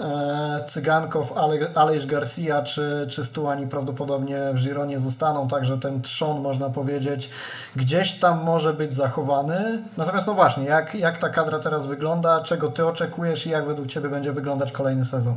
E, 0.00 0.64
Cygankow, 0.68 1.32
Alejś 1.74 2.06
Garcia 2.06 2.62
czy, 2.62 3.06
czy 3.10 3.24
Stuani 3.24 3.66
prawdopodobnie 3.66 4.38
w 4.52 4.62
Gironie 4.62 5.00
zostaną, 5.00 5.48
także 5.48 5.78
ten 5.78 6.02
trzon 6.02 6.40
można 6.40 6.70
powiedzieć 6.70 7.30
gdzieś 7.76 8.14
tam 8.14 8.44
może 8.44 8.72
być 8.72 8.94
zachowany. 8.94 9.82
Natomiast 9.96 10.26
no 10.26 10.34
właśnie, 10.34 10.64
jak, 10.64 10.94
jak 10.94 11.18
ta 11.18 11.28
kadra 11.28 11.58
teraz 11.58 11.86
wygląda, 11.86 12.40
czego 12.40 12.70
Ty 12.70 12.86
oczekujesz 12.86 13.46
i 13.46 13.50
jak 13.50 13.66
według 13.66 13.88
Ciebie 13.88 14.08
będzie 14.08 14.32
wyglądać 14.32 14.72
kolejny 14.72 15.04
sezon? 15.04 15.36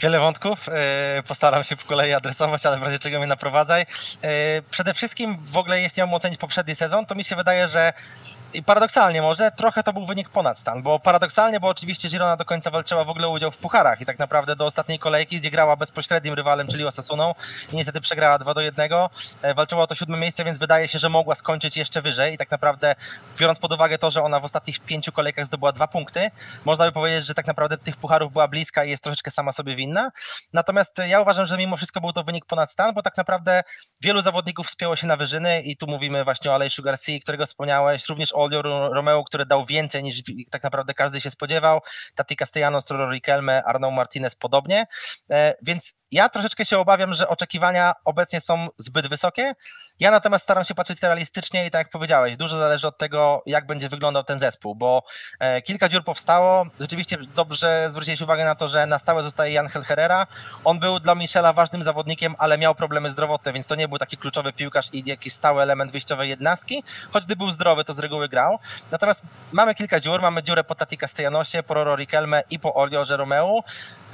Wiele 0.00 0.18
wątków. 0.18 0.68
E, 0.68 1.22
postaram 1.28 1.64
się 1.64 1.76
po 1.76 1.84
kolei 1.88 2.12
adresować, 2.12 2.66
ale 2.66 2.78
w 2.78 2.82
razie 2.82 2.98
czego 2.98 3.18
mnie 3.18 3.26
naprowadzaj. 3.26 3.82
E, 3.82 3.86
przede 4.70 4.94
wszystkim 4.94 5.36
w 5.40 5.56
ogóle, 5.56 5.80
jeśli 5.80 6.02
mam 6.02 6.14
ocenić 6.14 6.40
poprzedni 6.40 6.74
sezon, 6.74 7.06
to 7.06 7.14
mi 7.14 7.24
się 7.24 7.36
wydaje, 7.36 7.68
że 7.68 7.92
i 8.56 8.62
paradoksalnie 8.62 9.22
może, 9.22 9.50
trochę 9.50 9.82
to 9.82 9.92
był 9.92 10.06
wynik 10.06 10.30
ponad 10.30 10.58
stan, 10.58 10.82
bo 10.82 10.98
paradoksalnie, 10.98 11.60
bo 11.60 11.68
oczywiście 11.68 12.08
Girona 12.08 12.36
do 12.36 12.44
końca 12.44 12.70
walczyła 12.70 13.04
w 13.04 13.10
ogóle 13.10 13.28
udział 13.28 13.50
w 13.50 13.56
pucharach 13.56 14.00
i 14.00 14.06
tak 14.06 14.18
naprawdę 14.18 14.56
do 14.56 14.66
ostatniej 14.66 14.98
kolejki, 14.98 15.40
gdzie 15.40 15.50
grała 15.50 15.76
bezpośrednim 15.76 16.34
rywalem, 16.34 16.68
czyli 16.68 16.84
Osasuną 16.84 17.34
i 17.72 17.76
niestety 17.76 18.00
przegrała 18.00 18.38
2 18.38 18.54
do 18.54 18.60
1, 18.60 18.90
e, 19.42 19.54
walczyła 19.54 19.82
o 19.82 19.86
to 19.86 19.94
siódme 19.94 20.18
miejsce, 20.18 20.44
więc 20.44 20.58
wydaje 20.58 20.88
się, 20.88 20.98
że 20.98 21.08
mogła 21.08 21.34
skończyć 21.34 21.76
jeszcze 21.76 22.02
wyżej 22.02 22.34
i 22.34 22.38
tak 22.38 22.50
naprawdę 22.50 22.94
biorąc 23.38 23.58
pod 23.58 23.72
uwagę 23.72 23.98
to, 23.98 24.10
że 24.10 24.22
ona 24.22 24.40
w 24.40 24.44
ostatnich 24.44 24.80
pięciu 24.80 25.12
kolejkach 25.12 25.46
zdobyła 25.46 25.72
dwa 25.72 25.88
punkty, 25.88 26.30
można 26.64 26.84
by 26.84 26.92
powiedzieć, 26.92 27.26
że 27.26 27.34
tak 27.34 27.46
naprawdę 27.46 27.78
tych 27.78 27.96
pucharów 27.96 28.32
była 28.32 28.48
bliska 28.48 28.84
i 28.84 28.90
jest 28.90 29.04
troszeczkę 29.04 29.30
sama 29.30 29.52
sobie 29.52 29.74
winna. 29.74 30.10
Natomiast 30.52 30.98
ja 31.08 31.20
uważam, 31.20 31.46
że 31.46 31.58
mimo 31.58 31.76
wszystko 31.76 32.00
był 32.00 32.12
to 32.12 32.24
wynik 32.24 32.44
ponad 32.44 32.70
stan, 32.70 32.94
bo 32.94 33.02
tak 33.02 33.16
naprawdę 33.16 33.62
wielu 34.02 34.20
zawodników 34.20 34.66
wspięło 34.66 34.96
się 34.96 35.06
na 35.06 35.16
wyżyny 35.16 35.62
i 35.62 35.76
tu 35.76 35.86
mówimy 35.86 36.24
właśnie 36.24 36.50
o 36.50 36.54
Alejszu 36.54 36.82
Garcia, 36.82 37.18
którego 37.22 37.46
wspomniałeś, 37.46 38.08
również 38.08 38.32
o 38.32 38.45
Olio 38.46 38.62
Romeo, 38.94 39.24
który 39.24 39.46
dał 39.46 39.64
więcej 39.64 40.02
niż 40.02 40.22
tak 40.50 40.62
naprawdę 40.62 40.94
każdy 40.94 41.20
się 41.20 41.30
spodziewał, 41.30 41.80
Tati 42.14 42.36
Castellanos, 42.36 42.90
Roro 42.90 43.10
Riquelme, 43.12 43.64
Arnaud 43.64 43.94
Martinez 43.94 44.36
podobnie, 44.36 44.86
e, 45.30 45.54
więc 45.62 45.98
ja 46.16 46.28
troszeczkę 46.28 46.64
się 46.64 46.78
obawiam, 46.78 47.14
że 47.14 47.28
oczekiwania 47.28 47.94
obecnie 48.04 48.40
są 48.40 48.68
zbyt 48.78 49.08
wysokie. 49.08 49.54
Ja 50.00 50.10
natomiast 50.10 50.44
staram 50.44 50.64
się 50.64 50.74
patrzeć 50.74 51.02
realistycznie 51.02 51.66
i 51.66 51.70
tak 51.70 51.78
jak 51.78 51.90
powiedziałeś, 51.90 52.36
dużo 52.36 52.56
zależy 52.56 52.86
od 52.88 52.98
tego, 52.98 53.42
jak 53.46 53.66
będzie 53.66 53.88
wyglądał 53.88 54.24
ten 54.24 54.40
zespół, 54.40 54.74
bo 54.74 55.02
e, 55.38 55.62
kilka 55.62 55.88
dziur 55.88 56.04
powstało. 56.04 56.66
Rzeczywiście 56.80 57.18
dobrze 57.34 57.86
zwróciłeś 57.90 58.20
uwagę 58.20 58.44
na 58.44 58.54
to, 58.54 58.68
że 58.68 58.86
na 58.86 58.98
stałe 58.98 59.22
zostaje 59.22 59.52
Jan 59.52 59.68
Herrera. 59.68 60.26
On 60.64 60.78
był 60.78 61.00
dla 61.00 61.14
Michela 61.14 61.52
ważnym 61.52 61.82
zawodnikiem, 61.82 62.34
ale 62.38 62.58
miał 62.58 62.74
problemy 62.74 63.10
zdrowotne, 63.10 63.52
więc 63.52 63.66
to 63.66 63.74
nie 63.74 63.88
był 63.88 63.98
taki 63.98 64.16
kluczowy 64.16 64.52
piłkarz 64.52 64.88
i 64.92 65.02
jakiś 65.06 65.32
stały 65.32 65.62
element 65.62 65.92
wyjściowej 65.92 66.28
jednostki. 66.28 66.82
Choć 67.12 67.24
gdy 67.26 67.36
był 67.36 67.50
zdrowy, 67.50 67.84
to 67.84 67.94
z 67.94 67.98
reguły 67.98 68.28
grał. 68.28 68.58
Natomiast 68.90 69.22
mamy 69.52 69.74
kilka 69.74 70.00
dziur. 70.00 70.22
Mamy 70.22 70.42
dziurę 70.42 70.64
po 70.64 70.74
Tati 70.74 70.98
Castellanosie, 70.98 71.62
po 71.62 71.74
Roro 71.74 71.96
Riquelme 71.96 72.42
i 72.50 72.58
po 72.58 72.74
Oriorze 72.74 73.16
Romeo. 73.16 73.60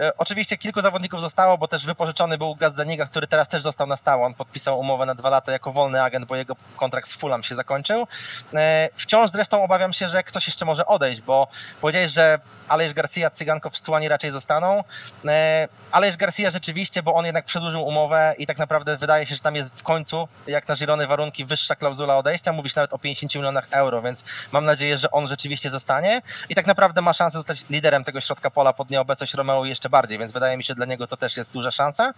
E, 0.00 0.16
oczywiście 0.16 0.58
kilku 0.58 0.80
zawodników 0.80 1.20
zostało, 1.20 1.58
bo 1.58 1.68
też 1.68 1.86
wypożyczony 1.92 2.38
był 2.38 2.54
Gaz 2.54 2.74
Zaniga, 2.74 3.06
który 3.06 3.26
teraz 3.26 3.48
też 3.48 3.62
został 3.62 3.86
na 3.86 3.96
stałe. 3.96 4.26
On 4.26 4.34
podpisał 4.34 4.80
umowę 4.80 5.06
na 5.06 5.14
dwa 5.14 5.30
lata 5.30 5.52
jako 5.52 5.72
wolny 5.72 6.02
agent, 6.02 6.26
bo 6.26 6.36
jego 6.36 6.56
kontrakt 6.76 7.08
z 7.08 7.14
Fulham 7.14 7.42
się 7.42 7.54
zakończył. 7.54 8.06
E, 8.54 8.88
wciąż 8.96 9.30
zresztą 9.30 9.64
obawiam 9.64 9.92
się, 9.92 10.08
że 10.08 10.22
ktoś 10.22 10.46
jeszcze 10.46 10.64
może 10.64 10.86
odejść, 10.86 11.20
bo 11.22 11.48
powiedziałeś, 11.80 12.12
że 12.12 12.38
Alejś 12.68 12.92
Garcia, 12.92 13.30
Cygankow, 13.30 13.76
Stuani 13.76 14.08
raczej 14.08 14.30
zostaną. 14.30 14.84
E, 15.24 15.68
Alejś 15.92 16.16
Garcia 16.16 16.50
rzeczywiście, 16.50 17.02
bo 17.02 17.14
on 17.14 17.26
jednak 17.26 17.44
przedłużył 17.44 17.86
umowę 17.86 18.34
i 18.38 18.46
tak 18.46 18.58
naprawdę 18.58 18.96
wydaje 18.96 19.26
się, 19.26 19.34
że 19.34 19.40
tam 19.40 19.56
jest 19.56 19.70
w 19.80 19.82
końcu, 19.82 20.28
jak 20.46 20.68
na 20.68 20.76
zielone 20.76 21.06
warunki, 21.06 21.44
wyższa 21.44 21.76
klauzula 21.76 22.16
odejścia. 22.16 22.52
Mówisz 22.52 22.74
nawet 22.74 22.92
o 22.92 22.98
50 22.98 23.34
milionach 23.34 23.66
euro, 23.70 24.02
więc 24.02 24.24
mam 24.52 24.64
nadzieję, 24.64 24.98
że 24.98 25.10
on 25.10 25.26
rzeczywiście 25.26 25.70
zostanie 25.70 26.22
i 26.48 26.54
tak 26.54 26.66
naprawdę 26.66 27.00
ma 27.02 27.12
szansę 27.12 27.38
zostać 27.38 27.64
liderem 27.70 28.04
tego 28.04 28.20
środka 28.20 28.50
pola 28.50 28.72
pod 28.72 28.90
nieobecność 28.90 29.34
Romeo 29.34 29.64
jeszcze 29.64 29.88
bardziej, 29.88 30.18
więc 30.18 30.32
wydaje 30.32 30.56
mi 30.56 30.64
się, 30.64 30.68
że 30.68 30.74
dla 30.74 30.86
niego 30.86 31.06
to 31.06 31.16
też 31.16 31.36
jest 31.36 31.52
duża 31.52 31.70
szansa. 31.72 32.14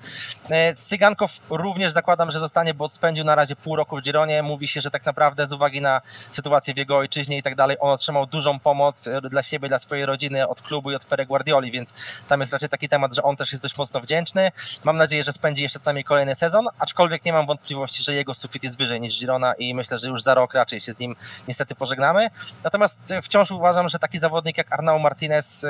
E, 0.51 0.75
Cygankow 0.75 1.31
również 1.51 1.93
zakładam, 1.93 2.31
że 2.31 2.41
zostanie, 2.41 2.75
bo 2.75 2.89
spędził 2.89 3.25
na 3.25 3.35
razie 3.35 3.57
pół 3.57 3.77
roku 3.77 3.97
w 3.97 4.03
Gironie. 4.03 4.43
Mówi 4.43 4.69
się, 4.69 4.81
że 4.81 4.91
tak 4.91 5.07
naprawdę 5.07 5.47
z 5.47 5.53
uwagi 5.53 5.81
na 5.81 6.01
sytuację 6.33 6.75
w 6.75 6.77
jego 6.77 6.97
ojczyźnie 6.97 7.39
i 7.39 7.43
tak 7.43 7.55
dalej, 7.55 7.77
on 7.81 7.91
otrzymał 7.91 8.27
dużą 8.27 8.59
pomoc 8.59 9.07
e, 9.07 9.21
dla 9.21 9.43
siebie, 9.43 9.69
dla 9.69 9.79
swojej 9.79 10.07
rodziny 10.07 10.49
od 10.49 10.63
klubu 10.63 10.91
i 10.91 10.95
od 10.95 11.05
Pere 11.05 11.27
Guardioli, 11.27 11.71
więc 11.71 11.95
tam 12.29 12.41
jest 12.41 12.53
raczej 12.53 12.69
taki 12.69 12.89
temat, 12.89 13.15
że 13.15 13.23
on 13.23 13.37
też 13.37 13.53
jest 13.53 13.63
dość 13.63 13.77
mocno 13.77 14.01
wdzięczny. 14.01 14.51
Mam 14.85 14.97
nadzieję, 14.97 15.25
że 15.25 15.33
spędzi 15.33 15.63
jeszcze 15.63 15.79
co 15.79 15.85
najmniej 15.85 16.05
kolejny 16.05 16.35
sezon, 16.35 16.69
aczkolwiek 16.79 17.25
nie 17.25 17.33
mam 17.33 17.47
wątpliwości, 17.47 18.03
że 18.03 18.15
jego 18.15 18.35
sufit 18.35 18.65
jest 18.65 18.79
wyżej 18.79 19.01
niż 19.01 19.21
Girona 19.21 19.55
i 19.55 19.75
myślę, 19.75 19.99
że 19.99 20.09
już 20.09 20.23
za 20.23 20.35
rok 20.35 20.55
raczej 20.55 20.81
się 20.81 20.93
z 20.93 20.99
nim 20.99 21.17
niestety 21.49 21.75
pożegnamy. 21.75 22.31
Natomiast 22.65 23.11
e, 23.11 23.23
wciąż 23.23 23.51
uważam, 23.51 23.89
że 23.89 23.99
taki 23.99 24.19
zawodnik 24.19 24.59
jak 24.59 24.73
Arnau 24.73 24.99
Martinez 24.99 25.67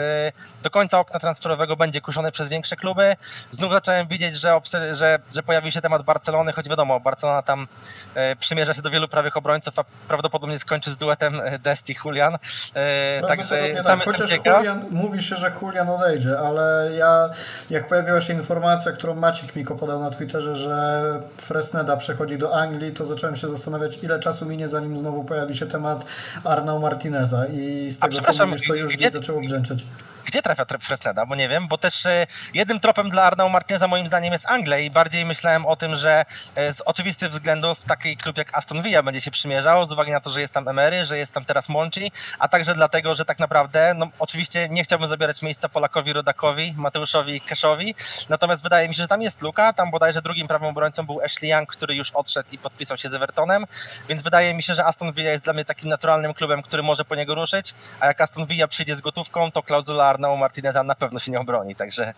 do 0.63 0.71
końca 0.71 1.01
okna 1.01 1.21
transferowego 1.21 1.77
będzie 1.77 2.01
kuszony 2.01 2.33
przez 2.33 2.49
większe 2.49 2.77
kluby. 2.77 3.17
Znów 3.51 3.73
zacząłem 3.75 4.07
widzieć, 4.07 4.37
że, 4.37 4.61
że, 4.93 5.19
że 5.35 5.43
pojawił 5.43 5.71
się 5.71 5.81
temat 5.81 6.03
Barcelony, 6.03 6.53
choć 6.53 6.69
wiadomo, 6.69 7.01
Barcelona 7.01 7.43
tam 7.43 7.67
e, 8.15 8.37
przymierza 8.37 8.75
się 8.75 8.83
do 8.83 8.91
wielu 8.91 9.09
prawych 9.09 9.37
obrońców, 9.37 9.79
a 9.79 9.85
prawdopodobnie 10.09 10.59
skończy 10.59 10.91
z 10.91 10.97
duetem 10.97 11.41
e, 11.41 11.59
Desti 11.59 11.97
Julian. 12.05 12.35
E, 12.75 13.21
także 13.29 13.83
sam 13.83 14.01
tak. 14.01 14.09
Chociaż 14.09 14.31
Julian, 14.31 14.85
mówi 14.91 15.23
się, 15.23 15.37
że 15.37 15.53
Julian 15.63 15.89
odejdzie, 15.89 16.39
ale 16.39 16.91
ja, 16.99 17.31
jak 17.71 17.89
pojawiła 17.89 18.21
się 18.21 18.33
informacja, 18.33 18.93
którą 18.93 19.15
Maciek 19.15 19.57
Miko 19.57 19.75
podał 19.75 20.01
na 20.01 20.11
Twitterze, 20.11 20.57
że 20.57 21.05
Fresneda 21.37 21.97
przechodzi 21.97 22.39
do 22.39 22.57
Anglii, 22.57 22.93
to 22.93 23.07
zacząłem 23.07 23.37
się 23.37 23.49
zastanawiać, 23.49 23.99
ile 24.03 24.21
czasu 24.21 24.47
minie, 24.47 24.69
zanim 24.69 24.97
znowu 24.97 25.25
pojawi 25.25 25.57
się 25.57 25.67
temat 25.67 26.05
Arnau 26.45 26.81
Martineza 26.81 27.47
i 27.47 27.91
z 27.91 27.99
tego, 27.99 28.33
co 28.33 28.47
mówisz, 28.47 28.69
to 28.69 28.75
już 28.75 28.95
gdzie, 28.95 29.11
zaczęło 29.11 29.41
brzęczeć 29.41 29.87
gdzie 30.35 30.43
trafia 30.43 30.65
Fresneda, 30.81 31.27
bo 31.27 31.35
nie 31.35 31.49
wiem, 31.49 31.69
bo 31.69 31.79
też 31.79 32.07
e, 32.07 32.27
jednym 32.55 32.81
tropem 32.81 33.11
dla 33.11 33.23
Arnau 33.23 33.49
Martineza 33.49 33.89
moim 33.89 34.07
zdaniem 34.07 34.33
jest 34.33 34.51
Anglia 34.51 34.79
i 34.79 34.91
bardziej 34.91 35.25
myślałem 35.25 35.67
o 35.67 35.77
tym, 35.77 35.97
że 35.97 36.25
e, 36.55 36.73
z 36.73 36.81
oczywistych 36.81 37.31
względów 37.31 37.81
taki 37.87 38.17
klub 38.17 38.39
jak 38.39 38.59
Aston 38.59 38.83
Villa 38.83 39.03
będzie 39.03 39.21
się 39.21 39.31
przymierzał, 39.31 39.87
z 39.87 39.93
uwagi 39.93 40.13
na 40.13 40.21
to, 40.21 40.31
że 40.31 40.41
jest 40.41 40.55
tam 40.55 40.69
Emery, 40.69 41.07
że 41.07 41.19
jest 41.19 41.35
tam 41.35 41.45
teraz 41.45 41.69
Monchi, 41.69 42.13
a 42.39 42.49
także 42.49 42.75
dlatego, 42.75 43.15
że 43.15 43.25
tak 43.25 43.39
naprawdę, 43.39 43.95
no 43.95 44.09
oczywiście 44.19 44.69
nie 44.69 44.85
chciałbym 44.85 45.09
zabierać 45.09 45.43
miejsca 45.43 45.69
Polakowi, 45.69 46.13
Rodakowi, 46.13 46.75
Mateuszowi 46.77 47.41
Keszowi, 47.41 47.95
natomiast 48.29 48.63
wydaje 48.63 48.89
mi 48.89 48.95
się, 48.95 49.03
że 49.03 49.09
tam 49.09 49.23
jest 49.23 49.43
luka, 49.43 49.73
tam 49.73 49.91
bodajże 49.91 50.23
drugim 50.23 50.49
prawym 50.49 50.69
obrońcą 50.69 51.07
był 51.07 51.21
Ashley 51.21 51.51
Young, 51.51 51.69
który 51.69 51.95
już 51.95 52.11
odszedł 52.11 52.49
i 52.53 52.59
podpisał 52.59 52.99
się 52.99 53.09
z 53.09 53.15
Evertonem, 53.15 53.65
więc 54.09 54.23
wydaje 54.23 54.55
mi 54.55 54.63
się, 54.63 54.75
że 54.75 54.85
Aston 54.85 55.13
Villa 55.13 55.31
jest 55.31 55.45
dla 55.45 55.53
mnie 55.53 55.65
takim 55.65 55.89
naturalnym 55.89 56.35
klubem, 56.35 56.63
który 56.63 56.83
może 56.83 57.05
po 57.05 57.15
niego 57.15 57.35
ruszyć, 57.35 57.75
a 58.01 58.07
jak 58.07 58.21
Aston 58.21 58.47
Villa 58.47 58.69
przyjdzie 58.69 58.97
z 58.97 59.01
gotówką, 59.01 59.51
to 59.51 59.63
klauzula 59.63 60.05
Arnau 60.05 60.24
Arnau 60.25 60.37
Martineza 60.37 60.83
na 60.83 60.95
pewno 60.95 61.19
się 61.19 61.33
nie 61.33 61.41
obroni, 61.41 61.75
także... 61.75 62.15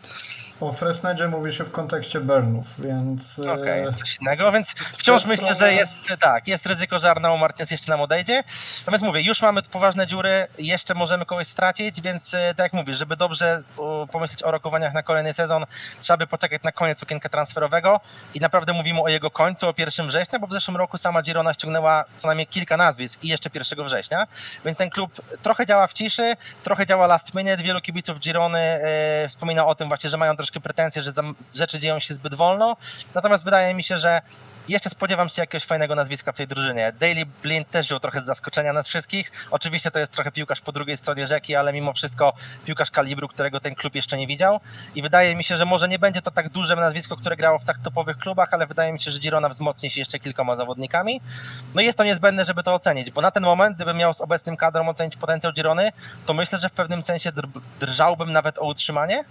O 0.61 0.73
Fresnedzie 0.73 1.29
mówi 1.29 1.53
się 1.53 1.65
w 1.65 1.71
kontekście 1.71 2.21
Burnów, 2.21 2.67
więc... 2.81 3.39
Okej, 3.39 3.83
okay, 3.83 3.93
coś 3.93 4.17
innego, 4.21 4.53
więc 4.53 4.69
wciąż 4.71 5.25
myślę, 5.25 5.55
że 5.55 5.73
jest 5.73 6.15
tak, 6.21 6.49
jest 6.49 6.67
ryzyko, 6.67 6.99
że 6.99 7.11
Arnau 7.11 7.39
Martinez 7.39 7.71
jeszcze 7.71 7.91
nam 7.91 8.01
odejdzie. 8.01 8.43
Natomiast 8.79 9.05
mówię, 9.05 9.21
już 9.21 9.43
mamy 9.43 9.63
poważne 9.63 10.07
dziury, 10.07 10.47
jeszcze 10.59 10.95
możemy 10.95 11.27
kogoś 11.27 11.47
stracić, 11.47 12.01
więc 12.01 12.31
tak 12.31 12.59
jak 12.59 12.73
mówisz, 12.73 12.99
żeby 12.99 13.17
dobrze 13.17 13.63
pomyśleć 14.13 14.43
o 14.43 14.51
rokowaniach 14.51 14.95
na 14.95 15.03
kolejny 15.03 15.33
sezon, 15.33 15.65
trzeba 16.01 16.17
by 16.17 16.27
poczekać 16.27 16.63
na 16.63 16.73
koniec 16.73 17.03
okienka 17.03 17.29
transferowego 17.29 18.01
i 18.35 18.41
naprawdę 18.41 18.73
mówimy 18.73 19.03
o 19.03 19.09
jego 19.09 19.31
końcu, 19.31 19.69
o 19.69 19.75
1 19.79 20.07
września, 20.07 20.39
bo 20.39 20.47
w 20.47 20.53
zeszłym 20.53 20.77
roku 20.77 20.97
sama 20.99 21.23
Girona 21.23 21.55
ściągnęła 21.55 22.05
co 22.17 22.29
najmniej 22.29 22.47
kilka 22.47 22.77
nazwisk 22.77 23.25
i 23.25 23.29
jeszcze 23.29 23.51
1 23.55 23.85
września, 23.85 24.27
więc 24.65 24.79
ten 24.79 24.91
klub 24.91 25.13
trochę 25.43 25.67
działa 25.67 25.87
w 25.87 25.93
ciszy, 25.93 26.37
trochę 26.65 26.87
działa 26.87 27.07
last 27.07 27.35
minute, 27.35 27.63
wielu 27.63 27.81
kibiców 27.81 27.96
Girony 28.19 28.59
e, 28.59 29.29
wspomina 29.29 29.67
o 29.67 29.75
tym 29.75 29.89
właśnie, 29.89 30.11
że 30.11 30.17
mają 30.17 30.37
troszkę 30.37 30.61
pretensje, 30.61 31.03
że 31.03 31.13
rzeczy 31.57 31.79
dzieją 31.79 31.99
się 31.99 32.15
zbyt 32.15 32.35
wolno, 32.35 32.77
natomiast 33.15 33.45
wydaje 33.45 33.75
mi 33.75 33.83
się, 33.83 33.99
że 33.99 34.21
jeszcze 34.69 34.91
spodziewam 34.91 35.29
się 35.29 35.43
jakiegoś 35.43 35.65
fajnego 35.65 35.95
nazwiska 35.95 36.33
w 36.33 36.37
tej 36.37 36.47
drużynie. 36.47 36.93
Daily 37.01 37.27
Blind 37.43 37.71
też 37.71 37.87
wziął 37.87 38.01
trochę 38.01 38.21
z 38.21 38.25
zaskoczenia 38.25 38.73
nas 38.73 38.89
wszystkich. 38.89 39.33
Oczywiście 39.51 39.91
to 39.91 39.99
jest 39.99 40.13
trochę 40.13 40.33
piłkarz 40.33 40.61
po 40.61 40.73
drugiej 40.73 40.97
stronie 40.97 41.27
rzeki, 41.27 41.55
ale 41.55 41.73
mimo 41.73 41.93
wszystko 41.93 42.33
piłkarz 42.65 42.91
kalibru, 42.91 43.29
którego 43.29 43.61
ten 43.61 43.75
klub 43.75 43.95
jeszcze 43.95 44.19
nie 44.19 44.27
widział. 44.27 44.61
I 44.95 45.03
wydaje 45.03 45.37
mi 45.37 45.45
się, 45.45 45.57
że 45.57 45.65
może 45.65 45.89
nie 45.89 45.99
będzie 45.99 46.23
to 46.23 46.31
tak 46.31 46.49
duże 46.49 46.77
nazwisko, 46.77 47.17
które 47.17 47.37
grało 47.37 47.59
w 47.59 47.65
tak 47.65 47.79
topowych 47.79 48.19
klubach, 48.19 48.55
ale 48.55 48.67
wydaje 48.67 48.93
mi 48.93 49.01
się, 49.01 49.11
że 49.11 49.19
Girona 49.19 49.49
wzmocni 49.49 49.91
się 49.91 50.01
jeszcze 50.01 50.19
kilkoma 50.19 50.57
zawodnikami. 50.57 51.21
No 51.75 51.81
i 51.81 51.85
jest 51.85 51.99
to 51.99 52.05
niezbędne, 52.05 52.45
żeby 52.45 52.63
to 52.63 52.75
ocenić, 52.75 53.11
bo 53.11 53.21
na 53.21 53.31
ten 53.31 53.43
moment, 53.43 53.77
gdybym 53.77 53.97
miał 53.97 54.15
z 54.15 54.21
obecnym 54.21 54.57
kadrem 54.57 54.89
ocenić 54.89 55.17
potencjał 55.17 55.53
Girony, 55.53 55.93
to 56.27 56.35
myślę, 56.35 56.59
że 56.59 56.69
w 56.69 56.73
pewnym 56.73 57.03
sensie 57.03 57.33
drżałbym 57.81 58.33
nawet 58.33 58.59
o 58.59 58.67
utrzymanie. 58.67 59.25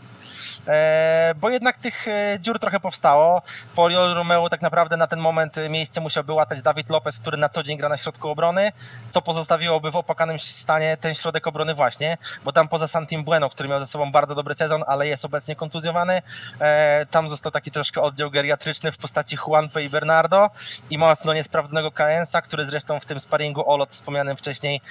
E, 0.68 1.34
bo 1.38 1.50
jednak 1.50 1.78
tych 1.78 2.08
e, 2.08 2.38
dziur 2.42 2.60
trochę 2.60 2.80
powstało. 2.80 3.42
Po 3.76 3.84
Oriol 3.84 4.14
Romeo 4.14 4.50
tak 4.50 4.62
naprawdę 4.62 4.98
na 4.98 5.08
ten 5.08 5.20
moment 5.20 5.56
miejsce 5.70 6.02
musiałby 6.02 6.34
łatać 6.34 6.62
Dawid 6.62 6.90
Lopez, 6.90 7.20
który 7.20 7.38
na 7.38 7.50
co 7.50 7.64
dzień 7.64 7.78
gra 7.78 7.90
na 7.90 7.98
środku 7.98 8.30
obrony, 8.30 8.72
co 9.10 9.22
pozostawiłoby 9.22 9.92
w 9.92 9.96
opłakanym 9.96 10.40
stanie 10.40 10.98
ten 10.98 11.16
środek 11.16 11.48
obrony 11.48 11.74
właśnie, 11.74 12.18
bo 12.44 12.52
tam 12.52 12.68
poza 12.68 12.88
Santim 12.88 13.24
Bueno, 13.24 13.50
który 13.50 13.70
miał 13.70 13.80
ze 13.80 13.88
sobą 13.88 14.12
bardzo 14.12 14.36
dobry 14.36 14.56
sezon, 14.56 14.84
ale 14.88 15.08
jest 15.08 15.26
obecnie 15.26 15.56
kontuzjowany, 15.56 16.22
e, 16.62 17.06
tam 17.12 17.30
został 17.30 17.52
taki 17.52 17.72
troszkę 17.72 18.02
oddział 18.02 18.32
geriatryczny 18.32 18.92
w 18.92 18.98
postaci 18.98 19.38
Juanpe 19.48 19.84
i 19.84 19.90
Bernardo 19.90 20.50
i 20.90 20.98
mocno 20.98 21.34
niesprawdzonego 21.34 21.92
Kaensa, 21.92 22.42
który 22.42 22.66
zresztą 22.66 23.00
w 23.00 23.06
tym 23.06 23.20
sparingu 23.20 23.72
Olot 23.72 23.90
wspomnianym 23.90 24.38
wcześniej 24.38 24.82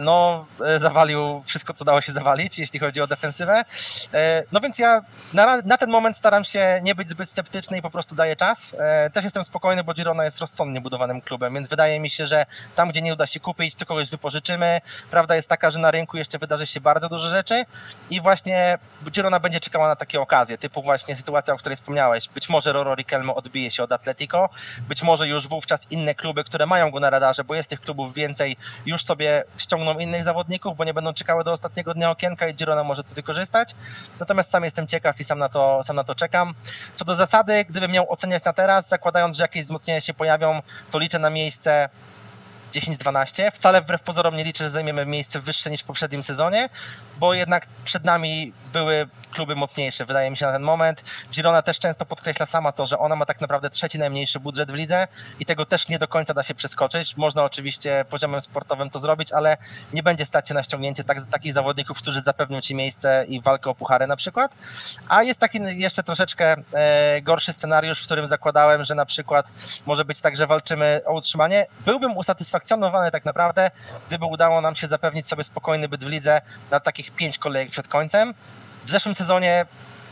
no 0.00 0.46
zawalił 0.76 1.42
wszystko, 1.42 1.72
co 1.72 1.84
dało 1.84 2.00
się 2.00 2.12
zawalić, 2.12 2.58
jeśli 2.58 2.80
chodzi 2.80 3.00
o 3.00 3.06
defensywę. 3.06 3.64
No 4.52 4.60
więc 4.60 4.78
ja 4.78 4.83
na, 5.34 5.62
na, 5.64 5.78
ten 5.78 5.90
moment 5.90 6.16
staram 6.16 6.44
się 6.44 6.80
nie 6.82 6.94
być 6.94 7.10
zbyt 7.10 7.30
sceptyczny 7.30 7.78
i 7.78 7.82
po 7.82 7.90
prostu 7.90 8.14
daję 8.14 8.36
czas. 8.36 8.76
E, 8.78 9.10
też 9.10 9.24
jestem 9.24 9.44
spokojny, 9.44 9.84
bo 9.84 9.94
Girona 9.94 10.24
jest 10.24 10.40
rozsądnie 10.40 10.80
budowanym 10.80 11.20
klubem, 11.20 11.54
więc 11.54 11.68
wydaje 11.68 12.00
mi 12.00 12.10
się, 12.10 12.26
że 12.26 12.46
tam, 12.76 12.88
gdzie 12.88 13.02
nie 13.02 13.12
uda 13.12 13.26
się 13.26 13.40
kupić, 13.40 13.74
to 13.74 13.86
kogoś 13.86 14.10
wypożyczymy. 14.10 14.80
Prawda 15.10 15.34
jest 15.34 15.48
taka, 15.48 15.70
że 15.70 15.78
na 15.78 15.90
rynku 15.90 16.16
jeszcze 16.16 16.38
wydarzy 16.38 16.66
się 16.66 16.80
bardzo 16.80 17.08
dużo 17.08 17.30
rzeczy 17.30 17.64
i 18.10 18.20
właśnie 18.20 18.78
Girona 19.10 19.40
będzie 19.40 19.60
czekała 19.60 19.88
na 19.88 19.96
takie 19.96 20.20
okazje, 20.20 20.58
typu 20.58 20.82
właśnie 20.82 21.16
sytuacja, 21.16 21.54
o 21.54 21.56
której 21.56 21.76
wspomniałeś. 21.76 22.28
Być 22.28 22.48
może 22.48 22.72
Roro 22.72 22.94
Riquelme 22.94 23.34
odbije 23.34 23.70
się 23.70 23.82
od 23.82 23.92
Atletico, 23.92 24.48
być 24.88 25.02
może 25.02 25.28
już 25.28 25.48
wówczas 25.48 25.92
inne 25.92 26.14
kluby, 26.14 26.44
które 26.44 26.66
mają 26.66 26.90
go 26.90 27.00
na 27.00 27.10
radarze, 27.10 27.44
bo 27.44 27.54
jest 27.54 27.70
tych 27.70 27.80
klubów 27.80 28.14
więcej, 28.14 28.56
już 28.86 29.04
sobie 29.04 29.44
ściągną 29.56 29.98
innych 29.98 30.24
zawodników, 30.24 30.76
bo 30.76 30.84
nie 30.84 30.94
będą 30.94 31.12
czekały 31.12 31.44
do 31.44 31.52
ostatniego 31.52 31.94
dnia 31.94 32.10
okienka 32.10 32.48
i 32.48 32.54
Girona 32.54 32.84
może 32.84 33.04
to 33.04 33.14
wykorzystać. 33.14 33.74
Natomiast 34.20 34.50
sam 34.50 34.64
jestem 34.74 34.86
ciekaw 34.86 35.20
i 35.20 35.24
sam 35.24 35.38
na 35.38 35.48
to, 35.48 35.82
sam 35.82 35.96
na 35.96 36.04
to 36.04 36.14
czekam. 36.14 36.54
Co 36.94 37.04
do 37.04 37.14
zasady, 37.14 37.64
gdybym 37.64 37.90
miał 37.90 38.12
oceniać 38.12 38.44
na 38.44 38.52
teraz, 38.52 38.88
zakładając, 38.88 39.36
że 39.36 39.44
jakieś 39.44 39.64
wzmocnienia 39.64 40.00
się 40.00 40.14
pojawią, 40.14 40.62
to 40.90 40.98
liczę 40.98 41.18
na 41.18 41.30
miejsce 41.30 41.88
10-12. 42.72 43.50
Wcale 43.52 43.82
wbrew 43.82 44.02
pozorom 44.02 44.36
nie 44.36 44.44
liczę, 44.44 44.64
że 44.64 44.70
zajmiemy 44.70 45.06
miejsce 45.06 45.40
wyższe 45.40 45.70
niż 45.70 45.80
w 45.80 45.84
poprzednim 45.84 46.22
sezonie, 46.22 46.68
bo 47.18 47.34
jednak 47.34 47.66
przed 47.84 48.04
nami 48.04 48.52
były 48.72 49.08
kluby 49.34 49.56
mocniejsze, 49.56 50.04
wydaje 50.04 50.30
mi 50.30 50.36
się 50.36 50.46
na 50.46 50.52
ten 50.52 50.62
moment. 50.62 51.04
Girona 51.32 51.62
też 51.62 51.78
często 51.78 52.06
podkreśla 52.06 52.46
sama 52.46 52.72
to, 52.72 52.86
że 52.86 52.98
ona 52.98 53.16
ma 53.16 53.26
tak 53.26 53.40
naprawdę 53.40 53.70
trzeci 53.70 53.98
najmniejszy 53.98 54.40
budżet 54.40 54.70
w 54.70 54.74
lidze 54.74 55.08
i 55.40 55.46
tego 55.46 55.66
też 55.66 55.88
nie 55.88 55.98
do 55.98 56.08
końca 56.08 56.34
da 56.34 56.42
się 56.42 56.54
przeskoczyć. 56.54 57.16
Można 57.16 57.44
oczywiście 57.44 58.04
poziomem 58.10 58.40
sportowym 58.40 58.90
to 58.90 58.98
zrobić, 58.98 59.32
ale 59.32 59.56
nie 59.92 60.02
będzie 60.02 60.24
stać 60.24 60.48
się 60.48 60.54
na 60.54 60.62
ściągnięcie 60.62 61.04
tak, 61.04 61.18
takich 61.30 61.52
zawodników, 61.52 61.98
którzy 61.98 62.20
zapewnią 62.20 62.60
ci 62.60 62.74
miejsce 62.74 63.24
i 63.28 63.40
walkę 63.40 63.70
o 63.70 63.74
puchary 63.74 64.06
na 64.06 64.16
przykład. 64.16 64.56
A 65.08 65.22
jest 65.22 65.40
taki 65.40 65.58
jeszcze 65.80 66.02
troszeczkę 66.02 66.56
e, 66.72 67.22
gorszy 67.22 67.52
scenariusz, 67.52 68.02
w 68.02 68.04
którym 68.04 68.26
zakładałem, 68.26 68.84
że 68.84 68.94
na 68.94 69.06
przykład 69.06 69.52
może 69.86 70.04
być 70.04 70.20
tak, 70.20 70.36
że 70.36 70.46
walczymy 70.46 71.00
o 71.06 71.12
utrzymanie. 71.12 71.66
Byłbym 71.80 72.16
usatysfakcjonowany 72.16 73.10
tak 73.10 73.24
naprawdę, 73.24 73.70
gdyby 74.08 74.24
udało 74.24 74.60
nam 74.60 74.76
się 74.76 74.86
zapewnić 74.86 75.28
sobie 75.28 75.44
spokojny 75.44 75.88
byt 75.88 76.04
w 76.04 76.08
lidze 76.08 76.40
na 76.70 76.80
takich 76.80 77.03
pięć 77.10 77.38
kolejek 77.38 77.70
przed 77.70 77.88
końcem. 77.88 78.34
W 78.84 78.90
zeszłym 78.90 79.14
sezonie 79.14 79.66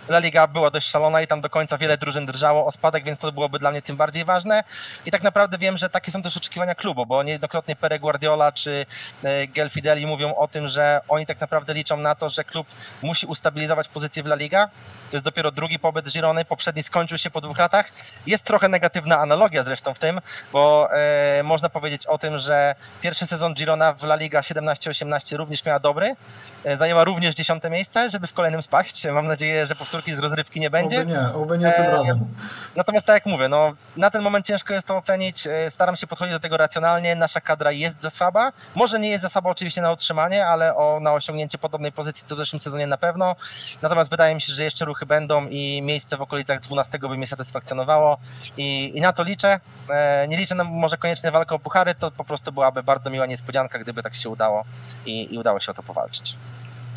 La 0.09 0.19
Liga 0.19 0.47
była 0.47 0.71
dość 0.71 0.89
szalona 0.89 1.23
i 1.23 1.27
tam 1.27 1.41
do 1.41 1.51
końca 1.51 1.79
wiele 1.79 1.99
drużyn 1.99 2.27
drżało 2.27 2.67
o 2.67 2.71
spadek, 2.71 3.05
więc 3.05 3.19
to 3.19 3.33
byłoby 3.33 3.59
dla 3.59 3.71
mnie 3.71 3.83
tym 3.83 3.97
bardziej 3.97 4.25
ważne. 4.25 4.65
I 5.07 5.11
tak 5.11 5.23
naprawdę 5.23 5.59
wiem, 5.59 5.79
że 5.79 5.91
takie 5.91 6.13
są 6.13 6.23
też 6.23 6.37
oczekiwania 6.37 6.75
klubu, 6.75 7.07
bo 7.07 7.23
niejednokrotnie 7.23 7.77
Pere 7.77 7.99
Guardiola 7.99 8.53
czy 8.53 8.87
e, 9.25 9.47
Gel 9.47 9.71
Fideli 9.71 10.07
mówią 10.07 10.35
o 10.35 10.49
tym, 10.49 10.69
że 10.69 11.01
oni 11.09 11.27
tak 11.27 11.41
naprawdę 11.41 11.75
liczą 11.75 11.97
na 11.97 12.15
to, 12.15 12.31
że 12.31 12.45
klub 12.45 12.67
musi 13.03 13.27
ustabilizować 13.27 13.89
pozycję 13.89 14.23
w 14.23 14.27
La 14.27 14.35
Liga. 14.35 14.69
To 15.11 15.17
jest 15.17 15.25
dopiero 15.25 15.51
drugi 15.51 15.79
pobyt 15.79 16.11
Girony, 16.11 16.45
poprzedni 16.45 16.83
skończył 16.83 17.19
się 17.19 17.31
po 17.31 17.41
dwóch 17.41 17.59
latach. 17.59 17.91
Jest 18.27 18.45
trochę 18.45 18.69
negatywna 18.69 19.19
analogia 19.19 19.63
zresztą 19.63 19.95
w 19.95 19.99
tym, 19.99 20.21
bo 20.53 20.89
e, 20.93 21.43
można 21.43 21.69
powiedzieć 21.69 22.07
o 22.07 22.19
tym, 22.19 22.39
że 22.39 22.75
pierwszy 23.01 23.27
sezon 23.27 23.55
Girona 23.55 23.93
w 23.93 24.05
La 24.05 24.15
Liga 24.15 24.41
17-18 24.41 25.37
również 25.37 25.65
miała 25.65 25.79
dobry, 25.79 26.17
e, 26.65 26.77
zajęła 26.77 27.05
również 27.05 27.35
dziesiąte 27.35 27.71
miejsce, 27.71 28.11
żeby 28.11 28.27
w 28.27 28.33
kolejnym 28.33 28.63
spaść. 28.63 29.05
Mam 29.05 29.27
nadzieję, 29.27 29.67
że 29.67 29.75
powtórki 29.93 30.17
z 30.17 30.19
rozrywki 30.19 30.61
nie 30.61 30.71
będzie. 30.71 31.03
Oby 31.03 31.07
nie, 31.07 31.21
oby 31.35 31.59
nie 31.59 31.73
tym 31.73 31.85
e, 31.85 31.91
razem. 31.91 32.19
Natomiast 32.77 33.07
tak 33.07 33.15
jak 33.15 33.27
mówię, 33.27 33.49
no, 33.49 33.73
na 33.97 34.11
ten 34.11 34.23
moment 34.23 34.47
ciężko 34.47 34.75
jest 34.75 34.87
to 34.87 34.97
ocenić. 34.97 35.47
E, 35.47 35.71
staram 35.71 35.97
się 35.97 36.07
podchodzić 36.07 36.35
do 36.35 36.41
tego 36.41 36.57
racjonalnie. 36.57 37.17
Nasza 37.17 37.41
kadra 37.41 37.73
jest 37.73 38.03
za 38.03 38.11
słaba. 38.11 38.53
Może 38.75 38.99
nie 38.99 39.09
jest 39.09 39.23
za 39.23 39.29
słaba 39.29 39.51
oczywiście 39.51 39.83
na 39.83 39.93
utrzymanie, 39.93 40.47
ale 40.47 40.77
o, 40.77 41.01
na 41.01 41.13
osiągnięcie 41.13 41.59
podobnej 41.59 41.93
pozycji 41.93 42.27
co 42.27 42.35
w 42.35 42.39
zeszłym 42.39 42.61
sezonie 42.61 42.87
na 42.87 42.97
pewno. 42.97 43.37
Natomiast 43.83 44.11
wydaje 44.11 44.35
mi 44.35 44.41
się, 44.41 44.53
że 44.53 44.65
jeszcze 44.65 44.85
ruchy 44.85 45.07
będą 45.07 45.47
i 45.47 45.83
miejsce 45.83 46.17
w 46.17 46.23
okolicach 46.23 46.61
12 46.61 46.99
by 46.99 47.17
mnie 47.17 47.27
satysfakcjonowało 47.27 48.19
i, 48.57 48.93
i 48.95 49.01
na 49.01 49.13
to 49.13 49.23
liczę. 49.23 49.61
E, 49.91 50.29
nie 50.29 50.37
liczę 50.37 50.55
na 50.55 50.65
może 50.65 50.97
koniecznie 50.97 51.31
walkę 51.31 51.55
o 51.55 51.59
puchary, 51.59 51.95
to 51.95 52.11
po 52.11 52.25
prostu 52.25 52.53
byłaby 52.53 52.83
bardzo 52.83 53.11
miła 53.11 53.27
niespodzianka, 53.27 53.79
gdyby 53.79 54.03
tak 54.03 54.15
się 54.15 54.29
udało 54.29 54.65
i, 55.07 55.35
i 55.35 55.39
udało 55.39 55.61
się 55.61 55.71
o 55.71 55.75
to 55.75 55.83
powalczyć. 55.83 56.37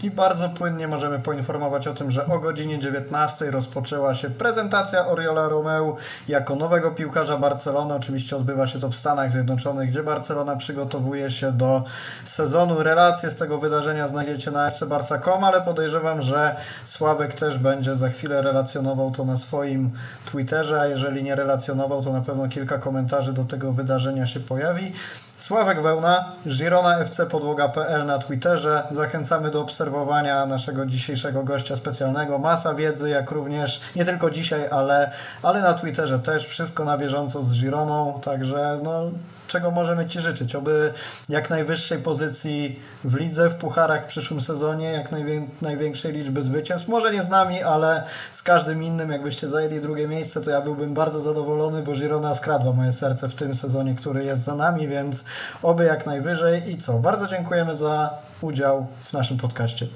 I 0.05 0.11
bardzo 0.11 0.49
płynnie 0.49 0.87
możemy 0.87 1.19
poinformować 1.19 1.87
o 1.87 1.93
tym, 1.93 2.11
że 2.11 2.25
o 2.25 2.39
godzinie 2.39 2.79
19 2.79 3.51
rozpoczęła 3.51 4.13
się 4.13 4.29
prezentacja 4.29 5.07
Oriola 5.07 5.49
Romeu 5.49 5.97
jako 6.27 6.55
nowego 6.55 6.91
piłkarza 6.91 7.37
Barcelony. 7.37 7.93
Oczywiście 7.93 8.35
odbywa 8.35 8.67
się 8.67 8.79
to 8.79 8.89
w 8.89 8.95
Stanach 8.95 9.31
Zjednoczonych, 9.31 9.89
gdzie 9.89 10.03
Barcelona 10.03 10.55
przygotowuje 10.55 11.31
się 11.31 11.51
do 11.51 11.83
sezonu. 12.25 12.83
Relacje 12.83 13.29
z 13.29 13.35
tego 13.35 13.57
wydarzenia 13.57 14.07
znajdziecie 14.07 14.51
na 14.51 14.71
fcbarsa.com, 14.71 15.43
ale 15.43 15.61
podejrzewam, 15.61 16.21
że 16.21 16.55
Sławek 16.85 17.33
też 17.33 17.57
będzie 17.57 17.95
za 17.95 18.09
chwilę 18.09 18.41
relacjonował 18.41 19.11
to 19.11 19.25
na 19.25 19.37
swoim 19.37 19.91
Twitterze, 20.25 20.81
a 20.81 20.87
jeżeli 20.87 21.23
nie 21.23 21.35
relacjonował, 21.35 22.03
to 22.03 22.13
na 22.13 22.21
pewno 22.21 22.49
kilka 22.49 22.77
komentarzy 22.77 23.33
do 23.33 23.43
tego 23.43 23.73
wydarzenia 23.73 24.27
się 24.27 24.39
pojawi. 24.39 24.91
Sławek 25.39 25.81
Wełna, 25.81 26.31
Girona 26.47 26.97
FC 26.99 27.25
Podłoga.pl 27.25 28.05
na 28.05 28.17
Twitterze. 28.17 28.83
Zachęcamy 28.91 29.51
do 29.51 29.61
obserwowania 29.61 30.45
naszego 30.45 30.85
dzisiejszego 30.85 31.43
gościa 31.43 31.75
specjalnego. 31.75 32.39
Masa 32.39 32.73
wiedzy, 32.73 33.09
jak 33.09 33.31
również 33.31 33.81
nie 33.95 34.05
tylko 34.05 34.31
dzisiaj, 34.31 34.67
ale, 34.71 35.11
ale 35.43 35.61
na 35.61 35.73
Twitterze 35.73 36.19
też. 36.19 36.45
Wszystko 36.45 36.85
na 36.85 36.97
bieżąco 36.97 37.43
z 37.43 37.53
Gironą, 37.53 38.19
także 38.23 38.79
no, 38.83 39.11
czego 39.47 39.71
możemy 39.71 40.05
Ci 40.05 40.21
życzyć? 40.21 40.55
Oby 40.55 40.93
jak 41.29 41.49
najwyższej 41.49 41.99
pozycji 41.99 42.81
w 43.03 43.15
lidze, 43.15 43.49
w 43.49 43.55
pucharach 43.55 44.03
w 44.03 44.07
przyszłym 44.07 44.41
sezonie, 44.41 44.91
jak 44.91 45.11
najwię 45.11 45.47
największej 45.61 46.13
liczby 46.13 46.43
zwycięstw. 46.43 46.87
Może 46.87 47.13
nie 47.13 47.23
z 47.23 47.29
nami, 47.29 47.63
ale 47.63 48.03
z 48.31 48.43
każdym 48.43 48.83
innym, 48.83 49.11
jakbyście 49.11 49.47
zajęli 49.47 49.79
drugie 49.79 50.07
miejsce, 50.07 50.41
to 50.41 50.51
ja 50.51 50.61
byłbym 50.61 50.93
bardzo 50.93 51.19
zadowolony, 51.19 51.83
bo 51.83 51.91
Girona 51.91 52.35
skradła 52.35 52.73
moje 52.73 52.93
serce 52.93 53.29
w 53.29 53.35
tym 53.35 53.55
sezonie, 53.55 53.95
który 53.95 54.23
jest 54.23 54.41
za 54.41 54.55
nami, 54.55 54.87
więc 54.87 55.23
oby 55.61 55.83
jak 55.83 56.05
najwyżej. 56.05 56.71
I 56.71 56.77
co? 56.77 56.93
Bardzo 56.93 57.27
dziękujemy 57.27 57.75
za 57.75 58.17
udział 58.41 58.87
w 59.03 59.13
naszym 59.13 59.37
podcaście. 59.37 59.87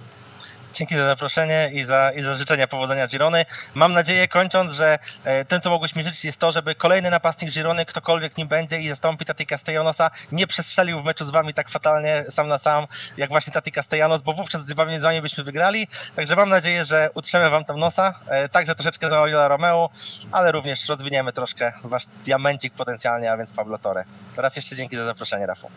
Dzięki 0.79 0.95
za 0.95 1.05
zaproszenie 1.05 1.69
i 1.73 1.83
za, 1.83 2.11
i 2.11 2.21
za 2.21 2.35
życzenia 2.35 2.67
powodzenia 2.67 3.07
Girony. 3.07 3.45
Mam 3.73 3.93
nadzieję, 3.93 4.27
kończąc, 4.27 4.73
że 4.73 4.99
e, 5.23 5.45
tym, 5.45 5.61
co 5.61 5.69
mogłeś 5.69 5.95
mi 5.95 6.03
życzyć, 6.03 6.25
jest 6.25 6.39
to, 6.39 6.51
żeby 6.51 6.75
kolejny 6.75 7.09
napastnik 7.09 7.51
Girony, 7.51 7.85
ktokolwiek 7.85 8.37
nim 8.37 8.47
będzie 8.47 8.79
i 8.79 8.89
zastąpi 8.89 9.25
Tati 9.25 9.45
Castellaноsa, 9.45 10.11
nie 10.31 10.47
przestrzelił 10.47 11.01
w 11.01 11.05
meczu 11.05 11.25
z 11.25 11.29
wami 11.29 11.53
tak 11.53 11.69
fatalnie, 11.69 12.25
sam 12.29 12.47
na 12.47 12.57
sam, 12.57 12.87
jak 13.17 13.29
właśnie 13.29 13.53
Tati 13.53 13.71
Castellanos, 13.71 14.21
bo 14.21 14.33
wówczas 14.33 14.65
z 14.65 14.73
wami, 14.73 14.99
z 14.99 15.01
wami 15.01 15.21
byśmy 15.21 15.43
wygrali. 15.43 15.87
Także 16.15 16.35
mam 16.35 16.49
nadzieję, 16.49 16.85
że 16.85 17.09
utrzemy 17.13 17.49
wam 17.49 17.65
tam 17.65 17.79
nosa, 17.79 18.19
e, 18.27 18.49
także 18.49 18.75
troszeczkę 18.75 19.09
za 19.09 19.19
Oriola 19.19 19.47
Romeo, 19.47 19.89
ale 20.31 20.51
również 20.51 20.89
rozwiniemy 20.89 21.33
troszkę 21.33 21.73
wasz 21.83 22.05
diamencik 22.25 22.73
potencjalnie, 22.73 23.31
a 23.31 23.37
więc 23.37 23.53
Pablo 23.53 23.77
Torre. 23.77 24.03
Raz 24.37 24.55
jeszcze 24.55 24.75
dzięki 24.75 24.97
za 24.97 25.05
zaproszenie, 25.05 25.45
Rafał. 25.45 25.69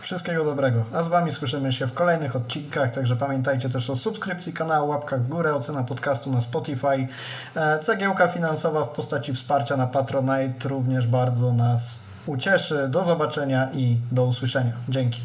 Wszystkiego 0.00 0.44
dobrego. 0.44 0.84
A 0.92 1.02
z 1.02 1.08
Wami 1.08 1.32
słyszymy 1.32 1.72
się 1.72 1.86
w 1.86 1.94
kolejnych 1.94 2.36
odcinkach, 2.36 2.94
także 2.94 3.16
pamiętajcie 3.16 3.68
też 3.68 3.90
o 3.90 3.96
subskrypcji 3.96 4.52
kanału, 4.52 4.88
łapkach 4.88 5.22
w 5.22 5.28
górę, 5.28 5.54
ocena 5.54 5.84
podcastu 5.84 6.32
na 6.32 6.40
Spotify. 6.40 7.08
E, 7.56 7.78
Cegiełka 7.78 8.28
finansowa 8.28 8.84
w 8.84 8.88
postaci 8.88 9.34
wsparcia 9.34 9.76
na 9.76 9.86
Patronite 9.86 10.68
również 10.68 11.06
bardzo 11.06 11.52
nas 11.52 11.94
ucieszy. 12.26 12.88
Do 12.88 13.04
zobaczenia 13.04 13.68
i 13.72 13.96
do 14.12 14.24
usłyszenia. 14.24 14.72
Dzięki. 14.88 15.20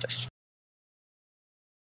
Cześć. 0.00 0.29